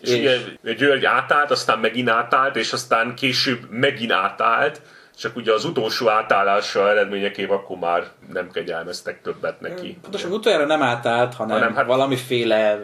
És- 0.00 0.10
és 0.10 0.46
ugye 0.62 0.72
György 0.72 1.04
átállt, 1.04 1.50
aztán 1.50 1.78
megint 1.78 2.08
átállt, 2.08 2.56
és 2.56 2.72
aztán 2.72 3.14
később 3.14 3.70
megint 3.70 4.12
átállt, 4.12 4.80
csak 5.16 5.36
ugye 5.36 5.52
az 5.52 5.64
utolsó 5.64 6.08
átállása 6.08 6.90
eredményeképp 6.90 7.50
akkor 7.50 7.78
már 7.78 8.04
nem 8.32 8.50
kegyelmeztek 8.50 9.22
többet 9.22 9.60
neki. 9.60 9.98
Pontosan 10.02 10.32
utoljára 10.32 10.64
nem 10.66 10.82
átállt, 10.82 11.34
hanem, 11.34 11.58
Hanem 11.58 11.74
hát- 11.74 11.86
valamiféle 11.86 12.80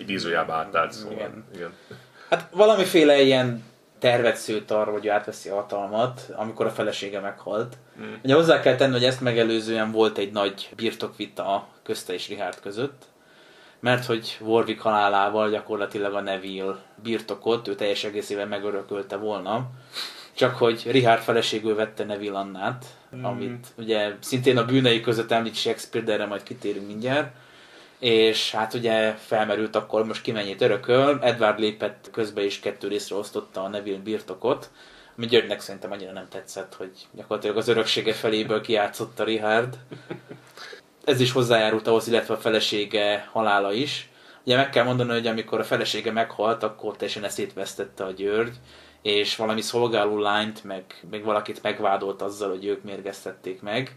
Idézőjelbe 0.00 0.52
átállt, 0.52 0.92
szóval. 0.92 1.12
Igen. 1.12 1.44
Igen. 1.54 1.72
Hát 2.28 2.48
valamiféle 2.50 3.20
ilyen 3.20 3.64
tervet 4.00 4.36
szőtt 4.36 4.70
arra, 4.70 4.90
hogy 4.90 5.08
átveszi 5.08 5.48
a 5.48 5.54
hatalmat, 5.54 6.28
amikor 6.34 6.66
a 6.66 6.70
felesége 6.70 7.20
meghalt. 7.20 7.76
Mm. 8.00 8.12
Ugye 8.24 8.34
hozzá 8.34 8.60
kell 8.60 8.74
tenni, 8.74 8.92
hogy 8.92 9.04
ezt 9.04 9.20
megelőzően 9.20 9.90
volt 9.90 10.18
egy 10.18 10.32
nagy 10.32 10.68
birtokvita 10.76 11.68
közte 11.82 12.12
és 12.12 12.28
Richard 12.28 12.60
között, 12.60 13.02
mert 13.80 14.04
hogy 14.04 14.38
Warwick 14.40 14.80
halálával 14.80 15.50
gyakorlatilag 15.50 16.14
a 16.14 16.20
Neville 16.20 16.76
birtokot 17.02 17.68
ő 17.68 17.74
teljes 17.74 18.04
egészében 18.04 18.48
megörökölte 18.48 19.16
volna, 19.16 19.70
csak 20.34 20.56
hogy 20.56 20.82
Richard 20.90 21.22
feleségül 21.22 21.74
vette 21.74 22.04
Neville 22.04 22.38
Annát, 22.38 22.84
mm. 23.16 23.24
amit 23.24 23.66
ugye 23.76 24.14
szintén 24.20 24.58
a 24.58 24.64
bűnei 24.64 25.00
között 25.00 25.30
említ 25.30 25.54
Shakespeare, 25.54 26.06
de 26.06 26.12
erre 26.12 26.26
majd 26.26 26.42
kitérünk 26.42 26.86
mindjárt, 26.86 27.34
és 28.00 28.50
hát 28.50 28.74
ugye 28.74 29.14
felmerült 29.14 29.76
akkor 29.76 30.04
most 30.04 30.22
ki 30.22 30.32
mennyit 30.32 30.60
örököl, 30.60 31.18
Edward 31.22 31.58
lépett 31.58 32.08
közbe 32.12 32.44
és 32.44 32.60
kettő 32.60 32.88
részre 32.88 33.16
osztotta 33.16 33.62
a 33.62 33.68
Neville 33.68 33.98
birtokot, 33.98 34.70
ami 35.16 35.26
Györgynek 35.26 35.60
szerintem 35.60 35.92
annyira 35.92 36.12
nem 36.12 36.28
tetszett, 36.28 36.74
hogy 36.74 36.90
gyakorlatilag 37.12 37.56
az 37.56 37.68
öröksége 37.68 38.12
feléből 38.12 38.60
kiátszotta 38.60 39.24
Richard. 39.24 39.78
Ez 41.04 41.20
is 41.20 41.32
hozzájárult 41.32 41.86
ahhoz, 41.86 42.08
illetve 42.08 42.34
a 42.34 42.38
felesége 42.38 43.28
halála 43.32 43.72
is. 43.72 44.08
Ugye 44.44 44.56
meg 44.56 44.70
kell 44.70 44.84
mondani, 44.84 45.10
hogy 45.10 45.26
amikor 45.26 45.60
a 45.60 45.64
felesége 45.64 46.12
meghalt, 46.12 46.62
akkor 46.62 46.96
teljesen 46.96 47.24
eszét 47.24 47.52
vesztette 47.52 48.04
a 48.04 48.10
György, 48.10 48.56
és 49.02 49.36
valami 49.36 49.60
szolgáló 49.60 50.18
lányt, 50.18 50.64
meg 50.64 50.84
még 51.10 51.24
valakit 51.24 51.62
megvádolt 51.62 52.22
azzal, 52.22 52.48
hogy 52.48 52.64
ők 52.64 52.82
mérgeztették 52.82 53.62
meg. 53.62 53.96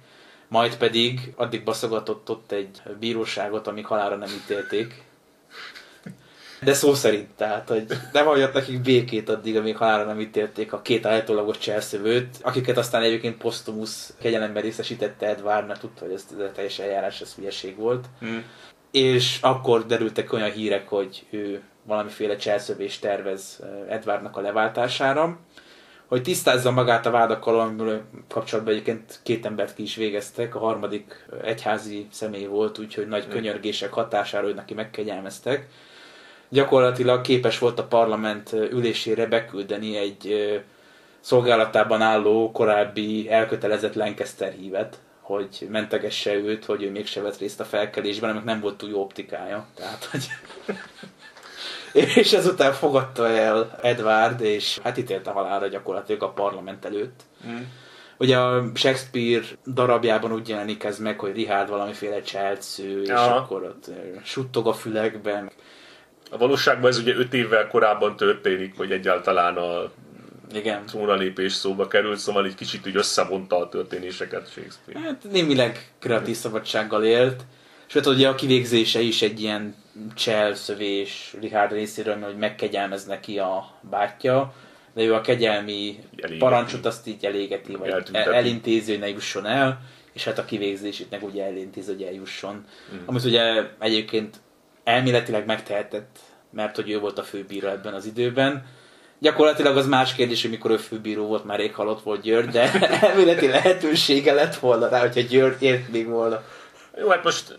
Majd 0.54 0.78
pedig 0.78 1.34
addig 1.36 1.64
baszogatott 1.64 2.30
ott 2.30 2.52
egy 2.52 2.82
bíróságot, 3.00 3.68
amíg 3.68 3.86
halálra 3.86 4.16
nem 4.16 4.30
ítélték. 4.30 5.04
De 6.62 6.74
szó 6.74 6.94
szerint, 6.94 7.30
tehát, 7.30 7.68
hogy 7.68 7.86
nem 8.12 8.26
hagyott 8.26 8.54
nekik 8.54 8.82
békét 8.82 9.30
addig, 9.30 9.58
amíg 9.58 9.78
halálra 9.78 10.06
nem 10.06 10.20
ítélték 10.20 10.74
a 10.74 10.82
két 10.82 11.06
állítólagos 11.06 11.58
cselszövőt, 11.58 12.38
akiket 12.42 12.78
aztán 12.78 13.02
egyébként 13.02 13.38
posztumusz 13.38 14.14
kegyelemben 14.22 14.62
részesítette 14.62 15.28
Edward, 15.28 15.68
mert 15.68 15.80
tudta, 15.80 16.06
hogy 16.06 16.14
ez, 16.14 16.26
ez 16.34 16.40
a 16.40 16.52
teljes 16.52 16.80
eljárás, 16.80 17.22
ez 17.22 17.34
hülyeség 17.34 17.76
volt. 17.78 18.06
Mm. 18.26 18.38
És 18.92 19.38
akkor 19.42 19.86
derültek 19.86 20.34
olyan 20.34 20.52
hírek, 20.52 20.90
hogy 20.90 21.26
ő 21.30 21.62
valamiféle 21.84 22.36
cselszövést 22.36 23.02
tervez 23.02 23.60
Edwardnak 23.90 24.38
a 24.38 24.42
leváltására. 24.42 25.40
Hogy 26.14 26.22
tisztázza 26.22 26.72
magát 26.72 27.06
a 27.06 27.12
vádakkal, 27.12 27.60
amiről 27.60 28.02
kapcsolatban 28.30 28.74
egyébként 28.74 29.20
két 29.24 29.46
embert 29.46 29.76
ki 29.76 29.84
is 29.84 29.96
végeztek, 29.96 30.56
a 30.56 30.60
harmadik 30.60 31.26
egyházi 31.44 32.08
személy 32.12 32.46
volt, 32.46 32.80
úgyhogy 32.80 33.08
nagy 33.08 33.28
könyörgések 33.28 33.94
hatására, 33.94 34.46
hogy 34.46 34.56
neki 34.56 34.74
megkegyelmeztek. 34.74 35.68
Gyakorlatilag 36.50 37.22
képes 37.22 37.60
volt 37.60 37.80
a 37.80 37.88
parlament 37.88 38.52
ülésére 38.52 39.26
beküldeni 39.26 39.98
egy 39.98 40.62
szolgálatában 41.20 42.02
álló 42.02 42.52
korábbi 42.52 43.32
elkötelezett 43.32 43.96
Lancaster 43.96 44.52
hívet, 44.52 45.00
hogy 45.22 45.68
mentegesse 45.70 46.34
őt, 46.34 46.66
hogy 46.66 46.84
ő 46.84 46.92
mégse 46.92 47.22
vett 47.22 47.38
részt 47.38 47.60
a 47.60 47.66
felkelésben, 47.66 48.30
aminek 48.30 48.48
nem 48.48 48.60
volt 48.60 48.78
túl 48.78 48.90
jó 48.90 49.02
optikája. 49.02 49.66
Tehát, 49.76 50.04
hogy... 50.04 50.28
és 51.94 52.34
ezután 52.34 52.74
fogadta 52.74 53.28
el 53.28 53.80
Edward, 53.82 54.42
és 54.42 54.80
hát 54.84 54.98
ítélte 54.98 55.32
halálra 55.32 55.68
gyakorlatilag 55.68 56.24
a 56.24 56.30
parlament 56.30 56.86
előtt. 56.86 57.22
Mm. 57.48 57.62
Ugye 58.18 58.38
a 58.38 58.72
Shakespeare 58.76 59.44
darabjában 59.66 60.32
úgy 60.32 60.50
jelenik 60.50 60.84
ez 60.84 61.00
meg, 61.00 61.20
hogy 61.20 61.34
Richard 61.34 61.70
valamiféle 61.70 62.22
cselsző, 62.22 63.02
és 63.02 63.10
Aha. 63.10 63.36
akkor 63.36 63.64
ott 63.64 63.88
ö, 63.88 63.92
suttog 64.24 64.68
a 64.68 64.74
fülekben. 64.74 65.52
A 66.32 66.38
valóságban 66.38 66.90
ez 66.90 66.98
ugye 66.98 67.16
öt 67.16 67.34
évvel 67.34 67.68
korábban 67.68 68.16
történik, 68.16 68.78
hogy 68.78 68.92
egyáltalán 68.92 69.58
a 69.58 69.92
Igen. 70.54 70.86
trónalépés 70.86 71.54
szóba 71.54 71.88
került, 71.88 72.18
szóval 72.18 72.46
egy 72.46 72.56
kicsit 72.56 72.88
úgy 72.88 72.96
összevonta 72.96 73.58
a 73.58 73.70
történéseket 73.70 74.52
Shakespeare. 74.52 75.00
Hát 75.00 75.24
némileg 75.32 75.94
kreatív 76.00 76.36
szabadsággal 76.36 77.04
élt. 77.04 77.42
Sőt, 77.86 78.06
ugye 78.06 78.28
a 78.28 78.36
kivégzése 78.36 79.00
is 79.00 79.22
egy 79.22 79.42
ilyen 79.42 79.76
cselszövés 80.16 81.36
Richard 81.42 81.72
részéről, 81.72 82.20
hogy 82.22 82.38
megkegyelmez 82.38 83.06
neki 83.06 83.40
a 83.40 83.66
bátyja, 83.90 84.54
de 84.94 85.02
ő 85.04 85.14
a 85.14 85.22
kegyelmi 85.22 86.00
Elégeti. 86.16 86.38
parancsot 86.38 86.86
azt 86.86 87.08
így 87.08 87.26
elégeti, 87.26 87.76
vagy 87.76 87.90
Eltünteti. 87.90 88.28
el- 88.30 88.34
elintézi, 88.36 88.92
hogy 88.92 89.00
ne 89.00 89.08
jusson 89.10 89.46
el, 89.46 89.82
és 90.14 90.24
hát 90.24 90.38
a 90.38 90.46
kivégzését 90.46 91.10
meg 91.10 91.24
ugye 91.24 91.44
elintézi, 91.46 91.92
hogy 91.92 92.02
eljusson. 92.04 92.66
Mm. 92.94 92.98
Amit 93.06 93.24
ugye 93.24 93.64
egyébként 93.80 94.36
elméletileg 94.84 95.46
megtehetett, 95.46 96.18
mert 96.50 96.76
hogy 96.76 96.90
ő 96.90 97.00
volt 97.00 97.18
a 97.20 97.24
főbíró 97.24 97.68
ebben 97.68 97.94
az 97.94 98.06
időben. 98.06 98.66
Gyakorlatilag 99.20 99.78
az 99.78 99.88
más 99.88 100.14
kérdés, 100.14 100.42
hogy 100.42 100.52
mikor 100.52 100.72
ő 100.72 100.78
főbíró 100.78 101.26
volt, 101.26 101.46
már 101.46 101.60
rég 101.60 101.74
halott 101.74 102.02
volt 102.04 102.22
György, 102.22 102.50
de 102.50 102.72
elméleti 103.02 103.48
lehetősége 103.48 104.34
lett 104.34 104.56
volna 104.56 104.88
rá, 104.90 105.00
hogyha 105.00 105.22
György 105.22 105.62
ért 105.64 105.92
még 105.92 106.08
volna. 106.08 106.44
Jó, 107.00 107.10
hát 107.10 107.24
most 107.24 107.58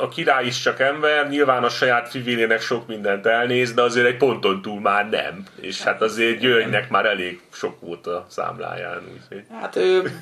a 0.00 0.08
király 0.08 0.46
is 0.46 0.60
csak 0.60 0.80
ember, 0.80 1.28
nyilván 1.28 1.64
a 1.64 1.68
saját 1.68 2.08
fivélének 2.08 2.60
sok 2.60 2.86
mindent 2.86 3.26
elnéz, 3.26 3.74
de 3.74 3.82
azért 3.82 4.06
egy 4.06 4.16
ponton 4.16 4.62
túl 4.62 4.80
már 4.80 5.08
nem. 5.08 5.44
És 5.60 5.82
hát 5.82 6.02
azért 6.02 6.38
Györgynek 6.38 6.90
már 6.90 7.06
elég 7.06 7.40
sok 7.52 7.80
volt 7.80 8.06
a 8.06 8.26
számláján. 8.28 9.02
Úgyhogy. 9.12 9.44
Hát 9.60 9.76
ő 9.76 10.12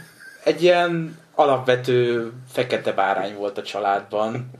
egy 0.44 0.62
ilyen 0.62 1.18
alapvető 1.34 2.30
fekete 2.52 2.92
bárány 2.92 3.34
volt 3.34 3.58
a 3.58 3.62
családban, 3.62 4.50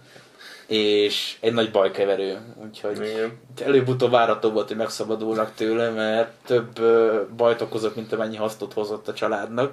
és 0.67 1.37
egy 1.41 1.53
nagy 1.53 1.71
bajkeverő, 1.71 2.39
úgyhogy 2.55 3.33
előbb-utóbb 3.65 4.11
várható 4.11 4.51
volt, 4.51 4.69
hogy 4.69 4.77
megszabadulnak 4.77 5.55
tőle, 5.55 5.91
mert 5.91 6.31
több 6.47 6.81
bajt 7.37 7.61
okozott, 7.61 7.97
mint 7.97 8.13
amennyi 8.13 8.37
hasznot 8.37 8.73
hozott 8.73 9.09
a 9.09 9.13
családnak. 9.13 9.73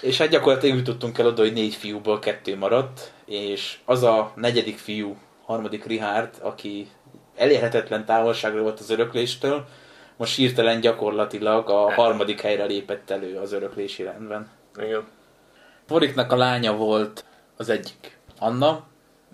És 0.00 0.18
hát 0.18 0.28
gyakorlatilag 0.28 0.76
jutottunk 0.76 1.18
el 1.18 1.26
oda, 1.26 1.42
hogy 1.42 1.52
négy 1.52 1.74
fiúból 1.74 2.18
kettő 2.18 2.56
maradt, 2.56 3.12
és 3.24 3.78
az 3.84 4.02
a 4.02 4.32
negyedik 4.34 4.78
fiú, 4.78 5.16
harmadik 5.44 5.84
Richard, 5.84 6.34
aki 6.40 6.88
elérhetetlen 7.36 8.04
távolságra 8.04 8.62
volt 8.62 8.80
az 8.80 8.90
örökléstől, 8.90 9.66
most 10.16 10.36
hirtelen 10.36 10.80
gyakorlatilag 10.80 11.70
a 11.70 11.92
harmadik 11.92 12.40
helyre 12.40 12.64
lépett 12.64 13.10
elő 13.10 13.36
az 13.36 13.52
öröklési 13.52 14.02
rendben. 14.02 14.50
Igen. 14.76 15.06
Warwicknak 15.88 16.32
a 16.32 16.36
lánya 16.36 16.76
volt 16.76 17.24
az 17.56 17.68
egyik 17.68 18.18
Anna, 18.38 18.84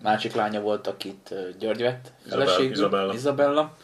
másik 0.03 0.35
lánya 0.35 0.61
volt, 0.61 0.87
akit 0.87 1.35
György 1.59 1.83
vett 1.83 2.13
feleségül, 2.29 2.73
Izabella. 2.73 3.15
Izabella. 3.15 3.77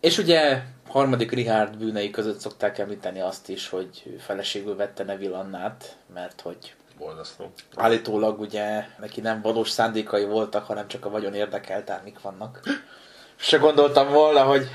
És 0.00 0.18
ugye 0.18 0.62
harmadik 0.94 1.30
Richard 1.30 1.76
bűnei 1.76 2.10
között 2.10 2.38
szokták 2.38 2.78
említeni 2.78 3.20
azt 3.20 3.48
is, 3.48 3.68
hogy 3.68 4.16
feleségül 4.20 4.76
vette 4.76 5.04
Neville 5.04 5.36
Annát, 5.36 5.96
mert 6.14 6.40
hogy 6.40 6.74
Borzasztó. 6.98 7.52
állítólag 7.76 8.40
ugye 8.40 8.86
neki 8.98 9.20
nem 9.20 9.40
valós 9.42 9.70
szándékai 9.70 10.24
voltak, 10.24 10.66
hanem 10.66 10.88
csak 10.88 11.04
a 11.04 11.10
vagyon 11.10 11.34
érdekelte, 11.34 12.00
mik 12.04 12.20
vannak. 12.20 12.60
Se 13.36 13.56
gondoltam 13.56 14.12
volna, 14.12 14.42
hogy 14.42 14.68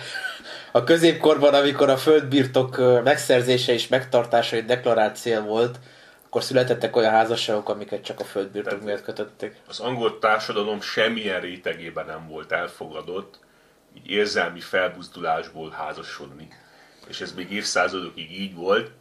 a 0.72 0.84
középkorban, 0.84 1.54
amikor 1.54 1.90
a 1.90 1.98
földbirtok 1.98 2.78
megszerzése 3.04 3.74
és 3.74 3.88
megtartása 3.88 4.56
egy 4.56 4.66
deklarált 4.66 5.16
cél 5.16 5.42
volt, 5.42 5.80
akkor 6.26 6.44
születettek 6.44 6.96
olyan 6.96 7.12
házasságok, 7.12 7.70
amiket 7.70 8.04
csak 8.04 8.20
a 8.20 8.24
földbirtok 8.24 8.84
miatt 8.84 9.04
kötöttek. 9.04 9.56
Az 9.68 9.80
angol 9.80 10.20
társadalom 10.20 10.82
semmilyen 10.82 11.42
rétegében 11.42 12.06
nem 12.06 12.28
volt 12.28 12.52
elfogadott, 12.52 13.40
így 13.98 14.10
érzelmi 14.10 14.60
felbuzdulásból 14.60 15.70
házasodni. 15.70 16.48
És 17.08 17.22
ez 17.22 17.34
még 17.34 17.52
évszázadokig 17.52 18.40
így 18.40 18.56
volt. 18.56 18.92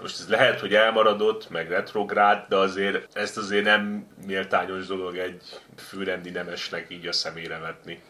Most 0.00 0.20
ez 0.20 0.28
lehet, 0.28 0.60
hogy 0.60 0.74
elmaradott, 0.74 1.50
meg 1.50 1.68
retrográd, 1.68 2.44
de 2.48 2.56
azért 2.56 3.16
ezt 3.16 3.36
azért 3.36 3.64
nem 3.64 4.06
méltányos 4.26 4.86
dolog 4.86 5.16
egy 5.16 5.42
főrendi 5.76 6.30
nemesnek 6.30 6.86
így 6.90 7.06
a 7.06 7.12
szemére 7.12 7.58
vetni. 7.58 8.02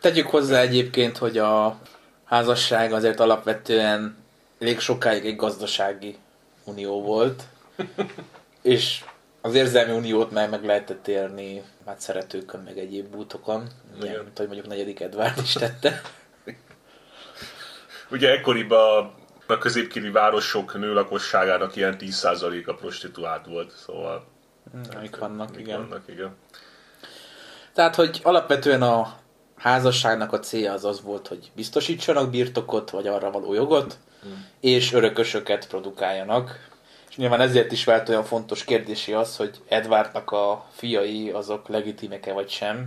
Tegyük 0.00 0.26
hozzá 0.26 0.60
egyébként, 0.60 1.16
hogy 1.16 1.38
a 1.38 1.78
házasság 2.24 2.92
azért 2.92 3.20
alapvetően 3.20 4.16
elég 4.58 4.80
sokáig 4.80 5.26
egy 5.26 5.36
gazdasági 5.36 6.16
unió 6.64 7.02
volt, 7.02 7.42
és 8.62 9.04
az 9.48 9.54
érzelmi 9.54 9.92
uniót 9.92 10.30
már 10.30 10.48
meg 10.48 10.64
lehetett 10.64 11.08
érni 11.08 11.62
hát 11.86 12.00
szeretőkön, 12.00 12.60
meg 12.60 12.78
egyéb 12.78 13.06
bútokon, 13.06 13.66
ilyen, 14.00 14.12
Igen. 14.12 14.24
mint 14.24 14.38
hogy 14.38 14.46
mondjuk 14.46 14.68
negyedik 14.68 15.00
Edward 15.00 15.38
is 15.42 15.52
tette. 15.52 16.00
Ugye 18.10 18.30
ekkoriban 18.30 19.14
a 19.46 19.58
középkiri 19.58 20.10
városok 20.10 20.78
nőlakosságának 20.78 21.76
ilyen 21.76 21.96
10%-a 21.98 22.72
prostituált 22.72 23.46
volt, 23.46 23.70
szóval... 23.70 24.26
Amik 24.96 25.16
vannak, 25.16 25.50
mik 25.50 25.60
igen. 25.60 25.78
Vannak, 25.78 26.02
igen. 26.08 26.36
Tehát, 27.72 27.94
hogy 27.94 28.20
alapvetően 28.22 28.82
a 28.82 29.18
házasságnak 29.56 30.32
a 30.32 30.38
célja 30.38 30.72
az 30.72 30.84
az 30.84 31.02
volt, 31.02 31.28
hogy 31.28 31.50
biztosítsanak 31.54 32.30
birtokot, 32.30 32.90
vagy 32.90 33.06
arra 33.06 33.30
való 33.30 33.54
jogot, 33.54 33.98
és 34.60 34.92
örökösöket 34.92 35.68
produkáljanak. 35.68 36.67
Nyilván 37.18 37.40
ezért 37.40 37.72
is 37.72 37.84
vált 37.84 38.08
olyan 38.08 38.24
fontos 38.24 38.64
kérdési 38.64 39.12
az, 39.12 39.36
hogy 39.36 39.60
Edwardnak 39.68 40.30
a 40.30 40.64
fiai 40.70 41.30
azok 41.30 41.68
legitimeke 41.68 42.32
vagy 42.32 42.48
sem. 42.48 42.86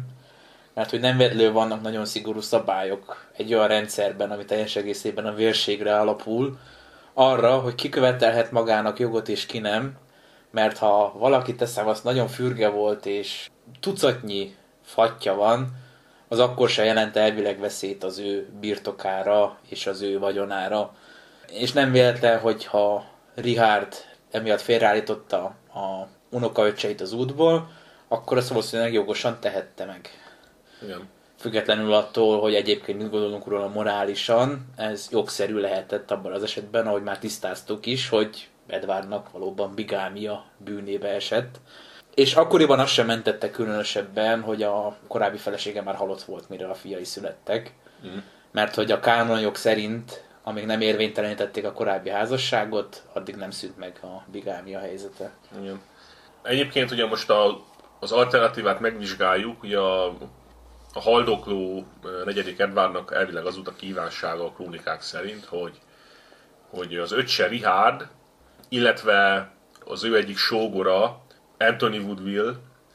Mert 0.73 0.89
hogy 0.89 0.99
nem 0.99 1.17
vedlő 1.17 1.51
vannak 1.51 1.81
nagyon 1.81 2.05
szigorú 2.05 2.41
szabályok 2.41 3.25
egy 3.37 3.53
olyan 3.53 3.67
rendszerben, 3.67 4.31
ami 4.31 4.45
teljes 4.45 4.75
egészében 4.75 5.25
a 5.25 5.33
vérségre 5.33 5.99
alapul, 5.99 6.59
arra, 7.13 7.59
hogy 7.59 7.75
ki 7.75 7.89
követelhet 7.89 8.51
magának 8.51 8.99
jogot 8.99 9.29
és 9.29 9.45
ki 9.45 9.59
nem, 9.59 9.97
mert 10.51 10.77
ha 10.77 11.13
valaki 11.17 11.55
teszem 11.55 11.87
azt 11.87 12.03
nagyon 12.03 12.27
fürge 12.27 12.69
volt, 12.69 13.05
és 13.05 13.49
tucatnyi 13.79 14.55
fatja 14.83 15.35
van, 15.35 15.67
az 16.27 16.39
akkor 16.39 16.69
se 16.69 16.83
jelent 16.83 17.15
elvileg 17.15 17.59
veszélyt 17.59 18.03
az 18.03 18.17
ő 18.17 18.49
birtokára 18.59 19.57
és 19.69 19.87
az 19.87 20.01
ő 20.01 20.19
vagyonára. 20.19 20.93
És 21.51 21.71
nem 21.71 21.91
véletlen, 21.91 22.39
hogyha 22.39 23.05
Richard 23.35 24.09
emiatt 24.31 24.61
félreállította 24.61 25.43
a 25.73 26.07
unokaöccseit 26.29 27.01
az 27.01 27.13
útból, 27.13 27.69
akkor 28.07 28.37
azt 28.37 28.49
valószínűleg 28.49 28.93
jogosan 28.93 29.37
tehette 29.39 29.85
meg. 29.85 30.09
igen. 30.83 31.09
Függetlenül 31.37 31.93
attól, 31.93 32.39
hogy 32.39 32.55
egyébként 32.55 32.97
mit 32.97 33.09
gondolunk 33.09 33.47
róla 33.47 33.67
morálisan, 33.67 34.65
ez 34.75 35.07
jogszerű 35.11 35.55
lehetett 35.55 36.11
abban 36.11 36.31
az 36.31 36.43
esetben, 36.43 36.87
ahogy 36.87 37.03
már 37.03 37.19
tisztáztuk 37.19 37.85
is, 37.85 38.09
hogy 38.09 38.49
Edwardnak 38.67 39.31
valóban 39.31 39.75
bigámia 39.75 40.45
bűnébe 40.57 41.07
esett. 41.07 41.59
És 42.15 42.35
akkoriban 42.35 42.79
azt 42.79 42.93
sem 42.93 43.05
mentette 43.05 43.49
különösebben, 43.51 44.41
hogy 44.41 44.63
a 44.63 44.97
korábbi 45.07 45.37
felesége 45.37 45.81
már 45.81 45.95
halott 45.95 46.23
volt, 46.23 46.49
mire 46.49 46.67
a 46.67 46.73
fiai 46.73 47.03
születtek. 47.03 47.73
Mhm. 48.01 48.17
Mert 48.51 48.75
hogy 48.75 48.91
a 48.91 48.99
kánonjog 48.99 49.55
szerint, 49.55 50.23
amíg 50.43 50.65
nem 50.65 50.81
érvénytelenítették 50.81 51.65
a 51.65 51.71
korábbi 51.71 52.09
házasságot, 52.09 53.03
addig 53.13 53.35
nem 53.35 53.51
szűnt 53.51 53.77
meg 53.77 53.99
a 54.01 54.23
bigámia 54.31 54.79
helyzete. 54.79 55.31
Igen. 55.59 55.81
Egyébként 56.41 56.91
ugye 56.91 57.05
most 57.05 57.29
a, 57.29 57.63
az 57.99 58.11
alternatívát 58.11 58.79
megvizsgáljuk, 58.79 59.63
ugye 59.63 59.77
a, 59.77 60.05
a 60.93 60.99
haldokló 61.01 61.85
negyedik 62.25 62.59
Edvardnak 62.59 63.13
elvileg 63.13 63.45
az 63.45 63.55
volt 63.55 63.67
a 63.67 63.75
kívánsága 63.75 64.45
a 64.45 64.51
krónikák 64.51 65.01
szerint, 65.01 65.45
hogy, 65.45 65.79
hogy 66.69 66.97
az 66.97 67.11
öccse 67.11 67.47
Richard, 67.47 68.07
illetve 68.69 69.51
az 69.85 70.03
ő 70.03 70.15
egyik 70.15 70.37
sógora, 70.37 71.21
Anthony 71.57 72.03
Woodville, 72.03 72.53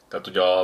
tehát 0.08 0.26
ugye 0.26 0.40
a, 0.40 0.60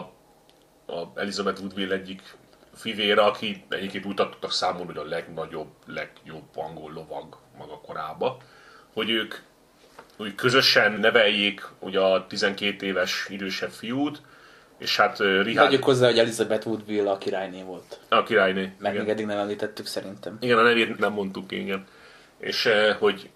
a 0.87 1.13
Elizabeth 1.15 1.61
Woodville 1.61 1.95
egyik 1.95 2.37
fivére, 2.75 3.23
aki 3.23 3.65
egyébként 3.69 4.05
úgy 4.05 4.15
tartottak 4.15 4.53
számon, 4.53 4.87
hogy 4.87 4.97
a 4.97 5.05
legnagyobb, 5.05 5.71
legjobb 5.87 6.57
angol 6.57 6.93
lovag 6.93 7.37
maga 7.59 7.81
korába, 7.81 8.37
hogy 8.93 9.11
ők 9.11 9.35
úgy 10.17 10.35
közösen 10.35 10.93
neveljék 10.93 11.69
ugye 11.79 12.01
a 12.01 12.27
12 12.27 12.87
éves 12.87 13.27
idősebb 13.29 13.71
fiút, 13.71 14.21
és 14.79 14.97
hát 14.97 15.21
ö, 15.21 15.43
Richard, 15.43 15.69
Tegyük 15.69 15.85
hozzá, 15.85 16.07
hogy 16.07 16.19
Elizabeth 16.19 16.67
Woodville 16.67 17.11
a 17.11 17.19
királyné 17.19 17.63
volt. 17.63 18.01
a 18.09 18.23
királyné. 18.23 18.73
Meg 18.79 18.93
igen. 18.93 19.05
még 19.05 19.13
eddig 19.13 19.27
nem 19.27 19.39
említettük 19.39 19.87
szerintem. 19.87 20.37
Igen, 20.41 20.59
a 20.59 20.63
nevét 20.63 20.99
nem 20.99 21.13
mondtuk, 21.13 21.53
igen. 21.53 21.85
És 22.39 22.67
eh, 22.67 22.97
hogy 22.99 23.31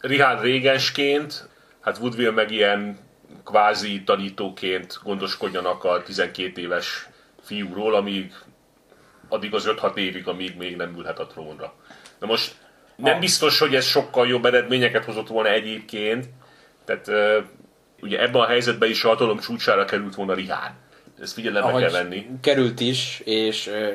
Richard 0.00 0.42
régensként, 0.42 1.48
hát 1.80 1.98
Woodville 1.98 2.30
meg 2.30 2.50
ilyen 2.50 2.98
kvázi 3.44 4.02
tanítóként 4.02 4.98
gondoskodjanak 5.02 5.84
a 5.84 6.02
12 6.02 6.60
éves 6.60 7.08
fiúról, 7.42 7.94
amíg 7.94 8.32
addig 9.28 9.54
az 9.54 9.64
5-6 9.66 9.96
évig, 9.96 10.28
amíg 10.28 10.56
még 10.56 10.76
nem 10.76 10.94
ülhet 10.98 11.18
a 11.18 11.26
trónra. 11.26 11.74
Na 12.18 12.26
most 12.26 12.54
nem 12.96 13.20
biztos, 13.20 13.58
hogy 13.58 13.74
ez 13.74 13.84
sokkal 13.84 14.26
jobb 14.26 14.44
eredményeket 14.44 15.04
hozott 15.04 15.28
volna 15.28 15.48
egyébként, 15.48 16.26
tehát 16.84 17.08
eh, 17.08 17.44
ugye 18.00 18.20
ebben 18.20 18.40
a 18.40 18.46
helyzetben 18.46 18.90
is 18.90 19.04
a 19.04 19.08
hatalom 19.08 19.38
csúcsára 19.38 19.84
került 19.84 20.14
volna 20.14 20.34
Richard. 20.34 20.72
Ezt 21.20 21.32
figyelembe 21.32 21.80
kell 21.80 21.90
venni. 21.90 22.26
került 22.40 22.80
is, 22.80 23.20
és 23.24 23.66
ö, 23.66 23.92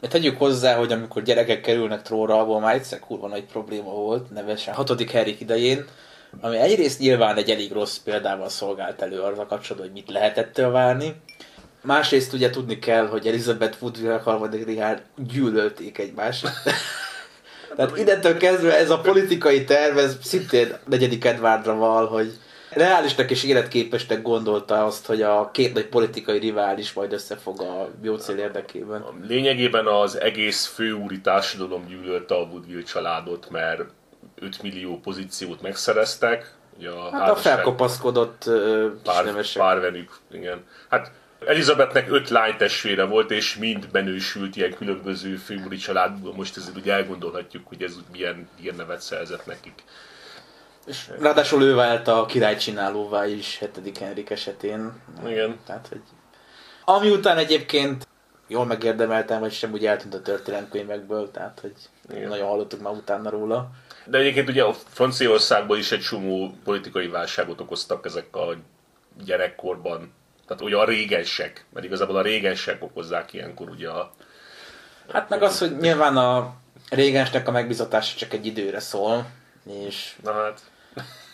tegyük 0.00 0.38
hozzá, 0.38 0.76
hogy 0.76 0.92
amikor 0.92 1.22
gyerekek 1.22 1.60
kerülnek 1.60 2.02
trónra, 2.02 2.40
abból 2.40 2.60
már 2.60 2.74
egyszer 2.74 2.98
kurva 2.98 3.28
nagy 3.28 3.44
probléma 3.44 3.90
volt, 3.90 4.30
nevesen 4.30 4.74
hatodik 4.74 5.10
Henrik 5.10 5.40
idején, 5.40 5.84
ami 6.40 6.56
egyrészt 6.56 6.98
nyilván 6.98 7.36
egy 7.36 7.50
elég 7.50 7.72
rossz 7.72 7.96
példával 7.96 8.48
szolgált 8.48 9.02
elő 9.02 9.20
arra 9.20 9.46
kapcsolatban, 9.46 9.90
hogy 9.90 9.92
mit 9.92 10.10
lehet 10.10 10.38
ettől 10.38 10.70
várni. 10.70 11.14
Másrészt 11.82 12.32
ugye 12.32 12.50
tudni 12.50 12.78
kell, 12.78 13.06
hogy 13.06 13.26
Elizabeth 13.26 13.76
Woodville 13.80 14.20
harmadik 14.24 14.66
Richard 14.66 15.02
gyűlölték 15.16 15.98
egymást. 15.98 16.48
Tehát 17.76 17.96
innentől 17.96 18.36
kezdve 18.36 18.76
ez 18.78 18.90
a 18.90 19.00
politikai 19.00 19.64
terv, 19.64 19.98
ez 19.98 20.16
szintén 20.22 20.76
negyedik 20.88 21.24
Edwardra 21.24 21.74
val, 21.74 22.06
hogy 22.06 22.38
reálisnak 22.70 23.30
és 23.30 23.44
életképesnek 23.44 24.22
gondolta 24.22 24.84
azt, 24.84 25.06
hogy 25.06 25.22
a 25.22 25.50
két 25.50 25.74
nagy 25.74 25.86
politikai 25.86 26.38
rivális 26.38 26.92
majd 26.92 27.12
összefog 27.12 27.60
a 27.60 27.88
jó 28.02 28.16
cél 28.16 28.38
érdekében. 28.38 29.04
Lényegében 29.26 29.86
az 29.86 30.20
egész 30.20 30.66
főúri 30.66 31.20
társadalom 31.20 31.86
gyűlölte 31.86 32.34
a 32.34 32.42
Woodville 32.42 32.82
családot, 32.82 33.50
mert 33.50 33.82
5 34.40 34.62
millió 34.62 35.00
pozíciót 35.00 35.62
megszereztek. 35.62 36.54
Ugye 36.78 36.90
a 36.90 37.10
Hát 37.10 37.30
a 37.30 37.36
felkopaszkodott 37.36 38.50
pár, 39.02 39.44
párvenük, 39.54 40.18
igen. 40.32 40.64
Hát 40.88 41.12
Elizabethnek 41.46 42.10
öt 42.10 42.28
lánytestvére 42.28 43.04
volt, 43.04 43.30
és 43.30 43.56
mind 43.56 43.88
benősült 43.88 44.56
ilyen 44.56 44.74
különböző 44.74 45.36
főúri 45.36 45.76
családból. 45.76 46.34
Most 46.34 46.56
ezért 46.56 46.76
ugye 46.76 46.92
elgondolhatjuk, 46.92 47.68
hogy 47.68 47.82
ez 47.82 47.96
úgy 47.96 48.04
milyen 48.12 48.48
hírnevet 48.60 49.00
szerzett 49.00 49.46
nekik. 49.46 49.84
És 50.86 51.10
ráadásul 51.18 51.62
ő 51.62 51.74
vált 51.74 52.08
a 52.08 52.26
királycsinálóvá 52.26 53.26
is 53.26 53.58
7. 53.58 53.98
Henrik 53.98 54.30
esetén. 54.30 54.92
Igen. 55.26 55.58
Tehát, 55.66 55.86
hogy... 55.88 56.00
Ami 56.84 57.10
után 57.10 57.38
egyébként 57.38 58.06
jól 58.46 58.64
megérdemeltem, 58.66 59.40
vagy 59.40 59.52
sem 59.52 59.72
úgy 59.72 59.86
eltűnt 59.86 60.14
a 60.14 60.22
történelemkönyvekből, 60.22 61.30
tehát 61.30 61.58
hogy 61.60 61.72
Igen. 62.10 62.28
nagyon 62.28 62.48
hallottuk 62.48 62.80
már 62.80 62.92
utána 62.92 63.30
róla. 63.30 63.70
De 64.04 64.18
egyébként 64.18 64.48
ugye 64.48 64.62
a 64.62 64.72
Franciaországban 64.72 65.78
is 65.78 65.92
egy 65.92 66.00
csomó 66.00 66.54
politikai 66.64 67.08
válságot 67.08 67.60
okoztak 67.60 68.04
ezek 68.04 68.36
a 68.36 68.54
gyerekkorban. 69.24 70.12
Tehát 70.50 70.64
ugye 70.64 70.76
a 70.76 70.84
régensek, 70.84 71.64
mert 71.72 71.86
igazából 71.86 72.16
a 72.16 72.22
régensek 72.22 72.82
okozzák 72.82 73.32
ilyenkor 73.32 73.68
ugye 73.68 73.88
a... 73.88 74.12
Hát 75.12 75.28
meg 75.28 75.42
az, 75.42 75.58
hogy 75.58 75.76
nyilván 75.76 76.16
a 76.16 76.54
régensnek 76.88 77.48
a 77.48 77.50
megbizatása 77.50 78.16
csak 78.16 78.32
egy 78.32 78.46
időre 78.46 78.80
szól, 78.80 79.26
és 79.86 80.16
Na 80.22 80.32
hát, 80.32 80.60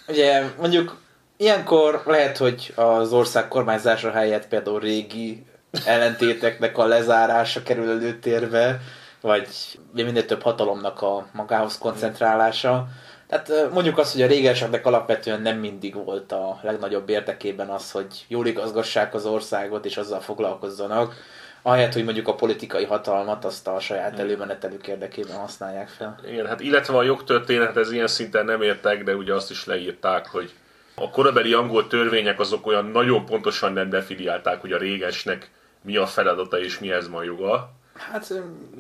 ugye 0.09 0.43
mondjuk 0.59 0.97
ilyenkor 1.37 2.03
lehet, 2.07 2.37
hogy 2.37 2.73
az 2.75 3.13
ország 3.13 3.49
kormányzása 3.49 4.11
helyett 4.11 4.49
például 4.49 4.81
régi 4.81 5.47
ellentéteknek 5.85 6.79
a 6.79 6.87
lezárása 6.87 7.63
kerül 7.63 7.91
előtérbe, 7.91 8.81
vagy 9.21 9.49
minél 9.93 10.27
több 10.27 10.43
hatalomnak 10.43 11.03
a 11.03 11.27
magához 11.33 11.79
koncentrálása. 11.79 12.87
Tehát 13.29 13.73
mondjuk 13.73 13.99
azt, 13.99 14.13
hogy 14.13 14.23
a 14.23 14.27
régenseknek 14.27 14.87
alapvetően 14.87 15.43
nem 15.43 15.59
mindig 15.59 15.95
volt 16.05 16.33
a 16.33 16.59
legnagyobb 16.63 17.09
érdekében 17.09 17.69
az, 17.69 17.91
hogy 17.91 18.25
jól 18.29 18.47
igazgassák 18.47 19.15
az 19.15 19.27
országot 19.27 19.85
és 19.85 19.97
azzal 19.97 20.21
foglalkozzanak, 20.21 21.15
ahelyett, 21.63 21.93
hogy 21.93 22.05
mondjuk 22.05 22.29
a 22.29 22.35
politikai 22.35 22.85
hatalmat 22.85 23.45
azt 23.45 23.69
a 23.69 23.81
saját 23.81 24.19
előmenetelük 24.19 24.87
érdekében 24.87 25.37
használják 25.37 25.89
fel. 25.89 26.21
igen, 26.31 26.47
hát 26.47 26.61
illetve 26.61 26.97
a 26.97 27.03
jogtörténet 27.03 27.77
ez 27.77 27.93
ilyen 27.93 28.07
szinten 28.07 28.45
nem 28.45 28.63
értek, 28.63 29.05
de 29.05 29.15
ugye 29.15 29.35
azt 29.35 29.51
is 29.51 29.67
leírták, 29.67 30.27
hogy 30.27 30.53
a 30.95 31.11
korabeli 31.11 31.53
angol 31.53 31.87
törvények 31.87 32.41
azok 32.41 32.67
olyan 32.67 32.85
nagyon 32.85 33.25
pontosan 33.25 33.73
nem 33.73 33.89
definiálták, 33.89 34.61
hogy 34.61 34.73
a 34.73 34.79
régesnek 34.79 35.51
mi 35.83 35.97
a 35.97 36.07
feladata 36.07 36.61
és 36.61 36.79
mihez 36.79 37.09
van 37.09 37.25
joga. 37.25 37.76
Hát 37.97 38.33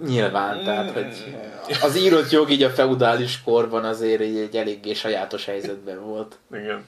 nyilván, 0.04 0.64
tehát 0.64 0.90
hogy 0.90 1.36
az 1.82 1.96
írott 1.96 2.30
jog 2.30 2.50
így 2.50 2.62
a 2.62 2.70
feudális 2.70 3.42
korban 3.42 3.84
azért 3.84 4.20
egy, 4.20 4.36
egy 4.36 4.56
eléggé 4.56 4.92
sajátos 4.92 5.44
helyzetben 5.44 6.04
volt. 6.04 6.38
Igen. 6.52 6.84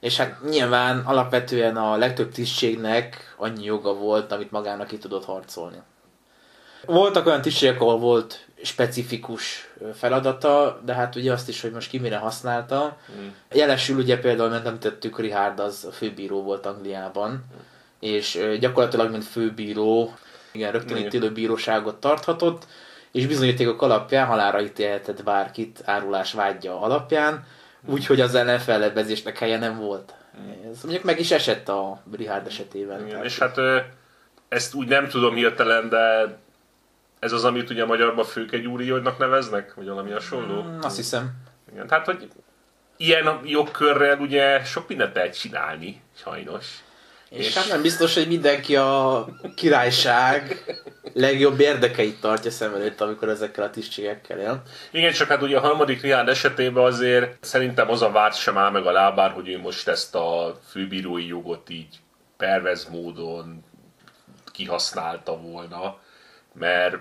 És 0.00 0.16
hát 0.16 0.42
nyilván 0.48 0.98
alapvetően 0.98 1.76
a 1.76 1.96
legtöbb 1.96 2.32
tisztségnek 2.32 3.34
annyi 3.36 3.64
joga 3.64 3.94
volt, 3.94 4.32
amit 4.32 4.50
magának 4.50 4.86
ki 4.86 4.98
tudott 4.98 5.24
harcolni. 5.24 5.78
Voltak 6.84 7.26
olyan 7.26 7.40
tisztségek, 7.40 7.80
ahol 7.80 7.98
volt 7.98 8.46
specifikus 8.62 9.68
feladata, 9.94 10.80
de 10.84 10.94
hát 10.94 11.16
ugye 11.16 11.32
azt 11.32 11.48
is, 11.48 11.60
hogy 11.60 11.70
most 11.70 11.90
ki 11.90 11.98
mire 11.98 12.16
használta. 12.16 12.96
Mm. 13.20 13.26
Jelesül 13.52 13.96
ugye 13.96 14.18
például, 14.18 14.48
mert 14.48 14.66
említettük, 14.66 15.18
Richard 15.18 15.60
az 15.60 15.88
főbíró 15.92 16.42
volt 16.42 16.66
Angliában, 16.66 17.44
és 18.00 18.36
ö, 18.36 18.56
gyakorlatilag, 18.58 19.10
mint 19.10 19.24
főbíró, 19.24 20.14
igen, 20.56 20.72
rögtön 20.72 20.96
Igen. 20.96 21.08
ítélő 21.08 21.32
bíróságot 21.32 21.96
tarthatott, 21.96 22.66
és 23.12 23.26
bizonyítékok 23.26 23.82
alapján 23.82 24.26
halára 24.26 24.60
ítélhetett 24.60 25.22
bárkit 25.22 25.82
árulás 25.84 26.32
vágyja 26.32 26.80
alapján, 26.80 27.44
úgyhogy 27.84 28.20
az 28.20 28.34
ellen 28.34 28.58
fellebezésnek 28.58 29.38
helye 29.38 29.58
nem 29.58 29.78
volt. 29.78 30.14
Ez 30.70 30.82
mondjuk 30.82 31.04
meg 31.04 31.20
is 31.20 31.30
esett 31.30 31.68
a 31.68 32.02
Richard 32.16 32.46
esetében. 32.46 33.06
Igen, 33.06 33.24
és 33.24 33.38
hát 33.38 33.56
ezt 34.48 34.74
úgy 34.74 34.88
nem 34.88 35.08
tudom 35.08 35.34
hirtelen, 35.34 35.88
de 35.88 36.36
ez 37.18 37.32
az, 37.32 37.44
amit 37.44 37.70
ugye 37.70 37.84
magyarban 37.84 38.24
főkegyúriónak 38.24 39.18
neveznek, 39.18 39.74
vagy 39.74 39.88
valami 39.88 40.10
hasonló. 40.10 40.62
Mm, 40.62 40.78
Azt 40.80 40.96
hiszem. 40.96 41.30
Igen, 41.72 41.86
tehát, 41.86 42.06
hogy 42.06 42.28
ilyen 42.96 43.40
jogkörrel 43.44 44.18
ugye 44.18 44.64
sok 44.64 44.88
mindent 44.88 45.14
lehet 45.14 45.38
csinálni, 45.38 46.02
sajnos. 46.16 46.84
És, 47.30 47.54
hát 47.54 47.68
nem 47.68 47.82
biztos, 47.82 48.14
hogy 48.14 48.28
mindenki 48.28 48.76
a 48.76 49.26
királyság 49.54 50.64
legjobb 51.12 51.60
érdekeit 51.60 52.20
tartja 52.20 52.50
szem 52.50 52.74
előtt, 52.74 53.00
amikor 53.00 53.28
ezekkel 53.28 53.64
a 53.64 53.70
tisztségekkel 53.70 54.38
él. 54.38 54.62
Igen, 54.90 55.12
csak 55.12 55.28
hát 55.28 55.42
ugye 55.42 55.56
a 55.56 55.60
harmadik 55.60 56.00
Richard 56.00 56.28
esetében 56.28 56.84
azért 56.84 57.44
szerintem 57.44 57.90
az 57.90 58.02
a 58.02 58.10
vád 58.10 58.34
sem 58.34 58.58
áll 58.58 58.70
meg 58.70 58.86
a 58.86 58.92
lábán, 58.92 59.30
hogy 59.30 59.48
ő 59.48 59.58
most 59.58 59.88
ezt 59.88 60.14
a 60.14 60.58
főbírói 60.68 61.26
jogot 61.26 61.70
így 61.70 61.98
pervez 62.36 62.88
módon 62.90 63.64
kihasználta 64.52 65.36
volna, 65.36 65.98
mert 66.52 66.96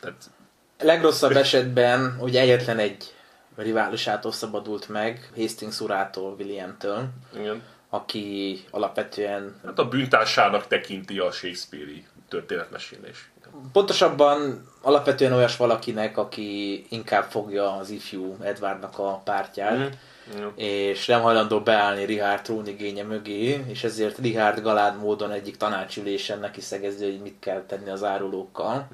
tehát, 0.00 0.30
Legrosszabb 0.78 1.36
esetben 1.36 2.16
ugye 2.20 2.40
egyetlen 2.40 2.78
egy 2.78 3.14
riválisától 3.56 4.32
szabadult 4.32 4.88
meg, 4.88 5.30
Hastings 5.36 5.80
urától, 5.80 6.34
Williamtől, 6.38 7.08
igen, 7.38 7.62
aki 7.90 8.60
alapvetően 8.70 9.60
hát 9.64 9.78
a 9.78 9.88
bűntársának 9.88 10.66
tekinti 10.66 11.18
a 11.18 11.30
Shakespeare-i 11.30 12.06
történetmesélés. 12.28 13.30
Pontosabban 13.72 14.68
alapvetően 14.82 15.32
olyas 15.32 15.56
valakinek, 15.56 16.16
aki 16.16 16.86
inkább 16.88 17.30
fogja 17.30 17.76
az 17.76 17.90
ifjú 17.90 18.36
Edwardnak 18.40 18.98
a 18.98 19.20
pártját. 19.24 19.74
Igen. 19.74 20.52
és 20.56 21.06
nem 21.06 21.20
hajlandó 21.20 21.60
beállni 21.60 22.04
Richard 22.04 22.42
trónigénye 22.42 23.02
mögé, 23.02 23.64
és 23.68 23.84
ezért 23.84 24.18
Richard 24.18 24.60
galád 24.60 24.98
módon 24.98 25.30
egyik 25.30 25.56
tanácsülésen 25.56 26.38
neki 26.38 26.60
szegezi, 26.60 27.04
hogy 27.04 27.20
mit 27.20 27.36
kell 27.38 27.62
tenni 27.66 27.90
az 27.90 28.04
árulókkal. 28.04 28.88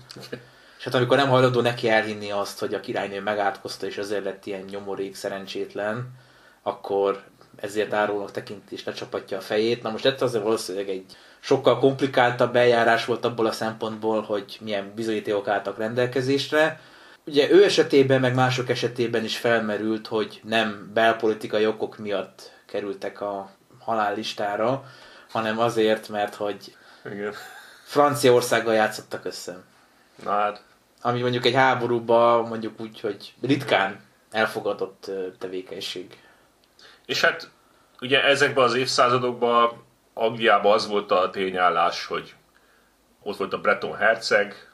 És 0.79 0.85
hát 0.85 0.95
amikor 0.95 1.17
nem 1.17 1.29
hajlandó 1.29 1.61
neki 1.61 1.89
elhinni 1.89 2.31
azt, 2.31 2.59
hogy 2.59 2.75
a 2.75 2.81
királynő 2.81 3.21
megátkozta, 3.21 3.87
és 3.87 3.97
ezért 3.97 4.25
lett 4.25 4.47
ilyen 4.47 4.65
nyomorék 4.71 5.15
szerencsétlen, 5.15 6.15
akkor 6.63 7.23
ezért 7.57 7.93
árulónak 7.93 8.31
tekinti 8.31 8.75
és 8.75 8.85
lecsapatja 8.85 9.37
a 9.37 9.41
fejét. 9.41 9.83
Na 9.83 9.91
most 9.91 10.05
ez 10.05 10.23
azért 10.23 10.43
valószínűleg 10.43 10.89
egy 10.89 11.05
sokkal 11.41 11.79
komplikáltabb 11.79 12.57
eljárás 12.57 13.05
volt 13.05 13.25
abból 13.25 13.47
a 13.47 13.53
szempontból, 13.53 14.23
hogy 14.23 14.59
milyen 14.61 14.93
bizonyítékok 14.95 15.49
álltak 15.49 15.79
rendelkezésre. 15.79 16.81
Ugye 17.25 17.51
ő 17.51 17.65
esetében, 17.65 18.21
meg 18.21 18.35
mások 18.35 18.69
esetében 18.69 19.25
is 19.25 19.37
felmerült, 19.37 20.07
hogy 20.07 20.41
nem 20.45 20.91
belpolitikai 20.95 21.67
okok 21.67 21.99
miatt 21.99 22.53
kerültek 22.67 23.21
a 23.21 23.51
halállistára, 23.79 24.85
hanem 25.31 25.59
azért, 25.59 26.09
mert 26.09 26.35
hogy 26.35 26.77
Igen. 27.05 27.33
Franciaországgal 27.85 28.75
játszottak 28.75 29.25
össze. 29.25 29.63
Na 30.25 30.31
hát, 30.31 30.63
Ami 31.03 31.21
mondjuk 31.21 31.45
egy 31.45 31.55
háborúban 31.55 32.49
mondjuk 32.49 32.81
úgy, 32.81 33.01
hogy 33.01 33.35
ritkán 33.43 34.01
elfogadott 34.31 35.11
tevékenység. 35.39 36.19
És 37.07 37.21
hát 37.21 37.51
ugye 38.01 38.25
ezekben 38.25 38.65
az 38.65 38.75
évszázadokban 38.75 39.85
Angliában 40.15 40.73
az 40.73 40.89
volt 40.89 41.11
a 41.11 41.31
tényállás, 41.31 42.07
hogy 42.07 42.35
ott 43.23 43.37
volt 43.37 43.53
a 43.53 43.61
Breton 43.61 43.97
herceg, 43.97 44.71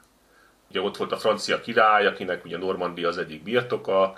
ugye 0.69 0.81
ott 0.81 0.97
volt 0.97 1.11
a 1.11 1.17
francia 1.17 1.61
király, 1.61 2.05
akinek 2.05 2.45
ugye 2.45 2.57
Normandia 2.57 3.07
az 3.07 3.17
egyik 3.17 3.43
birtoka, 3.43 4.17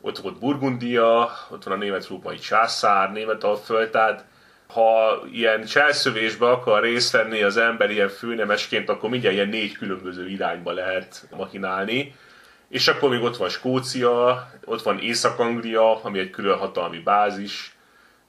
ott 0.00 0.18
volt 0.18 0.38
Burgundia, 0.38 1.30
ott 1.50 1.64
van 1.64 1.74
a 1.74 1.76
német-római 1.76 2.38
császár, 2.38 3.12
német 3.12 3.44
alföld, 3.44 3.90
tehát 3.90 4.24
ha 4.68 5.20
ilyen 5.32 5.64
cselszövésbe 5.64 6.50
akar 6.50 6.82
részt 6.82 7.12
venni 7.12 7.42
az 7.42 7.56
ember 7.56 7.90
ilyen 7.90 8.08
főnemesként, 8.08 8.88
akkor 8.88 9.10
mindjárt 9.10 9.34
ilyen 9.34 9.48
négy 9.48 9.72
különböző 9.72 10.28
irányba 10.28 10.72
lehet 10.72 11.28
machinálni. 11.36 12.14
És 12.68 12.88
akkor 12.88 13.10
még 13.10 13.22
ott 13.22 13.36
van 13.36 13.48
Skócia, 13.48 14.50
ott 14.64 14.82
van 14.82 14.98
Észak-Anglia, 14.98 16.02
ami 16.02 16.18
egy 16.18 16.30
külön 16.30 16.58
hatalmi 16.58 16.98
bázis. 16.98 17.76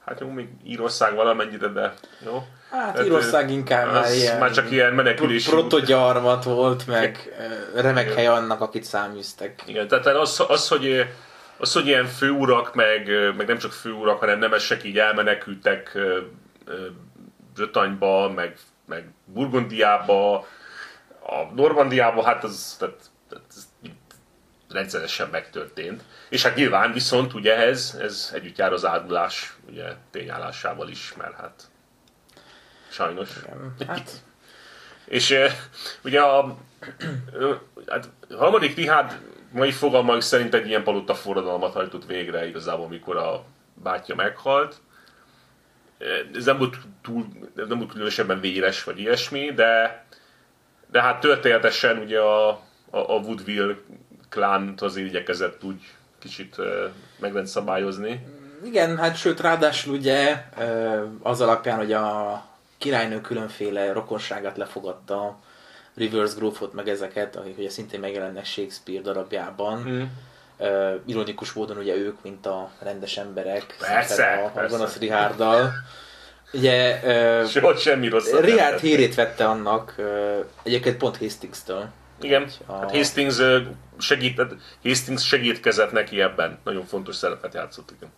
Hát 0.06 0.20
jó, 0.20 0.30
még 0.30 0.48
Írország 0.64 1.16
valamennyire, 1.16 1.68
de 1.68 1.94
jó. 2.26 2.44
Hát 2.72 2.92
Tehát, 2.92 3.08
Írország 3.08 3.52
inkább 3.52 3.92
már 3.92 4.14
ilyen... 4.14 4.40
Már 4.40 4.52
csak 4.52 4.72
ilyen 4.72 4.94
menekülési... 4.94 5.50
protogyarmat 5.50 6.44
volt, 6.44 6.88
meg 6.88 7.36
remek 7.76 8.14
hely 8.14 8.28
annak, 8.28 8.62
akit 8.62 8.84
száműztek. 8.84 9.64
Igen, 9.66 9.88
tehát 9.88 10.06
az, 10.06 10.44
az, 10.48 10.68
hogy, 10.68 11.06
az, 11.58 11.74
hogy 11.74 11.88
ilyen 11.88 12.06
főurak, 12.06 12.76
meg, 12.76 13.10
meg 13.38 13.48
nem 13.48 13.58
csak 13.58 13.72
főurak, 13.72 14.20
hanem 14.20 14.40
nemesek 14.40 14.84
így 14.84 15.00
elmenekültek 15.00 15.98
Bretagne-ba, 17.54 18.30
meg, 18.30 18.58
meg 18.86 19.10
Burgundiába, 19.26 20.36
a 21.30 21.54
Normandiába, 21.56 22.24
hát 22.24 22.44
az, 22.44 22.76
tehát, 22.80 22.96
rendszeresen 24.70 25.30
megtörtént. 25.30 26.04
És 26.30 26.44
hát 26.44 26.56
nyilván 26.56 26.94
viszont 26.94 27.34
ugye 27.34 27.56
ehhez, 27.56 27.98
ez 28.02 28.32
együtt 28.34 28.58
jár 28.58 28.74
az 28.74 28.86
árulás 28.86 29.58
ugye, 29.70 29.94
tényállásával 30.12 30.90
is, 30.90 31.14
mert 31.18 31.36
hát 31.36 31.64
sajnos. 32.90 33.30
Hát, 33.88 34.12
És 35.06 35.32
eh, 35.32 35.54
ugye 36.04 36.20
a, 36.22 36.58
hát, 37.88 38.10
harmadik 38.30 38.76
Richard 38.76 39.20
mai 39.52 39.72
fogalmak 39.72 40.22
szerint 40.22 40.54
egy 40.54 40.68
ilyen 40.68 40.84
palota 40.84 41.14
forradalmat 41.16 41.74
hajtott 41.74 42.06
végre 42.06 42.48
igazából, 42.48 42.88
mikor 42.88 43.18
a 43.18 43.46
bátyja 43.74 44.16
meghalt. 44.16 44.76
Eh, 45.98 46.20
Ez 46.34 46.46
nem 46.46 46.58
volt, 46.58 46.78
túl, 47.02 47.26
ez 47.56 47.68
nem 47.68 47.78
volt 47.78 47.92
különösebben 47.92 48.40
véres 48.40 48.84
vagy 48.84 49.00
ilyesmi, 49.00 49.54
de, 49.54 50.06
de 50.92 51.02
hát 51.02 51.20
történetesen 51.20 51.98
ugye 51.98 52.20
a, 52.20 52.50
a, 52.50 52.58
a 52.98 53.18
Woodville 53.20 53.76
klánt 54.30 54.82
azért 54.82 55.08
igyekezett 55.08 55.64
úgy 55.64 55.82
kicsit 56.20 56.60
eh, 56.60 56.66
megrendszabályozni. 57.20 58.26
igen, 58.64 58.98
hát 58.98 59.18
sőt, 59.18 59.40
ráadásul 59.40 59.96
ugye 59.96 60.44
az 61.22 61.42
alapján, 61.42 61.78
hogy 61.78 61.94
a 61.94 62.46
királynő 62.78 63.22
különféle 63.22 63.92
rokonságát 63.92 64.58
lefogadta, 64.58 65.38
Rivers 65.96 66.36
Grove-ot, 66.36 66.74
meg 66.74 66.90
ezeket, 66.90 67.36
akik 67.36 67.58
ugye 67.58 67.70
szintén 67.70 68.00
megjelennek 68.00 68.46
Shakespeare 68.46 69.02
darabjában. 69.02 69.84
Hmm. 69.84 70.12
Uh, 70.60 70.94
ironikus 71.06 71.54
módon 71.54 71.78
ugye 71.78 71.96
ők, 71.96 72.22
mint 72.24 72.46
a 72.46 72.72
rendes 72.80 73.18
emberek, 73.18 73.76
Persze, 73.80 74.44
a, 74.46 74.50
persze. 74.50 74.76
gonosz 74.78 74.98
Richarddal. 74.98 75.72
Ugye 76.54 77.00
uh, 77.44 77.76
semmi 77.78 78.08
rossz. 78.08 78.32
Richard 78.32 78.80
hírét 78.80 79.16
vette 79.16 79.46
annak, 79.48 79.96
uh, 79.98 80.46
egyébként 80.64 80.98
pont 80.98 81.18
Hastings-től. 81.18 81.90
Igen, 82.22 82.50
A- 82.66 82.74
hát 82.74 82.92
Hastings, 82.92 83.38
segít, 83.98 84.42
Hastings 84.84 85.28
segítkezett 85.28 85.92
neki 85.92 86.22
ebben. 86.22 86.60
Nagyon 86.64 86.86
fontos 86.86 87.16
szerepet 87.16 87.54
játszott. 87.54 87.92
Igen. 87.98 88.10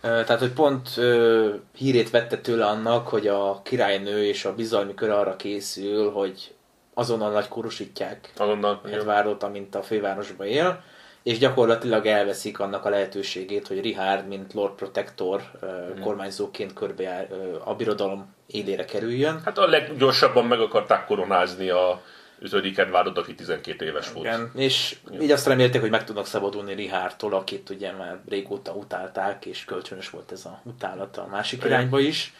Tehát, 0.00 0.38
hogy 0.38 0.52
pont 0.52 0.88
ö, 0.96 1.48
hírét 1.76 2.10
vette 2.10 2.38
tőle 2.38 2.66
annak, 2.66 3.08
hogy 3.08 3.26
a 3.26 3.60
királynő 3.64 4.24
és 4.24 4.44
a 4.44 4.54
bizalmi 4.54 4.94
kör 4.94 5.10
arra 5.10 5.36
készül, 5.36 6.10
hogy 6.10 6.54
azonnal 6.94 7.30
nagy 7.30 7.48
korosítják 7.48 8.32
Azonnal. 8.36 8.80
Edwardot, 8.90 9.42
amint 9.42 9.74
a 9.74 9.82
fővárosba 9.82 10.46
él, 10.46 10.82
és 11.22 11.38
gyakorlatilag 11.38 12.06
elveszik 12.06 12.58
annak 12.58 12.84
a 12.84 12.88
lehetőségét, 12.88 13.66
hogy 13.66 13.80
Richard, 13.80 14.28
mint 14.28 14.52
Lord 14.52 14.74
Protector 14.74 15.42
ö, 15.60 15.66
kormányzóként 16.00 16.72
körbe 16.72 17.28
a 17.64 17.74
birodalom 17.74 18.34
élére 18.46 18.84
kerüljön. 18.84 19.40
Hát 19.44 19.58
a 19.58 19.66
leggyorsabban 19.66 20.44
meg 20.46 20.60
akarták 20.60 21.06
koronázni 21.06 21.68
a 21.70 22.02
5. 22.40 22.78
Edwardot, 22.78 23.18
aki 23.18 23.34
12 23.34 23.84
éves 23.84 24.12
volt. 24.12 24.26
Igen, 24.26 24.50
és 24.54 24.96
így 25.20 25.30
azt 25.30 25.46
remélték, 25.46 25.80
hogy 25.80 25.90
meg 25.90 26.04
tudnak 26.04 26.26
szabadulni 26.26 26.74
Richardtól, 26.74 27.34
akit 27.34 27.70
ugye 27.70 27.92
már 27.92 28.18
régóta 28.28 28.72
utálták, 28.72 29.46
és 29.46 29.64
kölcsönös 29.64 30.10
volt 30.10 30.32
ez 30.32 30.44
a 30.44 30.60
utálat 30.64 31.16
a 31.16 31.26
másik 31.30 31.58
Igen. 31.58 31.70
irányba 31.70 31.98
is. 32.00 32.32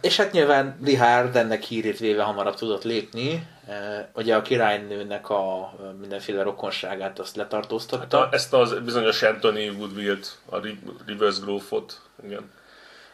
És 0.00 0.16
hát 0.16 0.32
nyilván 0.32 0.78
Richard 0.84 1.36
ennek 1.36 1.62
hírét 1.62 1.98
véve 1.98 2.22
hamarabb 2.22 2.54
tudott 2.54 2.82
lépni. 2.84 3.46
Ö, 3.68 3.72
Ugye 4.14 4.36
a 4.36 4.42
királynőnek 4.42 5.30
a 5.30 5.72
mindenféle 6.00 6.42
rokonságát 6.42 7.18
azt 7.18 7.36
Hát 7.36 7.44
letartóztatta. 7.44 8.18
a, 8.18 8.28
ezt 8.32 8.52
az 8.52 8.74
bizonyos 8.84 9.22
Anthony 9.22 9.68
Woodville-t, 9.68 10.38
a 10.50 10.58
Ri- 10.58 10.78
Rivers 11.06 11.40
Grove-ot, 11.40 12.00
igen. 12.24 12.50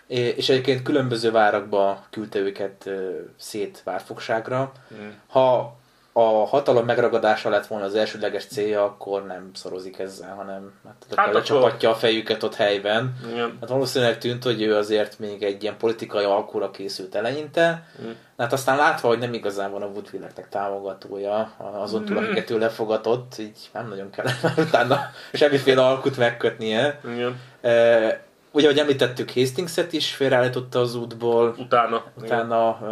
És 0.09 0.49
egyébként 0.49 0.83
különböző 0.83 1.31
várakba 1.31 2.05
küldte 2.11 2.39
őket 2.39 2.91
szét 3.37 3.81
várfogságra. 3.85 4.73
Mm. 4.95 5.09
Ha 5.29 5.77
a 6.13 6.47
hatalom 6.47 6.85
megragadása 6.85 7.49
lett 7.49 7.67
volna 7.67 7.85
az 7.85 7.95
elsődleges 7.95 8.47
célja, 8.47 8.85
akkor 8.85 9.27
nem 9.27 9.51
szorozik 9.55 9.99
ezzel, 9.99 10.35
hanem 10.35 10.73
hát, 10.87 11.07
hát 11.17 11.35
lecsapatja 11.35 11.91
a 11.91 11.95
fejüket 11.95 12.43
ott 12.43 12.55
helyben. 12.55 13.17
Igen. 13.33 13.57
Hát 13.61 13.69
valószínűleg 13.69 14.19
tűnt, 14.19 14.43
hogy 14.45 14.63
ő 14.63 14.77
azért 14.77 15.19
még 15.19 15.43
egy 15.43 15.63
ilyen 15.63 15.77
politikai 15.77 16.25
alkura 16.25 16.71
készült 16.71 17.15
eleinte, 17.15 17.87
Mm. 18.03 18.11
hát 18.39 18.53
aztán 18.53 18.77
látva, 18.77 19.09
hogy 19.09 19.19
nem 19.19 19.35
igazán 19.35 19.71
van 19.71 19.83
a 19.83 19.87
Woodville-nek 19.87 20.49
támogatója, 20.49 21.53
azon 21.73 22.05
túl, 22.05 22.17
akiket 22.17 22.51
ő 22.51 22.59
lefogatott, 22.59 23.39
így 23.39 23.71
nem 23.73 23.89
nagyon 23.89 24.11
kellett 24.11 24.43
már 24.43 24.55
utána 24.67 25.01
semmiféle 25.33 25.87
alkut 25.87 26.17
megkötnie. 26.17 27.01
Igen. 27.15 27.41
E, 27.61 28.27
ugye, 28.59 28.67
ahogy 28.67 28.79
említettük, 28.79 29.31
Hastingset 29.31 29.93
is 29.93 30.15
félreállította 30.15 30.81
az 30.81 30.95
útból, 30.95 31.55
Utána. 31.59 32.05
Utána 32.15 32.79
e, 32.83 32.87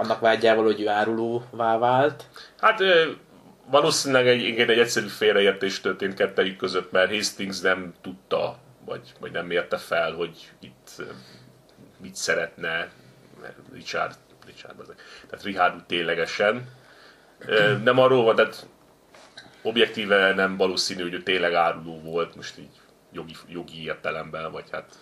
annak 0.00 0.20
vágyával, 0.20 0.64
hogy 0.64 0.80
ő 0.80 0.88
árulóvá 0.88 1.78
vált. 1.78 2.24
Hát 2.58 2.80
ö, 2.80 3.10
valószínűleg 3.70 4.28
egy, 4.28 4.42
igen, 4.42 4.68
egy 4.68 4.78
egyszerű 4.78 5.06
félreértés 5.06 5.80
történt 5.80 6.14
kettejük 6.14 6.56
között, 6.56 6.92
mert 6.92 7.14
Hastings 7.14 7.60
nem 7.60 7.94
tudta, 8.02 8.56
vagy, 8.84 9.12
vagy 9.20 9.30
nem 9.30 9.50
érte 9.50 9.76
fel, 9.76 10.12
hogy 10.12 10.50
itt 10.60 10.88
ö, 10.98 11.02
mit 12.02 12.14
szeretne 12.14 12.88
Richard, 13.72 14.14
Richard 14.46 14.76
tehát 15.30 15.44
Richard 15.44 15.84
ténylegesen. 15.84 16.68
Ö, 17.38 17.76
Nem 17.76 17.98
arról 17.98 18.24
van, 18.24 18.34
tehát 18.34 18.66
objektíve 19.62 20.34
nem 20.34 20.56
valószínű, 20.56 21.02
hogy 21.02 21.14
ő 21.14 21.22
tényleg 21.22 21.54
áruló 21.54 22.00
volt, 22.00 22.36
most 22.36 22.58
így 22.58 22.80
jogi, 23.12 23.36
jogi 23.48 23.82
értelemben, 23.82 24.52
vagy 24.52 24.70
hát 24.70 24.98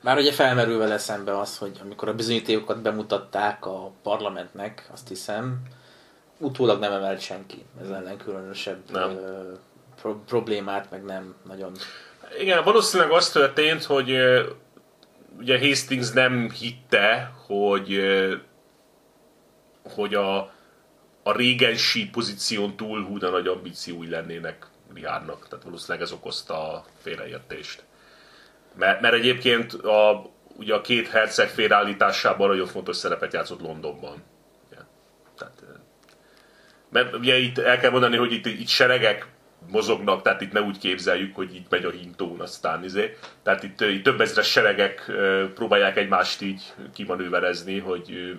Már 0.00 0.18
ugye 0.18 0.32
felmerül 0.32 0.78
vele 0.78 0.98
szembe 0.98 1.38
az, 1.38 1.58
hogy 1.58 1.78
amikor 1.82 2.08
a 2.08 2.14
bizonyítékokat 2.14 2.82
bemutatták 2.82 3.66
a 3.66 3.92
parlamentnek, 4.02 4.88
azt 4.92 5.08
hiszem, 5.08 5.62
utólag 6.38 6.80
nem 6.80 6.92
emelt 6.92 7.20
senki 7.20 7.64
ez 7.80 7.90
ellen 7.90 8.16
különösebb 8.16 8.90
Nem. 8.90 9.18
pro- 10.00 10.24
problémát, 10.26 10.90
meg 10.90 11.04
nem 11.04 11.34
nagyon... 11.42 11.72
Igen, 12.40 12.64
valószínűleg 12.64 13.12
az 13.12 13.30
történt, 13.30 13.84
hogy 13.84 14.16
ugye 15.38 15.68
Hastings 15.68 16.10
nem 16.10 16.50
hitte, 16.50 17.32
hogy 17.46 18.00
hogy 19.94 20.14
a, 20.14 20.36
a 21.22 21.32
régensi 21.36 22.08
pozíción 22.08 22.76
túl 22.76 23.04
húda 23.04 23.30
nagy 23.30 23.46
ambíciói 23.46 24.08
lennének 24.08 24.66
Richardnak. 24.94 25.48
Tehát 25.48 25.64
valószínűleg 25.64 26.02
ez 26.02 26.12
okozta 26.12 26.72
a 26.72 26.84
félreértést. 27.02 27.84
Mert, 28.78 29.00
mert 29.00 29.14
egyébként 29.14 29.72
a, 29.72 30.30
ugye 30.56 30.74
a 30.74 30.80
két 30.80 31.08
herceg 31.08 31.48
félreállításában 31.48 32.48
nagyon 32.48 32.66
fontos 32.66 32.96
szerepet 32.96 33.32
játszott 33.32 33.60
Londonban. 33.60 34.22
Ugye. 34.66 34.80
Tehát, 35.38 35.62
mert 36.90 37.14
ugye 37.14 37.38
itt 37.38 37.58
el 37.58 37.78
kell 37.78 37.90
mondani, 37.90 38.16
hogy 38.16 38.32
itt, 38.32 38.46
itt 38.46 38.68
seregek 38.68 39.26
mozognak, 39.70 40.22
tehát 40.22 40.40
itt 40.40 40.52
ne 40.52 40.60
úgy 40.60 40.78
képzeljük, 40.78 41.34
hogy 41.34 41.54
itt 41.54 41.70
megy 41.70 41.84
a 41.84 41.90
hintón, 41.90 42.40
aztán 42.40 42.84
izé. 42.84 43.16
Tehát 43.42 43.62
itt, 43.62 43.80
itt 43.80 44.04
több 44.04 44.20
ezres 44.20 44.50
seregek 44.50 45.12
próbálják 45.54 45.96
egymást 45.96 46.42
így 46.42 46.74
kimanőverezni, 46.94 47.78
hogy 47.78 48.36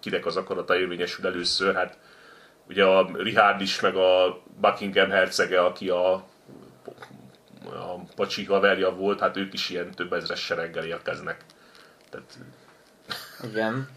kinek 0.00 0.26
az 0.26 0.36
akarata 0.36 0.78
érvényesül 0.78 1.26
először. 1.26 1.74
Hát 1.74 1.98
ugye 2.68 2.84
a 2.84 3.10
Richard 3.16 3.60
is, 3.60 3.80
meg 3.80 3.96
a 3.96 4.42
Buckingham 4.60 5.10
hercege, 5.10 5.60
aki 5.64 5.88
a, 5.88 6.12
a 7.64 7.98
pacsi 8.14 8.44
haverja 8.44 8.94
volt, 8.94 9.20
hát 9.20 9.36
ők 9.36 9.52
is 9.52 9.70
ilyen 9.70 9.90
több 9.90 10.12
ezres 10.12 10.40
sereggel 10.40 10.84
érkeznek. 10.84 11.44
Tehát, 12.10 12.38
Igen. 13.42 13.88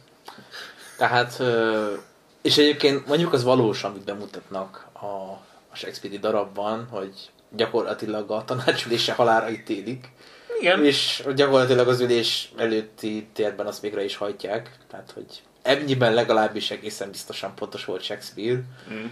Tehát, 0.98 1.42
és 2.42 2.58
egyébként 2.58 3.08
mondjuk 3.08 3.34
az 3.34 3.44
valós, 3.44 3.84
amit 3.84 4.04
bemutatnak 4.04 4.88
a, 4.94 5.06
a 5.72 5.76
Shakespeare-i 5.76 6.20
darabban, 6.20 6.88
hogy 6.90 7.32
gyakorlatilag 7.50 8.32
a 8.32 8.44
tanácsülése 8.46 9.14
halára 9.14 9.50
ítélik, 9.50 10.10
igen, 10.60 10.86
és 10.86 11.24
gyakorlatilag 11.36 11.88
az 11.88 12.00
ülés 12.00 12.52
előtti 12.58 13.28
térben 13.34 13.66
azt 13.66 13.82
végre 13.82 14.04
is 14.04 14.16
hajtják, 14.16 14.78
tehát 14.90 15.12
hogy 15.14 15.42
ennyiben 15.62 16.14
legalábbis 16.14 16.72
egészen 16.72 17.12
biztosan 17.12 17.56
pontos 17.56 17.86
volt 17.86 18.02
Shakespeare. 18.02 18.62
Mm. 18.92 19.06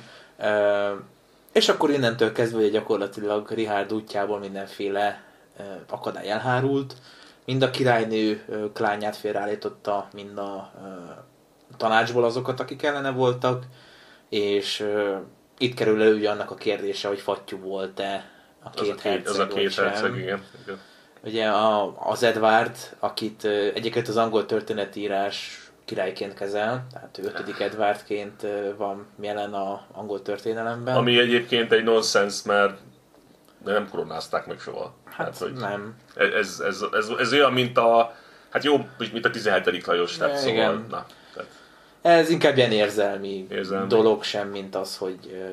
És 1.52 1.70
akkor 1.70 1.89
innentől 1.89 2.32
kezdve 2.32 2.58
ugye 2.58 2.70
gyakorlatilag 2.70 3.52
Richard 3.52 3.93
útjából 3.93 4.39
mindenféle 4.39 5.24
akadály 5.89 6.30
elhárult, 6.30 6.95
mind 7.45 7.62
a 7.62 7.70
királynő 7.70 8.45
klányát 8.74 9.16
félreállította, 9.16 10.08
mind 10.14 10.38
a 10.38 10.72
tanácsból 11.78 12.24
azokat, 12.24 12.60
akik 12.60 12.84
ellene 12.84 13.12
voltak, 13.12 13.64
és 14.30 14.86
itt 15.58 15.74
kerül 15.74 16.02
elő 16.02 16.28
annak 16.28 16.52
a 16.52 16.56
kérdése, 16.56 17.08
hogy 17.08 17.20
fattyú 17.20 17.58
volt-e 17.58 18.30
a 18.64 18.68
az 18.74 18.82
két 18.82 18.91
a 18.91 18.95
két, 18.95 19.28
az 19.28 19.39
a 19.39 19.41
herceg, 19.41 19.60
két 19.60 19.76
herceg, 19.76 20.18
igen. 20.18 20.43
igen. 20.64 20.80
Ugye 21.24 21.47
a, 21.47 21.95
az 22.10 22.24
Edward, 22.24 22.76
akit 23.00 23.43
egyébként 23.74 24.08
az 24.08 24.18
angol 24.18 24.45
történetírás 24.45 25.69
királyként 25.90 26.34
kezel, 26.34 26.88
tehát 26.92 27.18
ő 27.18 27.24
ötödik 27.24 27.60
Edwardként 27.60 28.44
ö, 28.44 28.76
van 28.78 29.06
jelen 29.22 29.54
a 29.54 29.86
angol 29.92 30.22
történelemben. 30.22 30.96
Ami 30.96 31.20
egyébként 31.20 31.72
egy 31.72 31.84
nonsens, 31.84 32.44
mert 32.44 32.78
nem 33.66 33.90
koronázták 33.90 34.46
meg 34.46 34.60
soha. 34.60 34.94
hát 35.06 35.38
hogy 35.38 35.54
nem. 35.54 35.96
ez, 36.16 36.62
ez, 36.66 36.84
ez, 36.94 37.08
ez, 37.20 37.34
olyan, 37.34 37.54
mint 37.54 37.78
a 37.78 38.16
hát 38.50 38.64
jó, 38.64 38.88
mint 39.12 39.26
a 39.26 39.30
17. 39.30 39.86
Lajos, 39.86 40.18
tehát 40.18 40.34
Ja, 40.34 40.40
szóval, 40.40 40.54
igen. 40.54 40.86
na, 40.90 41.06
tehát, 41.34 41.50
Ez 42.02 42.30
inkább 42.30 42.58
ilyen 42.58 42.72
érzelmi, 42.72 43.48
Érzelmi. 43.50 43.88
dolog 43.88 44.24
sem, 44.24 44.48
mint 44.48 44.76
az, 44.76 44.98
hogy... 44.98 45.44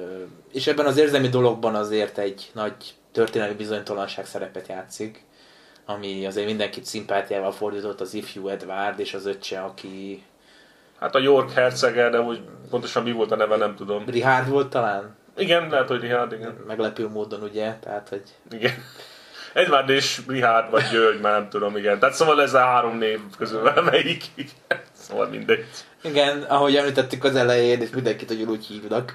És 0.53 0.67
ebben 0.67 0.87
az 0.87 0.97
érzelmi 0.97 1.29
dologban 1.29 1.75
azért 1.75 2.19
egy 2.19 2.51
nagy 2.53 2.75
történelmi 3.13 3.55
bizonytalanság 3.55 4.27
szerepet 4.27 4.69
játszik, 4.69 5.25
ami 5.87 6.27
azért 6.27 6.47
mindenkit 6.47 6.85
szimpátiával 6.85 7.53
fordított 7.53 8.01
az 8.01 8.15
ifjú 8.15 8.49
Edward 8.49 8.99
és 8.99 9.15
az 9.15 9.27
öccse, 9.27 9.61
aki 9.61 10.23
hát 11.01 11.15
a 11.15 11.19
York 11.19 11.51
hercege, 11.51 12.09
de 12.09 12.19
hogy 12.19 12.41
pontosan 12.71 13.03
mi 13.03 13.13
volt 13.13 13.33
a 13.33 13.37
neve, 13.37 13.57
nem 13.57 13.75
tudom. 13.75 14.05
Richard 14.07 14.49
volt 14.49 14.69
talán, 14.69 15.17
Igen, 15.37 15.69
lehet, 15.71 15.89
hogy 15.89 16.01
Richard, 16.01 16.33
igen. 16.33 16.57
meglepő 16.67 17.09
módon 17.09 17.43
ugye, 17.43 17.75
tehát 17.81 18.09
hogy 18.09 18.23
igen. 18.51 18.75
Edward 19.53 19.89
és 19.89 20.21
Richard, 20.27 20.71
vagy 20.71 20.85
György, 20.93 21.21
már 21.21 21.33
nem 21.33 21.49
tudom, 21.49 21.77
igen. 21.77 21.99
Tehát 21.99 22.15
szóval 22.15 22.43
ez 22.43 22.55
a 22.55 22.59
három 22.59 22.99
név 22.99 23.21
közül 23.39 23.61
valamelyik, 23.63 24.25
igen. 24.35 24.81
Szóval 24.93 25.29
mindegy. 25.29 25.65
igen, 26.03 26.43
ahogy 26.43 26.77
említettük 26.77 27.25
az 27.25 27.37
elején, 27.37 27.81
és 27.81 27.91
mindenkit 27.91 28.31
ugyanúgy 28.31 28.67
hívnak. 28.67 29.15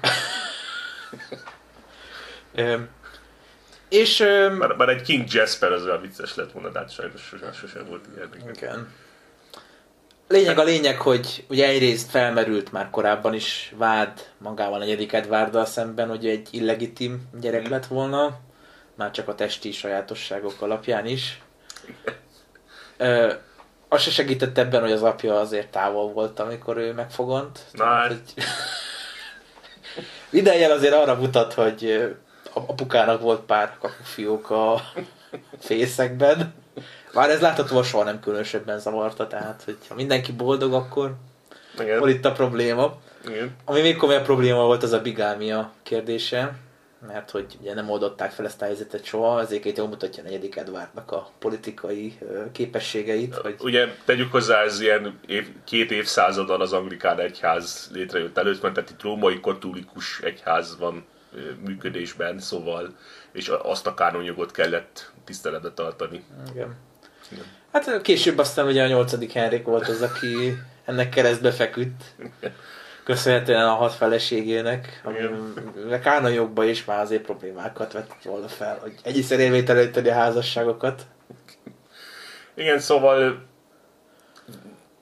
És 3.92 4.20
öm, 4.20 4.58
Bár, 4.58 4.76
bár 4.76 4.88
egy 4.88 5.02
King 5.02 5.32
Jasper 5.32 5.72
az 5.72 5.84
olyan 5.84 6.00
vicces 6.00 6.34
lett 6.34 6.52
volna, 6.52 6.68
de 6.68 6.78
hát 6.78 6.92
sajnos 6.92 7.20
sosem, 7.22 7.52
sosem 7.52 7.86
volt 7.88 8.04
ilyen. 8.16 8.54
igen. 8.54 8.92
Lényeg 10.28 10.58
a 10.58 10.62
lényeg, 10.62 11.00
hogy 11.00 11.44
ugye 11.48 11.66
egyrészt 11.66 12.10
felmerült 12.10 12.72
már 12.72 12.90
korábban 12.90 13.34
is 13.34 13.74
vád 13.76 14.26
magával 14.38 14.74
a 14.74 14.78
negyedik 14.78 15.12
Edwarddal 15.12 15.64
szemben, 15.64 16.08
hogy 16.08 16.26
egy 16.26 16.48
illegitim 16.50 17.28
gyerek 17.40 17.68
lett 17.68 17.86
volna, 17.86 18.38
már 18.94 19.10
csak 19.10 19.28
a 19.28 19.34
testi 19.34 19.72
sajátosságok 19.72 20.60
alapján 20.60 21.06
is. 21.06 21.42
Ö, 22.96 23.32
az 23.88 24.00
se 24.02 24.10
segített 24.10 24.58
ebben, 24.58 24.80
hogy 24.80 24.92
az 24.92 25.02
apja 25.02 25.40
azért 25.40 25.68
távol 25.68 26.12
volt, 26.12 26.40
amikor 26.40 26.76
ő 26.76 26.92
megfogont. 26.92 27.58
Na 27.72 27.84
Tehát, 27.84 28.08
hát. 28.08 28.08
hogy... 28.08 28.44
Idejjel 30.40 30.70
azért 30.70 30.94
arra 30.94 31.14
mutat, 31.14 31.52
hogy 31.52 32.14
apukának 32.52 33.20
volt 33.20 33.40
pár 33.40 33.76
kakufiók 33.80 34.50
a 34.50 34.80
fészekben. 35.58 36.54
Már 37.12 37.30
ez 37.30 37.40
láthatóan 37.40 37.82
soha 37.82 38.04
nem 38.04 38.20
különösebben 38.20 38.78
zavarta, 38.78 39.26
tehát 39.26 39.62
hogy 39.64 39.76
ha 39.88 39.94
mindenki 39.94 40.32
boldog, 40.32 40.72
akkor 40.72 41.14
hol 41.76 41.86
Igen. 41.86 42.08
itt 42.08 42.24
a 42.24 42.32
probléma. 42.32 42.94
Igen. 43.28 43.56
Ami 43.64 43.80
még 43.80 43.96
komolyabb 43.96 44.24
probléma 44.24 44.64
volt, 44.64 44.82
az 44.82 44.92
a 44.92 45.00
bigámia 45.00 45.72
kérdése, 45.82 46.56
mert 47.06 47.30
hogy 47.30 47.46
ugye 47.60 47.74
nem 47.74 47.90
oldották 47.90 48.30
fel 48.30 48.46
ezt 48.46 48.62
a 48.62 48.64
helyzetet 48.64 49.04
soha, 49.04 49.40
ezért 49.40 49.64
itt 49.64 49.76
jól 49.76 49.88
mutatja 49.88 50.22
a 50.22 50.26
negyedik 50.26 50.56
Edwardnak 50.56 51.12
a 51.12 51.30
politikai 51.38 52.18
képességeit, 52.52 53.34
hogy 53.34 53.56
Ugye 53.60 53.86
tegyük 54.04 54.32
hozzá, 54.32 54.62
ez 54.62 54.80
ilyen 54.80 55.18
év, 55.26 55.48
két 55.64 55.90
évszázaddal 55.90 56.60
az 56.60 56.72
anglikán 56.72 57.20
egyház 57.20 57.90
létrejött 57.92 58.38
előtt, 58.38 58.62
mert 58.62 58.74
tehát 58.74 58.90
itt 58.90 59.02
római 59.02 59.40
katolikus 59.40 60.20
egyház 60.20 60.76
van 60.78 61.04
működésben, 61.64 62.38
szóval, 62.38 62.96
és 63.32 63.48
azt 63.62 63.86
a 63.86 63.94
kánonjogot 63.94 64.50
kellett 64.50 65.12
tiszteletbe 65.24 65.72
tartani. 65.72 66.24
Igen. 66.54 66.76
Hát 67.72 68.00
később 68.02 68.38
aztán 68.38 68.66
ugye 68.66 68.82
a 68.82 68.86
nyolcadik 68.86 69.32
Henrik 69.32 69.64
volt 69.64 69.88
az, 69.88 70.02
aki 70.02 70.56
ennek 70.84 71.08
keresztbe 71.08 71.50
feküdt. 71.50 72.02
Köszönhetően 73.04 73.68
a 73.68 73.74
hat 73.74 73.92
feleségének, 73.94 75.00
ami 75.04 75.18
kánonjogba 76.02 76.64
is 76.64 76.84
már 76.84 77.00
azért 77.00 77.22
problémákat 77.22 77.92
vett 77.92 78.12
volna 78.24 78.48
fel, 78.48 78.78
hogy 78.78 78.94
egyszer 79.02 79.40
érvényteleníteni 79.40 80.08
a 80.08 80.14
házasságokat. 80.14 81.02
Igen, 82.54 82.78
szóval 82.78 83.42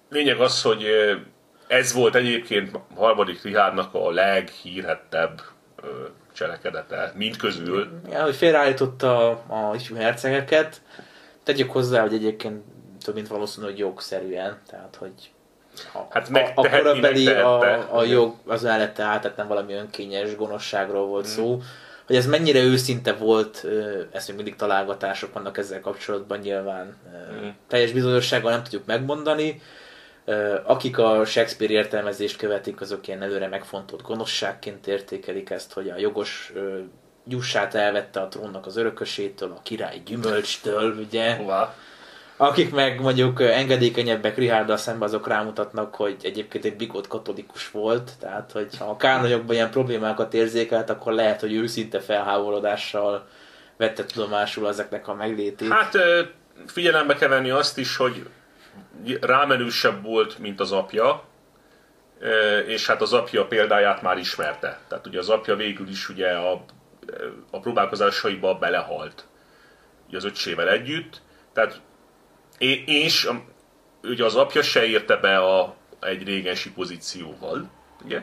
lényeg 0.09 0.41
az, 0.41 0.63
hogy 0.63 0.87
ez 1.67 1.93
volt 1.93 2.15
egyébként 2.15 2.79
harmadik 2.97 3.43
Richardnak 3.43 3.95
a 3.95 4.11
leghírhettebb 4.11 5.41
cselekedete, 6.41 7.13
mind 7.15 7.37
közül. 7.37 7.89
Ja, 8.11 8.23
hogy 8.23 8.35
félreállította 8.35 9.29
a, 9.31 9.71
a 9.71 9.75
ifjú 9.75 9.97
hercegeket. 9.97 10.81
Tegyük 11.43 11.71
hozzá, 11.71 12.01
hogy 12.01 12.15
egyébként 12.15 12.63
több 13.05 13.15
mint 13.15 13.29
valószínű, 13.29 13.67
hogy 13.67 13.79
jogszerűen, 13.79 14.59
tehát 14.71 14.97
hogy 14.99 15.13
Hát 16.11 16.25
a, 16.25 16.29
a 16.29 16.31
megtehetni, 16.31 16.79
korabeli 16.79 17.27
a, 17.29 17.59
megtehette. 17.59 17.93
a 17.97 18.05
jog 18.05 18.35
az 18.47 18.63
mellette 18.63 19.03
állt, 19.03 19.23
tehát 19.23 19.37
nem 19.37 19.49
valami 19.49 19.73
önkényes 19.73 20.37
gonoszságról 20.37 21.07
volt 21.07 21.27
Mm. 21.27 21.31
szó. 21.31 21.61
Hogy 22.07 22.17
ez 22.17 22.27
mennyire 22.27 22.59
őszinte 22.63 23.13
volt, 23.13 23.67
ezt 24.13 24.27
még 24.29 24.37
mindig 24.37 24.57
találgatások 24.57 25.33
vannak 25.33 25.59
ezzel 25.59 25.81
kapcsolatban 25.81 26.39
nyilván. 26.39 26.97
Mm. 27.45 27.49
Teljes 27.69 27.93
bizonyossággal 27.93 28.51
nem 28.51 28.63
tudjuk 28.63 28.87
megmondani. 28.87 29.61
Akik 30.65 30.99
a 30.99 31.25
Shakespeare 31.25 31.73
értelmezést 31.73 32.37
követik, 32.37 32.81
azok 32.81 33.09
ilyen 33.09 33.23
előre 33.23 33.49
megfontolt 33.49 34.03
gonoszságként 34.03 34.87
értékelik 34.87 35.51
ezt, 35.51 35.73
hogy 35.73 35.89
a 35.89 35.99
jogos 35.99 36.53
jussát 37.29 37.75
elvette 37.75 38.21
a 38.21 38.29
trónnak 38.29 38.67
az 38.67 38.77
örökösétől, 38.77 39.51
a 39.51 39.61
király 39.63 40.03
gyümölcstől, 40.05 40.95
ugye. 40.99 41.35
Hová? 41.35 41.75
Akik 42.37 42.73
meg 42.73 43.01
mondjuk 43.01 43.41
engedékenyebbek 43.41 44.37
Richarddal 44.37 44.77
szemben, 44.77 45.09
azok 45.09 45.29
rámutatnak, 45.29 45.95
hogy 45.95 46.17
egyébként 46.23 46.65
egy 46.65 46.77
bigott 46.77 47.07
katolikus 47.07 47.71
volt, 47.71 48.11
tehát 48.21 48.53
hogy 48.53 48.77
ha 48.79 48.85
a 48.85 48.97
kánonyokban 48.97 49.55
ilyen 49.55 49.71
problémákat 49.71 50.35
érzékelt, 50.35 50.91
akkor 50.91 51.13
lehet, 51.13 51.41
hogy 51.41 51.53
őszinte 51.55 52.01
felháborodással 52.01 53.27
vette 53.77 54.05
tudomásul 54.05 54.69
ezeknek 54.69 55.09
a 55.09 55.15
meglétét. 55.15 55.73
Hát 55.73 55.97
figyelembe 56.67 57.15
kell 57.15 57.29
venni 57.29 57.51
azt 57.51 57.79
is, 57.79 57.97
hogy 57.97 58.27
rámenősebb 59.21 60.03
volt, 60.03 60.39
mint 60.39 60.61
az 60.61 60.73
apja, 60.73 61.25
és 62.67 62.87
hát 62.87 63.03
az 63.03 63.13
apja 63.13 63.47
példáját 63.47 64.03
már 64.03 64.19
ismerte. 64.19 64.81
Tehát 64.89 65.07
ugye 65.07 65.19
az 65.19 65.29
apja 65.29 65.57
végül 65.57 65.89
is 65.89 66.09
ugye 66.09 66.29
a, 66.29 66.65
a 67.51 67.61
próbálkozásaiba 67.61 68.55
belehalt 68.55 69.25
ugye 70.11 70.19
az 70.19 70.25
öccsével 70.25 70.69
együtt. 70.69 71.23
Tehát, 71.53 71.81
és 72.87 73.29
ugye 74.03 74.25
az 74.25 74.37
apja 74.37 74.63
se 74.63 74.85
érte 74.85 75.17
be 75.17 75.39
a, 75.39 75.75
egy 76.01 76.25
régensi 76.25 76.73
pozícióval, 76.73 77.71
ugye? 78.05 78.23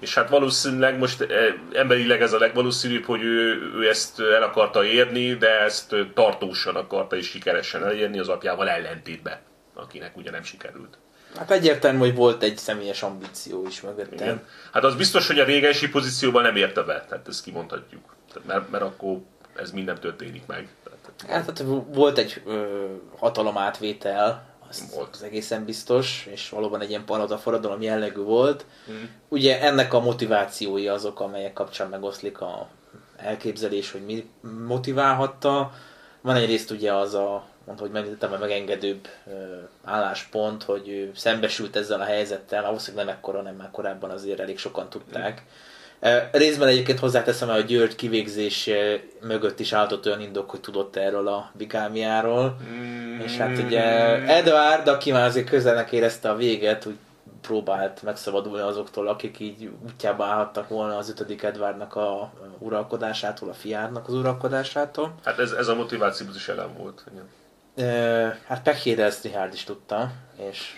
És 0.00 0.14
hát 0.14 0.28
valószínűleg 0.28 0.98
most 0.98 1.20
eh, 1.20 1.54
emberileg 1.72 2.22
ez 2.22 2.32
a 2.32 2.38
legvalószínűbb, 2.38 3.04
hogy 3.04 3.22
ő, 3.22 3.70
ő 3.74 3.88
ezt 3.88 4.20
el 4.20 4.42
akarta 4.42 4.84
érni, 4.84 5.34
de 5.34 5.60
ezt 5.60 5.96
tartósan 6.14 6.76
akarta 6.76 7.16
és 7.16 7.28
sikeresen 7.28 7.84
elérni 7.84 8.18
az 8.18 8.28
apjával 8.28 8.68
ellentétben, 8.68 9.38
akinek 9.74 10.16
ugye 10.16 10.30
nem 10.30 10.42
sikerült. 10.42 10.98
Hát 11.36 11.50
egyértelmű, 11.50 11.98
hogy 11.98 12.14
volt 12.14 12.42
egy 12.42 12.56
személyes 12.56 13.02
ambíció 13.02 13.66
is 13.66 13.80
mögöttem. 13.80 14.18
Igen. 14.18 14.46
Hát 14.72 14.84
az 14.84 14.94
biztos, 14.94 15.26
hogy 15.26 15.38
a 15.38 15.44
régensi 15.44 15.88
pozícióban 15.88 16.42
nem 16.42 16.56
érte 16.56 16.82
be, 16.82 17.04
tehát 17.08 17.28
ezt 17.28 17.42
kimondhatjuk. 17.42 18.14
Tehát 18.32 18.48
mert, 18.48 18.70
mert 18.70 18.84
akkor 18.84 19.18
ez 19.56 19.70
mind 19.70 19.86
nem 19.86 19.98
történik 19.98 20.46
meg. 20.46 20.68
Tehát, 20.84 21.04
Hát, 21.28 21.44
hát 21.58 21.64
volt 21.86 22.18
egy 22.18 22.42
ö, 22.46 22.84
hatalomátvétel, 23.18 24.54
az, 24.68 24.94
Volt. 24.94 25.08
az 25.12 25.22
egészen 25.22 25.64
biztos, 25.64 26.26
és 26.30 26.48
valóban 26.48 26.80
egy 26.80 26.88
ilyen 26.88 27.04
palota 27.04 27.38
forradalom 27.38 27.82
jellegű 27.82 28.20
volt. 28.20 28.64
Mm. 28.90 29.02
Ugye 29.28 29.60
ennek 29.60 29.92
a 29.92 30.00
motivációi 30.00 30.88
azok, 30.88 31.20
amelyek 31.20 31.52
kapcsán 31.52 31.88
megoszlik 31.88 32.40
a 32.40 32.68
elképzelés, 33.16 33.90
hogy 33.90 34.04
mi 34.04 34.30
motiválhatta. 34.66 35.72
Van 36.20 36.36
egyrészt 36.36 36.70
ugye 36.70 36.92
az 36.92 37.14
a, 37.14 37.46
mondta, 37.64 37.84
hogy 37.86 37.96
említettem, 37.96 38.32
a 38.32 38.38
megengedőbb 38.38 39.08
álláspont, 39.84 40.62
hogy 40.62 40.88
ő 40.88 41.10
szembesült 41.14 41.76
ezzel 41.76 42.00
a 42.00 42.04
helyzettel, 42.04 42.62
valószínűleg 42.62 43.06
nem 43.06 43.14
ekkora, 43.14 43.42
nem 43.42 43.54
már 43.54 43.70
korábban 43.70 44.10
azért 44.10 44.40
elég 44.40 44.58
sokan 44.58 44.88
tudták. 44.88 45.42
Részben 46.32 46.68
egyébként 46.68 46.98
hozzáteszem 46.98 47.48
hogy 47.48 47.64
György 47.64 47.94
kivégzés 47.94 48.70
mögött 49.20 49.60
is 49.60 49.72
álltott 49.72 50.06
olyan 50.06 50.20
indok, 50.20 50.50
hogy 50.50 50.60
tudott 50.60 50.96
erről 50.96 51.28
a 51.28 51.50
bigámiáról. 51.52 52.56
Mm. 52.70 53.20
És 53.20 53.36
hát 53.36 53.58
ugye 53.58 53.82
Edward, 54.26 54.88
aki 54.88 55.12
már 55.12 55.26
azért 55.26 55.48
közelnek 55.48 55.92
érezte 55.92 56.30
a 56.30 56.36
véget, 56.36 56.86
úgy 56.86 56.96
próbált 57.40 58.02
megszabadulni 58.02 58.62
azoktól, 58.62 59.08
akik 59.08 59.40
így 59.40 59.70
útjába 59.84 60.24
állhattak 60.24 60.68
volna 60.68 60.96
az 60.96 61.10
ötödik 61.10 61.42
Edwardnak 61.42 61.96
a 61.96 62.32
uralkodásától, 62.58 63.48
a 63.48 63.54
fiárnak 63.54 64.08
az 64.08 64.14
uralkodásától. 64.14 65.14
Hát 65.24 65.38
ez, 65.38 65.50
ez 65.50 65.68
a 65.68 65.74
motiváció 65.74 66.26
is 66.34 66.48
elem 66.48 66.74
volt. 66.76 67.04
Igen. 67.12 67.28
Ö, 67.76 68.28
hát 68.46 68.62
Pekhéde 68.62 69.04
ezt 69.04 69.22
Richard 69.22 69.52
is 69.52 69.64
tudta, 69.64 70.12
és 70.50 70.72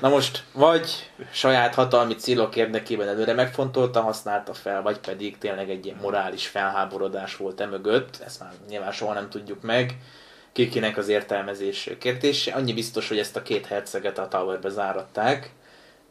na 0.00 0.08
most 0.08 0.44
vagy 0.52 1.10
saját 1.32 1.74
hatalmi 1.74 2.14
célok 2.14 2.56
érdekében 2.56 3.08
előre 3.08 3.32
megfontolta, 3.32 4.00
használta 4.00 4.54
fel, 4.54 4.82
vagy 4.82 4.98
pedig 4.98 5.38
tényleg 5.38 5.70
egy 5.70 5.84
ilyen 5.84 5.98
morális 6.00 6.46
felháborodás 6.46 7.36
volt 7.36 7.60
emögött, 7.60 8.20
ezt 8.24 8.40
már 8.40 8.52
nyilván 8.68 8.92
soha 8.92 9.12
nem 9.12 9.30
tudjuk 9.30 9.62
meg, 9.62 9.96
kikinek 10.52 10.96
az 10.96 11.08
értelmezés 11.08 11.90
kérdése. 11.98 12.52
Annyi 12.52 12.72
biztos, 12.72 13.08
hogy 13.08 13.18
ezt 13.18 13.36
a 13.36 13.42
két 13.42 13.66
herceget 13.66 14.18
a 14.18 14.28
Towerbe 14.28 14.68
záratták, 14.68 15.50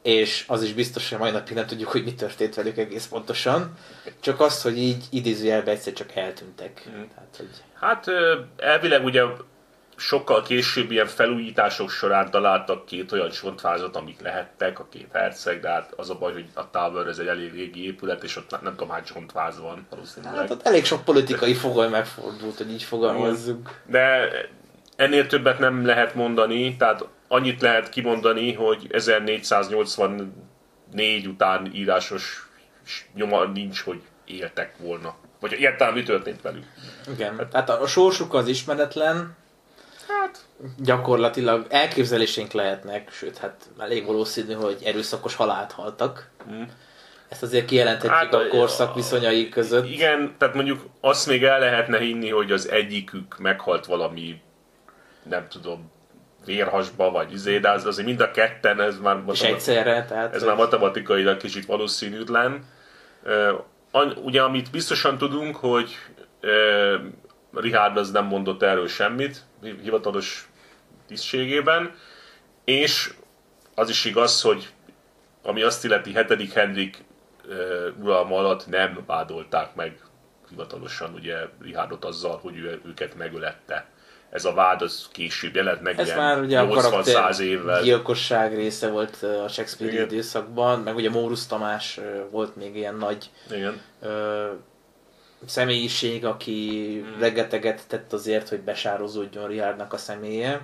és 0.01 0.45
az 0.47 0.63
is 0.63 0.73
biztos, 0.73 1.09
hogy 1.09 1.19
mai 1.19 1.31
napig 1.31 1.55
nem 1.55 1.65
tudjuk, 1.65 1.89
hogy 1.89 2.03
mi 2.03 2.13
történt 2.13 2.55
velük 2.55 2.77
egész 2.77 3.07
pontosan. 3.07 3.77
Csak 4.19 4.39
azt, 4.39 4.61
hogy 4.61 4.77
így 4.77 5.03
idézőjelben 5.09 5.75
egyszer 5.75 5.93
csak 5.93 6.15
eltűntek. 6.15 6.83
Mhm. 6.85 7.01
Tehát, 7.15 7.35
hogy 7.37 7.49
Hát 7.79 8.05
elvileg 8.57 9.03
ugye 9.03 9.23
sokkal 9.97 10.41
később 10.41 10.91
ilyen 10.91 11.07
felújítások 11.07 11.89
során 11.89 12.31
találtak 12.31 12.85
két 12.85 13.11
olyan 13.11 13.29
csontvázat, 13.29 13.95
amik 13.95 14.21
lehettek, 14.21 14.79
a 14.79 14.87
két 14.89 15.09
herceg, 15.13 15.59
de 15.59 15.69
hát 15.69 15.93
az 15.95 16.09
a 16.09 16.17
baj, 16.17 16.33
hogy 16.33 16.45
a 16.53 16.69
Tower 16.69 17.07
ez 17.07 17.17
egy 17.17 17.27
elég 17.27 17.53
régi 17.53 17.85
épület, 17.85 18.23
és 18.23 18.35
ott 18.35 18.61
nem, 18.61 18.75
tudom 18.75 18.89
hány 18.89 19.03
csontváz 19.03 19.59
van 19.59 19.87
valószínűleg. 19.89 20.35
Hát 20.35 20.49
ott 20.49 20.67
elég 20.67 20.85
sok 20.85 21.03
politikai 21.03 21.53
fogoly 21.53 21.89
megfordult, 21.89 22.57
hogy 22.57 22.71
így 22.71 22.83
fogalmazzuk. 22.83 23.81
De 23.85 24.29
ennél 24.95 25.27
többet 25.27 25.59
nem 25.59 25.85
lehet 25.85 26.15
mondani, 26.15 26.75
tehát 26.75 27.05
annyit 27.27 27.61
lehet 27.61 27.89
kimondani, 27.89 28.53
hogy 28.53 28.87
1484 28.89 31.27
után 31.27 31.69
írásos 31.73 32.49
nyoma 33.13 33.45
nincs, 33.45 33.81
hogy 33.81 34.01
éltek 34.25 34.77
volna. 34.77 35.15
Vagy 35.39 35.53
egyáltalán 35.53 35.93
mi 35.93 36.03
történt 36.03 36.41
velük. 36.41 36.65
Igen. 37.13 37.47
Tehát 37.51 37.69
a 37.69 37.87
sorsuk 37.87 38.33
az 38.33 38.47
ismeretlen, 38.47 39.35
Hát, 40.07 40.37
gyakorlatilag 40.77 41.65
elképzelésénk 41.69 42.51
lehetnek, 42.51 43.11
sőt, 43.11 43.37
hát 43.37 43.69
elég 43.79 44.05
valószínű, 44.05 44.53
hogy 44.53 44.77
erőszakos 44.85 45.35
halált 45.35 45.71
haltak. 45.71 46.29
Mm. 46.51 46.61
Ezt 47.29 47.43
azért 47.43 47.65
kijelenthetjük 47.65 48.11
Hát, 48.13 48.33
a 48.33 48.47
korszak 48.47 48.95
viszonyai 48.95 49.49
között. 49.49 49.89
igen, 49.89 50.35
tehát 50.37 50.55
mondjuk 50.55 50.85
azt 51.01 51.27
még 51.27 51.43
el 51.43 51.59
lehetne 51.59 51.97
hinni, 51.97 52.29
hogy 52.29 52.51
az 52.51 52.69
egyikük 52.69 53.37
meghalt 53.37 53.85
valami, 53.85 54.41
nem 55.29 55.47
tudom, 55.49 55.91
vérhasba, 56.45 57.11
vagy 57.11 57.33
izé, 57.33 57.57
de 57.59 57.69
az 57.69 57.85
azért 57.85 58.07
mind 58.07 58.21
a 58.21 58.31
ketten, 58.31 58.81
ez 58.81 58.97
már, 58.99 59.15
És 59.15 59.21
matema- 59.25 59.53
egyszerre, 59.55 60.05
tehát... 60.05 60.35
ez 60.35 60.43
már 60.43 60.55
matematikailag 60.55 61.37
kicsit 61.37 61.65
valószínűtlen. 61.65 62.65
An- 63.91 64.17
Ugye, 64.23 64.41
amit 64.41 64.71
biztosan 64.71 65.17
tudunk, 65.17 65.55
hogy 65.55 65.95
Richard 67.53 67.97
az 67.97 68.11
nem 68.11 68.25
mondott 68.25 68.61
erről 68.63 68.87
semmit, 68.87 69.41
hi- 69.61 69.79
hivatalos 69.81 70.49
tisztségében, 71.07 71.95
és 72.63 73.13
az 73.75 73.89
is 73.89 74.05
igaz, 74.05 74.41
hogy 74.41 74.69
ami 75.43 75.61
azt 75.61 75.85
illeti 75.85 76.17
7. 76.37 76.53
Henrik 76.53 77.03
ö, 77.47 77.89
uralma 78.01 78.37
alatt 78.37 78.67
nem 78.67 79.03
vádolták 79.05 79.75
meg 79.75 79.99
hivatalosan 80.49 81.13
ugye 81.13 81.35
Richardot 81.61 82.05
azzal, 82.05 82.39
hogy 82.41 82.57
ő, 82.57 82.81
őket 82.85 83.15
megölette. 83.15 83.85
Ez 84.29 84.45
a 84.45 84.53
vád 84.53 84.81
az 84.81 85.07
később 85.11 85.55
jelent 85.55 85.81
meg, 85.81 85.99
Ez 85.99 86.13
már 86.15 86.39
ugye 86.41 86.59
a 86.59 86.65
80-100 86.67 86.81
karakter 86.89 87.39
évvel. 87.45 87.81
gyilkosság 87.83 88.55
része 88.55 88.89
volt 88.89 89.23
a 89.23 89.47
Shakespeare 89.47 89.93
Igen. 89.93 90.05
időszakban, 90.05 90.79
meg 90.79 90.95
ugye 90.95 91.09
Mórus 91.09 91.45
Tamás 91.47 91.99
volt 92.31 92.55
még 92.55 92.75
ilyen 92.75 92.95
nagy 92.95 93.29
Igen. 93.51 93.81
ö, 94.01 94.47
személyiség, 95.45 96.25
aki 96.25 96.87
Hmm. 97.01 97.19
rengeteget 97.19 97.87
tett 97.87 98.13
azért, 98.13 98.49
hogy 98.49 98.59
besározódjon 98.59 99.47
Richardnak 99.47 99.93
a 99.93 99.97
személye. 99.97 100.61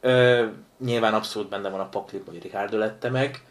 Ö, 0.00 0.44
nyilván 0.84 1.14
abszolút 1.14 1.48
benne 1.48 1.68
van 1.68 1.80
a 1.80 1.88
pakliban, 1.88 2.34
hogy 2.34 2.42
Richard 2.42 2.72
ölette 2.72 3.10
meg. 3.10 3.42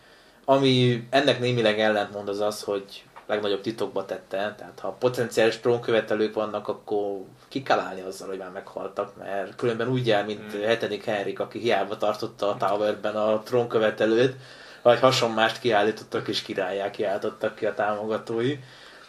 Ami 0.46 1.08
ennek 1.10 1.40
némileg 1.40 1.80
ellentmond 1.80 2.30
az 2.30 2.40
az, 2.40 2.64
hogy 2.64 3.04
legnagyobb 3.28 3.62
titokba 3.62 4.06
tette, 4.06 4.56
tehát 4.58 4.80
ha 4.82 4.90
potenciális 5.00 5.58
trónkövetelők 5.58 6.34
vannak, 6.34 6.68
akkor 6.68 7.20
ki 7.48 7.64
kell 7.64 7.80
állni 7.80 8.02
azzal, 8.02 8.28
hogy 8.28 8.38
már 8.38 8.52
meghaltak, 8.52 9.18
mert 9.18 9.56
különben 9.56 9.88
úgy 9.88 10.08
jár, 10.08 10.26
mint 10.26 10.52
Hmm. 10.52 10.62
7. 10.62 11.04
Henrik, 11.04 11.40
aki 11.40 11.60
hiába 11.60 11.98
tartotta 11.98 12.50
a 12.50 12.58
Towerben 12.58 13.16
a 13.16 13.42
trónkövetelőt, 13.44 14.36
vagy 14.82 15.00
hasonmást 15.00 15.60
kiállítottak 15.60 16.28
és 16.28 16.42
királyá 16.42 16.90
kiáltottak 16.90 17.56
ki 17.56 17.66
a 17.66 17.74
támogatói. 17.74 18.60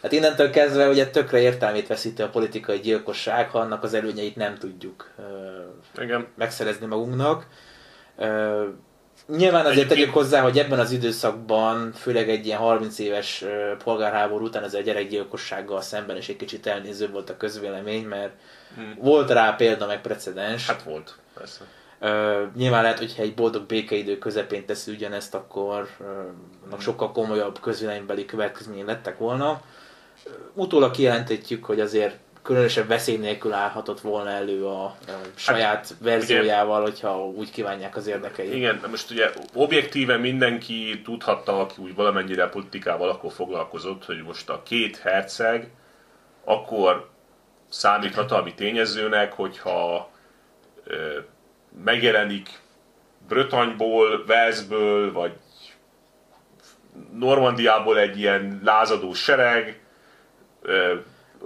Hát 0.01 0.11
innentől 0.11 0.49
kezdve 0.49 0.89
ugye 0.89 1.09
tökre 1.09 1.39
értelmét 1.39 1.87
veszíti 1.87 2.21
a 2.21 2.29
politikai 2.29 2.79
gyilkosság, 2.79 3.49
ha 3.49 3.59
annak 3.59 3.83
az 3.83 3.93
előnyeit 3.93 4.35
nem 4.35 4.57
tudjuk 4.57 5.11
ö, 5.97 6.03
Igen. 6.03 6.27
megszerezni 6.35 6.85
magunknak. 6.85 7.47
Ö, 8.17 8.63
Nyilván 9.27 9.65
azért 9.65 9.87
tegyük 9.87 10.13
hozzá, 10.13 10.41
hogy 10.41 10.59
ebben 10.59 10.79
az 10.79 10.91
időszakban, 10.91 11.91
főleg 11.91 12.29
egy 12.29 12.45
ilyen 12.45 12.59
30 12.59 12.99
éves 12.99 13.45
polgárháború 13.83 14.45
után 14.45 14.63
ez 14.63 14.73
a 14.73 14.81
gyerekgyilkossággal 14.81 15.81
szemben 15.81 16.17
is 16.17 16.29
egy 16.29 16.35
kicsit 16.35 16.67
elnéző 16.67 17.09
volt 17.09 17.29
a 17.29 17.37
közvélemény, 17.37 18.05
mert 18.05 18.31
hmm. 18.75 18.95
volt 18.99 19.29
rá 19.29 19.55
példa 19.55 19.85
meg 19.85 20.01
precedens. 20.01 20.67
Hát 20.67 20.83
volt, 20.83 21.15
persze. 21.33 21.63
Uh, 22.01 22.55
nyilván 22.55 22.81
lehet, 22.81 22.97
hogyha 22.97 23.21
egy 23.21 23.33
boldog 23.33 23.65
békeidő 23.65 24.17
közepén 24.17 24.65
teszi 24.65 24.91
ugyanezt, 24.91 25.35
akkor 25.35 25.87
uh, 26.69 26.79
sokkal 26.79 27.11
komolyabb 27.11 27.59
közvéleménybeli 27.59 28.25
következmények 28.25 28.85
lettek 28.85 29.17
volna. 29.17 29.61
Utólag 30.53 30.91
kijelentetjük, 30.91 31.65
hogy 31.65 31.79
azért 31.79 32.17
különösebb 32.41 32.87
veszély 32.87 33.17
nélkül 33.17 33.53
állhatott 33.53 34.01
volna 34.01 34.29
elő 34.29 34.65
a, 34.65 34.83
a 34.83 34.95
saját 35.35 35.75
hát, 35.75 35.95
verziójával, 35.99 36.81
ugye, 36.81 36.91
hogyha 36.91 37.25
úgy 37.27 37.51
kívánják 37.51 37.95
az 37.95 38.07
érdekei. 38.07 38.55
Igen, 38.55 38.81
most 38.89 39.11
ugye 39.11 39.29
objektíven 39.53 40.19
mindenki 40.19 41.01
tudhatta, 41.03 41.59
aki 41.59 41.81
úgy 41.81 41.95
valamennyire 41.95 42.49
politikával 42.49 43.09
akkor 43.09 43.31
foglalkozott, 43.31 44.05
hogy 44.05 44.23
most 44.23 44.49
a 44.49 44.61
két 44.63 44.97
herceg 44.97 45.69
akkor 46.43 47.09
számít 47.69 48.15
hatalmi 48.15 48.53
tényezőnek, 48.53 49.33
hogyha 49.33 50.09
ö, 50.83 51.19
megjelenik 51.83 52.49
Brötanyból, 53.27 54.25
Velszből, 54.25 55.11
vagy 55.11 55.31
Normandiából 57.13 57.99
egy 57.99 58.19
ilyen 58.19 58.61
lázadó 58.63 59.13
sereg, 59.13 59.80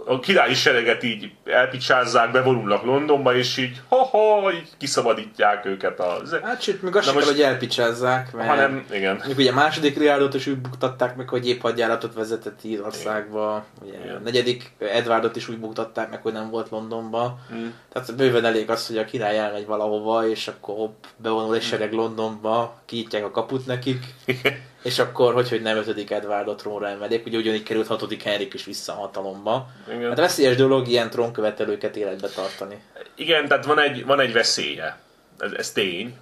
a 0.05 0.20
királyi 0.20 0.53
sereget 0.53 1.03
így 1.03 1.32
elpicsázzák, 1.45 2.32
bevonulnak 2.32 2.84
Londonba, 2.84 3.36
és 3.36 3.57
így 3.57 3.82
ha-ha, 3.89 4.51
így 4.53 4.70
kiszabadítják 4.78 5.66
őket 5.66 5.99
az... 5.99 6.39
Hát 6.43 6.61
sőt, 6.61 6.82
még 6.82 6.95
azt 6.95 7.05
sem 7.05 7.13
most... 7.13 7.28
hogy 7.28 7.41
elpicsázzák, 7.41 8.34
mert 8.34 8.49
hanem, 8.49 8.86
igen. 8.91 9.22
Még 9.28 9.38
ugye 9.38 9.51
a 9.51 9.53
második 9.53 9.97
Riádot 9.97 10.34
is 10.34 10.47
úgy 10.47 10.57
buktatták 10.57 11.16
meg, 11.16 11.30
hogy 11.30 11.47
épp 11.47 11.61
hadjáratot 11.61 12.13
vezetett 12.13 12.59
Írországba, 12.63 13.66
ugye 13.82 13.97
igen. 14.03 14.16
a 14.16 14.20
negyedik 14.20 14.72
Edwardot 14.80 15.36
is 15.36 15.47
úgy 15.47 15.57
buktatták 15.57 16.09
meg, 16.09 16.22
hogy 16.22 16.34
nem 16.34 16.49
volt 16.49 16.70
Londonba. 16.70 17.39
Hmm. 17.49 17.74
Tehát 17.93 18.16
bőven 18.16 18.45
elég 18.45 18.70
az, 18.70 18.88
hogy 18.88 18.97
a 18.97 19.05
király 19.05 19.38
elmegy 19.38 19.66
valahova, 19.66 20.28
és 20.28 20.47
akkor 20.47 20.76
hopp, 20.76 21.03
bevonul 21.18 21.55
egy 21.55 21.63
sereg 21.63 21.93
Londonba, 21.93 22.82
kiítják 22.86 23.26
a 23.26 23.32
kaput 23.32 23.66
nekik. 23.66 24.05
És 24.86 24.99
akkor, 24.99 25.33
hogy, 25.33 25.49
hogy 25.49 25.61
nem 25.61 25.77
ötödik 25.77 26.11
Edwardot 26.11 26.57
trónra 26.57 26.88
emelik, 26.88 27.25
ugye 27.25 27.38
ugyanígy 27.38 27.63
került 27.63 27.88
hatodik 27.88 28.23
Henrik 28.23 28.53
is 28.53 28.65
vissza 28.65 28.93
a 28.93 28.95
hatalomba. 28.95 29.69
Igen. 29.89 30.07
Hát 30.07 30.17
veszélyes 30.17 30.55
dolog 30.55 30.88
ilyen 30.88 31.09
trónkövetelőket 31.09 31.95
életbe 31.95 32.27
tartani. 32.27 32.81
Igen, 33.15 33.47
tehát 33.47 33.65
van 33.65 33.79
egy, 33.79 34.05
van 34.05 34.19
egy 34.19 34.33
veszélye. 34.33 34.99
Ez, 35.38 35.51
ez 35.51 35.71
tény. 35.71 36.17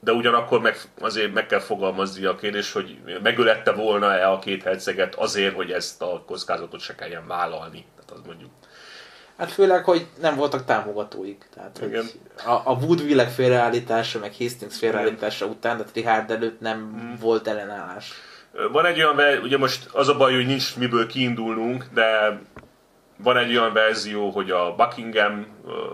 De 0.00 0.12
ugyanakkor 0.12 0.60
meg, 0.60 0.80
azért 1.00 1.32
meg 1.32 1.46
kell 1.46 1.60
fogalmazni 1.60 2.24
a 2.24 2.34
kérdés, 2.34 2.72
hogy 2.72 2.98
megölette 3.22 3.72
volna-e 3.72 4.30
a 4.30 4.38
két 4.38 4.62
herceget 4.62 5.14
azért, 5.14 5.54
hogy 5.54 5.70
ezt 5.70 6.02
a 6.02 6.22
kockázatot 6.26 6.80
se 6.80 6.94
kelljen 6.94 7.26
vállalni. 7.26 7.84
Tehát 7.94 8.10
az 8.10 8.20
mondjuk 8.26 8.50
Hát 9.36 9.50
főleg, 9.50 9.84
hogy 9.84 10.06
nem 10.20 10.36
voltak 10.36 10.64
támogatóik. 10.64 11.44
Tehát, 11.54 11.80
Igen. 11.86 12.04
A, 12.44 12.70
a 12.70 12.76
Woodville 12.80 13.26
félreállítása, 13.26 14.18
meg 14.18 14.34
Hastings 14.38 14.78
félreállítása 14.78 15.44
Igen. 15.44 15.56
után, 15.56 15.76
tehát 15.76 15.94
Richard 15.94 16.30
előtt 16.30 16.60
nem 16.60 16.78
hmm. 16.78 17.16
volt 17.20 17.48
ellenállás. 17.48 18.12
Van 18.72 18.86
egy 18.86 19.02
olyan, 19.02 19.42
ugye 19.42 19.58
most 19.58 19.88
az 19.92 20.08
a 20.08 20.16
baj, 20.16 20.34
hogy 20.34 20.46
nincs 20.46 20.76
miből 20.76 21.06
kiindulnunk, 21.06 21.84
de 21.94 22.38
van 23.16 23.36
egy 23.36 23.56
olyan 23.56 23.72
verzió, 23.72 24.30
hogy 24.30 24.50
a 24.50 24.74
Buckingham 24.74 25.46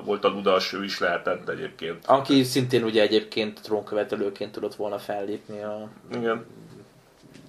volt 0.05 0.25
a 0.25 0.29
ludas, 0.29 0.73
ő 0.73 0.85
is 0.85 0.99
lehetett 0.99 1.49
egyébként. 1.49 2.07
Aki 2.07 2.43
szintén 2.43 2.83
ugye 2.83 3.03
egyébként 3.03 3.63
trónkövetelőként 3.63 4.53
tudott 4.53 4.75
volna 4.75 4.99
fellépni 4.99 5.63
a 5.63 5.89
Igen. 6.15 6.47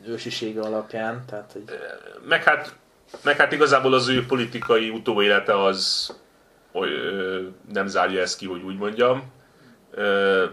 ősisége 0.08 0.62
alapján. 0.62 1.24
Tehát, 1.30 1.52
hogy... 1.54 1.64
Meg 2.28 2.44
hát 2.44 2.76
meg 3.22 3.38
hát 3.38 3.52
igazából 3.52 3.94
az 3.94 4.08
ő 4.08 4.26
politikai 4.26 4.90
utóélete 4.90 5.64
az 5.64 6.12
hogy, 6.72 6.92
ö, 6.92 7.42
nem 7.74 7.88
zárja 7.88 8.22
ezt 8.22 8.38
ki, 8.38 8.46
hogy 8.46 8.62
úgy 8.62 8.78
mondjam. 8.78 9.32
Ö, 9.92 10.46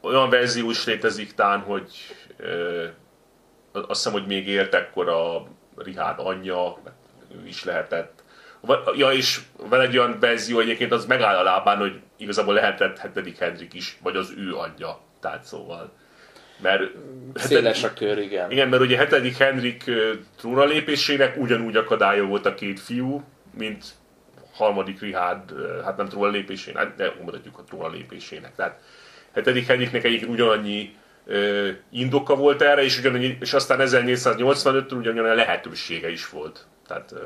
olyan 0.00 0.30
verzió 0.30 0.70
is 0.70 0.84
létezik 0.84 1.34
tán, 1.34 1.60
hogy 1.60 1.90
ö, 2.36 2.84
azt 3.72 3.86
hiszem, 3.88 4.12
hogy 4.12 4.26
még 4.26 4.48
élt 4.48 4.74
ekkor 4.74 5.08
a 5.08 5.46
Rihárd 5.76 6.18
anyja, 6.18 6.76
ő 7.34 7.46
is 7.46 7.64
lehetett. 7.64 8.24
Ja, 8.94 9.12
és 9.12 9.40
van 9.56 9.80
egy 9.80 9.98
olyan 9.98 10.18
verzió 10.20 10.58
egyébként, 10.58 10.92
az 10.92 11.06
megáll 11.06 11.36
a 11.36 11.42
lábán, 11.42 11.78
hogy 11.78 12.00
igazából 12.16 12.54
lehetett 12.54 12.98
hetedik 12.98 13.38
Hendrik 13.38 13.74
is, 13.74 13.98
vagy 14.02 14.16
az 14.16 14.32
ő 14.36 14.54
anyja. 14.54 15.00
Tehát 15.20 15.44
szóval. 15.44 15.92
Mert 16.62 16.82
Széles 17.34 17.84
a 17.84 17.92
kör, 17.92 18.18
igen. 18.18 18.50
Igen, 18.50 18.68
mert 18.68 18.82
ugye 18.82 18.96
hetedik 18.96 19.36
Henrik 19.36 19.90
trónra 20.38 20.64
lépésének 20.64 21.36
ugyanúgy 21.36 21.76
akadálya 21.76 22.24
volt 22.24 22.46
a 22.46 22.54
két 22.54 22.80
fiú, 22.80 23.22
mint 23.58 23.84
harmadik 24.54 25.00
Richard, 25.00 25.52
hát 25.84 25.96
nem 25.96 26.08
trónra 26.08 26.30
lépésének, 26.30 26.96
de 26.96 27.12
mondhatjuk 27.20 27.58
a 27.58 27.62
trónra 27.62 27.90
lépésének. 27.90 28.54
Tehát 28.54 28.80
hetedik 29.34 29.66
Henriknek 29.66 30.04
egyik 30.04 30.28
ugyanannyi 30.28 30.94
ö, 31.26 31.68
indoka 31.90 32.36
volt 32.36 32.62
erre, 32.62 32.82
és, 32.82 32.98
ugyanannyi, 32.98 33.36
és 33.40 33.52
aztán 33.52 33.78
1485-től 33.82 34.96
ugyanolyan 34.96 35.36
lehetősége 35.36 36.10
is 36.10 36.28
volt. 36.28 36.66
Tehát, 36.86 37.12
ö, 37.12 37.16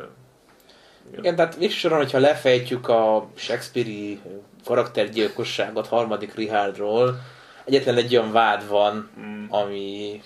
igen. 1.09 1.19
igen, 1.19 1.37
tehát 1.37 1.57
végsősorban, 1.57 2.01
hogyha 2.01 2.19
lefejtjük 2.19 2.89
a 2.89 3.29
Shakespeare-i 3.35 4.21
karaktergyilkosságot 4.65 5.87
harmadik 5.87 6.35
Richardról, 6.35 7.21
egyetlen 7.67 7.97
egy 7.97 8.17
olyan 8.17 8.33
vád 8.33 8.69
van, 8.69 9.11
mm. 9.21 9.45
ami 9.49 10.21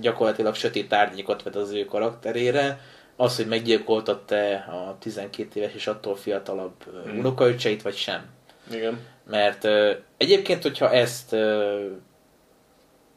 gyakorlatilag 0.00 0.54
sötét 0.54 0.92
árnyékot 0.92 1.42
vet 1.42 1.56
az 1.56 1.70
ő 1.70 1.84
karakterére, 1.84 2.80
az, 3.16 3.36
hogy 3.36 3.46
meggyilkoltatta 3.46 4.36
a 4.56 4.96
12 4.98 5.60
éves 5.60 5.74
és 5.74 5.86
attól 5.86 6.16
fiatalabb 6.16 6.84
mm. 6.88 7.18
unokaöcseit, 7.18 7.82
vagy 7.82 7.96
sem. 7.96 8.24
Igen. 8.70 8.98
Mert 9.30 9.64
uh, 9.64 9.90
egyébként, 10.16 10.62
hogyha 10.62 10.92
ezt 10.92 11.32
uh, 11.32 11.80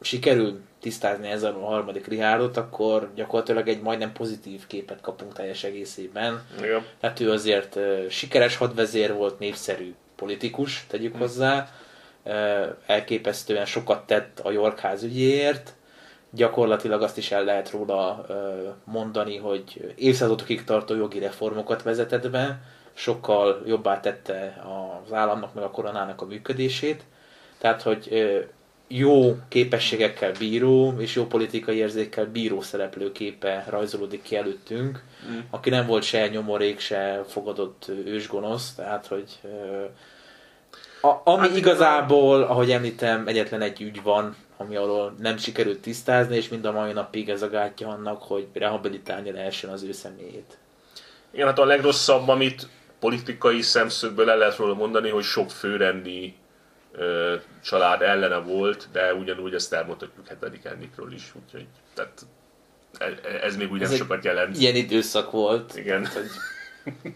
sikerül 0.00 0.60
tisztázni 0.80 1.28
ezzel 1.28 1.54
a 1.54 1.64
harmadik 1.64 2.06
Rihárdot, 2.06 2.56
akkor 2.56 3.10
gyakorlatilag 3.14 3.68
egy 3.68 3.80
majdnem 3.80 4.12
pozitív 4.12 4.66
képet 4.66 5.00
kapunk 5.00 5.32
teljes 5.32 5.64
egészében. 5.64 6.42
Igen. 6.58 6.84
Tehát 7.00 7.20
ő 7.20 7.30
azért 7.30 7.76
uh, 7.76 8.08
sikeres 8.08 8.56
hadvezér 8.56 9.14
volt, 9.14 9.38
népszerű 9.38 9.94
politikus, 10.16 10.86
tegyük 10.88 11.16
mm. 11.16 11.18
hozzá, 11.18 11.68
elképesztően 12.86 13.64
sokat 13.64 14.06
tett 14.06 14.40
a 14.40 14.50
York 14.50 14.78
ház 14.78 15.02
ügyéért, 15.02 15.74
gyakorlatilag 16.30 17.02
azt 17.02 17.18
is 17.18 17.30
el 17.30 17.44
lehet 17.44 17.70
róla 17.70 18.26
mondani, 18.84 19.36
hogy 19.36 19.94
évszázadokig 19.96 20.64
tartó 20.64 20.94
jogi 20.94 21.18
reformokat 21.18 21.82
vezetett 21.82 22.30
be, 22.30 22.60
sokkal 22.92 23.62
jobbá 23.66 24.00
tette 24.00 24.62
az 25.04 25.12
államnak 25.12 25.54
meg 25.54 25.64
a 25.64 25.70
koronának 25.70 26.22
a 26.22 26.26
működését. 26.26 27.04
Tehát, 27.58 27.82
hogy 27.82 28.08
jó 28.88 29.36
képességekkel 29.48 30.32
bíró 30.38 30.94
és 30.98 31.14
jó 31.14 31.26
politikai 31.26 31.76
érzékkel 31.76 32.26
bíró 32.26 32.60
szereplőképe 32.60 33.64
rajzolódik 33.68 34.22
ki 34.22 34.36
előttünk, 34.36 35.04
mm. 35.30 35.38
aki 35.50 35.70
nem 35.70 35.86
volt 35.86 36.02
se 36.02 36.28
nyomorék, 36.28 36.80
se 36.80 37.24
fogadott 37.26 37.90
ősgonosz, 38.04 38.74
tehát, 38.74 39.06
hogy 39.06 39.38
a, 41.00 41.20
ami 41.24 41.48
hát, 41.48 41.56
igazából, 41.56 42.42
ahogy 42.42 42.70
említem, 42.70 43.26
egyetlen 43.26 43.60
egy 43.60 43.80
ügy 43.80 44.02
van, 44.02 44.36
ami 44.56 44.76
alól 44.76 45.14
nem 45.18 45.36
sikerült 45.36 45.80
tisztázni, 45.80 46.36
és 46.36 46.48
mind 46.48 46.64
a 46.64 46.72
mai 46.72 46.92
napig 46.92 47.28
ez 47.28 47.42
a 47.42 47.48
gátja 47.48 47.88
annak, 47.88 48.22
hogy 48.22 48.46
rehabilitálni 48.52 49.30
lehessen 49.30 49.70
az 49.70 49.82
ő 49.82 49.92
személyét. 49.92 50.58
Igen, 51.30 51.46
hát 51.46 51.58
a 51.58 51.64
legrosszabb, 51.64 52.28
amit 52.28 52.68
politikai 52.98 53.60
szemszögből 53.60 54.30
el 54.30 54.38
lehet 54.38 54.56
róla 54.56 54.74
mondani, 54.74 55.08
hogy 55.08 55.22
sok 55.22 55.50
főrendi 55.50 56.34
ö, 56.92 57.34
család 57.62 58.02
ellene 58.02 58.38
volt, 58.38 58.88
de 58.92 59.14
ugyanúgy 59.14 59.54
ezt 59.54 59.72
elmondhatjuk 59.72 60.28
hetedik 60.28 60.64
Ennikről 60.64 61.12
is, 61.12 61.32
úgyhogy 61.44 61.66
tehát 61.94 62.26
e, 62.98 63.04
e, 63.04 63.44
ez 63.44 63.56
még 63.56 63.70
úgy 63.72 63.80
nem 63.80 63.90
sokat 63.90 64.24
jelent. 64.24 64.58
Ilyen 64.58 64.74
időszak 64.74 65.30
volt. 65.30 65.76
Igen. 65.76 66.06
hogy 66.06 66.30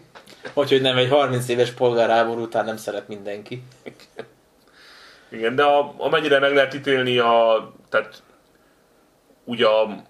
Úgyhogy 0.53 0.81
nem 0.81 0.97
egy 0.97 1.09
30 1.09 1.47
éves 1.47 1.71
polgárháború 1.71 2.41
után 2.41 2.65
nem 2.65 2.77
szeret 2.77 3.07
mindenki. 3.07 3.63
Igen, 5.29 5.55
de 5.55 5.63
a, 5.63 5.93
amennyire 5.97 6.39
meg 6.39 6.53
lehet 6.53 6.73
ítélni 6.73 7.17
a, 7.17 7.73
tehát 7.89 8.23
ugye 9.43 9.65
a 9.65 10.03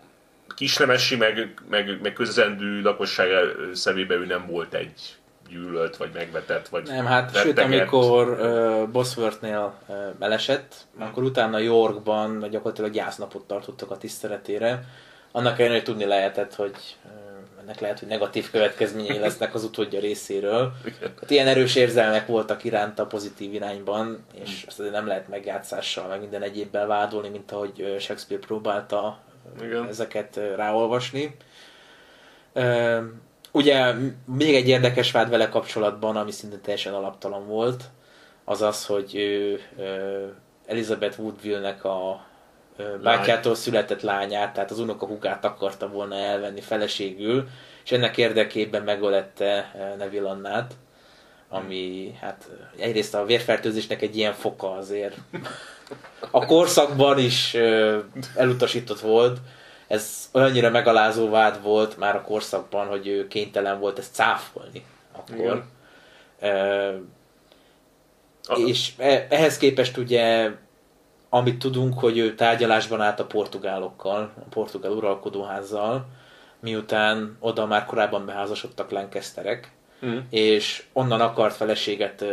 kislemesi, 0.56 1.16
meg, 1.16 1.54
meg, 1.70 2.00
meg 2.02 2.14
közrendű 2.14 2.82
lakosság 2.82 3.30
szemébe 3.74 4.16
ő 4.16 4.26
nem 4.26 4.48
volt 4.48 4.74
egy 4.74 5.16
gyűlölt, 5.50 5.98
vagy 5.98 6.10
megvetett, 6.14 6.68
vagy 6.68 6.88
Nem, 6.88 7.06
hát 7.06 7.34
retteget. 7.34 7.66
sőt, 7.66 7.80
amikor 7.80 8.30
uh, 8.30 8.90
Bosworthnél 8.90 9.74
uh, 9.88 9.96
elesett, 10.20 10.76
hmm. 10.98 11.08
akkor 11.08 11.24
utána 11.24 11.58
Yorkban 11.58 12.50
gyakorlatilag 12.50 12.96
jásznapot 12.96 13.48
tartottak 13.48 13.92
a 13.92 13.98
tiszteletére. 13.98 14.84
Annak 15.32 15.60
ellenére, 15.60 15.74
hogy 15.74 15.84
tudni 15.84 16.06
lehetett, 16.06 16.56
hogy 16.56 16.98
uh, 17.06 17.12
ennek 17.66 17.80
lehet, 17.80 18.00
hogy 18.00 18.08
negatív 18.08 18.52
következményei 18.52 19.18
lesznek 19.18 19.54
az 19.54 19.64
utódja 19.64 20.00
részéről. 20.00 20.74
Hát 21.02 21.30
ilyen 21.30 21.48
erős 21.48 21.76
érzelmek 21.76 22.28
voltak 22.28 22.64
iránta 22.64 23.06
pozitív 23.06 23.54
irányban, 23.54 24.26
és 24.34 24.66
ezt 24.68 24.80
azért 24.80 24.94
nem 24.94 25.08
lehet 25.08 25.28
megjátszással, 25.28 26.08
meg 26.08 26.20
minden 26.20 26.42
egyébbel 26.42 26.88
vádolni, 26.88 27.30
mint 27.30 27.52
ahogy 27.52 27.96
Shakespeare 28.00 28.46
próbálta 28.46 29.20
Igen. 29.62 29.88
ezeket 29.88 30.40
ráolvasni. 30.56 31.36
Ugye 33.52 33.94
még 34.26 34.56
egy 34.56 34.68
érdekes 34.68 35.12
vád 35.12 35.30
vele 35.30 35.50
kapcsolatban, 35.50 36.16
ami 36.16 36.32
szinte 36.32 36.58
teljesen 36.58 36.94
alaptalan 36.94 37.48
volt, 37.48 37.84
az 38.44 38.62
az, 38.62 38.86
hogy 38.86 39.16
ő 39.16 39.62
Elizabeth 40.66 41.20
Woodville-nek 41.20 41.84
a 41.84 42.26
bátyától 43.04 43.56
született 43.56 44.02
lányát, 44.02 44.54
tehát 44.54 44.72
az 44.72 44.80
unokahúgát 44.80 45.46
akarta 45.46 45.90
volna 45.90 46.16
elvenni 46.16 46.62
feleségül, 46.62 47.48
és 47.84 47.92
ennek 47.92 48.18
érdekében 48.18 48.84
megölette 48.84 49.72
Neville 49.98 50.30
Annát, 50.30 50.74
ami 51.50 52.14
hát 52.22 52.50
egyrészt 52.78 53.16
a 53.16 53.26
vérfertőzésnek 53.26 54.02
egy 54.02 54.18
ilyen 54.18 54.34
foka 54.34 54.72
azért 54.72 55.16
a 56.32 56.46
korszakban 56.46 57.20
is 57.20 57.54
elutasított 58.36 59.00
volt, 59.00 59.40
ez 59.88 60.30
olyannyira 60.32 60.70
megalázó 60.70 61.30
vád 61.30 61.62
volt 61.62 61.98
már 61.98 62.16
a 62.16 62.22
korszakban, 62.22 62.88
hogy 62.88 63.08
ő 63.08 63.28
kénytelen 63.28 63.80
volt 63.80 64.00
ezt 64.00 64.14
cáfolni 64.14 64.86
akkor. 65.12 65.36
Igen. 65.36 65.64
E, 66.40 66.94
és 68.68 68.92
ehhez 69.30 69.58
képest 69.58 69.98
ugye 69.98 70.52
amit 71.36 71.60
tudunk, 71.60 72.00
hogy 72.00 72.18
ő 72.18 72.36
tárgyalásban 72.36 73.02
állt 73.02 73.20
a 73.20 73.26
portugálokkal, 73.26 74.32
a 74.36 74.50
portugál 74.50 74.92
uralkodóházzal, 74.92 76.06
miután 76.60 77.38
oda 77.40 77.66
már 77.66 77.86
korábban 77.86 78.26
beházasodtak 78.26 78.92
Lancasterek, 78.92 79.72
mm. 80.06 80.18
és 80.30 80.84
onnan 80.94 81.22
akart 81.22 81.56
feleséget 81.56 82.26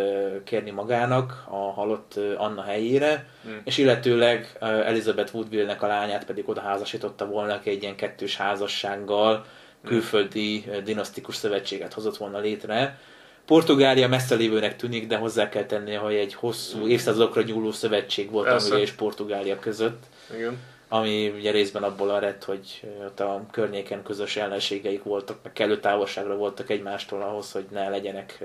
kérni 0.44 0.70
magának 0.70 1.44
a 1.50 1.56
halott 1.56 2.18
Anna 2.36 2.62
helyére, 2.62 3.28
mm. 3.48 3.56
és 3.64 3.78
illetőleg 3.78 4.56
Elizabeth 4.60 5.34
Woodville-nek 5.34 5.82
a 5.82 5.86
lányát 5.86 6.24
pedig 6.24 6.48
oda 6.48 6.60
házasította 6.60 7.26
volna, 7.26 7.60
egy 7.64 7.82
ilyen 7.82 7.96
kettős 7.96 8.36
házassággal 8.36 9.36
mm. 9.36 9.88
külföldi 9.88 10.64
dinasztikus 10.84 11.36
szövetséget 11.36 11.92
hozott 11.92 12.16
volna 12.16 12.38
létre, 12.38 12.98
Portugália 13.46 14.08
messze 14.08 14.34
lévőnek 14.34 14.76
tűnik, 14.76 15.06
de 15.06 15.16
hozzá 15.16 15.48
kell 15.48 15.64
tenni, 15.64 15.94
hogy 15.94 16.14
egy 16.14 16.34
hosszú 16.34 16.86
évszázadokra 16.86 17.42
nyúló 17.42 17.70
szövetség 17.70 18.30
volt 18.30 18.48
Anglia 18.48 18.78
és 18.78 18.90
Portugália 18.90 19.58
között. 19.58 20.02
Igen. 20.34 20.58
Ami 20.88 21.28
ugye 21.28 21.50
részben 21.50 21.82
abból 21.82 22.16
ered, 22.16 22.44
hogy 22.44 22.82
ott 23.06 23.20
a 23.20 23.46
környéken 23.50 24.02
közös 24.02 24.36
ellenségeik 24.36 25.02
voltak, 25.02 25.38
meg 25.42 25.52
kellő 25.52 25.80
távolságra 25.80 26.36
voltak 26.36 26.70
egymástól 26.70 27.22
ahhoz, 27.22 27.52
hogy 27.52 27.64
ne 27.70 27.88
legyenek 27.88 28.38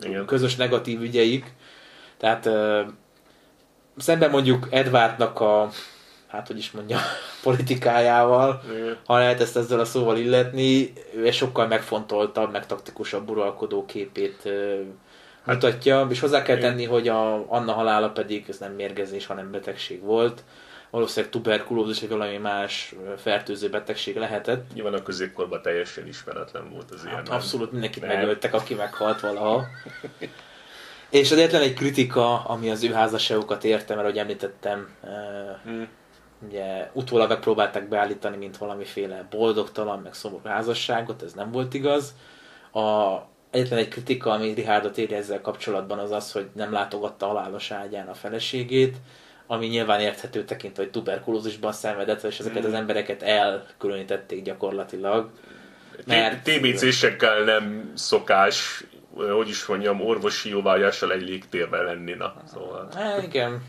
Igen. 0.00 0.24
közös 0.24 0.56
negatív 0.56 1.00
ügyeik. 1.00 1.52
Tehát 2.16 2.48
szemben 3.96 4.30
mondjuk 4.30 4.66
Edwardnak 4.70 5.40
a 5.40 5.70
hát 6.28 6.46
hogy 6.46 6.58
is 6.58 6.70
mondja, 6.70 6.98
politikájával, 7.42 8.62
Igen. 8.70 8.96
ha 9.06 9.18
lehet 9.18 9.40
ezt 9.40 9.56
ezzel 9.56 9.80
a 9.80 9.84
szóval 9.84 10.16
illetni, 10.16 10.92
ő 11.14 11.30
sokkal 11.30 11.66
megfontoltabb, 11.66 12.52
meg 12.52 12.66
taktikusabb 12.66 13.30
uralkodó 13.30 13.84
képét 13.86 14.42
hát, 15.44 15.54
mutatja, 15.54 16.06
és 16.10 16.20
hozzá 16.20 16.42
kell 16.42 16.58
tenni, 16.58 16.84
hogy 16.84 17.08
a 17.08 17.50
Anna 17.52 17.72
halála 17.72 18.10
pedig 18.10 18.44
ez 18.48 18.58
nem 18.58 18.72
mérgezés, 18.72 19.26
hanem 19.26 19.50
betegség 19.50 20.02
volt. 20.02 20.42
Valószínűleg 20.90 21.32
tuberkulózis 21.32 22.00
vagy 22.00 22.08
valami 22.08 22.36
más 22.36 22.94
fertőző 23.16 23.68
betegség 23.68 24.16
lehetett. 24.16 24.74
Nyilván 24.74 24.94
a 24.94 25.02
középkorban 25.02 25.62
teljesen 25.62 26.06
ismeretlen 26.06 26.70
volt 26.70 26.90
az 26.90 27.04
ilyen. 27.04 27.16
Hát 27.16 27.28
abszolút 27.28 27.72
mindenkit 27.72 28.06
nem. 28.06 28.16
megöltek, 28.16 28.54
aki 28.54 28.74
meghalt 28.74 29.20
valaha. 29.20 29.64
És 31.10 31.30
az 31.30 31.38
egyetlen 31.38 31.62
egy 31.62 31.74
kritika, 31.74 32.44
ami 32.44 32.70
az 32.70 32.82
ő 32.82 32.92
házasságukat 32.92 33.64
érte, 33.64 33.94
mert 33.94 34.06
ahogy 34.06 34.18
említettem, 34.18 34.88
hmm 35.64 35.88
ugye 36.46 36.90
utólag 36.92 37.28
megpróbálták 37.28 37.88
beállítani, 37.88 38.36
mint 38.36 38.56
valamiféle 38.56 39.26
boldogtalan, 39.30 39.98
meg 39.98 40.14
szomorú 40.14 40.44
házasságot, 40.44 41.22
ez 41.22 41.32
nem 41.32 41.50
volt 41.50 41.74
igaz. 41.74 42.14
A, 42.72 43.16
egyetlen 43.50 43.78
egy 43.78 43.88
kritika, 43.88 44.30
ami 44.30 44.52
Richardot 44.52 44.98
éri 44.98 45.14
ezzel 45.14 45.40
kapcsolatban, 45.40 45.98
az 45.98 46.10
az, 46.10 46.32
hogy 46.32 46.48
nem 46.52 46.72
látogatta 46.72 47.26
halálos 47.26 47.70
ágyán 47.70 48.08
a 48.08 48.14
feleségét, 48.14 48.96
ami 49.46 49.66
nyilván 49.66 50.00
érthető 50.00 50.44
tekintve, 50.44 50.82
hogy 50.82 50.92
tuberkulózisban 50.92 51.72
szenvedett, 51.72 52.22
és 52.22 52.38
ezeket 52.38 52.64
az 52.64 52.70
mm. 52.70 52.74
embereket 52.74 53.22
elkülönítették 53.22 54.42
gyakorlatilag. 54.42 55.30
Mert... 56.06 56.42
TBC-sekkel 56.42 57.44
nem 57.44 57.92
szokás, 57.94 58.84
hogy 59.14 59.48
is 59.48 59.66
mondjam, 59.66 60.00
orvosi 60.00 60.48
jóvágyással 60.48 61.12
egy 61.12 61.22
légtérben 61.22 61.84
lenni, 61.84 62.12
na, 62.12 62.34
szóval. 62.46 62.88
Hát, 62.94 63.22
igen, 63.22 63.62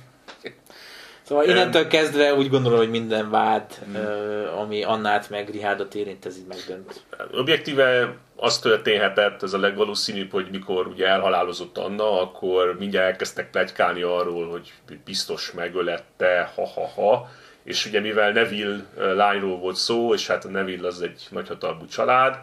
Szóval 1.30 1.46
innentől 1.46 1.88
kezdve 1.88 2.34
úgy 2.34 2.50
gondolom, 2.50 2.78
hogy 2.78 2.90
minden 2.90 3.30
vád, 3.30 3.74
hmm. 3.74 4.60
ami 4.60 4.84
Annát 4.84 5.30
meg 5.30 5.50
Richardot 5.50 5.96
érint, 5.96 6.26
ez 6.26 6.38
így 6.38 6.46
megdönt. 6.48 7.04
Objektíve 7.32 8.16
az 8.36 8.60
történhetett, 8.60 9.44
ez 9.44 9.54
a 9.54 9.60
legvalószínűbb, 9.60 10.32
hogy 10.32 10.48
mikor 10.52 10.88
ugye 10.88 11.08
elhalálozott 11.08 11.78
Anna, 11.78 12.22
akkor 12.22 12.76
mindjárt 12.80 13.06
elkezdtek 13.06 13.50
plegykálni 13.50 14.02
arról, 14.02 14.50
hogy 14.50 14.74
biztos 15.06 15.52
megölette, 15.52 16.52
ha-ha-ha. 16.56 17.30
És 17.64 17.86
ugye 17.86 18.00
mivel 18.00 18.32
Neville 18.32 18.86
lányról 18.96 19.58
volt 19.58 19.76
szó, 19.76 20.14
és 20.14 20.28
hát 20.28 20.46
a 20.46 20.50
Neville 20.50 20.88
az 20.88 21.02
egy 21.02 21.28
nagyhatalmú 21.30 21.86
család, 21.86 22.38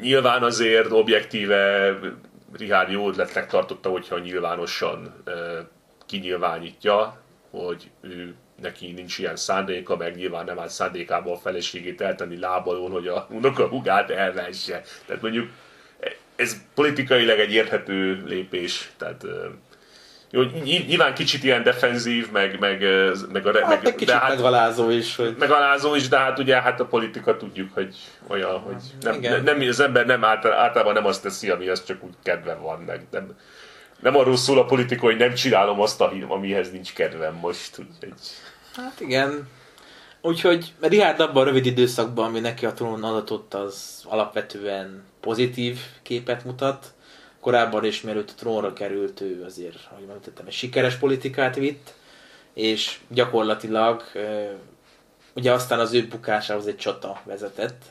nyilván 0.00 0.42
azért 0.42 0.90
objektíve 0.90 1.94
Richard 2.58 2.90
jó 2.90 3.08
ötletnek 3.08 3.46
tartotta, 3.46 3.88
hogyha 3.88 4.18
nyilvánosan 4.18 5.22
kinyilvánítja, 6.06 7.24
hogy 7.50 7.90
ő 8.00 8.34
neki 8.62 8.92
nincs 8.92 9.18
ilyen 9.18 9.36
szándéka, 9.36 9.96
meg 9.96 10.16
nyilván 10.16 10.44
nem 10.44 10.58
áll 10.58 10.68
szándékába 10.68 11.32
a 11.32 11.36
feleségét 11.36 12.00
eltenni 12.00 12.38
lábalón, 12.38 12.90
hogy 12.90 13.06
a 13.06 13.26
unoka 13.30 13.68
hugát 13.68 14.10
elvesse. 14.10 14.82
Tehát 15.06 15.22
mondjuk 15.22 15.50
ez 16.36 16.56
politikailag 16.74 17.38
egy 17.38 17.52
érthető 17.52 18.22
lépés, 18.26 18.90
tehát 18.96 19.26
jó, 20.30 20.42
nyilván 20.64 21.14
kicsit 21.14 21.44
ilyen 21.44 21.62
defenzív, 21.62 22.30
meg, 22.30 22.58
meg, 22.58 22.80
meg, 23.32 23.46
a, 23.46 23.52
hát, 23.52 23.68
meg, 23.68 23.82
meg 23.82 23.94
kicsit 23.94 24.06
de 24.06 24.18
hát, 24.18 24.36
megalázó 24.36 24.90
is. 24.90 25.16
Hogy... 25.16 25.36
Megalázó 25.38 25.94
is, 25.94 26.08
de 26.08 26.18
hát 26.18 26.38
ugye 26.38 26.60
hát 26.60 26.80
a 26.80 26.86
politika 26.86 27.36
tudjuk, 27.36 27.74
hogy 27.74 27.96
olyan, 28.26 28.58
hogy 28.58 28.82
nem, 29.00 29.42
nem, 29.42 29.60
az 29.68 29.80
ember 29.80 30.06
nem 30.06 30.24
általában 30.24 30.92
nem 30.92 31.06
azt 31.06 31.22
teszi, 31.22 31.50
amihez 31.50 31.84
csak 31.84 32.04
úgy 32.04 32.14
kedve 32.22 32.54
van, 32.54 32.80
meg 32.80 33.06
nem, 33.10 33.36
nem 34.00 34.16
arról 34.16 34.36
szól 34.36 34.58
a 34.58 34.64
politika, 34.64 35.04
hogy 35.04 35.16
nem 35.16 35.34
csinálom 35.34 35.80
azt, 35.80 36.00
amihez 36.28 36.70
nincs 36.70 36.92
kedvem 36.92 37.34
most. 37.34 37.78
Úgyhogy... 37.78 38.12
Hát 38.74 39.00
igen. 39.00 39.48
Úgyhogy 40.20 40.72
Richard 40.80 41.20
abban 41.20 41.42
a 41.42 41.44
rövid 41.44 41.66
időszakban, 41.66 42.24
ami 42.24 42.40
neki 42.40 42.66
a 42.66 42.72
trónon 42.72 43.04
adatott, 43.04 43.54
az 43.54 44.04
alapvetően 44.04 45.04
pozitív 45.20 45.78
képet 46.02 46.44
mutat. 46.44 46.86
Korábban 47.40 47.84
is, 47.84 48.00
mielőtt 48.00 48.30
a 48.30 48.34
trónra 48.36 48.72
került, 48.72 49.20
ő 49.20 49.44
azért, 49.44 49.78
ahogy 49.90 50.06
mondtam, 50.06 50.46
egy 50.46 50.52
sikeres 50.52 50.94
politikát 50.94 51.54
vitt, 51.54 51.94
és 52.54 52.98
gyakorlatilag 53.08 54.02
ugye 55.34 55.52
aztán 55.52 55.78
az 55.78 55.92
ő 55.92 56.06
bukásához 56.06 56.66
egy 56.66 56.76
csata 56.76 57.20
vezetett. 57.24 57.82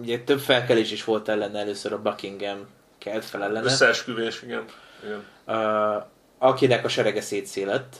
Ugye 0.00 0.18
több 0.18 0.40
felkelés 0.40 0.92
is 0.92 1.04
volt 1.04 1.28
ellen 1.28 1.56
először 1.56 1.92
a 1.92 2.02
Buckingham 2.02 2.66
kelt 2.98 3.24
fel 3.24 3.42
ellene. 3.42 3.64
Összeesküvés, 3.64 4.42
igen. 4.42 4.64
Uh, 5.46 6.02
akinek 6.38 6.84
a 6.84 6.88
serege 6.88 7.20
szétszélett, 7.20 7.96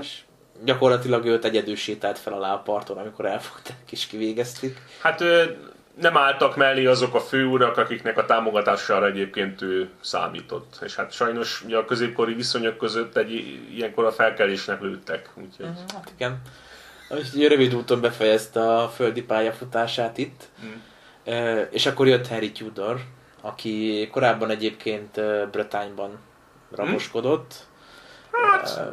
és 0.00 0.20
gyakorlatilag 0.64 1.24
őt 1.24 1.44
egyedül 1.44 1.76
sétált 1.76 2.18
fel 2.18 2.32
alá 2.32 2.52
a 2.52 2.58
parton, 2.58 2.98
amikor 2.98 3.26
elfogták 3.26 3.76
és 3.90 4.06
kivégezték. 4.06 4.80
Hát 5.00 5.24
nem 6.00 6.16
álltak 6.16 6.56
mellé 6.56 6.86
azok 6.86 7.14
a 7.14 7.20
főurak, 7.20 7.76
akiknek 7.76 8.18
a 8.18 8.24
támogatására 8.24 9.06
egyébként 9.06 9.62
ő 9.62 9.88
számított. 10.00 10.78
És 10.82 10.94
hát 10.94 11.12
sajnos 11.12 11.62
ugye 11.64 11.76
a 11.76 11.84
középkori 11.84 12.34
viszonyok 12.34 12.76
között 12.76 13.16
egy 13.16 13.30
ilyenkor 13.74 14.04
a 14.04 14.12
felkelésnek 14.12 14.80
lőttek. 14.80 15.30
Úgyhogy... 15.34 15.66
Uh-huh, 15.66 15.90
hát 15.92 16.12
igen. 16.14 16.40
Úgyhogy 17.10 17.46
rövid 17.46 17.74
úton 17.74 18.00
befejezte 18.00 18.76
a 18.76 18.88
földi 18.88 19.22
pályafutását 19.22 20.18
itt. 20.18 20.48
Hmm. 20.60 20.82
És 21.70 21.86
akkor 21.86 22.06
jött 22.06 22.28
Harry 22.28 22.52
Tudor, 22.52 23.00
aki 23.40 24.08
korábban 24.12 24.50
egyébként 24.50 25.20
Bretányban 25.50 26.18
raboskodott. 26.70 27.54
Hát... 28.30 28.92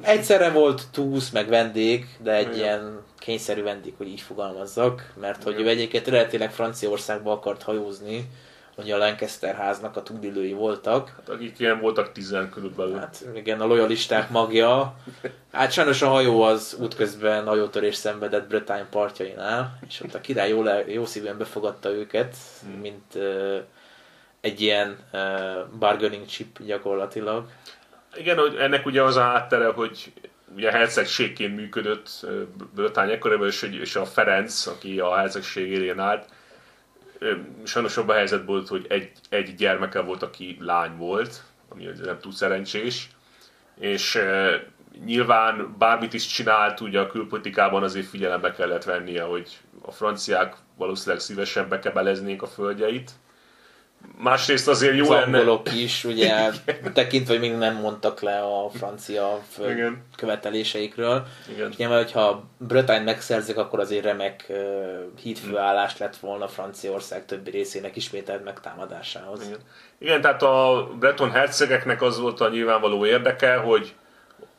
Egyszerre 0.00 0.50
volt 0.50 0.82
túsz, 0.92 1.30
meg 1.30 1.48
vendég, 1.48 2.06
de 2.18 2.34
egy 2.34 2.46
Igen. 2.46 2.58
ilyen 2.58 3.00
kényszerű 3.18 3.62
vendég, 3.62 3.94
hogy 3.96 4.08
így 4.08 4.20
fogalmazzak, 4.20 5.12
mert 5.20 5.42
hogy 5.42 5.60
ő 5.60 5.68
egyébként 5.68 6.06
eredetileg 6.06 6.52
Franciaországba 6.52 7.32
akart 7.32 7.62
hajózni, 7.62 8.28
hogy 8.74 8.90
a 8.90 8.96
Lancaster 8.96 9.54
háznak 9.54 9.96
a 9.96 10.02
tudilői 10.02 10.52
voltak. 10.52 11.08
Hát 11.16 11.28
akik 11.28 11.58
ilyen 11.58 11.80
voltak 11.80 12.12
tizen 12.12 12.50
körülbelül. 12.50 12.96
Hát 12.96 13.24
igen, 13.34 13.60
a 13.60 13.66
lojalisták 13.66 14.30
magja. 14.30 14.96
Hát 15.52 15.72
sajnos 15.72 16.02
a 16.02 16.08
hajó 16.08 16.42
az 16.42 16.76
útközben 16.80 17.46
hajótörés 17.46 17.94
szenvedett 17.94 18.48
Bretagne 18.48 18.86
partjainál, 18.90 19.78
és 19.88 20.00
ott 20.00 20.14
a 20.14 20.20
király 20.20 20.48
jó, 20.48 20.62
le, 20.62 20.84
jó 20.86 21.04
szívűen 21.04 21.38
befogadta 21.38 21.90
őket, 21.90 22.36
mint 22.80 23.14
uh, 23.14 23.58
egy 24.40 24.60
ilyen 24.60 24.98
uh, 25.12 25.68
bargaining 25.78 26.26
chip 26.26 26.62
gyakorlatilag. 26.62 27.48
Igen, 28.16 28.38
hogy 28.38 28.56
ennek 28.56 28.86
ugye 28.86 29.02
az 29.02 29.16
a 29.16 29.22
háttere, 29.22 29.66
hogy 29.66 30.12
ugye 30.54 30.70
hercegségként 30.70 31.56
működött 31.56 32.26
Bretagne 32.74 33.12
ekkorában, 33.12 33.46
és, 33.46 33.62
és 33.62 33.96
a 33.96 34.04
Ferenc, 34.04 34.66
aki 34.66 35.00
a 35.00 35.16
hercegség 35.16 35.70
élén 35.70 35.98
állt, 35.98 36.28
sajnos 37.64 37.96
abban 37.96 38.14
a 38.14 38.18
helyzet 38.18 38.46
volt, 38.46 38.68
hogy 38.68 38.86
egy, 38.88 39.10
egy 39.28 39.54
gyermeke 39.54 40.00
volt, 40.00 40.22
aki 40.22 40.56
lány 40.60 40.96
volt, 40.96 41.42
ami 41.68 41.88
nem 42.04 42.18
túl 42.18 42.32
szerencsés, 42.32 43.08
és 43.78 44.14
e, 44.14 44.62
nyilván 45.04 45.74
bármit 45.78 46.12
is 46.12 46.26
csinált, 46.26 46.80
ugye 46.80 47.00
a 47.00 47.06
külpolitikában 47.06 47.82
azért 47.82 48.06
figyelembe 48.06 48.52
kellett 48.52 48.84
vennie, 48.84 49.22
hogy 49.22 49.58
a 49.82 49.90
franciák 49.90 50.54
valószínűleg 50.76 51.20
szívesen 51.20 51.68
bekebeleznék 51.68 52.42
a 52.42 52.46
földjeit, 52.46 53.10
Másrészt 54.22 54.68
azért 54.68 54.96
jó 54.96 55.12
lenne... 55.12 55.38
angolok 55.38 55.72
is, 55.74 56.04
ugye, 56.04 56.50
tekintve, 56.92 57.32
hogy 57.32 57.42
még 57.42 57.56
nem 57.56 57.74
mondtak 57.74 58.20
le 58.20 58.38
a 58.38 58.70
francia 58.70 59.40
Igen. 59.58 60.04
követeléseikről. 60.16 61.26
Igen. 61.52 61.70
És 61.70 61.76
nyilván, 61.76 62.02
hogyha 62.02 62.44
Bretagne 62.58 63.04
megszerzik, 63.04 63.56
akkor 63.56 63.80
azért 63.80 64.04
remek 64.04 64.44
uh, 64.48 64.56
hídfőállást 65.22 65.98
lett 65.98 66.16
volna 66.16 66.48
Franciaország 66.48 67.26
többi 67.26 67.50
részének 67.50 67.96
ismételt 67.96 68.44
megtámadásához. 68.44 69.46
Igen. 69.46 69.58
Igen, 69.98 70.20
tehát 70.20 70.42
a 70.42 70.88
Breton 70.98 71.30
hercegeknek 71.30 72.02
az 72.02 72.18
volt 72.18 72.40
a 72.40 72.48
nyilvánvaló 72.48 73.06
érdeke, 73.06 73.56
hogy 73.56 73.94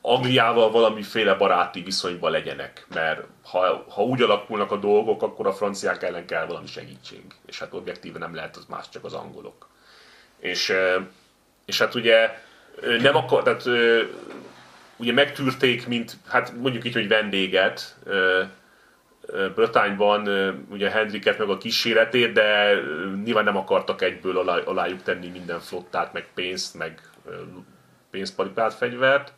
Angliával 0.01 0.71
valamiféle 0.71 1.33
baráti 1.33 1.81
viszonyban 1.81 2.31
legyenek, 2.31 2.85
mert 2.93 3.23
ha, 3.43 3.85
ha 3.89 4.03
úgy 4.03 4.21
alakulnak 4.21 4.71
a 4.71 4.77
dolgok, 4.77 5.21
akkor 5.21 5.47
a 5.47 5.53
franciák 5.53 6.03
ellen 6.03 6.25
kell 6.25 6.45
valami 6.45 6.67
segítség, 6.67 7.23
és 7.45 7.59
hát 7.59 7.73
objektíve 7.73 8.19
nem 8.19 8.35
lehet 8.35 8.55
az 8.57 8.65
más, 8.69 8.89
csak 8.89 9.03
az 9.03 9.13
angolok. 9.13 9.69
És, 10.39 10.73
és 11.65 11.77
hát 11.77 11.95
ugye 11.95 12.29
nem 12.81 13.15
akar, 13.15 13.43
tehát 13.43 13.65
ugye 14.97 15.13
megtűrték, 15.13 15.87
mint, 15.87 16.17
hát 16.27 16.53
mondjuk 16.57 16.85
így, 16.85 16.93
hogy 16.93 17.07
vendéget, 17.07 17.95
Bretányban 19.55 20.27
ugye 20.69 20.89
Hendriket 20.89 21.37
meg 21.37 21.49
a 21.49 21.57
kíséretét, 21.57 22.31
de 22.31 22.73
nyilván 23.23 23.43
nem 23.43 23.57
akartak 23.57 24.01
egyből 24.01 24.37
alá, 24.37 24.57
alájuk 24.57 25.03
tenni 25.03 25.27
minden 25.27 25.59
flottát, 25.59 26.13
meg 26.13 26.27
pénzt, 26.33 26.75
meg 26.75 27.01
pénzparipát, 28.11 28.73
fegyvert 28.73 29.33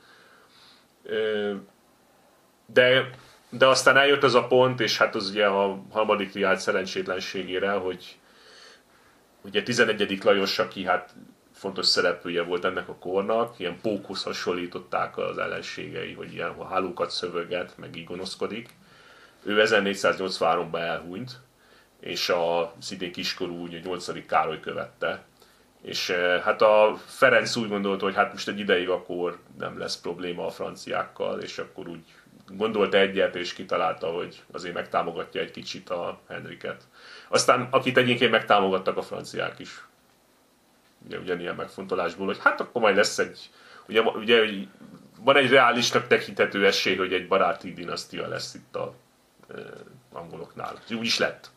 de, 2.66 3.10
de 3.50 3.68
aztán 3.68 3.98
eljött 3.98 4.24
az 4.24 4.36
a 4.36 4.48
pont, 4.48 4.80
és 4.80 4.98
hát 4.98 5.16
az 5.16 5.30
ugye 5.30 5.46
a 5.46 5.84
harmadik 5.92 6.34
riált 6.34 6.60
szerencsétlenségére, 6.60 7.72
hogy 7.72 8.18
ugye 9.42 9.64
11. 9.64 10.24
Lajos, 10.24 10.60
aki 10.60 10.84
hát 10.84 11.14
fontos 11.54 11.86
szereplője 11.86 12.42
volt 12.42 12.66
ennek 12.66 12.90
a 12.90 12.96
kornak, 12.96 13.60
ilyen 13.60 13.80
pókusz 13.82 14.24
hasonlították 14.24 15.18
az 15.18 15.38
ellenségei, 15.38 16.14
hogy 16.14 16.34
ilyen 16.34 16.50
a 16.50 16.66
hálókat 16.66 17.12
szövöget, 17.12 17.78
meg 17.78 17.96
így 17.96 18.06
gonoszkodik. 18.06 18.70
Ő 19.44 19.64
1483-ban 19.66 20.80
elhunyt, 20.80 21.40
és 22.00 22.30
a 22.30 22.74
szintén 22.80 23.12
kiskorú, 23.12 23.64
ugye 23.64 23.80
8. 23.80 24.26
Károly 24.26 24.60
követte, 24.60 25.24
és 25.84 26.10
eh, 26.10 26.42
hát 26.42 26.62
a 26.62 26.98
Ferenc 27.06 27.56
úgy 27.56 27.70
gondolta, 27.70 28.06
hogy 28.06 28.16
hát 28.16 28.32
most 28.32 28.48
egy 28.48 28.60
ideig 28.60 28.90
akkor 28.90 29.38
nem 29.58 29.78
lesz 29.78 29.98
probléma 29.98 30.46
a 30.46 30.50
franciákkal, 30.50 31.40
és 31.40 31.58
akkor 31.58 31.88
úgy 31.88 32.04
gondolta 32.48 32.98
egyet, 32.98 33.36
és 33.36 33.54
kitalálta, 33.54 34.08
hogy 34.08 34.44
azért 34.52 34.74
megtámogatja 34.74 35.42
egy 35.42 35.52
kicsit 35.52 35.90
a 35.90 36.20
Henriket. 36.28 36.84
Aztán, 37.30 37.68
akit 37.72 37.98
egyébként 37.98 38.32
megtámogattak 38.32 38.98
a 38.98 39.02
franciák 39.02 39.60
is. 39.60 39.84
Ugye 41.06 41.18
ugyanilyen 41.18 41.56
megfontolásból, 41.56 42.26
hogy 42.26 42.40
hát 42.42 42.62
akkor 42.62 42.82
majd 42.82 42.96
lesz 42.96 43.18
egy, 43.18 43.50
ugye, 43.88 44.02
ugye 44.02 44.44
van 45.20 45.36
egy 45.36 45.50
reálisnak 45.50 46.08
tekinthető 46.08 46.66
esély, 46.66 46.96
hogy 46.96 47.14
egy 47.14 47.28
baráti 47.28 47.74
dinasztia 47.74 48.28
lesz 48.28 48.54
itt 48.54 48.76
a 48.76 48.94
e, 49.50 49.54
angoloknál. 50.12 50.80
Úgy 50.90 51.06
is 51.06 51.18
lett. 51.18 51.52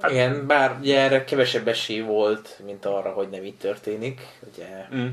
Hát, 0.00 0.10
Igen, 0.10 0.46
bár 0.46 0.76
ugye 0.80 1.00
erre 1.00 1.24
kevesebb 1.24 1.68
esély 1.68 2.00
volt, 2.00 2.60
mint 2.64 2.84
arra, 2.84 3.10
hogy 3.10 3.28
nem 3.28 3.44
így 3.44 3.56
történik. 3.56 4.20
Ugye... 4.52 4.86
Mm. 4.94 5.08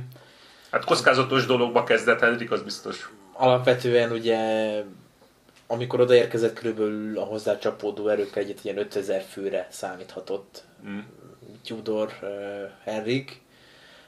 Hát 0.72 0.86
kockázatos 0.86 1.46
dologba 1.46 1.84
kezdett 1.84 2.20
Henrik, 2.20 2.52
az 2.52 2.62
biztos. 2.62 3.12
Alapvetően 3.34 4.12
ugye 4.12 4.40
amikor 5.72 6.00
odaérkezett 6.00 6.54
körülbelül 6.54 7.18
a 7.18 7.24
hozzá 7.24 7.58
csapódó 7.58 8.08
erők 8.08 8.36
egyet 8.36 8.64
ilyen 8.64 8.78
5000 8.78 9.22
főre 9.22 9.68
számíthatott 9.70 10.64
mm. 10.88 11.00
Tudor 11.66 12.14
uh, 12.22 12.30
Henrik. 12.84 13.42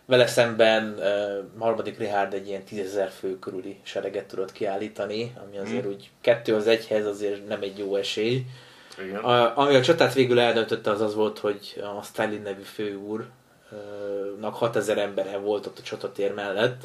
Vele 0.05 0.27
szemben 0.27 0.95
uh, 0.97 1.59
harmadik 1.59 1.97
Richard 1.97 2.33
egy 2.33 2.47
ilyen 2.47 2.63
10.000 2.71 3.09
fő 3.19 3.39
körüli 3.39 3.79
sereget 3.83 4.25
tudott 4.25 4.51
kiállítani, 4.51 5.33
ami 5.45 5.57
azért 5.57 5.85
mm. 5.85 5.89
úgy 5.89 6.09
kettő 6.21 6.55
az 6.55 6.67
egyhez 6.67 7.05
azért 7.05 7.47
nem 7.47 7.61
egy 7.61 7.77
jó 7.77 7.95
esély. 7.95 8.45
Igen. 8.97 9.23
A, 9.23 9.57
ami 9.57 9.75
a 9.75 9.81
csatát 9.81 10.13
végül 10.13 10.39
eldöntötte, 10.39 10.91
az 10.91 11.01
az 11.01 11.15
volt, 11.15 11.39
hogy 11.39 11.83
a 11.97 12.03
Stalin 12.03 12.41
nevű 12.41 12.61
főúrnak 12.61 14.55
6000 14.55 14.97
embere 14.97 15.37
volt 15.37 15.65
ott 15.65 15.79
a 15.79 15.81
csatatér 15.81 16.33
mellett, 16.33 16.81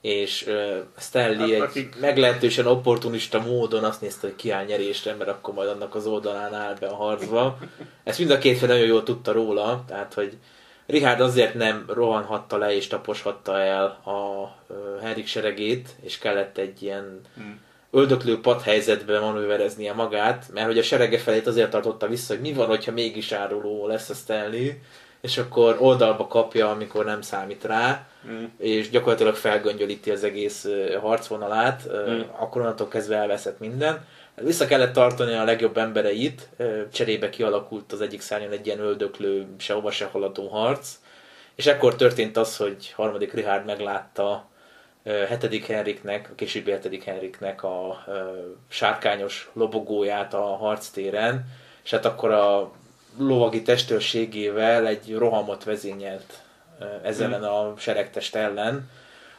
és 0.00 0.46
uh, 0.46 0.76
Stanley 0.98 1.38
hát, 1.38 1.50
egy 1.50 1.60
akik... 1.60 2.00
meglehetősen 2.00 2.66
opportunista 2.66 3.40
módon 3.40 3.84
azt 3.84 4.00
nézte, 4.00 4.26
hogy 4.26 4.36
kiáll 4.36 4.64
nyerésre, 4.64 5.14
mert 5.14 5.30
akkor 5.30 5.54
majd 5.54 5.68
annak 5.68 5.94
az 5.94 6.06
oldalán 6.06 6.54
áll 6.54 6.74
be 6.80 6.86
a 6.86 6.94
harcba. 6.94 7.58
Ezt 8.04 8.18
mind 8.18 8.30
a 8.30 8.38
két 8.38 8.58
fél 8.58 8.68
nagyon 8.68 8.86
jól 8.86 9.02
tudta 9.02 9.32
róla, 9.32 9.84
tehát 9.86 10.14
hogy 10.14 10.36
Richard 10.86 11.20
azért 11.20 11.54
nem 11.54 11.84
rohanhatta 11.88 12.56
le 12.56 12.74
és 12.74 12.86
taposhatta 12.86 13.58
el 13.58 13.84
a 14.04 14.54
uh, 14.66 14.76
Henrik 15.02 15.26
seregét, 15.26 15.88
és 16.02 16.18
kellett 16.18 16.58
egy 16.58 16.82
ilyen 16.82 17.20
hmm 17.34 17.60
öldöklő 17.94 18.40
padhelyzetben 18.40 19.20
manővereznie 19.20 19.92
magát, 19.92 20.46
mert 20.52 20.66
hogy 20.66 20.78
a 20.78 20.82
serege 20.82 21.18
felét 21.18 21.46
azért 21.46 21.70
tartotta 21.70 22.08
vissza, 22.08 22.32
hogy 22.32 22.42
mi 22.42 22.52
van, 22.52 22.66
hogyha 22.66 22.92
mégis 22.92 23.32
áruló 23.32 23.86
lesz 23.86 24.08
a 24.08 24.14
Stanley, 24.14 24.70
és 25.20 25.38
akkor 25.38 25.76
oldalba 25.78 26.26
kapja, 26.26 26.70
amikor 26.70 27.04
nem 27.04 27.22
számít 27.22 27.64
rá, 27.64 28.06
mm. 28.28 28.44
és 28.58 28.90
gyakorlatilag 28.90 29.34
felgöngyölíti 29.34 30.10
az 30.10 30.24
egész 30.24 30.68
harcvonalát, 31.00 31.82
mm. 31.88 32.20
akkor 32.38 32.60
onnantól 32.60 32.88
kezdve 32.88 33.16
elveszett 33.16 33.58
minden. 33.58 34.04
Vissza 34.40 34.66
kellett 34.66 34.92
tartani 34.92 35.34
a 35.34 35.44
legjobb 35.44 35.76
embereit, 35.76 36.48
cserébe 36.92 37.30
kialakult 37.30 37.92
az 37.92 38.00
egyik 38.00 38.20
szárnyon 38.20 38.52
egy 38.52 38.66
ilyen 38.66 38.80
öldöklő, 38.80 39.46
sehova 39.58 39.90
se 39.90 40.04
haladó 40.04 40.48
harc, 40.48 40.88
és 41.54 41.66
ekkor 41.66 41.96
történt 41.96 42.36
az, 42.36 42.56
hogy 42.56 42.92
harmadik 42.96 43.32
Richard 43.32 43.64
meglátta 43.64 44.48
hetedik 45.04 45.66
Henriknek, 45.66 46.28
a 46.30 46.34
későbbi 46.34 46.70
hetedik 46.70 47.04
Henriknek 47.04 47.62
a 47.62 48.04
sárkányos 48.68 49.50
lobogóját 49.52 50.34
a 50.34 50.42
harctéren, 50.56 51.46
és 51.84 51.90
hát 51.90 52.04
akkor 52.04 52.30
a 52.30 52.72
lovagi 53.18 53.62
testőrségével 53.62 54.86
egy 54.86 55.14
rohamot 55.14 55.64
vezényelt 55.64 56.42
ezzel 57.02 57.34
ellen 57.34 57.44
a 57.44 57.74
seregtest 57.78 58.34
ellen, 58.34 58.90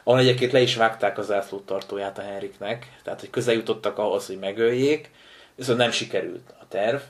ahol 0.04 0.20
egyébként 0.20 0.52
le 0.52 0.60
is 0.60 0.76
vágták 0.76 1.18
az 1.18 1.32
tartóját 1.66 2.18
a 2.18 2.22
Henriknek, 2.22 2.92
tehát 3.02 3.20
hogy 3.20 3.30
közel 3.30 3.54
jutottak 3.54 3.98
ahhoz, 3.98 4.26
hogy 4.26 4.38
megöljék, 4.38 5.10
viszont 5.54 5.78
nem 5.78 5.90
sikerült 5.90 6.54
a 6.60 6.64
terv, 6.68 7.00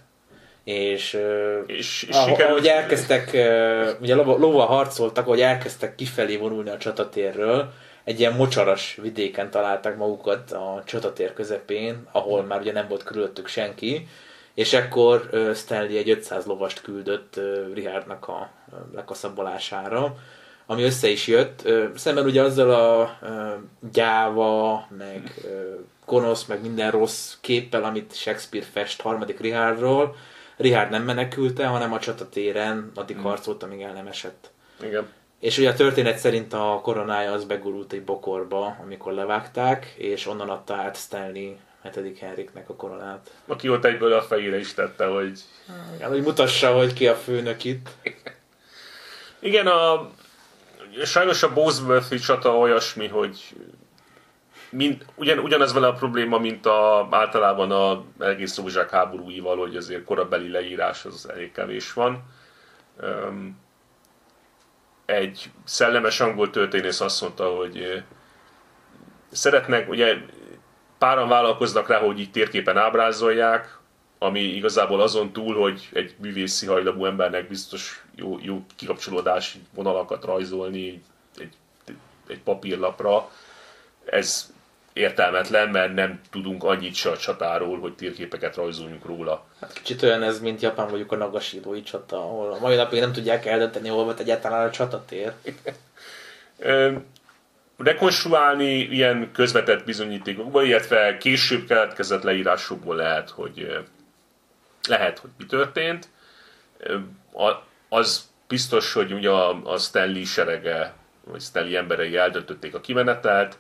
és, 0.64 1.18
és, 1.66 2.02
és 2.02 2.14
ahogy, 2.16 2.42
ahogy 2.42 2.66
elkezdtek, 2.66 3.30
ugye 4.00 4.14
lova 4.14 4.64
harcoltak, 4.64 5.26
ahogy 5.26 5.40
elkezdtek 5.40 5.94
kifelé 5.94 6.36
vonulni 6.36 6.70
a 6.70 6.78
csatatérről, 6.78 7.72
egy 8.06 8.20
ilyen 8.20 8.32
mocsaras 8.32 8.98
vidéken 9.02 9.50
találták 9.50 9.96
magukat 9.96 10.52
a 10.52 10.82
csatatér 10.84 11.32
közepén, 11.32 12.08
ahol 12.12 12.42
már 12.42 12.60
ugye 12.60 12.72
nem 12.72 12.88
volt 12.88 13.02
körülöttük 13.02 13.46
senki, 13.46 14.08
és 14.54 14.72
ekkor 14.72 15.30
Stanley 15.54 15.96
egy 15.96 16.10
500 16.10 16.44
lovast 16.44 16.82
küldött 16.82 17.40
Richardnak 17.74 18.28
a 18.28 18.50
lekaszabolására, 18.94 20.16
ami 20.66 20.82
össze 20.82 21.08
is 21.08 21.26
jött. 21.26 21.68
Szemben 21.94 22.24
ugye 22.24 22.42
azzal 22.42 22.70
a 22.70 23.18
gyáva, 23.92 24.86
meg 24.98 25.34
gonosz, 26.06 26.44
meg 26.44 26.60
minden 26.62 26.90
rossz 26.90 27.34
képpel, 27.40 27.84
amit 27.84 28.14
Shakespeare 28.14 28.66
fest 28.72 29.00
harmadik 29.00 29.40
Richardról, 29.40 30.16
Richard 30.56 30.90
nem 30.90 31.02
menekülte, 31.02 31.66
hanem 31.66 31.92
a 31.92 31.98
csatatéren 31.98 32.90
addig 32.94 33.16
hmm. 33.16 33.24
harcolt, 33.24 33.62
amíg 33.62 33.80
el 33.80 33.92
nem 33.92 34.06
esett. 34.06 34.50
Igen. 34.82 35.06
És 35.46 35.58
ugye 35.58 35.70
a 35.70 35.74
történet 35.74 36.18
szerint 36.18 36.52
a 36.52 36.80
koronája 36.82 37.32
az 37.32 37.44
begurult 37.44 37.92
egy 37.92 38.02
bokorba, 38.02 38.76
amikor 38.82 39.12
levágták, 39.12 39.94
és 39.96 40.26
onnan 40.26 40.48
adta 40.48 40.74
át 40.74 40.96
Stanley 40.96 41.56
7. 41.94 42.18
Henriknek 42.18 42.68
a 42.68 42.74
koronát. 42.74 43.30
Aki 43.46 43.68
ott 43.68 43.84
egyből 43.84 44.12
a 44.12 44.22
fejére 44.22 44.58
is 44.58 44.74
tette, 44.74 45.06
hogy... 45.06 45.40
Igen, 45.94 46.08
hogy 46.08 46.22
mutassa, 46.22 46.72
hogy 46.72 46.92
ki 46.92 47.08
a 47.08 47.14
főnök 47.14 47.64
itt. 47.64 47.88
Igen, 49.38 49.66
a, 49.66 50.10
sajnos 51.04 51.42
a 51.42 51.52
Bosworth 51.52 52.18
csata 52.18 52.58
olyasmi, 52.58 53.06
hogy 53.08 53.54
mint, 54.70 55.04
ugyan, 55.14 55.38
ugyanez 55.38 55.72
vele 55.72 55.86
a 55.86 55.92
probléma, 55.92 56.38
mint 56.38 56.66
a, 56.66 57.08
általában 57.10 57.70
a 57.70 58.04
egész 58.24 58.56
rózsák 58.56 58.90
háborúival, 58.90 59.56
hogy 59.56 59.76
azért 59.76 60.04
korabeli 60.04 60.50
leírás 60.50 61.04
az 61.04 61.28
elég 61.28 61.52
kevés 61.52 61.92
van. 61.92 62.22
Um, 63.02 63.64
egy 65.06 65.50
szellemes 65.64 66.20
angol 66.20 66.50
történész 66.50 67.00
azt 67.00 67.20
mondta, 67.20 67.54
hogy 67.54 68.02
szeretnek, 69.30 69.88
ugye 69.88 70.16
páran 70.98 71.28
vállalkoznak 71.28 71.88
rá, 71.88 71.98
hogy 71.98 72.20
így 72.20 72.30
térképen 72.30 72.76
ábrázolják, 72.76 73.78
ami 74.18 74.40
igazából 74.40 75.00
azon 75.00 75.32
túl, 75.32 75.54
hogy 75.54 75.88
egy 75.92 76.14
művészi 76.18 76.66
hajlamú 76.66 77.04
embernek 77.04 77.48
biztos 77.48 78.04
jó, 78.14 78.38
jó 78.40 78.64
kikapcsolódási 78.76 79.58
vonalakat 79.74 80.24
rajzolni 80.24 81.02
egy, 81.36 81.54
egy, 82.28 82.40
papírlapra, 82.40 83.30
ez 84.04 84.54
értelmetlen, 84.96 85.68
mert 85.68 85.94
nem 85.94 86.20
tudunk 86.30 86.64
annyit 86.64 86.94
se 86.94 87.10
a 87.10 87.16
csatáról, 87.16 87.78
hogy 87.78 87.94
térképeket 87.94 88.56
rajzoljunk 88.56 89.04
róla. 89.04 89.44
Hát 89.60 89.72
kicsit 89.72 90.02
olyan 90.02 90.22
ez, 90.22 90.40
mint 90.40 90.60
Japán 90.60 90.86
mondjuk 90.86 91.12
a 91.12 91.16
Nagashirói 91.16 91.82
csata, 91.82 92.16
ahol 92.16 92.52
a 92.52 92.58
mai 92.58 92.76
napig 92.76 93.00
nem 93.00 93.12
tudják 93.12 93.46
eldönteni, 93.46 93.88
hol 93.88 94.04
volt 94.04 94.20
egyáltalán 94.20 94.66
a 94.66 94.70
csatatér. 94.70 95.32
rekonstruálni 97.76 98.78
ilyen 98.78 99.30
közvetett 99.32 99.84
bizonyítékokból, 99.84 100.64
illetve 100.64 101.16
később 101.16 101.66
keletkezett 101.66 102.22
leírásokból 102.22 102.96
lehet, 102.96 103.30
hogy 103.30 103.84
lehet, 104.88 105.18
hogy 105.18 105.30
mi 105.38 105.46
történt. 105.46 106.08
Az 107.88 108.28
biztos, 108.48 108.92
hogy 108.92 109.12
ugye 109.12 109.30
a 109.30 109.78
Stanley 109.78 110.24
serege, 110.24 110.94
vagy 111.24 111.40
Stanley 111.40 111.76
emberei 111.76 112.16
eldöntötték 112.16 112.74
a 112.74 112.80
kimenetelt, 112.80 113.58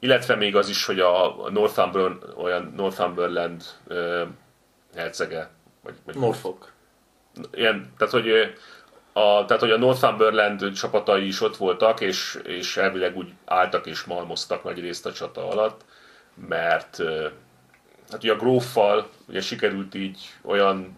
illetve 0.00 0.34
még 0.34 0.56
az 0.56 0.68
is, 0.68 0.84
hogy 0.84 1.00
a 1.00 1.34
Northumberland, 1.50 2.22
olyan 2.36 2.72
Northumberland 2.76 3.64
hercege, 4.94 5.50
vagy, 5.82 5.94
vagy 6.04 6.14
Norfolk. 6.14 6.72
Ilyen, 7.52 7.92
tehát, 7.98 8.12
hogy 8.12 8.30
a, 9.12 9.44
tehát, 9.44 9.62
hogy 9.62 9.70
a 9.70 9.78
Northumberland 9.78 10.72
csapatai 10.72 11.26
is 11.26 11.40
ott 11.40 11.56
voltak, 11.56 12.00
és, 12.00 12.38
és 12.44 12.76
elvileg 12.76 13.16
úgy 13.16 13.32
álltak 13.44 13.86
és 13.86 14.04
malmoztak 14.04 14.64
nagy 14.64 14.80
részt 14.80 15.06
a 15.06 15.12
csata 15.12 15.48
alatt, 15.48 15.84
mert 16.48 17.02
hát 18.10 18.22
ugye 18.22 18.32
a 18.32 18.36
gróffal 18.36 19.08
ugye 19.28 19.40
sikerült 19.40 19.94
így 19.94 20.34
olyan 20.42 20.96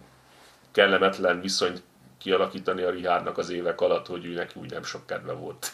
kellemetlen 0.71 1.41
viszonyt 1.41 1.83
kialakítani 2.17 2.81
a 2.81 2.89
Rihárnak 2.89 3.37
az 3.37 3.49
évek 3.49 3.81
alatt, 3.81 4.07
hogy 4.07 4.25
ő 4.25 4.33
neki 4.33 4.59
úgy 4.59 4.71
nem 4.71 4.83
sok 4.83 5.05
kedve 5.05 5.33
volt. 5.33 5.71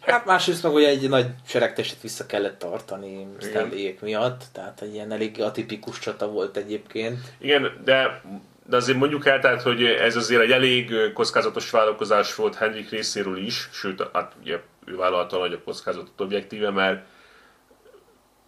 Hát 0.00 0.24
másrészt 0.24 0.62
meg 0.62 0.72
ugye 0.72 0.88
egy 0.88 1.08
nagy 1.08 1.26
seregtestet 1.46 2.00
vissza 2.00 2.26
kellett 2.26 2.58
tartani 2.58 3.26
Stanleyék 3.40 4.00
miatt, 4.00 4.42
tehát 4.52 4.80
egy 4.80 4.94
ilyen 4.94 5.12
elég 5.12 5.42
atipikus 5.42 5.98
csata 5.98 6.28
volt 6.28 6.56
egyébként. 6.56 7.18
Igen, 7.38 7.80
de 7.84 8.22
de 8.68 8.76
azért 8.76 8.98
mondjuk 8.98 9.26
el, 9.26 9.40
tehát, 9.40 9.62
hogy 9.62 9.84
ez 9.84 10.16
azért 10.16 10.42
egy 10.42 10.50
elég 10.50 11.12
kockázatos 11.12 11.70
vállalkozás 11.70 12.34
volt 12.34 12.54
Henrik 12.54 12.90
részéről 12.90 13.36
is, 13.36 13.68
sőt, 13.72 14.08
hát 14.12 14.32
ugye 14.40 14.60
ő 14.84 14.96
vállalta 14.96 15.36
a 15.36 15.38
nagyobb 15.38 15.64
kockázatot 15.64 16.20
objektíve, 16.20 16.70
mert 16.70 17.04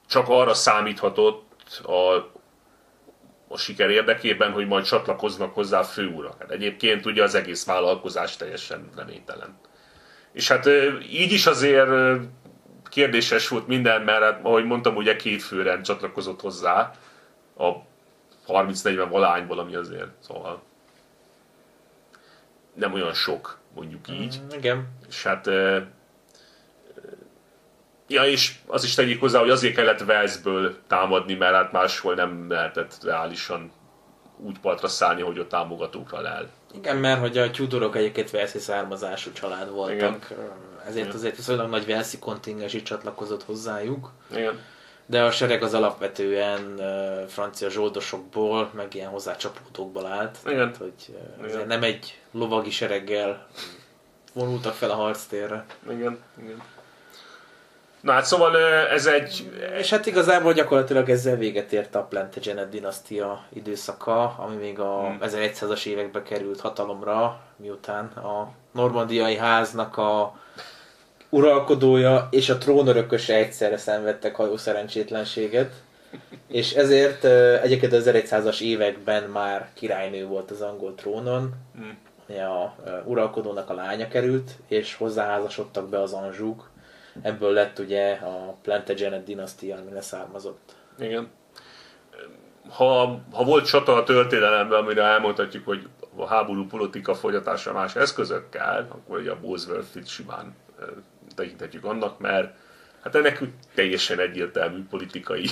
csak 0.08 0.28
arra 0.28 0.54
számíthatott 0.54 1.80
a, 1.82 2.14
a 3.48 3.56
siker 3.56 3.90
érdekében, 3.90 4.52
hogy 4.52 4.66
majd 4.66 4.84
csatlakoznak 4.84 5.54
hozzá 5.54 5.78
a 5.78 5.84
főúra. 5.84 6.36
Hát 6.38 6.50
egyébként 6.50 7.06
ugye 7.06 7.22
az 7.22 7.34
egész 7.34 7.64
vállalkozás 7.64 8.36
teljesen 8.36 8.90
reménytelen. 8.96 9.58
És 10.38 10.48
hát 10.48 10.66
így 11.10 11.32
is 11.32 11.46
azért 11.46 11.90
kérdéses 12.88 13.48
volt 13.48 13.66
minden, 13.66 14.02
mert 14.02 14.22
hát, 14.22 14.40
ahogy 14.42 14.64
mondtam, 14.64 14.96
ugye 14.96 15.16
két 15.16 15.42
főrend 15.42 15.84
csatlakozott 15.84 16.40
hozzá 16.40 16.94
a 17.56 17.72
30-40 18.48 19.06
valányból, 19.10 19.58
ami 19.58 19.74
azért, 19.74 20.08
szóval 20.20 20.62
nem 22.74 22.92
olyan 22.92 23.14
sok, 23.14 23.58
mondjuk 23.74 24.08
így. 24.08 24.40
Mm, 24.44 24.58
igen. 24.58 24.88
És 25.08 25.22
hát 25.22 25.50
Ja, 28.06 28.24
és 28.24 28.54
az 28.66 28.84
is 28.84 28.94
tegyék 28.94 29.20
hozzá, 29.20 29.38
hogy 29.38 29.50
azért 29.50 29.74
kellett 29.74 30.04
Velszből 30.04 30.76
támadni, 30.86 31.34
mert 31.34 31.54
hát 31.54 31.72
máshol 31.72 32.14
nem 32.14 32.50
lehetett 32.50 32.98
reálisan 33.02 33.72
úgy 34.36 34.58
partra 34.58 34.88
szállni, 34.88 35.22
hogy 35.22 35.38
ott 35.38 35.48
támogatókra 35.48 36.20
lel. 36.20 36.48
Igen, 36.74 36.96
mert 36.96 37.20
hogy 37.20 37.38
a 37.38 37.50
Tudorok 37.50 37.96
egyébként 37.96 38.30
Velszi 38.30 38.58
származású 38.58 39.32
család 39.32 39.70
voltak, 39.70 40.26
Igen. 40.30 40.50
ezért 40.86 41.04
Igen. 41.04 41.16
azért 41.16 41.36
viszonylag 41.36 41.70
nagy 41.70 41.86
Velszi 41.86 42.18
kontingens 42.18 42.72
is 42.72 42.82
csatlakozott 42.82 43.44
hozzájuk. 43.44 44.10
Igen. 44.30 44.60
De 45.06 45.22
a 45.22 45.30
sereg 45.30 45.62
az 45.62 45.74
alapvetően 45.74 46.74
uh, 46.78 47.26
francia 47.26 47.70
zsoldosokból, 47.70 48.70
meg 48.74 48.94
ilyen 48.94 49.10
hozzácsapódókból 49.10 50.06
állt. 50.06 50.38
Igen. 50.44 50.56
Tehát, 50.56 50.76
hogy 50.76 51.16
uh, 51.40 51.48
Igen. 51.48 51.66
nem 51.66 51.82
egy 51.82 52.20
lovagi 52.30 52.70
sereggel 52.70 53.46
vonultak 54.32 54.74
fel 54.74 54.90
a 54.90 54.94
harctérre. 54.94 55.64
Igen. 55.90 56.18
Igen. 56.42 56.62
Na 58.00 58.12
hát 58.12 58.24
szóval 58.24 58.58
ez 58.90 59.06
egy... 59.06 59.50
És 59.78 59.90
hát 59.90 60.06
igazából 60.06 60.52
gyakorlatilag 60.52 61.10
ezzel 61.10 61.36
véget 61.36 61.72
ért 61.72 61.94
a 61.94 62.02
Plantagenet 62.02 62.68
dinasztia 62.68 63.44
időszaka, 63.52 64.34
ami 64.38 64.56
még 64.56 64.78
a 64.78 65.00
hmm. 65.00 65.18
1100-as 65.20 65.86
évekbe 65.86 66.22
került 66.22 66.60
hatalomra, 66.60 67.40
miután 67.56 68.06
a 68.06 68.52
normandiai 68.72 69.36
háznak 69.36 69.96
a 69.96 70.38
uralkodója 71.28 72.28
és 72.30 72.48
a 72.48 72.58
trónörököse 72.58 73.34
egyszerre 73.34 73.76
szenvedtek 73.76 74.34
hajó 74.34 74.56
szerencsétlenséget. 74.56 75.72
És 76.46 76.72
ezért 76.72 77.24
egyébként 77.62 77.92
az 77.92 78.10
1100-as 78.12 78.60
években 78.60 79.22
már 79.22 79.68
királynő 79.74 80.26
volt 80.26 80.50
az 80.50 80.60
angol 80.60 80.94
trónon, 80.94 81.54
hmm. 81.74 81.98
a 82.28 82.74
uralkodónak 83.04 83.70
a 83.70 83.74
lánya 83.74 84.08
került, 84.08 84.50
és 84.68 84.94
hozzáházasodtak 84.94 85.88
be 85.88 86.00
az 86.00 86.12
anzsúk, 86.12 86.68
ebből 87.22 87.52
lett 87.52 87.78
ugye 87.78 88.12
a 88.12 88.56
Plantagenet 88.62 89.24
dinasztia, 89.24 89.76
ami 89.76 89.92
leszármazott. 89.92 90.74
Igen. 90.98 91.30
Ha, 92.68 93.20
ha 93.32 93.44
volt 93.44 93.66
csata 93.66 93.94
a 93.94 94.02
történelemben, 94.02 94.78
amire 94.78 95.02
elmondhatjuk, 95.02 95.64
hogy 95.64 95.88
a 96.16 96.26
háború 96.26 96.66
politika 96.66 97.14
folyatása 97.14 97.72
más 97.72 97.96
eszközökkel, 97.96 98.86
akkor 98.90 99.18
ugye 99.18 99.30
a 99.30 99.40
Bosworth-it 99.40 100.06
simán 100.06 100.54
tekinthetjük 101.34 101.84
annak, 101.84 102.18
mert 102.18 102.54
hát 103.02 103.14
ennek 103.14 103.42
teljesen 103.74 104.18
egyértelmű 104.18 104.86
politikai 104.90 105.50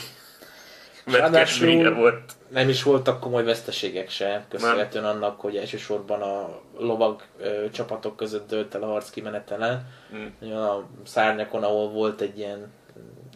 vetkezménye 1.06 1.90
volt. 1.90 2.32
Nem 2.48 2.68
is 2.68 2.82
voltak 2.82 3.20
komoly 3.20 3.44
veszteségek 3.44 4.10
se, 4.10 4.44
köszönhetően 4.48 5.04
nem. 5.04 5.14
annak, 5.14 5.40
hogy 5.40 5.56
elsősorban 5.56 6.22
a 6.22 6.60
lovag 6.78 7.22
ö, 7.38 7.70
csapatok 7.70 8.16
között 8.16 8.48
dőlt 8.48 8.74
el 8.74 8.82
a 8.82 8.86
harc 8.86 9.10
kimenetele. 9.10 9.82
Mm. 10.14 10.52
A 10.52 10.86
szárnyakon, 11.04 11.62
ahol 11.62 11.88
volt 11.88 12.20
egy 12.20 12.38
ilyen 12.38 12.72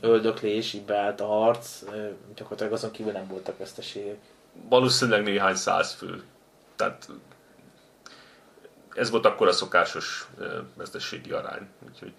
öldöklés, 0.00 0.72
így 0.72 0.82
beállt 0.84 1.20
a 1.20 1.26
harc, 1.26 1.82
ö, 1.92 2.08
gyakorlatilag 2.34 2.72
azon 2.72 2.90
kívül 2.90 3.12
nem 3.12 3.26
voltak 3.26 3.58
veszteségek. 3.58 4.18
Valószínűleg 4.68 5.22
néhány 5.22 5.54
száz 5.54 5.92
fő. 5.92 6.22
Tehát 6.76 7.08
ez 8.94 9.10
volt 9.10 9.26
akkor 9.26 9.48
a 9.48 9.52
szokásos 9.52 10.28
veszteségi 10.74 11.30
arány. 11.30 11.68
Úgyhogy 11.88 12.12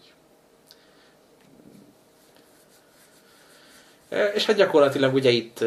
És 4.33 4.45
hát 4.45 4.55
gyakorlatilag 4.55 5.13
ugye 5.13 5.29
itt 5.29 5.63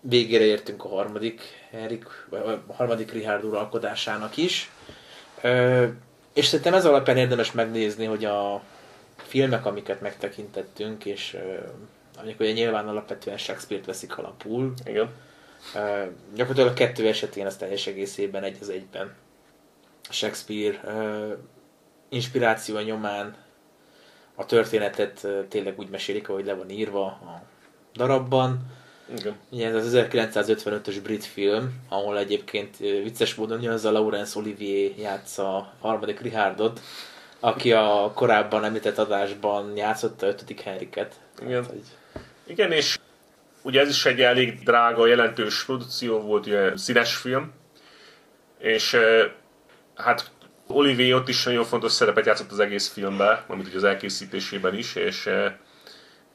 végére 0.00 0.44
értünk 0.44 0.84
a 0.84 0.88
harmadik 0.88 1.42
Erik, 1.70 2.06
a 2.66 2.72
harmadik 2.72 3.12
Richard 3.12 3.44
uralkodásának 3.44 4.36
is. 4.36 4.70
És 6.34 6.46
szerintem 6.46 6.74
ez 6.74 6.84
alapján 6.84 7.16
érdemes 7.16 7.52
megnézni, 7.52 8.04
hogy 8.04 8.24
a 8.24 8.62
filmek, 9.16 9.66
amiket 9.66 10.00
megtekintettünk, 10.00 11.04
és 11.04 11.36
amik 12.20 12.40
ugye 12.40 12.52
nyilván 12.52 12.88
alapvetően 12.88 13.38
Shakespeare-t 13.38 13.86
veszik 13.86 14.18
alapul. 14.18 14.72
Igen. 14.84 15.10
Gyakorlatilag 16.34 16.70
a 16.70 16.74
kettő 16.74 17.08
esetén 17.08 17.46
az 17.46 17.56
teljes 17.56 17.86
egészében 17.86 18.42
egy 18.42 18.56
az 18.60 18.68
egyben. 18.68 19.14
Shakespeare 20.10 20.80
inspiráció 22.08 22.78
nyomán 22.78 23.36
a 24.40 24.46
történetet 24.46 25.26
tényleg 25.48 25.78
úgy 25.78 25.88
mesélik, 25.88 26.28
ahogy 26.28 26.44
le 26.44 26.54
van 26.54 26.70
írva 26.70 27.04
a 27.04 27.42
darabban. 27.94 28.58
Igen. 29.50 29.76
Ez 29.76 29.86
az 29.86 30.06
1955-ös 30.10 30.96
brit 31.02 31.24
film, 31.24 31.72
ahol 31.88 32.18
egyébként 32.18 32.76
vicces 32.76 33.34
módon 33.34 33.66
az 33.66 33.84
a 33.84 33.90
Laurence 33.90 34.38
Olivier 34.38 34.98
játsza 34.98 35.56
a 35.56 35.72
harmadik 35.80 36.20
Richardot, 36.20 36.80
aki 37.40 37.72
a 37.72 38.12
korábban 38.14 38.64
említett 38.64 38.98
adásban 38.98 39.76
játszotta 39.76 40.26
ötödik 40.26 40.60
Henriket. 40.60 41.14
Igen. 41.42 41.62
Hát, 41.62 41.70
hogy... 41.70 41.82
Igen, 42.46 42.72
és 42.72 42.98
ugye 43.62 43.80
ez 43.80 43.88
is 43.88 44.06
egy 44.06 44.20
elég 44.20 44.58
drága, 44.62 45.06
jelentős 45.06 45.64
produkció 45.64 46.20
volt, 46.20 46.46
ugye 46.46 46.76
színes 46.76 47.16
film, 47.16 47.52
és 48.58 48.96
hát 49.94 50.30
Olivier 50.70 51.14
ott 51.14 51.28
is 51.28 51.44
nagyon 51.44 51.64
fontos 51.64 51.92
szerepet 51.92 52.26
játszott 52.26 52.50
az 52.50 52.58
egész 52.58 52.88
filmben, 52.88 53.38
amit 53.46 53.66
ugye 53.66 53.76
az 53.76 53.84
elkészítésében 53.84 54.74
is, 54.74 54.94
és 54.94 55.26
eh, 55.26 55.52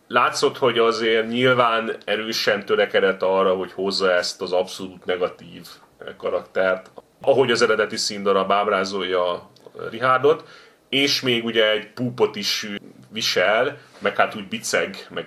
látszott, 0.08 0.58
hogy 0.58 0.78
azért 0.78 1.28
nyilván 1.28 1.96
erősen 2.06 2.66
törekedett 2.66 3.22
arra, 3.22 3.54
hogy 3.56 3.72
hozza 3.72 4.12
ezt 4.12 4.42
az 4.42 4.52
abszolút 4.52 5.06
negatív 5.06 5.68
eh, 5.98 6.08
karaktert, 6.18 6.92
ahogy 7.22 7.52
az 7.52 7.62
eredeti 7.62 7.98
színdarab 7.98 8.52
ábrázolja 8.52 9.50
Richardot, 9.90 10.44
és 10.90 11.22
még 11.22 11.46
ugye 11.46 11.72
egy 11.72 11.94
púpot 11.94 12.36
is 12.36 12.68
visel, 13.10 13.78
meg 14.00 14.16
hát 14.16 14.36
úgy 14.36 14.48
biceg, 14.48 15.08
meg 15.10 15.26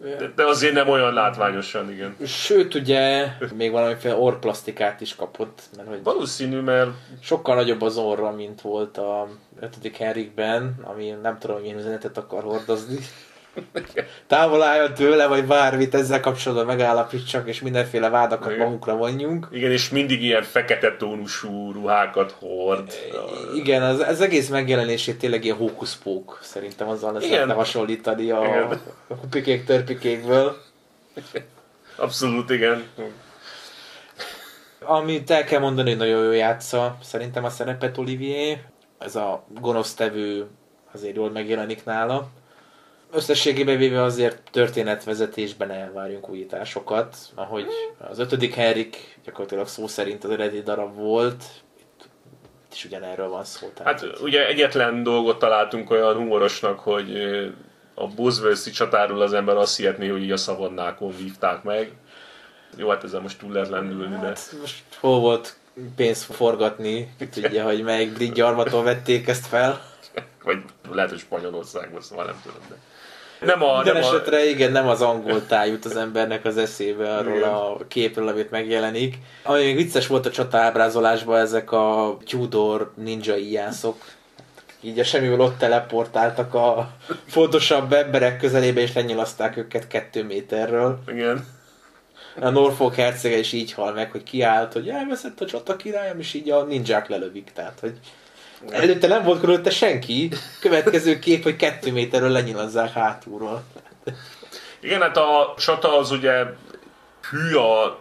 de, 0.00 0.32
de 0.36 0.44
azért 0.44 0.74
nem 0.74 0.88
olyan 0.88 1.12
látványosan, 1.12 1.90
igen. 1.90 2.16
Sőt, 2.26 2.74
ugye 2.74 3.28
még 3.54 3.70
valamiféle 3.70 4.14
orrplasztikát 4.14 5.00
is 5.00 5.14
kapott. 5.14 5.62
Mert 5.76 5.88
hogy 5.88 6.02
Valószínű, 6.02 6.60
mert 6.60 6.90
sokkal 7.22 7.54
nagyobb 7.54 7.82
az 7.82 7.96
orra, 7.96 8.30
mint 8.30 8.60
volt 8.60 8.98
a 8.98 9.28
5. 9.60 9.96
Henrikben, 9.96 10.74
ami 10.82 11.16
nem 11.22 11.38
tudom, 11.38 11.60
milyen 11.60 11.78
üzenetet 11.78 12.18
akar 12.18 12.42
hordozni. 12.42 12.98
Távol 14.26 14.62
álljon 14.62 14.94
tőle, 14.94 15.26
vagy 15.26 15.44
bármit 15.44 15.94
ezzel 15.94 16.20
kapcsolatban 16.20 16.66
megállapítsak, 16.66 17.48
és 17.48 17.60
mindenféle 17.60 18.08
vádakat 18.08 18.52
Igen. 18.52 18.64
magunkra 18.64 18.96
vonjunk. 18.96 19.48
igen, 19.52 19.70
és 19.70 19.88
mindig 19.88 20.22
ilyen 20.22 20.42
fekete 20.42 20.96
tónusú 20.96 21.72
ruhákat 21.72 22.34
hord. 22.38 22.92
Igen, 23.54 23.82
az, 23.82 24.00
az 24.00 24.20
egész 24.20 24.48
megjelenését 24.48 25.18
tényleg 25.18 25.44
ilyen 25.44 25.56
hókuszpók 25.56 26.38
szerintem 26.42 26.88
azzal 26.88 27.12
lesz 27.12 27.28
lehetne 27.28 27.52
hasonlítani 27.52 28.30
a, 28.30 28.44
Igen. 28.44 28.80
a 29.06 29.14
kupikék 29.14 29.64
törpikékből. 29.64 30.56
Abszolút, 31.96 32.50
igen. 32.50 32.82
Amit 34.80 35.30
el 35.30 35.44
kell 35.44 35.60
mondani, 35.60 35.88
hogy 35.88 35.98
nagyon 35.98 36.22
jól 36.22 36.34
játsza 36.34 36.96
szerintem 37.02 37.44
a 37.44 37.50
szerepet 37.50 37.98
Olivier. 37.98 38.58
Ez 38.98 39.16
a 39.16 39.44
gonosztevő 39.60 40.46
azért 40.92 41.16
jól 41.16 41.30
megjelenik 41.30 41.84
nála. 41.84 42.28
Összességében 43.12 43.78
véve 43.78 44.02
azért 44.02 44.42
történetvezetésben 44.50 45.70
elvárjunk 45.70 46.28
újításokat, 46.28 47.16
ahogy 47.34 47.66
az 48.10 48.18
ötödik 48.18 48.54
Henrik 48.54 49.18
gyakorlatilag 49.24 49.68
szó 49.68 49.86
szerint 49.86 50.24
az 50.24 50.30
eredeti 50.30 50.62
darab 50.62 50.94
volt, 50.94 51.44
itt, 51.78 52.08
itt 52.66 52.74
is 52.74 52.84
ugyanerről 52.84 53.28
van 53.28 53.44
szó. 53.44 53.68
Tehát, 53.74 54.00
Hát 54.00 54.20
ugye 54.20 54.46
egyetlen 54.46 55.02
dolgot 55.02 55.38
találtunk 55.38 55.90
olyan 55.90 56.16
humorosnak, 56.16 56.78
hogy 56.78 57.16
a 57.94 58.06
Bosworthi 58.06 58.70
csatáról 58.70 59.20
az 59.22 59.32
ember 59.32 59.56
azt 59.56 59.76
hihetné, 59.76 60.08
hogy 60.08 60.22
így 60.22 60.32
a 60.32 60.36
szavannákon 60.36 61.16
vívták 61.16 61.62
meg. 61.62 61.92
Jó, 62.76 62.88
hát 62.88 63.04
ezzel 63.04 63.20
most 63.20 63.38
túl 63.38 63.52
lehet 63.52 63.68
lendülni, 63.68 64.16
de... 64.20 64.26
Hát 64.26 64.54
most 64.60 64.82
hol 65.00 65.20
volt 65.20 65.56
pénzt 65.96 66.34
forgatni, 66.34 67.14
tudja, 67.30 67.64
hogy 67.64 67.82
melyik 67.82 68.12
brit 68.12 68.32
gyarmaton 68.32 68.84
vették 68.84 69.28
ezt 69.28 69.46
fel. 69.46 69.80
Vagy 70.42 70.62
lehet, 70.90 71.10
hogy 71.10 71.18
Spanyolországban, 71.18 72.00
szóval 72.00 72.24
nem 72.24 72.40
tudom, 72.42 72.60
de... 72.68 72.74
Nem 73.40 73.62
a... 73.62 73.76
Minden 73.76 73.94
Nem 73.94 74.02
a 74.02 74.06
esetre 74.06 74.48
igen, 74.48 74.72
nem 74.72 74.88
az 74.88 75.02
angol 75.02 75.46
táj 75.46 75.68
jut 75.68 75.84
az 75.84 75.96
embernek 75.96 76.44
az 76.44 76.56
eszébe 76.56 77.16
arról 77.16 77.36
Igen. 77.36 77.48
a 77.48 77.76
képről, 77.88 78.28
amit 78.28 78.50
megjelenik. 78.50 79.18
Ami 79.42 79.62
még 79.62 79.76
vicces 79.76 80.06
volt 80.06 80.26
a 80.26 80.30
csatábrázolásban, 80.30 81.40
ezek 81.40 81.72
a 81.72 82.16
Tudor 82.30 82.92
ninja 82.94 83.36
íjászok. 83.36 83.96
Így 84.80 84.98
a 84.98 85.04
semmiből 85.04 85.40
ott 85.40 85.58
teleportáltak 85.58 86.54
a 86.54 86.90
fontosabb 87.26 87.92
emberek 87.92 88.38
közelébe, 88.38 88.80
és 88.80 88.92
lenyilaszták 88.92 89.56
őket 89.56 89.86
kettő 89.86 90.24
méterről. 90.24 90.98
igen. 91.06 91.46
A 92.40 92.48
Norfolk 92.48 92.94
hercege 92.94 93.38
is 93.38 93.52
így 93.52 93.72
hal 93.72 93.92
meg, 93.92 94.10
hogy 94.10 94.22
kiállt, 94.22 94.72
hogy 94.72 94.88
elveszett 94.88 95.40
a 95.40 95.46
csata 95.46 95.76
királyom, 95.76 96.18
és 96.18 96.34
így 96.34 96.50
a 96.50 96.62
ninják 96.62 97.08
lelövik. 97.08 97.50
Tehát, 97.54 97.78
hogy 97.80 97.98
előtte 98.70 99.06
nem 99.06 99.22
volt 99.22 99.40
körülötte 99.40 99.70
senki, 99.70 100.30
következő 100.60 101.18
kép, 101.18 101.42
hogy 101.42 101.56
kettő 101.56 101.92
méterről 101.92 102.30
lenyilazzák 102.30 102.92
hátulról. 102.92 103.62
Igen, 104.80 105.00
hát 105.00 105.16
a 105.16 105.54
csata 105.58 105.98
az 105.98 106.10
ugye 106.10 106.44
hű 107.30 107.54
a 107.54 107.98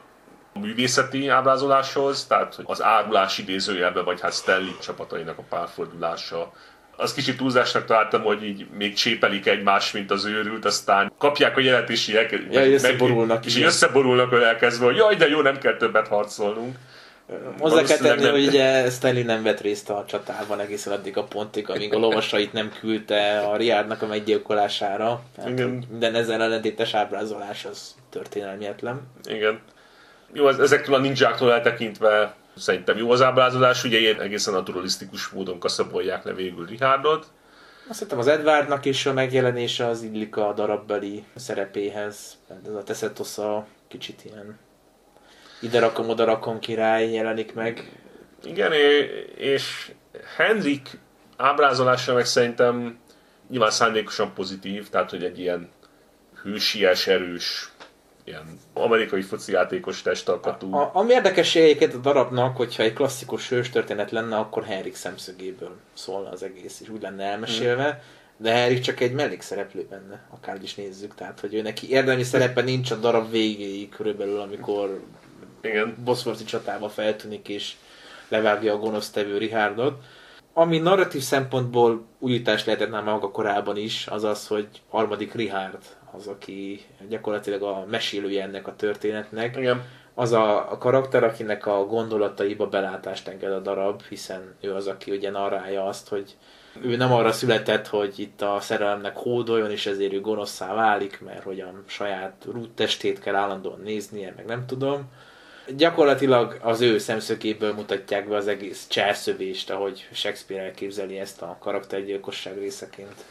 művészeti 0.59 1.27
ábrázoláshoz, 1.27 2.25
tehát 2.25 2.55
hogy 2.55 2.65
az 2.67 2.83
árulás 2.83 3.37
idézőjelben, 3.37 4.03
vagy 4.05 4.21
hát 4.21 4.33
Stanley 4.33 4.77
csapatainak 4.81 5.37
a 5.37 5.43
párfordulása. 5.49 6.51
Az 6.99 7.13
kicsit 7.13 7.37
túlzásnak 7.37 7.85
találtam, 7.85 8.21
hogy 8.23 8.43
így 8.43 8.67
még 8.77 8.93
csépelik 8.93 9.45
egymást, 9.47 9.93
mint 9.93 10.11
az 10.11 10.25
őrült, 10.25 10.65
aztán 10.65 11.11
kapják 11.17 11.57
a 11.57 11.59
jelet, 11.59 11.89
és 11.89 12.07
így 12.07 12.15
elke- 12.15 12.53
Ja, 12.53 12.59
meg- 12.59 12.71
összeborulnak, 12.73 13.45
És 13.45 13.55
így 13.57 13.63
összeborulnak 13.63 14.29
hogy 14.29 14.41
elkezdve, 14.41 14.85
hogy 14.85 14.95
jaj, 14.95 15.15
de 15.15 15.27
jó, 15.27 15.41
nem 15.41 15.57
kell 15.57 15.77
többet 15.77 16.07
harcolnunk. 16.07 16.75
Hozzá 17.59 17.83
kell 17.83 17.97
tenni, 17.97 18.21
nem. 18.21 18.31
hogy 18.31 18.47
ugye 18.47 18.89
Stanley 18.89 19.23
nem 19.23 19.43
vett 19.43 19.61
részt 19.61 19.89
a 19.89 20.05
csatában 20.07 20.59
egészen 20.59 20.93
addig 20.93 21.17
a 21.17 21.23
pontig, 21.23 21.69
amíg 21.69 21.93
a 21.93 21.97
lovasait 21.97 22.53
nem 22.53 22.71
küldte 22.79 23.39
a 23.39 23.55
Riádnak 23.55 24.01
a 24.01 24.05
meggyilkolására. 24.05 25.21
Tehát 25.35 25.49
Igen. 25.49 25.85
minden 25.89 26.15
ezzel 26.15 26.41
ellentétes 26.41 26.93
ábrázolás 26.93 27.65
az 27.65 27.95
történelmietlen. 28.09 29.01
Igen. 29.23 29.59
Jó, 30.33 30.47
ez- 30.47 30.59
ezektől 30.59 30.95
a 30.95 30.99
ninjáktól 30.99 31.53
eltekintve 31.53 32.35
szerintem 32.57 32.97
jó 32.97 33.11
az 33.11 33.21
ábrázolás, 33.21 33.83
ugye 33.83 33.99
ilyen 33.99 34.21
egészen 34.21 34.53
naturalisztikus 34.53 35.27
módon 35.27 35.59
kaszabolják 35.59 36.23
le 36.23 36.33
végül 36.33 36.65
Richardot. 36.65 37.25
Azt 37.89 37.99
hiszem 37.99 38.19
az 38.19 38.27
Edwardnak 38.27 38.85
is 38.85 39.05
a 39.05 39.13
megjelenése 39.13 39.85
az 39.85 40.01
illik 40.03 40.37
a 40.37 40.53
darabbeli 40.53 41.23
szerepéhez. 41.35 42.37
Ez 42.67 42.73
a 42.73 42.83
Tessetosza 42.83 43.65
kicsit 43.87 44.21
ilyen 44.25 44.59
ide 45.59 45.79
rakom, 45.79 46.09
oda 46.09 46.25
rakom 46.25 46.59
király 46.59 47.11
jelenik 47.11 47.53
meg. 47.53 48.01
Igen, 48.43 48.73
és 49.35 49.91
Henrik 50.35 50.99
ábrázolása 51.37 52.13
meg 52.13 52.25
szerintem 52.25 52.99
nyilván 53.49 53.71
szándékosan 53.71 54.33
pozitív, 54.33 54.89
tehát 54.89 55.09
hogy 55.09 55.23
egy 55.23 55.39
ilyen 55.39 55.69
hősies, 56.43 57.07
erős, 57.07 57.71
ilyen 58.23 58.59
amerikai 58.73 59.21
foci 59.21 59.51
játékos 59.51 60.01
testalkatú. 60.01 60.75
A, 60.75 60.89
ami 60.93 61.11
érdekes 61.11 61.55
egyébként 61.55 61.93
a 61.93 61.97
darabnak, 61.97 62.57
hogyha 62.57 62.83
egy 62.83 62.93
klasszikus 62.93 63.49
hős 63.49 63.69
történet 63.69 64.11
lenne, 64.11 64.37
akkor 64.37 64.63
Henrik 64.63 64.95
szemszögéből 64.95 65.75
szólna 65.93 66.29
az 66.29 66.43
egész, 66.43 66.79
és 66.81 66.89
úgy 66.89 67.01
lenne 67.01 67.23
elmesélve. 67.23 68.03
De 68.37 68.51
Henrik 68.51 68.79
csak 68.79 68.99
egy 68.99 69.13
mellékszereplő 69.13 69.85
benne, 69.89 70.27
akár 70.29 70.57
is 70.61 70.75
nézzük. 70.75 71.15
Tehát, 71.15 71.39
hogy 71.39 71.53
ő 71.53 71.61
neki 71.61 71.89
érdemi 71.89 72.23
szerepe 72.23 72.61
nincs 72.61 72.91
a 72.91 72.95
darab 72.95 73.31
végéig 73.31 73.89
körülbelül, 73.89 74.39
amikor 74.39 75.01
Igen. 75.61 75.97
Bosworthi 76.03 76.43
csatába 76.43 76.89
feltűnik 76.89 77.47
és 77.47 77.73
levágja 78.27 78.73
a 78.73 78.77
gonosztevő 78.77 79.37
Richardot. 79.37 80.03
Ami 80.53 80.77
narratív 80.77 81.21
szempontból 81.21 82.05
újítás 82.19 82.65
lehetett 82.65 82.89
már 82.89 83.03
maga 83.03 83.31
korában 83.31 83.77
is, 83.77 84.07
az 84.07 84.23
az, 84.23 84.47
hogy 84.47 84.67
harmadik 84.89 85.33
Richard 85.33 85.83
az, 86.11 86.27
aki 86.27 86.85
gyakorlatilag 87.09 87.63
a 87.63 87.85
mesélője 87.89 88.43
ennek 88.43 88.67
a 88.67 88.75
történetnek. 88.75 89.55
Igen. 89.57 89.83
Az 90.13 90.31
a, 90.31 90.71
a 90.71 90.77
karakter, 90.77 91.23
akinek 91.23 91.65
a 91.65 91.85
gondolataiba 91.85 92.67
belátást 92.67 93.27
enged 93.27 93.51
a 93.51 93.59
darab, 93.59 94.01
hiszen 94.09 94.55
ő 94.61 94.73
az, 94.73 94.87
aki 94.87 95.11
ugye 95.11 95.31
narrálja 95.31 95.85
azt, 95.85 96.07
hogy 96.07 96.35
ő 96.81 96.95
nem 96.95 97.13
arra 97.13 97.31
született, 97.31 97.87
hogy 97.87 98.19
itt 98.19 98.41
a 98.41 98.57
szerelemnek 98.59 99.17
hódoljon, 99.17 99.71
és 99.71 99.85
ezért 99.85 100.13
ő 100.13 100.21
gonoszszá 100.21 100.73
válik, 100.73 101.21
mert 101.25 101.43
hogy 101.43 101.59
a 101.59 101.73
saját 101.85 102.45
rúttestét 102.51 103.19
kell 103.19 103.35
állandóan 103.35 103.79
néznie, 103.83 104.33
meg 104.35 104.45
nem 104.45 104.65
tudom. 104.65 105.11
Gyakorlatilag 105.75 106.59
az 106.61 106.81
ő 106.81 106.97
szemszögéből 106.97 107.73
mutatják 107.73 108.27
be 108.27 108.35
az 108.35 108.47
egész 108.47 108.87
cselszövést, 108.87 109.69
ahogy 109.69 110.07
Shakespeare 110.13 110.63
elképzeli 110.63 111.19
ezt 111.19 111.41
a 111.41 111.57
karaktergyilkosság 111.59 112.57
részeként. 112.57 113.25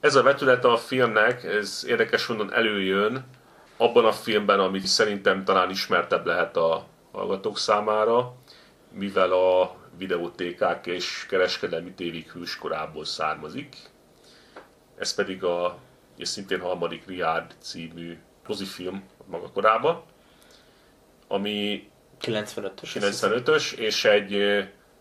Ez 0.00 0.14
a 0.14 0.22
vetület 0.22 0.64
a 0.64 0.76
filmnek, 0.76 1.44
ez 1.44 1.84
érdekes 1.88 2.26
mondon 2.26 2.52
előjön 2.52 3.24
abban 3.76 4.04
a 4.04 4.12
filmben, 4.12 4.60
ami 4.60 4.80
szerintem 4.80 5.44
talán 5.44 5.70
ismertebb 5.70 6.26
lehet 6.26 6.56
a 6.56 6.86
hallgatók 7.12 7.58
számára, 7.58 8.34
mivel 8.92 9.32
a 9.32 9.76
videótékák 9.98 10.86
és 10.86 11.26
kereskedelmi 11.28 11.92
tévék 11.92 12.32
hőskorából 12.32 13.04
származik. 13.04 13.76
Ez 14.98 15.14
pedig 15.14 15.44
a 15.44 15.78
és 16.16 16.28
szintén 16.28 16.60
harmadik 16.60 17.06
Richard 17.06 17.54
című 17.58 18.18
mozifilm 18.46 19.04
maga 19.26 19.50
korába, 19.50 20.04
ami 21.28 21.88
95-ös. 22.24 22.90
95-ös, 22.94 23.72
és 23.72 24.04
egy, 24.04 24.32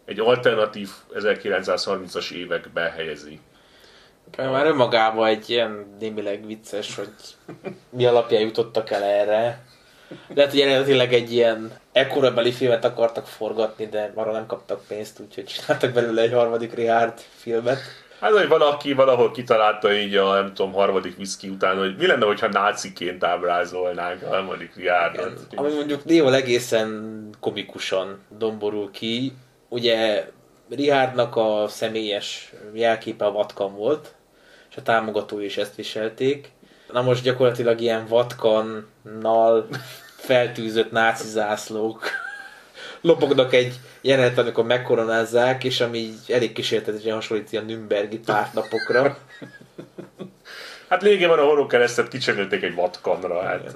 egy 0.06 0.20
alternatív 0.20 0.90
1930-as 1.14 2.32
évekbe 2.32 2.82
helyezi 2.82 3.40
Már 4.38 4.66
önmagában 4.66 5.28
egy 5.28 5.50
ilyen 5.50 5.96
némileg 6.00 6.46
vicces, 6.46 6.96
hogy 6.96 7.14
mi 7.90 8.06
alapján 8.06 8.42
jutottak 8.42 8.92
el 8.92 9.04
erre. 9.04 9.66
Lehet, 10.34 10.52
hogy 10.52 10.60
eredetileg 10.60 11.14
egy 11.14 11.34
ilyen 11.34 11.80
ekkorabeli 11.92 12.52
filmet 12.52 12.86
akartak 12.86 13.28
forgatni, 13.28 13.86
de 13.86 14.12
arra 14.16 14.32
nem 14.32 14.46
kaptak 14.46 14.88
pénzt, 14.88 15.20
úgyhogy 15.20 15.46
csináltak 15.46 15.92
belőle 15.92 16.22
egy 16.22 16.34
harmadik 16.34 16.74
Richard 16.74 17.20
filmet. 17.36 17.80
Hát, 18.20 18.32
hogy 18.32 18.48
valaki 18.48 18.94
valahol 18.94 19.32
kitalálta 19.32 19.94
így 19.94 20.16
a, 20.16 20.34
nem 20.34 20.54
tudom, 20.54 20.74
harmadik 20.74 21.18
whisky 21.18 21.50
után, 21.50 21.78
hogy 21.78 21.96
mi 21.98 22.08
lenne, 22.08 22.26
hogyha 22.26 22.48
náciként 22.48 23.24
ábrázolnánk 23.24 24.22
a 24.24 24.28
harmadik 24.28 24.76
Richardot. 24.76 25.48
Ami 25.56 25.74
mondjuk 25.74 26.06
néhol 26.06 26.36
egészen 26.36 27.30
komikusan 27.40 28.20
domborul 28.38 28.92
ki. 28.92 29.34
Ugye 29.70 30.30
Richardnak 30.70 31.36
a 31.36 31.66
személyes 31.68 32.54
jelképe 32.74 33.26
a 33.26 33.32
vatkan 33.32 33.76
volt, 33.76 34.16
és 34.70 34.78
a 34.78 34.82
támogatói 34.82 35.46
is 35.46 35.58
ezt 35.58 35.76
viselték. 35.76 36.52
Na 36.92 37.02
most 37.02 37.24
gyakorlatilag 37.24 37.82
ilyen 37.82 38.06
vatkannal 38.08 39.68
feltűzött 40.18 40.92
náci 40.92 41.28
zászlók 41.28 42.10
lopognak 43.06 43.54
egy 43.54 43.80
jelenet, 44.02 44.38
amikor 44.38 44.66
megkoronázzák, 44.66 45.64
és 45.64 45.82
ami 45.82 46.14
elég 46.28 46.54
kísérletesen 46.54 47.14
hasonlít 47.14 47.54
a 47.54 47.62
Nürnbergi 47.62 48.20
pártnapokra. 48.20 49.18
Hát 50.90 51.02
lényegében 51.02 51.40
a 51.40 51.44
horror 51.44 51.68
keresztet 51.68 52.08
kicserélték 52.08 52.64
egy 52.64 52.76
vatkanra, 52.76 53.42
hát 53.44 53.76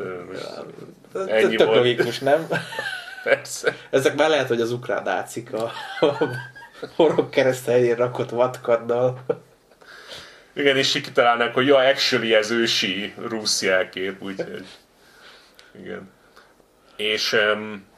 ennyi 1.27 1.55
Tök 1.55 1.75
logikus, 1.75 2.19
nem? 2.19 2.47
Persze. 3.23 3.75
Ezek 3.89 4.15
már 4.15 4.29
lehet, 4.29 4.47
hogy 4.47 4.61
az 4.61 4.71
ukrán 4.71 5.03
nácik 5.03 5.53
a, 5.53 5.71
horror 6.95 7.29
kereszt 7.29 7.65
helyén 7.65 7.95
rakott 7.95 8.29
vatkannal. 8.29 9.25
Igen, 10.53 10.77
és 10.77 10.91
kitalálnak, 10.91 11.53
hogy 11.53 11.67
ja, 11.67 11.77
actually 11.77 12.33
ez 12.33 12.51
ősi 12.51 13.13
rusz 13.27 13.61
jelkép, 13.61 14.23
úgyhogy... 14.23 14.65
Igen. 15.81 16.09
És 16.95 17.33
um, 17.53 17.88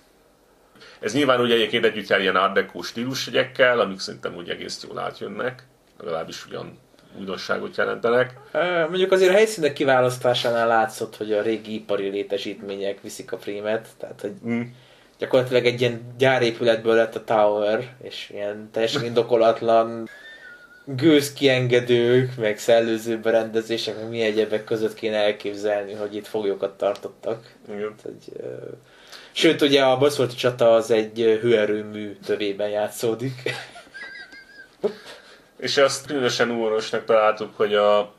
ez 1.01 1.13
nyilván 1.13 1.39
ugye 1.39 1.53
egyébként 1.53 1.85
együtt 1.85 2.07
jár 2.07 2.21
ilyen 2.21 2.35
art 2.35 2.53
deco 2.53 2.81
stílusjegyekkel, 2.81 3.79
amik 3.79 3.99
szerintem 3.99 4.35
úgy 4.35 4.49
egész 4.49 4.85
jól 4.87 4.99
átjönnek, 4.99 5.67
legalábbis 5.99 6.45
ugyan 6.45 6.79
újdonságot 7.19 7.75
jelentenek. 7.75 8.33
Mondjuk 8.89 9.11
azért 9.11 9.31
a 9.31 9.35
helyszínek 9.35 9.73
kiválasztásánál 9.73 10.67
látszott, 10.67 11.17
hogy 11.17 11.31
a 11.31 11.41
régi 11.41 11.73
ipari 11.73 12.09
létesítmények 12.09 13.01
viszik 13.01 13.31
a 13.31 13.37
prémet, 13.37 13.87
tehát 13.97 14.21
hogy 14.21 14.33
mm. 14.47 14.61
gyakorlatilag 15.17 15.65
egy 15.65 15.81
ilyen 15.81 16.01
gyárépületből 16.17 16.95
lett 16.95 17.15
a 17.15 17.23
Tower, 17.23 17.95
és 18.01 18.29
ilyen 18.33 18.69
teljesen 18.71 19.03
indokolatlan 19.11 20.09
gőzkiengedők, 20.85 22.35
meg 22.37 22.57
szellőző 22.57 23.19
berendezések, 23.19 23.95
meg 23.95 24.09
mi 24.09 24.21
egyebek 24.21 24.63
között 24.63 24.93
kéne 24.93 25.17
elképzelni, 25.17 25.93
hogy 25.93 26.15
itt 26.15 26.27
foglyokat 26.27 26.77
tartottak. 26.77 27.53
Igen. 27.67 27.93
hogy, 28.03 28.43
Sőt, 29.31 29.61
ugye 29.61 29.83
a 29.83 29.97
Bosforti 29.97 30.35
csata 30.35 30.73
az 30.73 30.91
egy 30.91 31.39
hőerőmű 31.41 32.15
tövében 32.25 32.69
játszódik. 32.69 33.33
És 35.59 35.77
azt 35.77 36.05
különösen 36.05 36.51
úrosnak 36.51 37.05
találtuk, 37.05 37.55
hogy 37.55 37.73
a, 37.73 38.13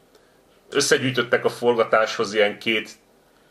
összegyűjtöttek 0.71 1.45
a 1.45 1.49
forgatáshoz 1.49 2.35
ilyen 2.35 2.59
két 2.59 2.91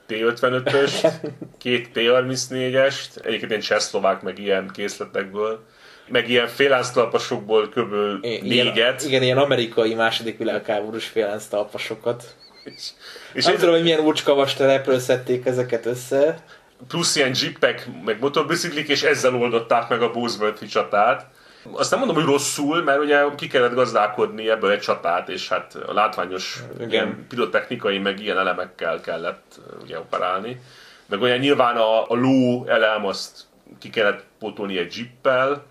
T-55-öst, 0.08 1.14
két 1.64 1.90
T-34-est, 1.94 3.26
egyébként 3.26 3.50
ilyen 3.50 3.62
csehszlovák 3.62 4.22
meg 4.22 4.40
ilyen 4.40 4.70
készletekből, 4.74 5.66
meg 6.08 6.30
ilyen 6.30 6.48
félánztalpasokból 6.48 7.70
kb. 7.70 7.94
négyet. 8.22 9.04
Igen, 9.04 9.22
ilyen 9.24 9.38
amerikai 9.38 9.94
második 9.94 10.38
világháborús 10.38 11.06
félánztalpasokat. 11.06 12.36
És, 12.64 12.90
és 13.34 13.46
nem 13.46 13.56
tudom, 13.56 13.74
hogy 13.74 13.84
milyen 13.84 14.00
úcskavas 14.00 14.54
telepről 14.54 15.00
szedték 15.00 15.46
ezeket 15.46 15.86
össze 15.86 16.44
plusz 16.88 17.16
ilyen 17.16 17.36
jeepek, 17.42 17.90
meg 18.06 18.20
motorbiciklik, 18.20 18.88
és 18.88 19.04
ezzel 19.04 19.36
oldották 19.36 19.90
meg 19.90 20.02
a 20.02 20.12
Bowsworth 20.12 20.66
csatát. 20.66 21.26
Azt 21.72 21.90
nem 21.90 22.00
mondom, 22.00 22.18
hogy 22.18 22.26
rosszul, 22.26 22.84
mert 22.84 23.00
ugye 23.00 23.24
ki 23.36 23.48
kellett 23.48 23.74
gazdálkodni 23.74 24.50
ebből 24.50 24.72
egy 24.72 24.80
csatát, 24.80 25.30
és 25.30 25.50
hát 25.50 25.76
a 25.88 25.94
látványos 25.94 26.60
Igen. 26.80 26.90
ilyen 26.90 28.02
meg 28.02 28.20
ilyen 28.20 28.38
elemekkel 28.38 29.02
kellett 29.02 29.60
ugye 29.82 30.00
operálni. 30.00 30.62
Meg 31.06 31.22
olyan 31.22 31.38
nyilván 31.38 31.76
a, 31.76 32.10
a 32.10 32.16
ló 32.16 32.66
elem, 32.68 33.06
azt 33.06 33.40
ki 33.80 33.90
kellett 33.90 34.24
pótolni 34.40 34.78
egy 34.78 34.98
jeeppel. 34.98 35.64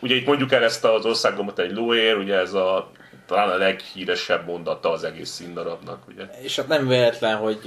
Ugye 0.00 0.14
itt 0.14 0.26
mondjuk 0.26 0.52
el 0.52 0.62
ezt 0.62 0.84
az 0.84 1.04
országomot 1.04 1.58
egy 1.58 1.72
lóér, 1.72 2.16
ugye 2.16 2.36
ez 2.36 2.52
a 2.54 2.90
talán 3.32 3.50
a 3.50 3.56
leghíresebb 3.56 4.46
mondata 4.46 4.90
az 4.90 5.04
egész 5.04 5.30
színdarabnak. 5.30 6.02
Ugye? 6.08 6.24
És 6.42 6.56
hát 6.56 6.68
nem 6.68 6.88
véletlen, 6.88 7.36
hogy 7.36 7.60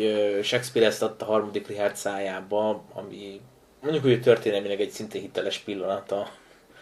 Shakespeare 0.43 0.87
ezt 0.87 1.03
adta 1.03 1.25
a 1.25 1.29
harmadik 1.31 1.67
Richard 1.67 1.95
szájába, 1.95 2.83
ami 2.93 3.41
mondjuk, 3.81 4.03
hogy 4.03 4.21
történelmileg 4.21 4.81
egy 4.81 4.89
szintén 4.89 5.21
hiteles 5.21 5.57
pillanat 5.57 6.11
a 6.11 6.27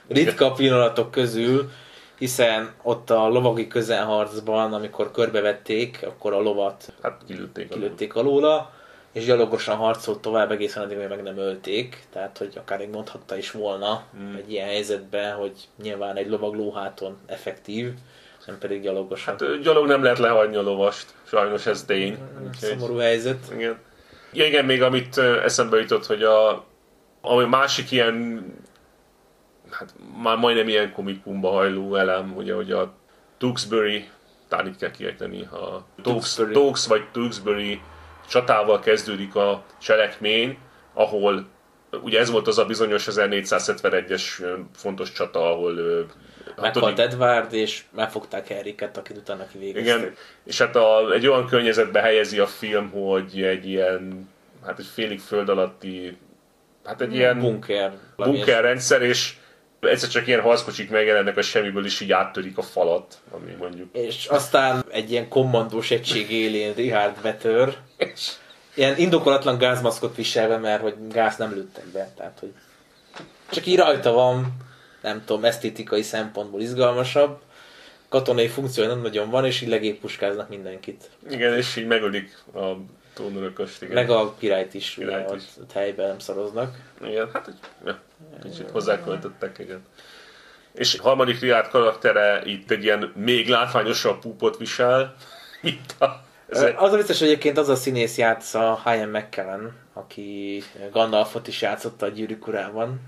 ritka 0.07 0.51
pillanatok 0.51 1.11
közül, 1.11 1.71
hiszen 2.17 2.73
ott 2.81 3.09
a 3.09 3.27
lovagi 3.27 3.67
közelharcban, 3.67 4.73
amikor 4.73 5.11
körbevették, 5.11 5.99
akkor 6.05 6.33
a 6.33 6.41
lovat 6.41 6.93
hát 7.01 7.21
kilőtték, 7.27 7.69
kilőtték 7.69 8.15
alóla, 8.15 8.71
és 9.11 9.25
gyalogosan 9.25 9.75
harcolt 9.75 10.19
tovább 10.19 10.51
egészen 10.51 10.83
addig, 10.83 10.97
hogy 10.97 11.07
meg 11.07 11.23
nem 11.23 11.37
ölték, 11.37 12.03
tehát 12.11 12.37
hogy 12.37 12.53
akár 12.57 12.77
még 12.77 12.89
mondhatta 12.89 13.37
is 13.37 13.51
volna 13.51 14.03
hmm. 14.13 14.35
egy 14.35 14.51
ilyen 14.51 14.67
helyzetben, 14.67 15.35
hogy 15.35 15.67
nyilván 15.81 16.15
egy 16.15 16.29
lovag 16.29 16.55
lóháton 16.55 17.17
effektív, 17.25 17.93
nem 18.45 18.57
pedig 18.57 18.81
gyalogosan. 18.81 19.35
Hát 19.39 19.61
gyalog 19.61 19.87
nem 19.87 20.03
lehet 20.03 20.17
lehagyni 20.17 20.55
a 20.55 20.61
lovast, 20.61 21.13
sajnos 21.23 21.65
ez 21.65 21.83
tény. 21.83 22.17
Szomorú 22.59 22.97
helyzet. 22.97 23.51
Igen. 23.55 23.77
Ja, 24.33 24.45
igen, 24.45 24.65
még 24.65 24.81
amit 24.81 25.17
eszembe 25.17 25.77
jutott, 25.77 26.05
hogy 26.05 26.23
a, 26.23 26.65
ami 27.21 27.45
másik 27.45 27.91
ilyen, 27.91 28.45
hát 29.69 29.93
már 30.23 30.37
majdnem 30.37 30.67
ilyen 30.67 30.93
komikumba 30.93 31.51
hajló 31.51 31.95
elem, 31.95 32.33
ugye, 32.35 32.53
hogy 32.53 32.71
a 32.71 32.93
Tewksbury, 33.37 34.09
talán 34.47 34.67
itt 34.67 34.77
kell 34.77 34.91
kiejteni, 34.91 35.41
a 35.43 35.85
Tewks 36.53 36.87
vagy 36.87 37.03
Tewksbury 37.11 37.81
csatával 38.29 38.79
kezdődik 38.79 39.35
a 39.35 39.63
cselekmény, 39.81 40.57
ahol 40.93 41.45
ugye 42.01 42.19
ez 42.19 42.29
volt 42.29 42.47
az 42.47 42.57
a 42.57 42.65
bizonyos 42.65 43.07
1471-es 43.09 44.21
fontos 44.75 45.11
csata, 45.11 45.51
ahol 45.51 46.05
Meghalt 46.61 46.99
Edward, 46.99 47.53
és 47.53 47.83
megfogták 47.95 48.47
Henriket, 48.47 48.97
akit 48.97 49.17
utána 49.17 49.47
kivégezték. 49.47 49.83
Igen, 49.83 50.15
és 50.45 50.57
hát 50.57 50.75
a, 50.75 51.11
egy 51.13 51.27
olyan 51.27 51.47
környezetbe 51.47 52.01
helyezi 52.01 52.39
a 52.39 52.47
film, 52.47 52.89
hogy 52.89 53.41
egy 53.41 53.67
ilyen, 53.67 54.29
hát 54.65 54.79
egy 54.79 54.87
félig 54.93 55.19
föld 55.19 55.49
alatti, 55.49 56.17
hát 56.85 57.01
egy 57.01 57.13
ilyen 57.13 57.39
bunker, 57.39 57.93
bunker 58.15 58.61
rendszer, 58.61 59.01
és 59.01 59.33
egyszer 59.79 60.09
csak 60.09 60.27
ilyen 60.27 60.41
harckocsik 60.41 60.89
megjelennek 60.89 61.37
a 61.37 61.41
semmiből, 61.41 61.85
is 61.85 61.99
így 61.99 62.11
áttörik 62.11 62.57
a 62.57 62.61
falat, 62.61 63.17
ami 63.31 63.51
mondjuk. 63.59 63.95
És 63.95 64.25
aztán 64.25 64.83
egy 64.89 65.11
ilyen 65.11 65.29
kommandós 65.29 65.91
egység 65.91 66.31
élén 66.31 66.73
Richard 66.73 67.21
betör, 67.21 67.73
ilyen 68.73 68.97
indokolatlan 68.97 69.57
gázmaszkot 69.57 70.15
viselve, 70.15 70.57
mert 70.57 70.81
hogy 70.81 70.95
gáz 71.11 71.37
nem 71.37 71.53
lőttek 71.53 71.85
be, 71.85 72.11
tehát 72.17 72.37
hogy 72.39 72.53
csak 73.49 73.65
így 73.65 73.77
rajta 73.77 74.11
van, 74.11 74.57
nem 75.01 75.23
tudom, 75.25 75.45
esztétikai 75.45 76.01
szempontból 76.01 76.61
izgalmasabb, 76.61 77.41
katonai 78.09 78.47
funkció 78.47 78.85
nem 78.85 79.01
nagyon 79.01 79.29
van, 79.29 79.45
és 79.45 79.61
így 79.61 79.69
legéppuskáznak 79.69 80.49
mindenkit. 80.49 81.09
Igen, 81.29 81.57
és 81.57 81.75
így 81.75 81.87
megölik 81.87 82.37
a 82.55 82.71
trónörököst, 83.13 83.81
igen. 83.81 83.93
Meg 83.93 84.09
a 84.09 84.35
királyt 84.37 84.73
is, 84.73 84.89
királyt 84.89 85.29
ugye, 85.29 85.35
is. 85.35 85.43
Ott, 85.55 85.63
ott 85.63 85.71
helyben 85.71 86.07
nem 86.07 86.19
szaroznak. 86.19 86.77
Igen, 87.01 87.29
hát 87.33 87.49
ja, 87.85 87.99
kicsit 88.43 88.69
hozzáköltöttek, 88.69 89.59
igen. 89.59 89.85
És 90.73 90.99
harmadik 90.99 91.39
Riát 91.39 91.69
karaktere 91.69 92.41
itt 92.45 92.71
egy 92.71 92.83
ilyen 92.83 93.11
még 93.15 93.49
látványosabb 93.49 94.19
púpot 94.19 94.57
visel. 94.57 95.15
Itt 95.61 96.01
a, 96.01 96.22
ez 96.49 96.61
az 96.77 96.93
a 96.93 96.97
biztos, 96.97 97.19
hogy 97.19 97.27
egyébként 97.27 97.57
az 97.57 97.69
a 97.69 97.75
színész 97.75 98.17
játsza 98.17 98.81
Ian 98.85 99.09
McKellen, 99.09 99.75
aki 99.93 100.63
Gandalfot 100.91 101.47
is 101.47 101.61
játszotta 101.61 102.05
a 102.05 102.09
gyűrűk 102.09 102.47
urában 102.47 103.01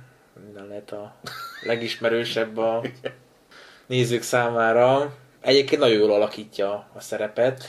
minden 0.43 0.67
lehet 0.67 0.91
a 0.91 1.15
legismerősebb 1.63 2.57
a 2.57 2.81
nézők 3.87 4.21
számára. 4.21 5.13
Egyébként 5.41 5.81
nagyon 5.81 5.97
jól 5.97 6.11
alakítja 6.11 6.71
a 6.93 6.99
szerepet. 6.99 7.63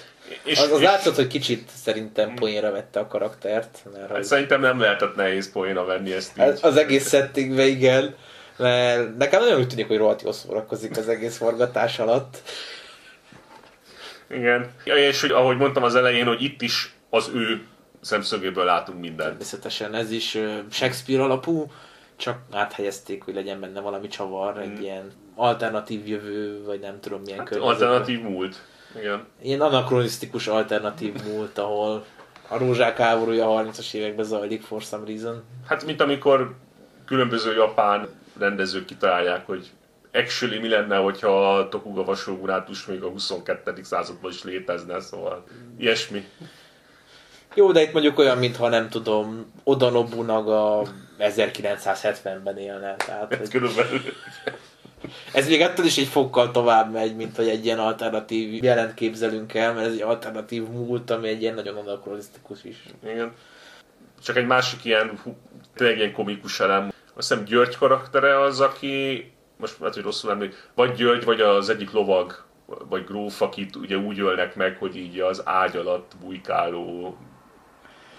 És, 0.44 0.58
az, 0.58 0.70
az 0.70 0.80
és... 0.80 0.84
látszott, 0.84 1.14
hogy 1.14 1.26
kicsit 1.26 1.68
szerintem 1.82 2.34
poénra 2.34 2.70
vette 2.70 3.00
a 3.00 3.06
karaktert. 3.06 3.82
Mert 3.92 4.10
hát 4.10 4.24
szerintem 4.24 4.60
nem 4.60 4.80
lehetett 4.80 5.16
nehéz 5.16 5.52
poénra 5.52 5.84
venni 5.84 6.12
ezt 6.12 6.38
így. 6.38 6.58
Az 6.62 6.76
egész 6.76 7.08
settingbe, 7.08 7.66
igen. 7.66 8.14
Mert 8.56 9.16
nekem 9.16 9.40
nagyon 9.40 9.58
úgy 9.58 9.68
tűnik, 9.68 9.86
hogy 9.86 9.96
rohadt 9.96 10.22
jól 10.22 10.32
szórakozik 10.32 10.96
az 10.96 11.08
egész 11.08 11.36
forgatás 11.36 11.98
alatt. 11.98 12.42
Igen. 14.30 14.70
Ja, 14.84 14.96
és 14.96 15.20
hogy, 15.20 15.30
ahogy 15.30 15.56
mondtam 15.56 15.82
az 15.82 15.94
elején, 15.94 16.26
hogy 16.26 16.42
itt 16.42 16.62
is 16.62 16.94
az 17.10 17.30
ő 17.34 17.66
szemszögéből 18.00 18.64
látunk 18.64 19.00
mindent. 19.00 19.28
Természetesen 19.28 19.94
ez 19.94 20.10
is 20.10 20.38
Shakespeare 20.70 21.22
alapú 21.22 21.72
csak 22.16 22.38
áthelyezték, 22.52 23.22
hogy 23.22 23.34
legyen 23.34 23.60
benne 23.60 23.80
valami 23.80 24.08
csavar, 24.08 24.58
egy 24.58 24.78
mm. 24.78 24.82
ilyen 24.82 25.12
alternatív 25.34 26.08
jövő, 26.08 26.64
vagy 26.64 26.80
nem 26.80 27.00
tudom 27.00 27.20
milyen 27.20 27.38
hát 27.38 27.56
Alternatív 27.56 28.20
múlt. 28.20 28.56
Igen. 28.98 29.24
Ilyen 29.42 29.60
anakronisztikus 29.60 30.46
alternatív 30.46 31.14
múlt, 31.24 31.58
ahol 31.58 32.04
a 32.48 32.58
rózsák 32.58 32.98
háborúja 32.98 33.56
a 33.56 33.62
30-as 33.62 33.94
években 33.94 34.24
zajlik 34.24 34.62
for 34.62 34.82
some 34.82 35.06
reason. 35.06 35.42
Hát 35.66 35.84
mint 35.84 36.00
amikor 36.00 36.54
különböző 37.04 37.54
japán 37.54 38.08
rendezők 38.38 38.84
kitalálják, 38.84 39.46
hogy 39.46 39.70
actually 40.16 40.58
mi 40.58 40.68
lenne, 40.68 40.96
hogyha 40.96 41.56
a 41.56 41.68
Tokugawa 41.68 42.14
shogunátus 42.14 42.86
még 42.86 43.02
a 43.02 43.08
22. 43.08 43.82
században 43.82 44.30
is 44.30 44.42
létezne, 44.42 45.00
szóval 45.00 45.44
ilyesmi. 45.78 46.24
Jó, 47.54 47.72
de 47.72 47.82
itt 47.82 47.92
mondjuk 47.92 48.18
olyan, 48.18 48.38
mintha 48.38 48.68
nem 48.68 48.88
tudom, 48.88 49.52
Oda 49.64 49.90
Nobunaga 49.90 50.86
1970-ben 51.18 52.58
élne. 52.58 52.94
Tehát, 52.96 53.34
hogy... 53.34 53.48
Körülbelül. 53.48 54.00
Ez 55.32 55.48
még 55.48 55.60
attól 55.60 55.84
is 55.84 55.98
egy 55.98 56.06
fokkal 56.06 56.50
tovább 56.50 56.92
megy, 56.92 57.16
mint 57.16 57.36
hogy 57.36 57.48
egy 57.48 57.64
ilyen 57.64 57.78
alternatív 57.78 58.64
jelent 58.64 58.94
képzelünk 58.94 59.54
el, 59.54 59.74
mert 59.74 59.86
ez 59.86 59.92
egy 59.92 60.02
alternatív 60.02 60.68
múlt, 60.68 61.10
ami 61.10 61.28
egy 61.28 61.42
ilyen 61.42 61.54
nagyon 61.54 61.76
anakronisztikus 61.76 62.64
is. 62.64 62.76
Igen. 63.04 63.32
Csak 64.22 64.36
egy 64.36 64.46
másik 64.46 64.84
ilyen, 64.84 65.20
tényleg 65.74 65.98
ilyen 65.98 66.12
komikus 66.12 66.60
elem. 66.60 66.92
Azt 67.14 67.28
hiszem 67.28 67.44
György 67.44 67.76
karaktere 67.76 68.40
az, 68.40 68.60
aki, 68.60 69.24
most 69.56 69.78
lehet, 69.78 69.94
hogy 69.94 70.02
rosszul 70.02 70.30
emlék, 70.30 70.68
vagy 70.74 70.94
György, 70.94 71.24
vagy 71.24 71.40
az 71.40 71.68
egyik 71.68 71.90
lovag, 71.90 72.44
vagy 72.88 73.04
gróf, 73.04 73.42
akit 73.42 73.76
ugye 73.76 73.96
úgy 73.96 74.20
ölnek 74.20 74.54
meg, 74.54 74.76
hogy 74.78 74.96
így 74.96 75.20
az 75.20 75.42
ágy 75.44 75.76
alatt 75.76 76.12
bujkáló 76.20 77.16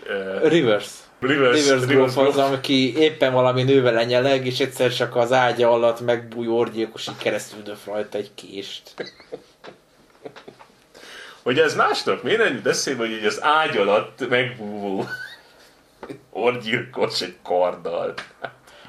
uh, 0.08 0.50
Rivers. 0.50 0.92
Rivers, 1.20 1.66
Rivers, 1.66 1.88
Rivers 1.88 2.16
az, 2.16 2.38
aki 2.38 2.98
éppen 2.98 3.34
valami 3.34 3.64
nővel 3.64 3.94
lenyeleg, 3.94 4.46
és 4.46 4.60
egyszer 4.60 4.94
csak 4.94 5.16
az 5.16 5.32
ágya 5.32 5.72
alatt 5.72 6.02
megbúj 6.02 6.48
orgyilkos, 6.48 7.08
így 7.08 7.18
keresztül 7.18 7.62
döf 7.62 7.86
rajta 7.86 8.18
egy 8.18 8.34
kést. 8.36 8.94
hogy 11.44 11.60
ez 11.60 11.76
másnak 11.76 12.24
miért 12.24 12.40
nem 12.40 12.62
eszébe, 12.64 12.98
hogy 12.98 13.12
így 13.12 13.26
az 13.26 13.44
ágy 13.44 13.78
alatt 13.78 14.30
megbúvó 14.30 15.06
orgyilkos 16.30 17.22
egy 17.22 17.36
karddal. 17.44 18.14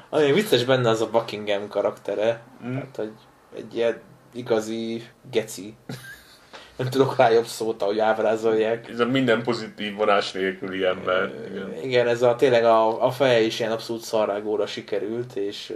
Ami 0.09 0.31
vicces 0.31 0.63
benne 0.63 0.89
az 0.89 1.01
a 1.01 1.09
Buckingham 1.09 1.67
karaktere. 1.67 2.41
Mm. 2.65 2.75
Hát, 2.75 2.95
hogy 2.95 3.11
egy 3.55 3.75
ilyen 3.75 4.01
igazi 4.33 5.03
geci. 5.31 5.75
Nem 6.77 6.89
tudok 6.89 7.15
rá 7.15 7.29
jobb 7.29 7.45
szót, 7.45 7.81
ahogy 7.81 7.99
ábrázolják. 7.99 8.89
Ez 8.89 8.99
a 8.99 9.05
minden 9.05 9.43
pozitív 9.43 9.95
vonás 9.95 10.31
nélküli 10.31 10.83
ember. 10.83 11.33
Igen, 11.49 11.83
igen 11.83 12.07
ez 12.07 12.21
a 12.21 12.35
tényleg 12.35 12.63
a, 12.63 13.05
a 13.05 13.11
feje 13.11 13.39
is 13.39 13.59
ilyen 13.59 13.71
abszolút 13.71 14.01
szarrágóra 14.01 14.65
sikerült, 14.65 15.35
és 15.35 15.73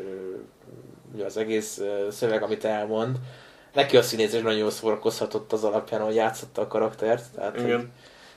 ugye 1.14 1.26
az 1.26 1.38
egész 1.38 1.82
szöveg, 2.10 2.44
amit 2.44 2.66
elmond, 2.66 3.18
neki 3.74 3.98
a 3.98 4.02
színész 4.02 4.32
nagyon 4.32 4.58
jól 4.58 4.72
szórakozhatott 4.72 5.54
az 5.54 5.64
alapján, 5.64 6.02
hogy 6.02 6.16
játszotta 6.16 6.62
a 6.62 6.68
karaktert. 6.68 7.24
Tehát, 7.36 7.60
igen. 7.60 7.78
Hogy 7.78 7.88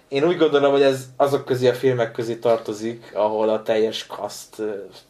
én 0.08 0.24
úgy 0.24 0.36
gondolom, 0.36 0.72
hogy 0.72 0.82
ez 0.82 1.06
azok 1.16 1.44
közé 1.44 1.68
a 1.68 1.74
filmek 1.74 2.12
közé 2.12 2.34
tartozik, 2.34 3.10
ahol 3.14 3.48
a 3.48 3.62
teljes 3.62 4.06
kaszt 4.06 4.62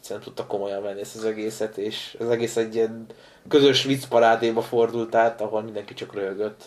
nem 0.09 0.19
tudta 0.19 0.45
komolyan 0.45 0.83
venni 0.83 0.99
ezt 0.99 1.15
az 1.15 1.25
egészet, 1.25 1.77
és 1.77 2.15
az 2.19 2.29
egész 2.29 2.57
egy 2.57 2.75
ilyen 2.75 3.05
közös 3.47 3.83
viccparádéba 3.83 4.61
fordult 4.61 5.15
át, 5.15 5.41
ahol 5.41 5.61
mindenki 5.61 5.93
csak 5.93 6.13
röhögött. 6.13 6.63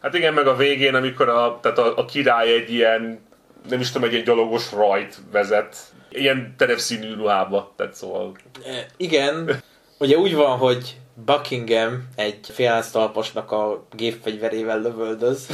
Hát 0.00 0.14
igen, 0.14 0.34
meg 0.34 0.46
a 0.46 0.56
végén, 0.56 0.94
amikor 0.94 1.28
a, 1.28 1.58
tehát 1.62 1.78
a, 1.78 1.96
a 1.96 2.04
király 2.04 2.52
egy 2.52 2.72
ilyen, 2.72 3.20
nem 3.68 3.80
is 3.80 3.90
tudom, 3.90 4.08
egy, 4.08 4.14
egy 4.14 4.24
gyalogos 4.24 4.72
rajt 4.72 5.18
vezet, 5.32 5.76
ilyen 6.10 6.54
terepszínű 6.56 7.14
ruhába, 7.14 7.72
tehát 7.76 7.94
szóval... 7.94 8.32
E, 8.64 8.86
igen, 8.96 9.62
ugye 9.98 10.16
úgy 10.16 10.34
van, 10.34 10.58
hogy 10.58 10.96
Buckingham 11.24 12.08
egy 12.16 12.38
félánztalpasnak 12.42 13.52
a 13.52 13.86
gépfegyverével 13.96 14.80
lövöldöz, 14.80 15.46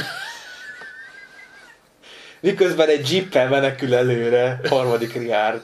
miközben 2.45 2.89
egy 2.89 3.11
jeeppel 3.11 3.49
menekül 3.49 3.95
előre 3.95 4.59
harmadik 4.69 5.13
Richard. 5.13 5.61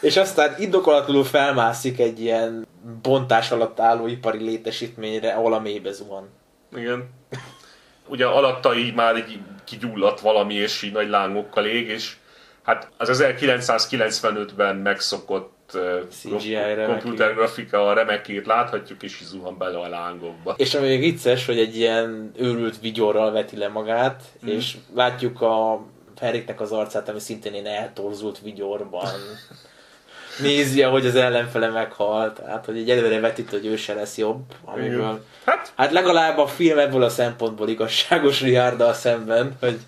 És 0.00 0.16
aztán 0.16 0.54
indokolatlanul 0.58 1.24
felmászik 1.24 1.98
egy 1.98 2.20
ilyen 2.20 2.66
bontás 3.02 3.50
alatt 3.50 3.80
álló 3.80 4.06
ipari 4.06 4.44
létesítményre, 4.44 5.32
ahol 5.32 5.52
a 5.52 5.60
mélybe 5.60 5.92
zuhan. 5.92 6.28
Igen. 6.76 7.10
Ugye 8.08 8.26
alatta 8.26 8.74
így 8.74 8.94
már 8.94 9.16
így 9.16 9.38
kigyulladt 9.64 10.20
valami, 10.20 10.54
és 10.54 10.82
így 10.82 10.92
nagy 10.92 11.08
lángokkal 11.08 11.66
ég, 11.66 11.88
és 11.88 12.16
hát 12.62 12.88
az 12.96 13.22
1995-ben 13.22 14.76
megszokott 14.76 15.55
komputergrafika 17.00 17.88
a 17.88 17.92
remekét 17.92 18.46
láthatjuk, 18.46 19.02
és 19.02 19.20
zuhan 19.24 19.58
bele 19.58 19.78
a 19.78 19.88
lángokba. 19.88 20.54
És 20.56 20.74
ami 20.74 20.86
még 20.86 21.00
vicces, 21.00 21.46
hogy 21.46 21.58
egy 21.58 21.76
ilyen 21.76 22.32
őrült 22.36 22.80
vigyorral 22.80 23.32
veti 23.32 23.56
le 23.56 23.68
magát, 23.68 24.22
mm. 24.44 24.48
és 24.48 24.76
látjuk 24.94 25.40
a 25.40 25.84
Feriknek 26.16 26.60
az 26.60 26.72
arcát, 26.72 27.08
ami 27.08 27.18
szintén 27.18 27.54
én 27.54 27.66
eltorzult 27.66 28.40
vigyorban 28.42 29.08
nézi, 30.40 30.82
hogy 30.82 31.06
az 31.06 31.14
ellenfele 31.14 31.68
meghalt. 31.68 32.34
Tehát, 32.34 32.64
hogy 32.64 32.78
egy 32.78 32.90
előre 32.90 33.20
vetít, 33.20 33.50
hogy 33.50 33.66
ő 33.66 33.76
se 33.76 33.94
lesz 33.94 34.16
jobb. 34.16 34.42
Amiből, 34.64 35.24
hát? 35.44 35.72
hát 35.76 35.92
legalább 35.92 36.38
a 36.38 36.46
film 36.46 36.78
ebből 36.78 37.02
a 37.02 37.08
szempontból 37.08 37.68
igazságos 37.68 38.40
Riárddal 38.40 38.92
szemben, 38.92 39.56
hogy 39.60 39.78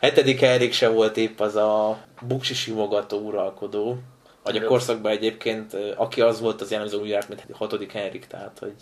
hetedik 0.00 0.42
Erik 0.42 0.72
se 0.72 0.88
volt 0.88 1.16
épp 1.16 1.40
az 1.40 1.56
a 1.56 1.98
buksi 2.20 2.54
simogató 2.54 3.18
uralkodó. 3.18 3.98
Vagy 4.46 4.56
a 4.56 4.66
korszakban 4.66 5.12
egyébként, 5.12 5.76
aki 5.96 6.20
az 6.20 6.40
volt 6.40 6.60
az 6.60 6.70
jellemző 6.70 6.96
úgy 6.96 7.08
járt, 7.08 7.28
mint 7.28 7.44
a 7.52 7.56
hatodik 7.56 7.92
Henrik, 7.92 8.26
tehát 8.26 8.58
hogy 8.58 8.74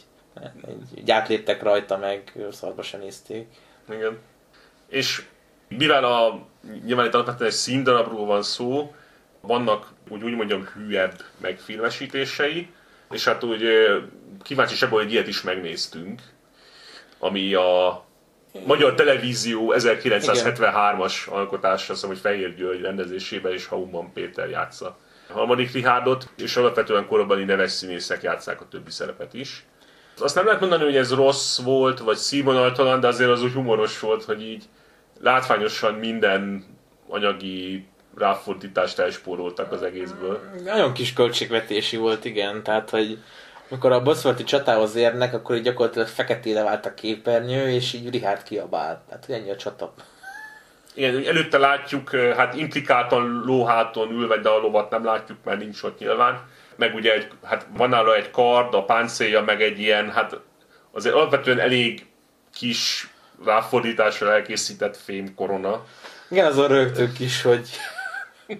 egy, 0.95 1.11
átléptek 1.11 1.63
rajta, 1.63 1.97
meg 1.97 2.33
szarba 2.51 2.83
sem 2.83 3.01
nézték. 3.01 3.47
Igen. 3.91 4.19
És 4.89 5.25
mivel 5.69 6.05
a, 6.05 6.47
nyilván 6.85 7.07
itt 7.07 7.15
alapvetően 7.15 7.51
egy 7.51 7.57
színdarabról 7.57 8.27
van 8.27 8.43
szó, 8.43 8.95
vannak 9.41 9.93
úgy, 10.09 10.23
úgy 10.23 10.35
mondjam 10.35 10.69
hűebb 10.75 11.21
megfilmesítései, 11.41 12.71
és 13.11 13.25
hát 13.25 13.45
úgy 13.45 13.63
kíváncsi 14.43 14.87
hogy 14.87 15.13
ilyet 15.13 15.27
is 15.27 15.43
megnéztünk, 15.43 16.23
ami 17.19 17.55
a 17.55 18.05
Magyar 18.67 18.95
Televízió 18.95 19.75
1973-as 19.77 21.29
alkotása, 21.29 21.93
azt 21.93 22.05
hogy 22.05 22.19
Fehér 22.19 22.55
György 22.55 22.81
rendezésében 22.81 23.53
és 23.53 23.67
Hauman 23.67 24.13
Péter 24.13 24.49
játsza 24.49 24.97
harmadik 25.29 25.73
Richardot, 25.73 26.29
és 26.37 26.57
alapvetően 26.57 27.07
korabeli 27.07 27.45
neves 27.45 27.71
színészek 27.71 28.23
játszák 28.23 28.61
a 28.61 28.69
többi 28.71 28.91
szerepet 28.91 29.35
is. 29.35 29.67
Azt 30.19 30.35
nem 30.35 30.45
lehet 30.45 30.61
mondani, 30.61 30.85
hogy 30.85 30.97
ez 30.97 31.15
rossz 31.15 31.61
volt, 31.61 31.99
vagy 31.99 32.17
színvonaltalan, 32.17 33.01
de 33.01 33.07
azért 33.07 33.31
az 33.31 33.43
úgy 33.43 33.53
humoros 33.53 34.01
volt, 34.01 34.25
hogy 34.25 34.43
így 34.43 34.65
látványosan 35.21 35.95
minden 35.95 36.65
anyagi 37.09 37.87
ráfordítást 38.17 38.99
elspóroltak 38.99 39.73
az 39.73 39.83
egészből. 39.83 40.41
Nagyon 40.65 40.93
kis 40.93 41.13
költségvetési 41.13 41.97
volt, 41.97 42.25
igen, 42.25 42.63
tehát 42.63 42.91
hogy 42.91 43.19
amikor 43.71 43.93
a 43.93 44.03
Bosworthi 44.03 44.45
csatához 44.45 44.95
érnek, 44.95 45.35
akkor 45.35 45.59
gyakorlatilag 45.59 46.09
feketére 46.09 46.63
vált 46.63 46.87
a 46.87 46.95
képernyő, 46.95 47.69
és 47.69 47.93
így 47.93 48.11
Richard 48.11 48.43
kiabál. 48.43 49.03
Tehát 49.09 49.31
ennyi 49.31 49.51
a 49.51 49.57
csata. 49.57 49.95
Igen, 50.95 51.27
előtte 51.27 51.59
látjuk, 51.59 52.11
hát 52.11 52.55
implikáltan 52.55 53.43
lóháton 53.45 54.11
ülve, 54.11 54.37
de 54.37 54.49
a 54.49 54.59
lovat 54.59 54.91
nem 54.91 55.05
látjuk, 55.05 55.39
mert 55.45 55.59
nincs 55.59 55.83
ott 55.83 55.99
nyilván. 55.99 56.41
Meg 56.77 56.95
ugye 56.95 57.13
egy, 57.13 57.29
hát 57.43 57.67
van 57.77 57.89
nála 57.89 58.17
egy 58.17 58.31
kard, 58.31 58.75
a 58.75 58.85
páncélja, 58.85 59.43
meg 59.43 59.63
egy 59.63 59.79
ilyen, 59.79 60.11
hát 60.11 60.41
azért 60.93 61.15
alapvetően 61.15 61.61
elég 61.61 62.07
kis 62.55 63.09
ráfordításra 63.45 64.33
elkészített 64.33 64.97
fém 64.97 65.35
korona. 65.35 65.85
Igen, 66.31 66.47
az 66.47 66.59
a 66.59 66.67
rögtök 66.67 67.21
is, 67.21 67.43
hogy 67.43 67.69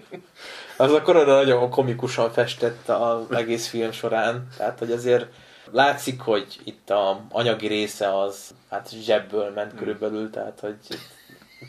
az 0.77 0.91
a 0.91 1.01
korona 1.01 1.35
nagyon 1.35 1.69
komikusan 1.69 2.31
festett 2.31 2.89
az 2.89 3.31
egész 3.31 3.67
film 3.67 3.91
során. 3.91 4.47
Tehát, 4.57 4.79
hogy 4.79 4.91
azért 4.91 5.25
látszik, 5.71 6.21
hogy 6.21 6.59
itt 6.63 6.89
a 6.89 7.25
anyagi 7.29 7.67
része 7.67 8.19
az 8.19 8.53
hát 8.69 8.89
zsebből 9.03 9.51
ment 9.51 9.75
körülbelül, 9.75 10.29
tehát, 10.29 10.59
hogy 10.59 10.77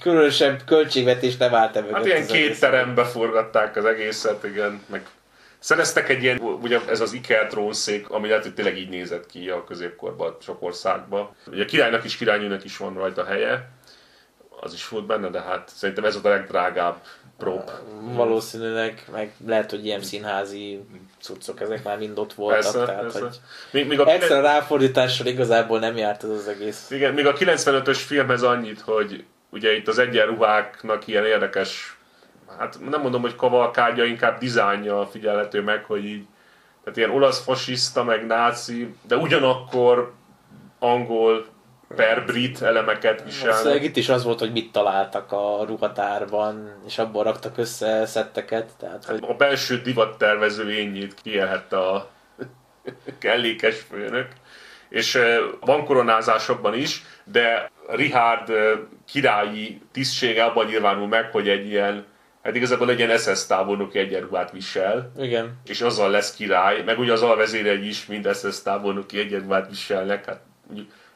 különösebb 0.00 0.62
költségvetés 0.66 1.36
nem 1.36 1.54
állt 1.54 1.76
ebben. 1.76 1.94
Hát 1.94 2.06
ilyen 2.06 2.26
két 2.26 2.60
terembe 2.60 3.04
forgatták 3.04 3.76
az 3.76 3.84
egészet, 3.84 4.44
igen, 4.44 4.82
meg 4.86 5.06
Szereztek 5.58 6.08
egy 6.08 6.22
ilyen, 6.22 6.38
ugye 6.38 6.80
ez 6.88 7.00
az 7.00 7.12
Ikea 7.12 7.46
trónszék, 7.46 8.10
ami 8.10 8.28
lehet, 8.28 8.42
hogy 8.42 8.54
tényleg 8.54 8.78
így 8.78 8.88
nézett 8.88 9.26
ki 9.26 9.48
a 9.48 9.64
középkorban 9.64 10.36
sok 10.40 10.62
országban. 10.62 11.34
Ugye 11.46 11.62
a 11.62 11.66
királynak 11.66 12.04
is, 12.04 12.16
királynőnek 12.16 12.64
is 12.64 12.76
van 12.76 12.94
rajta 12.94 13.24
helye, 13.24 13.70
az 14.60 14.72
is 14.72 14.88
volt 14.88 15.06
benne, 15.06 15.28
de 15.28 15.40
hát 15.40 15.68
szerintem 15.74 16.04
ez 16.04 16.18
a 16.22 16.28
legdrágább 16.28 16.96
prop. 17.38 17.70
Valószínűleg, 18.00 19.04
meg 19.12 19.32
lehet, 19.46 19.70
hogy 19.70 19.84
ilyen 19.84 20.02
színházi 20.02 20.84
cuccok, 21.20 21.60
ezek 21.60 21.84
már 21.84 21.98
mind 21.98 22.18
ott 22.18 22.32
voltak. 22.32 22.62
Persze, 22.62 22.84
tehát, 22.84 23.00
persze. 23.00 23.20
Hogy 23.20 23.38
még, 23.70 23.86
még 23.86 24.00
a 24.00 24.08
extra 24.08 24.40
ráfordítással 24.40 25.26
igazából 25.26 25.78
nem 25.78 25.96
járt 25.96 26.24
ez 26.24 26.30
az 26.30 26.48
egész. 26.48 26.90
Igen, 26.90 27.14
még 27.14 27.26
a 27.26 27.32
95-ös 27.32 27.98
filmhez 28.06 28.42
annyit, 28.42 28.80
hogy 28.80 29.24
ugye 29.50 29.76
itt 29.76 29.88
az 29.88 29.98
egyenruháknak 29.98 31.06
ilyen 31.06 31.24
érdekes, 31.24 31.96
hát 32.58 32.78
nem 32.90 33.00
mondom, 33.00 33.20
hogy 33.20 33.36
kavalkádja, 33.36 34.04
inkább 34.04 34.38
dizájnja 34.38 35.06
figyelhető 35.06 35.62
meg, 35.62 35.84
hogy 35.84 36.04
így, 36.04 36.26
tehát 36.84 36.98
ilyen 36.98 37.10
olasz 37.10 37.42
fasiszta, 37.42 38.04
meg 38.04 38.26
náci, 38.26 38.94
de 39.08 39.16
ugyanakkor 39.16 40.12
angol 40.78 41.46
per 41.96 42.24
brit 42.24 42.62
elemeket 42.62 43.24
viselnek. 43.24 43.56
Szóval 43.56 43.78
itt 43.78 43.96
is 43.96 44.08
az 44.08 44.24
volt, 44.24 44.38
hogy 44.38 44.52
mit 44.52 44.72
találtak 44.72 45.32
a 45.32 45.64
ruhatárban, 45.66 46.72
és 46.86 46.98
abból 46.98 47.22
raktak 47.22 47.58
össze 47.58 48.06
szetteket. 48.06 48.70
Tehát, 48.78 49.04
hogy... 49.04 49.18
A 49.28 49.34
belső 49.34 49.80
divattervező 49.80 50.64
lényét 50.64 51.14
kielhette 51.22 51.78
a 51.78 52.10
kellékes 53.18 53.80
főnök. 53.80 54.28
És 54.96 55.18
van 55.60 55.84
koronázásokban 55.84 56.74
is, 56.74 57.02
de 57.24 57.70
Richard 57.88 58.52
királyi 59.06 59.80
tisztsége 59.92 60.44
abban 60.44 60.66
nyilvánul 60.66 61.06
meg, 61.06 61.30
hogy 61.30 61.48
egy 61.48 61.66
ilyen 61.66 62.06
hát 62.42 62.56
igazából 62.56 62.86
legyen 62.86 63.18
SS 63.18 63.46
tábornok 63.46 63.94
egyenruhát 63.94 64.50
visel, 64.50 65.12
Igen. 65.18 65.58
és 65.66 65.80
azzal 65.80 66.10
lesz 66.10 66.34
király, 66.34 66.82
meg 66.82 66.98
ugye 66.98 67.12
az 67.12 67.22
alvezérei 67.22 67.88
is 67.88 68.06
mind 68.06 68.34
SS 68.34 68.62
tábornoki 68.62 69.18
egyenruhát 69.18 69.68
viselnek, 69.68 70.24
hát 70.24 70.40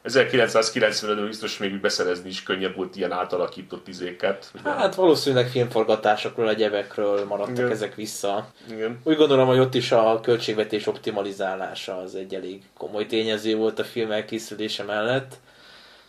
mondjuk 0.03 0.29
1990-ben 0.31 1.25
biztos 1.25 1.57
még 1.57 1.79
beszerezni 1.79 2.29
is 2.29 2.43
könnyebb 2.43 2.75
volt 2.75 2.95
ilyen 2.95 3.11
átalakított 3.11 3.87
izéket. 3.87 4.51
ugye? 4.59 4.69
Hát 4.69 4.95
valószínűleg 4.95 5.47
filmforgatásokról, 5.47 6.49
egyebekről 6.49 7.25
maradtak 7.25 7.57
Igen. 7.57 7.71
ezek 7.71 7.95
vissza. 7.95 8.47
Igen. 8.71 8.99
Úgy 9.03 9.15
gondolom, 9.15 9.47
hogy 9.47 9.59
ott 9.59 9.75
is 9.75 9.91
a 9.91 10.19
költségvetés 10.23 10.87
optimalizálása 10.87 11.97
az 11.97 12.15
egy 12.15 12.35
elég 12.35 12.61
komoly 12.77 13.05
tényező 13.05 13.55
volt 13.55 13.79
a 13.79 13.83
film 13.83 14.11
elkészülése 14.11 14.83
mellett. 14.83 15.35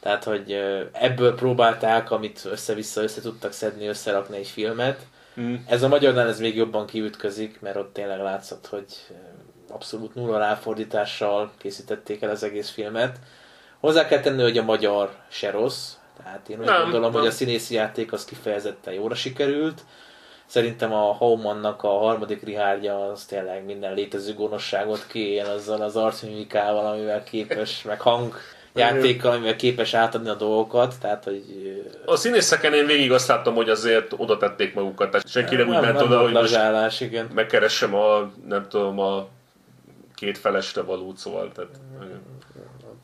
Tehát, 0.00 0.24
hogy 0.24 0.56
ebből 0.92 1.34
próbálták, 1.34 2.10
amit 2.10 2.48
össze-vissza 2.50 3.02
össze 3.02 3.20
tudtak 3.20 3.52
szedni, 3.52 3.86
összerakni 3.86 4.36
egy 4.36 4.48
filmet. 4.48 5.00
Mm. 5.40 5.54
Ez 5.66 5.82
a 5.82 5.88
magyarnál 5.88 6.28
ez 6.28 6.40
még 6.40 6.56
jobban 6.56 6.86
kiütközik, 6.86 7.60
mert 7.60 7.76
ott 7.76 7.92
tényleg 7.92 8.20
látszott, 8.20 8.66
hogy 8.66 8.84
abszolút 9.68 10.14
nulla 10.14 10.38
ráfordítással 10.38 11.50
készítették 11.58 12.22
el 12.22 12.30
az 12.30 12.42
egész 12.42 12.70
filmet. 12.70 13.18
Hozzá 13.82 14.06
kell 14.06 14.20
tenni, 14.20 14.42
hogy 14.42 14.58
a 14.58 14.62
magyar 14.62 15.10
se 15.28 15.50
rossz, 15.50 15.92
tehát 16.22 16.48
én 16.48 16.58
úgy 16.58 16.64
Nem, 16.64 16.82
gondolom, 16.82 17.10
nem. 17.10 17.20
hogy 17.20 17.28
a 17.28 17.32
színészi 17.32 17.74
játék 17.74 18.12
az 18.12 18.24
kifejezetten 18.24 18.94
jóra 18.94 19.14
sikerült. 19.14 19.80
Szerintem 20.46 20.92
a 20.92 21.12
Haumannak 21.12 21.82
a 21.82 21.88
harmadik 21.88 22.42
rihárdja 22.42 23.10
az 23.10 23.24
tényleg 23.24 23.64
minden 23.64 23.94
létező 23.94 24.34
gonoszságot 24.34 25.06
kiél 25.06 25.44
azzal 25.44 25.82
az 25.82 25.96
arcmimikával, 25.96 26.86
amivel 26.86 27.22
képes, 27.22 27.82
meg 27.82 28.00
hang 28.00 28.34
játékkal, 28.74 29.32
amivel 29.32 29.56
képes 29.56 29.94
átadni 29.94 30.28
a 30.28 30.34
dolgokat, 30.34 30.94
tehát 31.00 31.24
hogy 31.24 31.44
A 32.04 32.16
színészeken 32.16 32.74
én 32.74 32.86
végig 32.86 33.12
azt 33.12 33.28
láttam, 33.28 33.54
hogy 33.54 33.68
azért 33.68 34.12
oda 34.16 34.36
tették 34.36 34.74
magukat, 34.74 35.10
tehát 35.10 35.28
senki 35.28 35.56
nem 35.56 35.68
úgy 35.68 35.80
ment 35.80 35.94
nem 35.94 36.04
oda, 36.04 36.20
hogy 36.20 36.32
lazsálás, 36.32 37.00
igen. 37.00 37.30
megkeressem 37.34 37.94
a, 37.94 38.30
nem 38.48 38.68
tudom, 38.68 38.98
a 38.98 39.26
két 40.14 40.38
feleste 40.38 40.82
valót, 40.82 41.16
szóval, 41.16 41.52
tehát, 41.54 41.70
igen. 42.02 42.31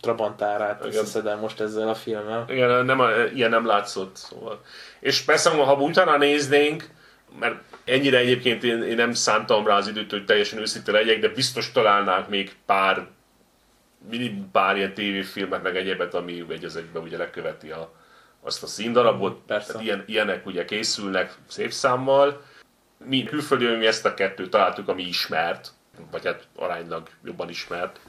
Trabantárát 0.00 0.84
összeszedem 0.84 1.38
most 1.38 1.60
ezzel 1.60 1.88
a 1.88 1.94
filmmel. 1.94 2.44
Igen, 2.48 2.84
nem, 2.84 3.00
ilyen 3.34 3.50
nem 3.50 3.66
látszott. 3.66 4.16
Szóval. 4.16 4.60
És 5.00 5.20
persze, 5.20 5.50
ha 5.50 5.74
utána 5.74 6.16
néznénk, 6.16 6.90
mert 7.38 7.54
ennyire 7.84 8.18
egyébként 8.18 8.64
én, 8.64 8.82
én 8.82 8.96
nem 8.96 9.12
szántam 9.12 9.66
rá 9.66 9.76
az 9.76 9.88
időt, 9.88 10.10
hogy 10.10 10.24
teljesen 10.24 10.58
őszinte 10.58 10.92
legyek, 10.92 11.20
de 11.20 11.28
biztos 11.28 11.72
találnánk 11.72 12.28
még 12.28 12.56
pár, 12.66 13.06
minimum 14.10 14.50
pár 14.50 14.76
ilyen 14.76 14.94
tévéfilmet, 14.94 15.62
meg 15.62 15.76
egyebet, 15.76 16.14
ami 16.14 16.44
egy 16.48 16.64
az 16.64 16.76
egyben 16.76 17.02
ugye 17.02 17.16
leköveti 17.16 17.70
a, 17.70 17.92
azt 18.42 18.62
a 18.62 18.66
színdarabot. 18.66 19.40
Persze. 19.46 19.72
Tehát 19.72 19.86
ilyen, 19.86 20.04
ilyenek 20.06 20.46
ugye 20.46 20.64
készülnek 20.64 21.34
szép 21.48 21.72
számmal. 21.72 22.42
Mi 23.04 23.22
külföldön 23.22 23.78
mi 23.78 23.86
ezt 23.86 24.04
a 24.04 24.14
kettőt 24.14 24.50
találtuk, 24.50 24.88
ami 24.88 25.02
ismert, 25.02 25.72
vagy 26.10 26.24
hát 26.24 26.46
aránylag 26.56 27.08
jobban 27.24 27.48
ismert. 27.48 28.00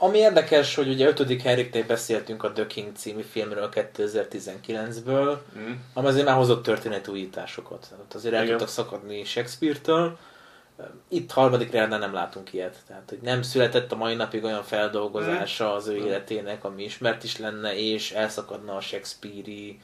Ami 0.00 0.18
érdekes, 0.18 0.74
hogy 0.74 0.88
ugye 0.88 1.06
5. 1.06 1.42
Henriknél 1.42 1.86
beszéltünk 1.86 2.42
a 2.42 2.52
The 2.52 2.66
King 2.66 2.96
című 2.96 3.22
filmről 3.22 3.68
2019-ből, 3.72 5.38
Mm. 5.58 5.72
ami 5.92 6.06
azért 6.06 6.26
már 6.26 6.36
hozott 6.36 6.62
történeti 6.62 7.10
újításokat. 7.10 7.86
Tehát 7.90 8.14
azért 8.14 8.34
el 8.34 8.42
Igen. 8.42 8.56
tudtak 8.56 8.72
szakadni 8.72 9.24
Shakespeare-től. 9.24 10.18
Itt 11.08 11.30
harmadik 11.32 11.70
reálnál 11.70 11.98
nem 11.98 12.12
látunk 12.12 12.52
ilyet. 12.52 12.76
Tehát, 12.86 13.08
hogy 13.08 13.18
nem 13.22 13.42
született 13.42 13.92
a 13.92 13.96
mai 13.96 14.14
napig 14.14 14.44
olyan 14.44 14.62
feldolgozása 14.62 15.74
az 15.74 15.86
ő 15.86 15.96
életének, 15.96 16.64
ami 16.64 16.84
ismert 16.84 17.24
is 17.24 17.38
lenne, 17.38 17.76
és 17.76 18.12
elszakadna 18.12 18.76
a 18.76 18.80
Shakespeare-i 18.80 19.80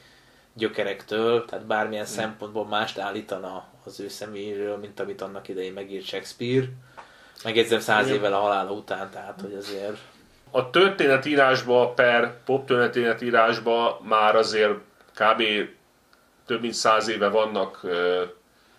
gyökerektől, 0.53 1.45
tehát 1.45 1.67
bármilyen 1.67 2.05
szempontból 2.05 2.67
mást 2.67 2.99
állítana 2.99 3.65
az 3.85 4.01
ő 4.01 4.09
személyéről, 4.09 4.77
mint 4.77 5.01
amit 5.01 5.21
annak 5.21 5.49
idején 5.49 5.73
megírt 5.73 6.05
Shakespeare. 6.05 6.67
Megjegyzem 7.45 7.81
száz 7.81 8.09
évvel 8.09 8.33
a 8.33 8.39
halála 8.39 8.71
után, 8.71 9.11
tehát 9.11 9.41
hogy 9.41 9.55
azért 9.55 9.99
a 10.51 10.71
történetírásba 10.71 11.93
per 11.93 12.43
pop 12.45 12.67
történetírásba 12.67 14.01
már 14.03 14.37
azért 14.37 14.79
kb. 15.15 15.43
több 16.47 16.61
mint 16.61 16.75
száz 16.75 17.09
éve 17.09 17.29
vannak 17.29 17.81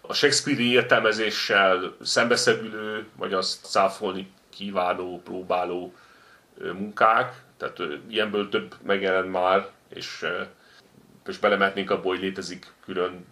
a 0.02 0.14
Shakespeare-i 0.14 0.72
értelmezéssel 0.72 1.96
szembeszegülő, 2.02 3.06
vagy 3.16 3.34
azt 3.34 3.66
száfolni 3.66 4.32
kívánó, 4.50 5.22
próbáló 5.24 5.94
munkák. 6.74 7.34
Tehát 7.58 7.82
ilyenből 8.08 8.50
több 8.50 8.76
megjelent 8.84 9.32
már, 9.32 9.68
és, 9.90 10.26
és 11.28 11.38
belemetnénk 11.38 11.90
abból, 11.90 12.14
hogy 12.14 12.24
létezik 12.24 12.74
külön 12.86 13.26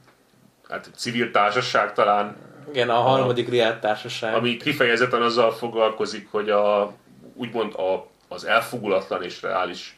hát 0.69 0.89
civil 0.95 1.31
társaság 1.31 1.93
talán, 1.93 2.35
igen, 2.71 2.89
a 2.89 2.93
harmadik 2.93 3.49
Riad 3.49 3.79
társaság. 3.79 4.33
ami 4.33 4.57
kifejezetten 4.57 5.21
azzal 5.21 5.51
foglalkozik, 5.51 6.27
hogy 6.31 6.49
a, 6.49 6.93
úgymond 7.33 7.73
a, 7.73 8.07
az 8.27 8.45
elfogulatlan 8.45 9.23
és 9.23 9.41
reális 9.41 9.97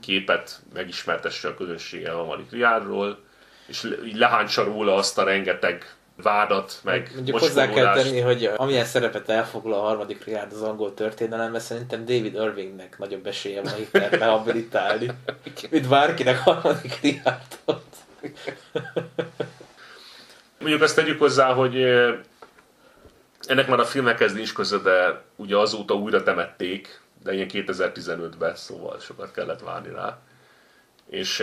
képet 0.00 0.60
megismertesse 0.74 1.48
a 1.48 1.54
közönsége 1.54 2.10
a 2.10 2.16
harmadik 2.16 2.50
riádról, 2.50 3.18
és 3.66 3.96
így 4.04 4.16
lehántsa 4.16 4.64
róla 4.64 4.94
azt 4.94 5.18
a 5.18 5.24
rengeteg 5.24 5.94
vádat, 6.16 6.80
meg 6.84 7.10
Mondjuk 7.14 7.38
hozzá 7.38 7.68
kell 7.68 7.94
tenni, 7.94 8.20
hogy 8.20 8.50
amilyen 8.56 8.84
szerepet 8.84 9.28
elfoglal 9.28 9.78
a 9.78 9.82
harmadik 9.82 10.24
Riad 10.24 10.52
az 10.52 10.62
angol 10.62 10.94
történelemben, 10.94 11.60
szerintem 11.60 12.04
David 12.04 12.34
Irvingnek 12.34 12.98
nagyobb 12.98 13.26
esélye 13.26 13.62
van 13.62 13.72
itt 13.78 13.98
rehabilitálni, 14.18 15.10
mint 15.70 15.88
bárkinek 15.88 16.38
harmadik 16.38 16.98
Riadot. 17.00 17.84
Mondjuk 20.62 20.82
azt 20.82 20.96
tegyük 20.96 21.18
hozzá, 21.18 21.52
hogy 21.52 21.82
ennek 23.46 23.68
már 23.68 23.78
a 23.78 23.84
filmekhez 23.84 24.32
nincs 24.32 24.54
köze, 24.54 24.78
de 24.78 25.22
ugye 25.36 25.56
azóta 25.56 25.94
újra 25.94 26.22
temették, 26.22 27.00
de 27.24 27.34
ilyen 27.34 27.48
2015-ben, 27.52 28.54
szóval 28.54 28.98
sokat 29.00 29.32
kellett 29.32 29.60
várni 29.60 29.92
rá. 29.92 30.18
És 31.10 31.42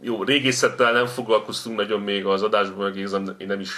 jó, 0.00 0.22
régészettel 0.22 0.92
nem 0.92 1.06
foglalkoztunk 1.06 1.76
nagyon 1.76 2.00
még 2.00 2.26
az 2.26 2.42
adásban, 2.42 2.84
meg 2.84 2.96
én 3.38 3.46
nem 3.46 3.60
is 3.60 3.70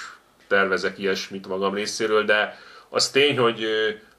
tervezek 0.46 0.98
ilyesmit 0.98 1.46
magam 1.46 1.74
részéről, 1.74 2.24
de 2.24 2.58
az 2.88 3.10
tény, 3.10 3.38
hogy 3.38 3.66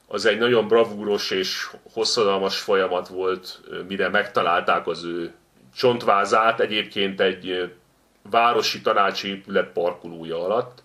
az 0.06 0.26
egy 0.26 0.38
nagyon 0.38 0.68
bravúros 0.68 1.30
és 1.30 1.70
hosszadalmas 1.92 2.60
folyamat 2.60 3.08
volt, 3.08 3.60
mire 3.88 4.08
megtalálták 4.08 4.86
az 4.86 5.04
ő 5.04 5.32
csontvázát, 5.74 6.60
egyébként 6.60 7.20
egy 7.20 7.72
városi 8.30 8.80
tanácsi 8.80 9.28
épület 9.28 9.72
parkolója 9.72 10.44
alatt, 10.44 10.82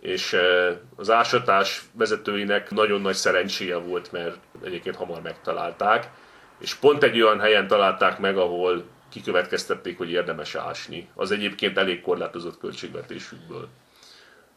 és 0.00 0.32
eh, 0.32 0.76
az 0.96 1.10
ásatás 1.10 1.82
vezetőinek 1.92 2.70
nagyon 2.70 3.00
nagy 3.00 3.14
szerencséje 3.14 3.76
volt, 3.76 4.12
mert 4.12 4.38
egyébként 4.64 4.96
hamar 4.96 5.22
megtalálták, 5.22 6.10
és 6.58 6.74
pont 6.74 7.02
egy 7.02 7.20
olyan 7.22 7.40
helyen 7.40 7.66
találták 7.66 8.18
meg, 8.18 8.36
ahol 8.36 8.84
kikövetkeztették, 9.08 9.98
hogy 9.98 10.10
érdemes 10.10 10.54
ásni. 10.54 11.08
Az 11.14 11.30
egyébként 11.30 11.78
elég 11.78 12.00
korlátozott 12.00 12.58
költségvetésükből. 12.58 13.68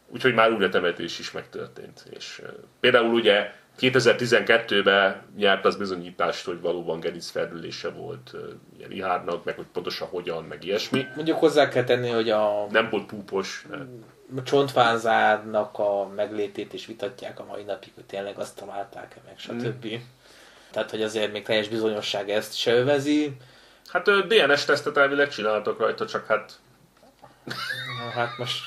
Úgyhogy 0.06 0.34
már 0.34 0.52
újratemetés 0.52 1.18
is 1.18 1.30
megtörtént. 1.30 2.04
És 2.10 2.40
eh, 2.44 2.50
például 2.80 3.14
ugye 3.14 3.52
2012-ben 3.80 5.22
nyert 5.36 5.64
az 5.64 5.76
bizonyítást, 5.76 6.44
hogy 6.44 6.60
valóban 6.60 7.00
geric 7.00 7.30
felülése 7.30 7.88
volt 7.88 8.30
ugye 8.74 8.86
Richardnak, 8.86 9.44
meg 9.44 9.56
hogy 9.56 9.66
pontosan 9.72 10.08
hogyan, 10.08 10.44
meg 10.44 10.64
ilyesmi. 10.64 11.06
Mondjuk 11.14 11.38
hozzá 11.38 11.68
kell 11.68 11.84
tenni, 11.84 12.08
hogy 12.08 12.30
a 12.30 12.66
Nem 12.70 12.88
volt 12.90 13.06
púpos. 13.06 13.66
de- 13.70 14.42
csontvázának 14.42 15.78
a 15.78 16.06
meglétét 16.16 16.72
is 16.72 16.86
vitatják 16.86 17.40
a 17.40 17.44
mai 17.44 17.62
napig, 17.62 17.92
hogy 17.94 18.04
tényleg 18.04 18.38
azt 18.38 18.56
találták-e 18.56 19.20
meg, 19.26 19.38
stb. 19.38 19.86
Tehát, 20.70 20.90
hogy 20.90 21.02
azért 21.02 21.32
még 21.32 21.42
teljes 21.42 21.68
bizonyosság 21.68 22.30
ezt 22.30 22.56
se 22.56 22.72
övezi. 22.72 23.36
Hát 23.86 24.08
ö, 24.08 24.26
DNS 24.26 24.64
tesztet 24.64 24.96
elvileg 24.96 25.28
csináltak 25.28 25.78
rajta, 25.78 26.06
csak 26.06 26.26
hát 26.26 26.58
Na, 27.44 28.10
Hát 28.14 28.38
most 28.38 28.62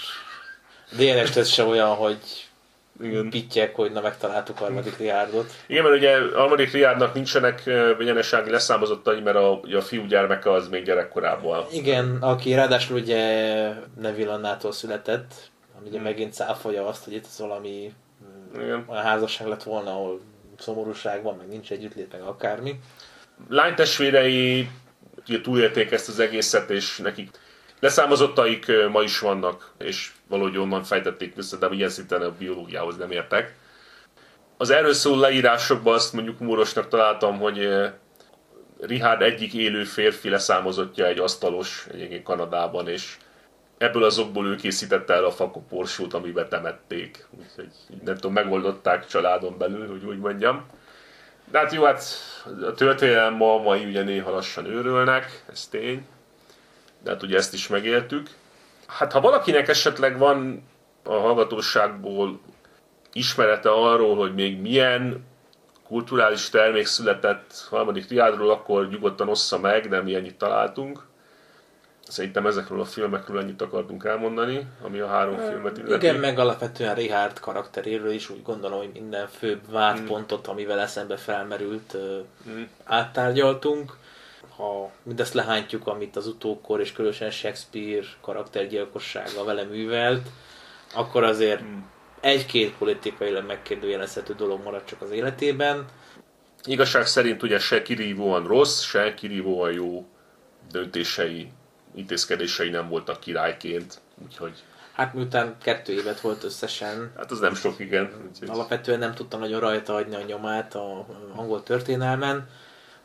DNS 0.92 1.30
tesz 1.30 1.50
se 1.50 1.64
olyan, 1.64 1.96
hogy 1.96 2.48
igen. 3.02 3.30
pittyek, 3.30 3.76
hogy 3.76 3.92
na 3.92 4.02
megtaláltuk 4.02 4.58
harmadik 4.58 4.98
Riárdot. 4.98 5.54
Igen, 5.68 5.84
mert 5.84 5.96
ugye 5.96 6.18
harmadik 6.34 6.72
Riádnak 6.72 7.14
nincsenek 7.14 7.62
ö, 7.66 8.04
gyenessági 8.04 8.50
leszámozottai, 8.50 9.20
mert 9.20 9.38
a, 9.38 9.60
ugye 9.64 9.78
a 9.78 9.82
fiú 9.82 10.06
gyermeke 10.06 10.52
az 10.52 10.68
még 10.68 10.84
gyerekkorában. 10.84 11.66
Igen, 11.72 12.18
aki 12.22 12.54
ráadásul 12.54 12.98
ugye 12.98 13.22
Neville 14.02 14.32
Annától 14.34 14.72
született, 14.72 15.34
ami 15.78 15.88
ugye 15.88 15.98
Hmm. 15.98 16.06
megint 16.06 16.34
cáfolja 16.34 16.88
azt, 16.88 17.04
hogy 17.04 17.14
itt 17.14 17.26
az 17.26 17.40
valami 17.40 17.94
Igen. 18.56 18.86
olyan 18.88 19.04
házasság 19.04 19.48
lett 19.48 19.64
volna, 19.64 19.90
ahol 19.90 20.20
szomorúság 20.58 21.24
van, 21.24 21.36
meg 21.38 21.48
nincs 21.48 21.72
együttlét, 21.72 22.12
meg 22.12 22.22
akármi. 22.22 22.80
Lánytestvérei 23.50 24.70
ugye 25.28 25.42
túlélték 25.42 25.92
ezt 25.92 26.08
az 26.08 26.20
egészet, 26.20 26.70
és 26.70 26.98
nekik 26.98 27.30
leszámozottaik 27.80 28.72
ma 28.92 29.02
is 29.02 29.20
vannak, 29.20 29.72
és 29.78 30.12
valahogy 30.28 30.58
onnan 30.58 30.84
fejtették 30.84 31.36
vissza, 31.36 31.58
de 31.58 31.68
ilyen 31.72 31.90
szinten 31.90 32.22
a 32.22 32.32
biológiához 32.32 32.98
nem 32.98 33.12
értek. 33.12 33.56
Az 34.58 34.70
erről 34.70 34.94
szóló 34.94 35.20
leírásokban 35.20 35.94
azt 35.94 36.14
mondjuk 36.14 36.38
humorosnak 36.38 36.88
találtam, 36.88 37.40
hogy 37.40 37.70
Richard 38.80 39.22
egyik 39.22 39.54
élő 39.54 39.84
férfi 39.84 40.30
leszámozottja 40.30 41.06
egy 41.06 41.20
asztalos 41.20 41.88
egyébként 41.92 42.24
Kanadában, 42.24 42.88
és 42.88 43.18
ebből 43.78 44.04
azokból 44.04 44.48
ő 44.48 44.56
készítette 44.56 45.14
el 45.14 45.26
a 45.26 45.32
fakoporsót, 45.32 46.14
amiben 46.14 46.50
temették. 46.50 47.28
Úgyhogy 47.40 47.70
nem 48.04 48.16
tudom, 48.16 48.34
megoldották 48.34 49.08
családon 49.08 49.58
belül, 49.58 49.88
hogy 49.88 50.06
úgy 50.06 50.20
mondjam. 50.20 50.66
De 51.52 51.58
hát 51.58 51.74
jó, 51.74 51.84
hát 51.84 52.04
a 52.62 52.74
történelem 52.74 53.34
ma, 53.34 53.58
mai 53.58 53.86
ugye 53.86 54.04
néha 54.04 54.32
lassan 54.32 54.66
őrölnek, 54.66 55.44
ez 55.52 55.68
tény. 55.68 56.08
De 57.06 57.12
hát 57.12 57.24
ugye 57.24 57.38
ezt 57.38 57.54
is 57.54 57.68
megéltük. 57.68 58.30
Hát 58.88 59.12
ha 59.12 59.22
valakinek 59.22 59.68
esetleg 59.68 60.18
van 60.18 60.68
a 61.04 61.14
hallgatóságból 61.14 62.40
ismerete 63.14 63.72
arról, 63.72 64.16
hogy 64.16 64.34
még 64.34 64.62
milyen 64.62 65.26
kulturális 65.88 66.50
termék 66.50 66.86
született 66.86 67.68
harmadik 67.70 68.06
triádról, 68.06 68.52
akkor 68.52 68.88
nyugodtan 68.88 69.30
ossza 69.30 69.60
meg, 69.60 69.90
de 69.90 70.02
mi 70.02 70.16
ennyit 70.16 70.38
találtunk. 70.38 71.06
Szerintem 72.08 72.48
ezekről 72.48 72.80
a 72.80 72.86
filmekről 72.86 73.40
ennyit 73.40 73.62
akartunk 73.62 74.04
elmondani, 74.04 74.68
ami 74.82 75.00
a 75.00 75.08
három 75.08 75.38
filmet 75.38 75.78
illeti. 75.78 76.06
Igen, 76.06 76.20
meg 76.20 76.40
alapvetően 76.40 76.96
Richard 76.96 77.40
karakteréről 77.40 78.12
is 78.12 78.30
úgy 78.30 78.44
gondolom, 78.44 78.78
hogy 78.78 78.92
minden 78.94 79.28
főbb 79.28 79.72
vádpontot, 79.72 80.48
amivel 80.48 80.80
eszembe 80.80 81.18
felmerült, 81.18 81.98
mm. 82.50 82.62
áttárgyaltunk. 82.84 83.98
Ha 84.56 84.92
mindezt 85.04 85.34
lehántjuk, 85.34 85.88
amit 85.88 86.16
az 86.16 86.28
utókor 86.28 86.80
és 86.80 86.92
különösen 86.92 87.32
Shakespeare 87.32 88.06
karaktergyilkossága 88.22 89.44
vele 89.44 89.64
művelt, 89.64 90.28
akkor 90.94 91.24
azért 91.24 91.64
mm. 91.64 91.78
egy-két 92.20 92.78
politikailag 92.78 93.46
megkérdőjelezhető 93.46 94.34
dolog 94.34 94.64
marad 94.64 94.84
csak 94.84 95.02
az 95.02 95.12
életében. 95.12 95.86
Igazság 96.64 97.06
szerint 97.06 97.44
ugye 97.44 97.60
se 97.60 97.82
kirívóan 97.82 98.48
rossz, 98.48 98.82
se 98.82 99.14
kirívóan 99.14 99.72
jó 99.72 100.06
döntései 100.72 101.52
intézkedései 101.96 102.70
nem 102.70 102.90
voltak 102.90 103.20
királyként, 103.20 104.02
úgyhogy... 104.24 104.64
Hát 104.94 105.14
miután 105.14 105.56
kettő 105.62 105.94
évet 105.94 106.20
volt 106.20 106.44
összesen. 106.44 107.12
Hát 107.18 107.32
az 107.32 107.40
nem 107.40 107.56
sok, 107.56 107.80
igen. 107.80 108.12
Úgyhogy... 108.30 108.50
Alapvetően 108.50 109.00
nem 109.00 109.14
tudtam 109.14 109.40
nagyon 109.40 109.60
rajta 109.60 109.96
adni 109.96 110.16
a 110.16 110.22
nyomát 110.22 110.76
a 110.76 111.06
angol 111.36 111.64
történelmen. 111.64 112.50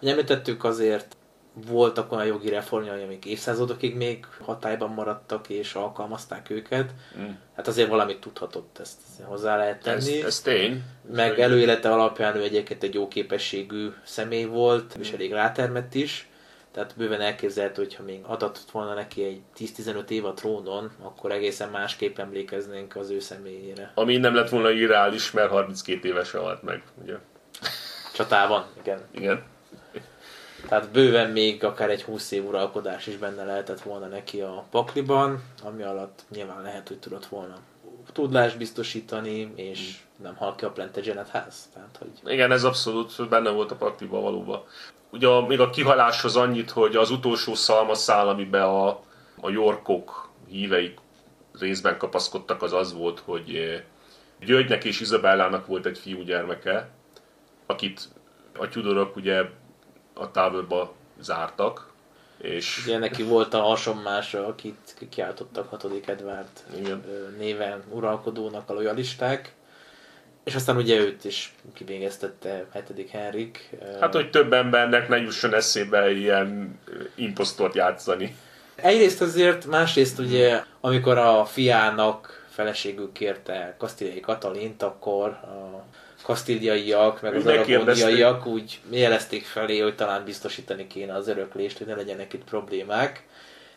Ugye 0.01 0.11
említettük 0.11 0.65
azért 0.65 1.17
voltak 1.67 2.13
olyan 2.13 2.27
jogi 2.27 2.49
reformjai, 2.49 3.03
amik 3.03 3.25
évszázadokig 3.25 3.97
még 3.97 4.27
hatályban 4.45 4.91
maradtak 4.91 5.49
és 5.49 5.75
alkalmazták 5.75 6.51
őket. 6.51 6.91
Mm. 7.19 7.31
Hát 7.57 7.69
azért 7.69 7.89
valamit 7.89 8.21
tudhatott, 8.21 8.79
ezt 8.79 9.01
hozzá 9.23 9.57
lehet 9.57 9.83
tenni. 9.83 10.19
Ez, 10.19 10.27
ez 10.27 10.41
tény. 10.41 10.83
Meg 11.15 11.41
előélete 11.41 11.93
alapján 11.93 12.37
ő 12.37 12.43
egyébként 12.43 12.83
egy 12.83 12.95
jó 12.95 13.09
képességű 13.09 13.89
személy 14.03 14.45
volt, 14.45 14.99
mm. 14.99 15.01
és 15.01 15.13
elég 15.13 15.33
rátermett 15.33 15.95
is. 15.95 16.29
Tehát 16.73 16.95
bőven 16.97 17.21
elképzelhető, 17.21 17.83
hogyha 17.83 18.03
még 18.03 18.21
adatott 18.23 18.71
volna 18.73 18.95
neki 18.95 19.25
egy 19.25 19.41
10-15 19.59 20.09
év 20.09 20.25
a 20.25 20.35
trónon, 20.35 20.91
akkor 21.03 21.33
egészen 21.33 21.69
másképp 21.69 22.19
emlékeznénk 22.19 22.97
az 22.97 23.11
ő 23.11 23.21
személyére. 23.21 23.93
Ami 23.95 24.17
nem 24.17 24.35
lett 24.35 24.49
volna 24.49 24.71
irreális, 24.71 25.31
mert 25.31 25.51
32 25.51 26.09
évesen 26.09 26.41
halt 26.41 26.63
meg, 26.63 26.83
ugye? 27.03 27.15
Csatában, 28.15 28.67
igen. 28.83 29.01
Igen. 29.11 29.43
Tehát 30.69 30.91
bőven 30.91 31.31
még 31.31 31.65
akár 31.65 31.91
egy 31.91 32.03
20 32.03 32.31
év 32.31 32.47
uralkodás 32.47 33.07
is 33.07 33.17
benne 33.17 33.45
lehetett 33.45 33.81
volna 33.81 34.07
neki 34.07 34.41
a 34.41 34.65
pakliban, 34.71 35.43
ami 35.63 35.83
alatt 35.83 36.25
nyilván 36.29 36.63
lehet, 36.63 36.89
hogy 36.89 36.99
tudott 36.99 37.27
volna 37.27 37.57
tudást 38.13 38.59
biztosítani, 38.59 39.53
és 39.55 39.97
nem 40.23 40.37
hal 40.37 40.55
ki 40.55 40.65
a 40.65 40.71
Plantagenet 40.71 41.29
ház. 41.29 41.69
Tehát, 41.75 41.99
hogy... 41.99 42.33
Igen, 42.33 42.53
ez 42.53 42.65
abszolút 42.65 43.29
benne 43.29 43.51
volt 43.51 43.71
a 43.71 43.77
pakliban 43.77 44.23
valóban. 44.23 44.63
Ugye 45.11 45.41
még 45.41 45.61
a 45.61 45.71
kihaláshoz 45.71 46.37
annyit, 46.37 46.71
hogy 46.71 46.97
az 46.97 47.11
utolsó 47.11 47.55
szalmaszál, 47.55 48.29
amiben 48.29 48.63
a, 48.63 48.89
a 49.41 49.51
Yorkok 49.51 50.31
hívei 50.49 50.95
részben 51.59 51.99
kapaszkodtak, 51.99 52.63
az 52.63 52.73
az 52.73 52.93
volt, 52.93 53.23
hogy 53.25 53.55
eh, 53.55 53.83
Györgynek 54.47 54.85
és 54.85 55.01
Izabellának 55.01 55.67
volt 55.67 55.87
egy 55.87 55.99
fiúgyermeke, 55.99 56.91
akit 57.67 58.09
a 58.59 58.69
Tudorok 58.69 59.17
ugye 59.17 59.43
a 60.15 60.31
táborba 60.31 60.93
zártak. 61.21 61.89
És... 62.39 62.83
Ugye 62.85 62.99
neki 62.99 63.23
volt 63.23 63.55
a 63.55 63.61
hasonmása, 63.61 64.47
akit 64.47 64.97
kiáltottak 65.11 65.69
6. 65.69 65.87
Edward 66.07 66.49
Igen. 66.79 67.05
néven 67.39 67.83
uralkodónak 67.91 68.71
a 68.71 68.73
lojalisták. 68.73 69.53
És 70.45 70.55
aztán 70.55 70.77
ugye 70.77 70.99
őt 70.99 71.25
is 71.25 71.55
kivégeztette 71.75 72.67
7. 72.95 73.11
Henrik. 73.11 73.71
Hát, 74.01 74.15
hogy 74.15 74.31
több 74.31 74.53
embernek 74.53 75.09
ne 75.09 75.17
jusson 75.17 75.55
eszébe 75.55 76.11
ilyen 76.11 76.81
imposztort 77.15 77.75
játszani. 77.75 78.37
Egyrészt 78.75 79.21
azért, 79.21 79.67
másrészt 79.67 80.19
ugye, 80.19 80.63
amikor 80.81 81.19
a 81.19 81.45
fiának 81.45 82.47
feleségül 82.51 83.13
kérte 83.13 83.75
Kasztíliai 83.79 84.21
Katalint, 84.21 84.83
akkor 84.83 85.29
a 85.29 85.85
kasztíliaiak, 86.23 87.21
meg 87.21 87.35
az 87.35 87.47
aragóniaiak 87.47 88.47
úgy 88.47 88.81
jelezték 88.91 89.45
felé, 89.45 89.79
hogy 89.79 89.95
talán 89.95 90.25
biztosítani 90.25 90.87
kéne 90.87 91.15
az 91.15 91.29
öröklést, 91.29 91.79
hogy 91.79 91.87
ne 91.87 91.95
legyenek 91.95 92.33
itt 92.33 92.45
problémák. 92.45 93.25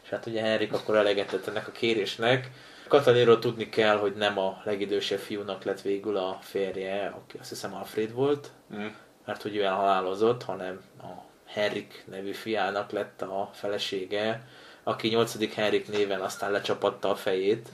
És 0.03 0.09
hát 0.09 0.25
ugye 0.25 0.41
Henrik 0.41 0.73
akkor 0.73 0.95
elegetett 0.95 1.47
ennek 1.47 1.67
a 1.67 1.71
kérésnek, 1.71 2.49
Katalinról 2.87 3.39
tudni 3.39 3.69
kell, 3.69 3.97
hogy 3.97 4.13
nem 4.13 4.39
a 4.39 4.61
legidősebb 4.63 5.19
fiúnak 5.19 5.63
lett 5.63 5.81
végül 5.81 6.17
a 6.17 6.39
férje, 6.41 7.13
aki 7.15 7.37
azt 7.39 7.49
hiszem 7.49 7.73
Alfred 7.73 8.13
volt, 8.13 8.49
mm. 8.75 8.85
mert 9.25 9.41
hogy 9.41 9.55
ő 9.55 9.63
elhalálozott, 9.63 10.43
hanem 10.43 10.81
a 11.01 11.23
Henrik 11.45 12.03
nevű 12.11 12.31
fiának 12.31 12.91
lett 12.91 13.21
a 13.21 13.49
felesége, 13.53 14.47
aki 14.83 15.07
8. 15.07 15.53
Henrik 15.53 15.89
néven 15.89 16.21
aztán 16.21 16.51
lecsapatta 16.51 17.09
a 17.09 17.15
fejét. 17.15 17.69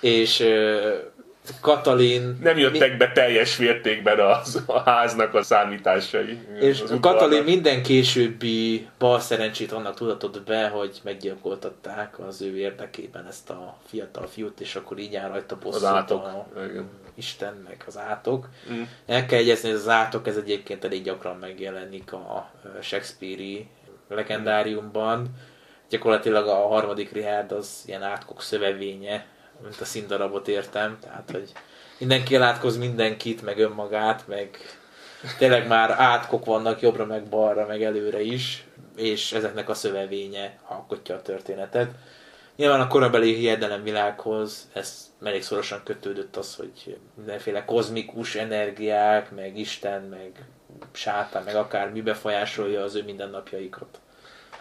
és 0.00 0.38
Katalin... 1.60 2.38
Nem 2.42 2.58
jöttek 2.58 2.90
mi... 2.90 2.96
be 2.96 3.12
teljes 3.12 3.56
mértékben 3.56 4.20
az, 4.20 4.62
a 4.66 4.78
háznak 4.78 5.34
a 5.34 5.42
számításai. 5.42 6.38
És 6.60 6.82
Katalin 7.00 7.42
minden 7.42 7.82
későbbi 7.82 8.88
bal 8.98 9.20
szerencsét 9.20 9.72
annak 9.72 9.94
tudatott 9.94 10.42
be, 10.42 10.68
hogy 10.68 11.00
meggyilkoltatták 11.02 12.18
az 12.18 12.42
ő 12.42 12.56
érdekében 12.56 13.26
ezt 13.26 13.50
a 13.50 13.76
fiatal 13.86 14.26
fiút, 14.26 14.60
és 14.60 14.74
akkor 14.74 14.98
így 14.98 15.16
áll 15.16 15.28
rajta 15.28 15.58
bosszút 15.62 15.82
az 15.82 15.88
átok. 15.88 16.24
a 16.24 16.46
Istennek 17.14 17.84
az 17.86 17.98
átok. 17.98 18.48
Mm. 18.72 18.82
El 19.06 19.26
kell 19.26 19.38
egyezni, 19.38 19.68
hogy 19.68 19.78
az 19.78 19.88
átok 19.88 20.26
ez 20.26 20.36
egyébként 20.36 20.84
elég 20.84 21.02
gyakran 21.02 21.36
megjelenik 21.36 22.12
a 22.12 22.50
Shakespeare-i 22.80 23.68
legendáriumban. 24.08 25.28
Gyakorlatilag 25.88 26.46
a 26.46 26.66
harmadik 26.66 27.12
Richard 27.12 27.52
az 27.52 27.82
ilyen 27.86 28.02
átkok 28.02 28.42
szövevénye, 28.42 29.26
mint 29.64 29.80
a 29.80 29.84
színdarabot 29.84 30.48
értem, 30.48 30.98
tehát 31.00 31.30
hogy 31.30 31.52
mindenki 31.98 32.34
elátkoz 32.34 32.76
mindenkit, 32.76 33.42
meg 33.42 33.58
önmagát, 33.58 34.26
meg 34.26 34.58
tényleg 35.38 35.66
már 35.66 35.90
átkok 35.90 36.44
vannak 36.44 36.80
jobbra, 36.80 37.06
meg 37.06 37.22
balra, 37.28 37.66
meg 37.66 37.82
előre 37.82 38.20
is, 38.20 38.66
és 38.96 39.32
ezeknek 39.32 39.68
a 39.68 39.74
szövevénye 39.74 40.58
alkotja 40.66 41.14
a 41.14 41.22
történetet. 41.22 41.90
Nyilván 42.56 42.80
a 42.80 42.86
korabeli 42.86 43.34
hiedelemvilághoz 43.34 44.68
ez 44.72 45.12
elég 45.22 45.42
szorosan 45.42 45.80
kötődött 45.84 46.36
az, 46.36 46.54
hogy 46.54 46.98
mindenféle 47.14 47.64
kozmikus 47.64 48.34
energiák, 48.34 49.30
meg 49.30 49.58
Isten, 49.58 50.02
meg 50.02 50.44
sátán, 50.92 51.42
meg 51.42 51.56
akár 51.56 51.90
mi 51.90 52.00
befolyásolja 52.00 52.82
az 52.82 52.94
ő 52.94 53.02
mindennapjaikat. 53.02 54.00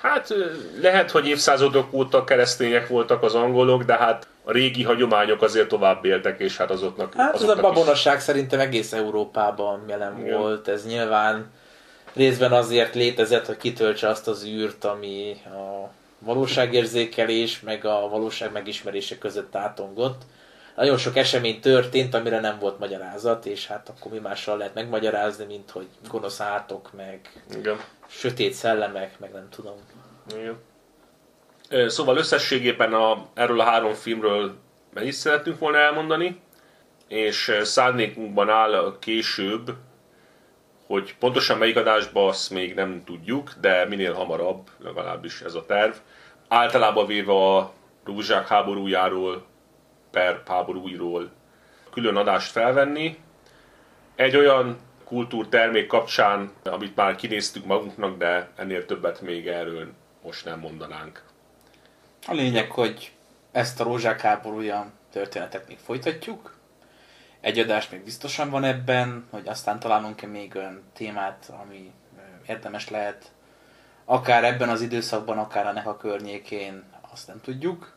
Hát 0.04 0.34
lehet, 0.82 1.12
hogy 1.12 1.28
évszázadok 1.28 1.94
óta 1.94 2.24
keresztények 2.24 2.88
voltak 2.88 3.24
az 3.24 3.36
angolok, 3.36 3.84
de 3.84 3.94
hát 3.98 4.28
a 4.44 4.52
régi 4.52 4.84
hagyományok 4.84 5.42
azért 5.42 5.68
tovább 5.68 6.06
éltek, 6.06 6.40
és 6.40 6.58
hát 6.58 6.72
azoknak 6.72 7.14
Hát 7.14 7.34
azoknak 7.34 7.58
ez 7.58 7.64
a 7.64 7.68
babonasság 7.68 8.18
is... 8.18 8.24
szerintem 8.24 8.60
egész 8.60 8.94
Európában 8.94 9.84
jelen 9.88 10.20
Igen. 10.20 10.38
volt. 10.38 10.68
Ez 10.68 10.86
nyilván 10.86 11.52
részben 12.14 12.52
azért 12.52 12.96
létezett, 12.96 13.46
hogy 13.46 13.58
kitöltse 13.58 14.08
azt 14.08 14.28
az 14.28 14.46
űrt, 14.46 14.84
ami 14.84 15.42
a 15.46 15.90
valóságérzékelés, 16.20 17.60
meg 17.60 17.86
a 17.86 18.08
valóság 18.10 18.52
megismerése 18.52 19.18
között 19.18 19.56
átongott. 19.56 20.22
Nagyon 20.76 20.98
sok 20.98 21.18
esemény 21.18 21.60
történt, 21.60 22.14
amire 22.14 22.40
nem 22.40 22.58
volt 22.60 22.80
magyarázat, 22.80 23.46
és 23.46 23.68
hát 23.68 23.90
akkor 23.90 24.12
mi 24.12 24.20
mással 24.20 24.58
lehet 24.58 24.74
megmagyarázni, 24.74 25.46
mint 25.46 25.72
hogy 25.72 25.88
gonosz 26.10 26.40
átok, 26.40 26.90
meg 26.96 27.44
Igen. 27.58 27.78
Sötét 28.18 28.54
szellemek, 28.54 29.20
meg 29.20 29.32
nem 29.32 29.50
tudom. 29.50 29.76
Igen. 30.38 30.60
Szóval 31.90 32.18
összességében 32.18 32.94
a, 32.94 33.26
erről 33.34 33.60
a 33.60 33.64
három 33.64 33.94
filmről 33.94 34.56
mennyit 34.94 35.14
szerettünk 35.14 35.60
volna 35.60 35.78
elmondani, 35.78 36.42
és 37.08 37.60
szándékunkban 37.62 38.50
áll 38.50 38.98
később, 39.00 39.76
hogy 40.88 41.16
pontosan 41.20 41.58
melyik 41.58 41.78
adásban 41.78 42.28
azt 42.28 42.50
még 42.50 42.74
nem 42.74 43.04
tudjuk, 43.06 43.54
de 43.62 43.86
minél 43.86 44.14
hamarabb, 44.14 44.70
legalábbis 44.84 45.42
ez 45.42 45.54
a 45.54 45.66
terv. 45.66 45.94
Általában 46.48 47.06
véve 47.06 47.34
a 47.34 47.72
Rúzsák 48.06 48.48
háborújáról, 48.48 49.46
per 50.12 50.42
háborúiról 50.48 51.32
külön 51.92 52.16
adást 52.16 52.52
felvenni. 52.52 53.18
Egy 54.16 54.36
olyan 54.36 54.78
kultúrtermék 55.14 55.88
kapcsán, 55.88 56.52
amit 56.64 56.96
már 56.96 57.16
kinéztük 57.16 57.66
magunknak, 57.66 58.18
de 58.18 58.50
ennél 58.56 58.86
többet 58.86 59.22
még 59.22 59.48
erről 59.48 59.94
most 60.24 60.46
nem 60.46 60.60
mondanánk. 60.60 61.24
A 62.28 62.34
lényeg, 62.34 62.72
hogy 62.72 63.12
ezt 63.52 63.80
a 63.80 63.84
rózsák 63.84 64.22
háborúja 64.22 64.92
történetet 65.12 65.68
még 65.68 65.78
folytatjuk. 65.78 66.56
Egy 67.40 67.60
adás 67.60 67.90
még 67.90 68.04
biztosan 68.04 68.50
van 68.50 68.64
ebben, 68.64 69.28
hogy 69.30 69.48
aztán 69.48 69.80
találunk-e 69.80 70.28
még 70.28 70.56
olyan 70.56 70.82
témát, 70.94 71.52
ami 71.62 71.92
érdemes 72.48 72.90
lehet, 72.90 73.32
akár 74.06 74.44
ebben 74.44 74.70
az 74.70 74.82
időszakban, 74.82 75.38
akár 75.38 75.66
ennek 75.66 75.88
a 75.88 75.98
környékén, 75.98 76.84
azt 77.12 77.28
nem 77.28 77.42
tudjuk. 77.42 77.96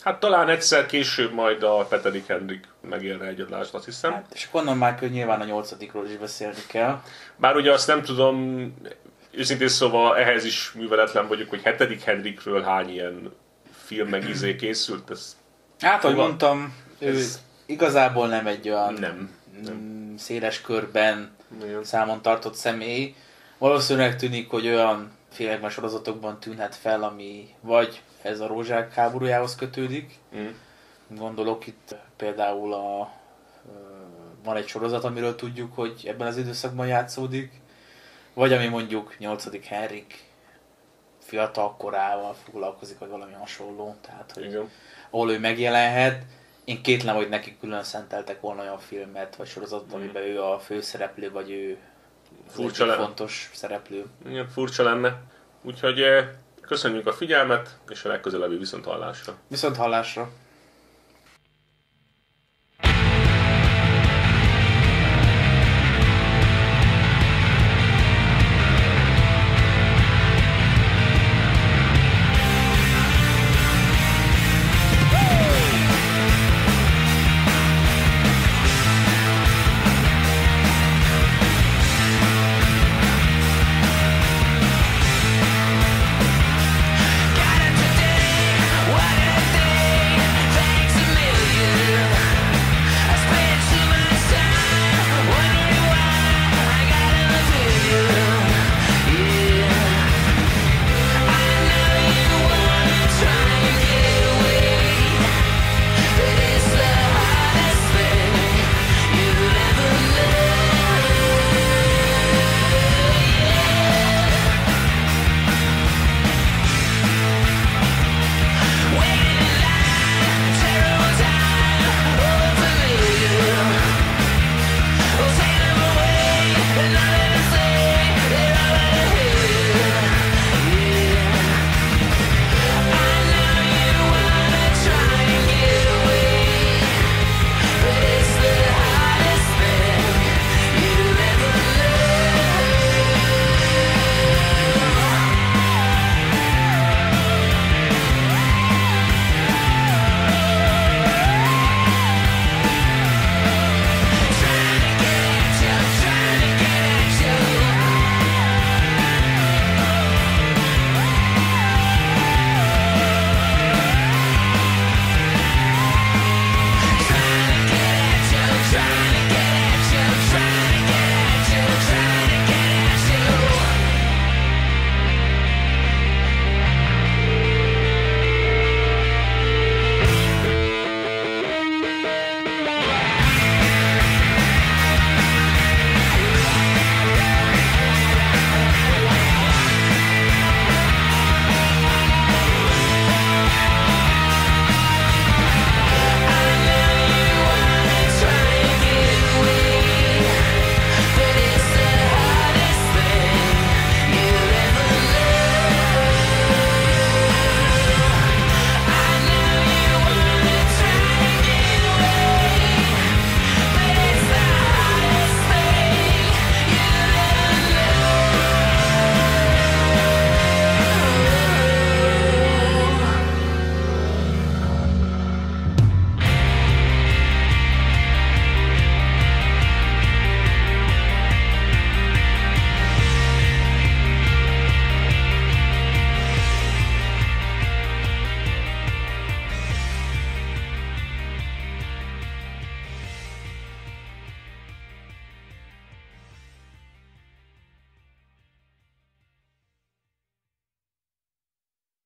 Hát 0.00 0.20
talán 0.20 0.48
egyszer 0.48 0.86
később 0.86 1.32
majd 1.32 1.62
a 1.62 1.86
Peterik 1.88 2.26
Hendrik 2.26 2.68
megélne 2.80 3.26
egy 3.26 3.40
adást, 3.40 3.74
azt 3.74 3.84
hiszem. 3.84 4.12
Hát, 4.12 4.26
és 4.34 4.44
akkor 4.44 4.60
onnan 4.60 4.76
már 4.76 5.00
nyilván 5.00 5.40
a 5.40 5.44
nyolcadikról 5.44 6.06
is 6.06 6.16
beszélni 6.16 6.62
kell. 6.66 7.00
Bár 7.36 7.56
ugye 7.56 7.72
azt 7.72 7.86
nem 7.86 8.02
tudom, 8.02 8.74
őszintén 9.30 9.68
szóval 9.68 10.16
ehhez 10.16 10.44
is 10.44 10.72
műveletlen 10.72 11.28
vagyok, 11.28 11.48
hogy 11.48 11.62
hetedik 11.62 12.02
Hendrikről 12.02 12.62
hány 12.62 12.88
ilyen 12.88 13.32
film 13.84 14.08
meg 14.08 14.28
izé 14.28 14.56
készült. 14.56 15.10
Ez 15.10 15.36
hát, 15.80 16.04
ahogy 16.04 16.16
mondtam, 16.16 16.74
ő 16.98 17.08
ez... 17.08 17.40
igazából 17.66 18.28
nem 18.28 18.46
egy 18.46 18.68
olyan 18.68 18.92
nem, 18.92 19.30
nem. 19.64 20.14
széles 20.18 20.60
körben 20.60 21.30
Igen. 21.64 21.84
számon 21.84 22.22
tartott 22.22 22.54
személy. 22.54 23.14
Valószínűleg 23.58 24.16
tűnik, 24.16 24.50
hogy 24.50 24.66
olyan 24.66 25.10
filmekben, 25.32 25.70
sorozatokban 25.70 26.40
tűnhet 26.40 26.74
fel, 26.74 27.02
ami 27.02 27.48
vagy 27.60 28.02
ez 28.22 28.40
a 28.40 28.46
rózsák 28.46 28.94
háborújához 28.94 29.54
kötődik. 29.54 30.18
Mm. 30.36 30.48
Gondolok 31.08 31.66
itt 31.66 31.94
például 32.16 32.72
a 32.72 33.12
van 34.44 34.56
egy 34.56 34.66
sorozat, 34.66 35.04
amiről 35.04 35.34
tudjuk, 35.34 35.74
hogy 35.74 36.02
ebben 36.06 36.26
az 36.26 36.36
időszakban 36.36 36.86
játszódik, 36.86 37.52
vagy 38.34 38.52
ami 38.52 38.66
mondjuk 38.66 39.18
8. 39.18 39.66
Henrik 39.66 40.24
fiatal 41.18 41.76
korával 41.76 42.34
foglalkozik, 42.34 42.98
vagy 42.98 43.08
valami 43.08 43.32
hasonló, 43.32 43.96
tehát 44.00 44.32
hogy 44.34 44.44
Igen. 44.44 44.70
ahol 45.10 45.32
ő 45.32 45.38
megjelenhet. 45.38 46.24
Én 46.64 46.82
kétlem, 46.82 47.16
hogy 47.16 47.28
neki 47.28 47.56
külön 47.60 47.82
szenteltek 47.82 48.40
volna 48.40 48.62
olyan 48.62 48.78
filmet, 48.78 49.36
vagy 49.36 49.46
sorozatot, 49.46 49.90
mm. 49.90 49.94
amiben 49.94 50.22
ő 50.22 50.42
a 50.42 50.58
főszereplő, 50.58 51.30
vagy 51.30 51.50
ő 51.50 51.78
furcsa 52.48 52.86
lenne. 52.86 53.02
fontos 53.02 53.50
szereplő. 53.54 54.04
Igen, 54.28 54.48
furcsa 54.48 54.82
lenne. 54.82 55.20
Úgyhogy 55.62 56.04
Köszönjük 56.70 57.06
a 57.06 57.12
figyelmet, 57.12 57.76
és 57.88 58.04
a 58.04 58.08
legközelebbi 58.08 58.56
viszonthallásra. 58.56 59.34
Viszonthallásra. 59.48 60.28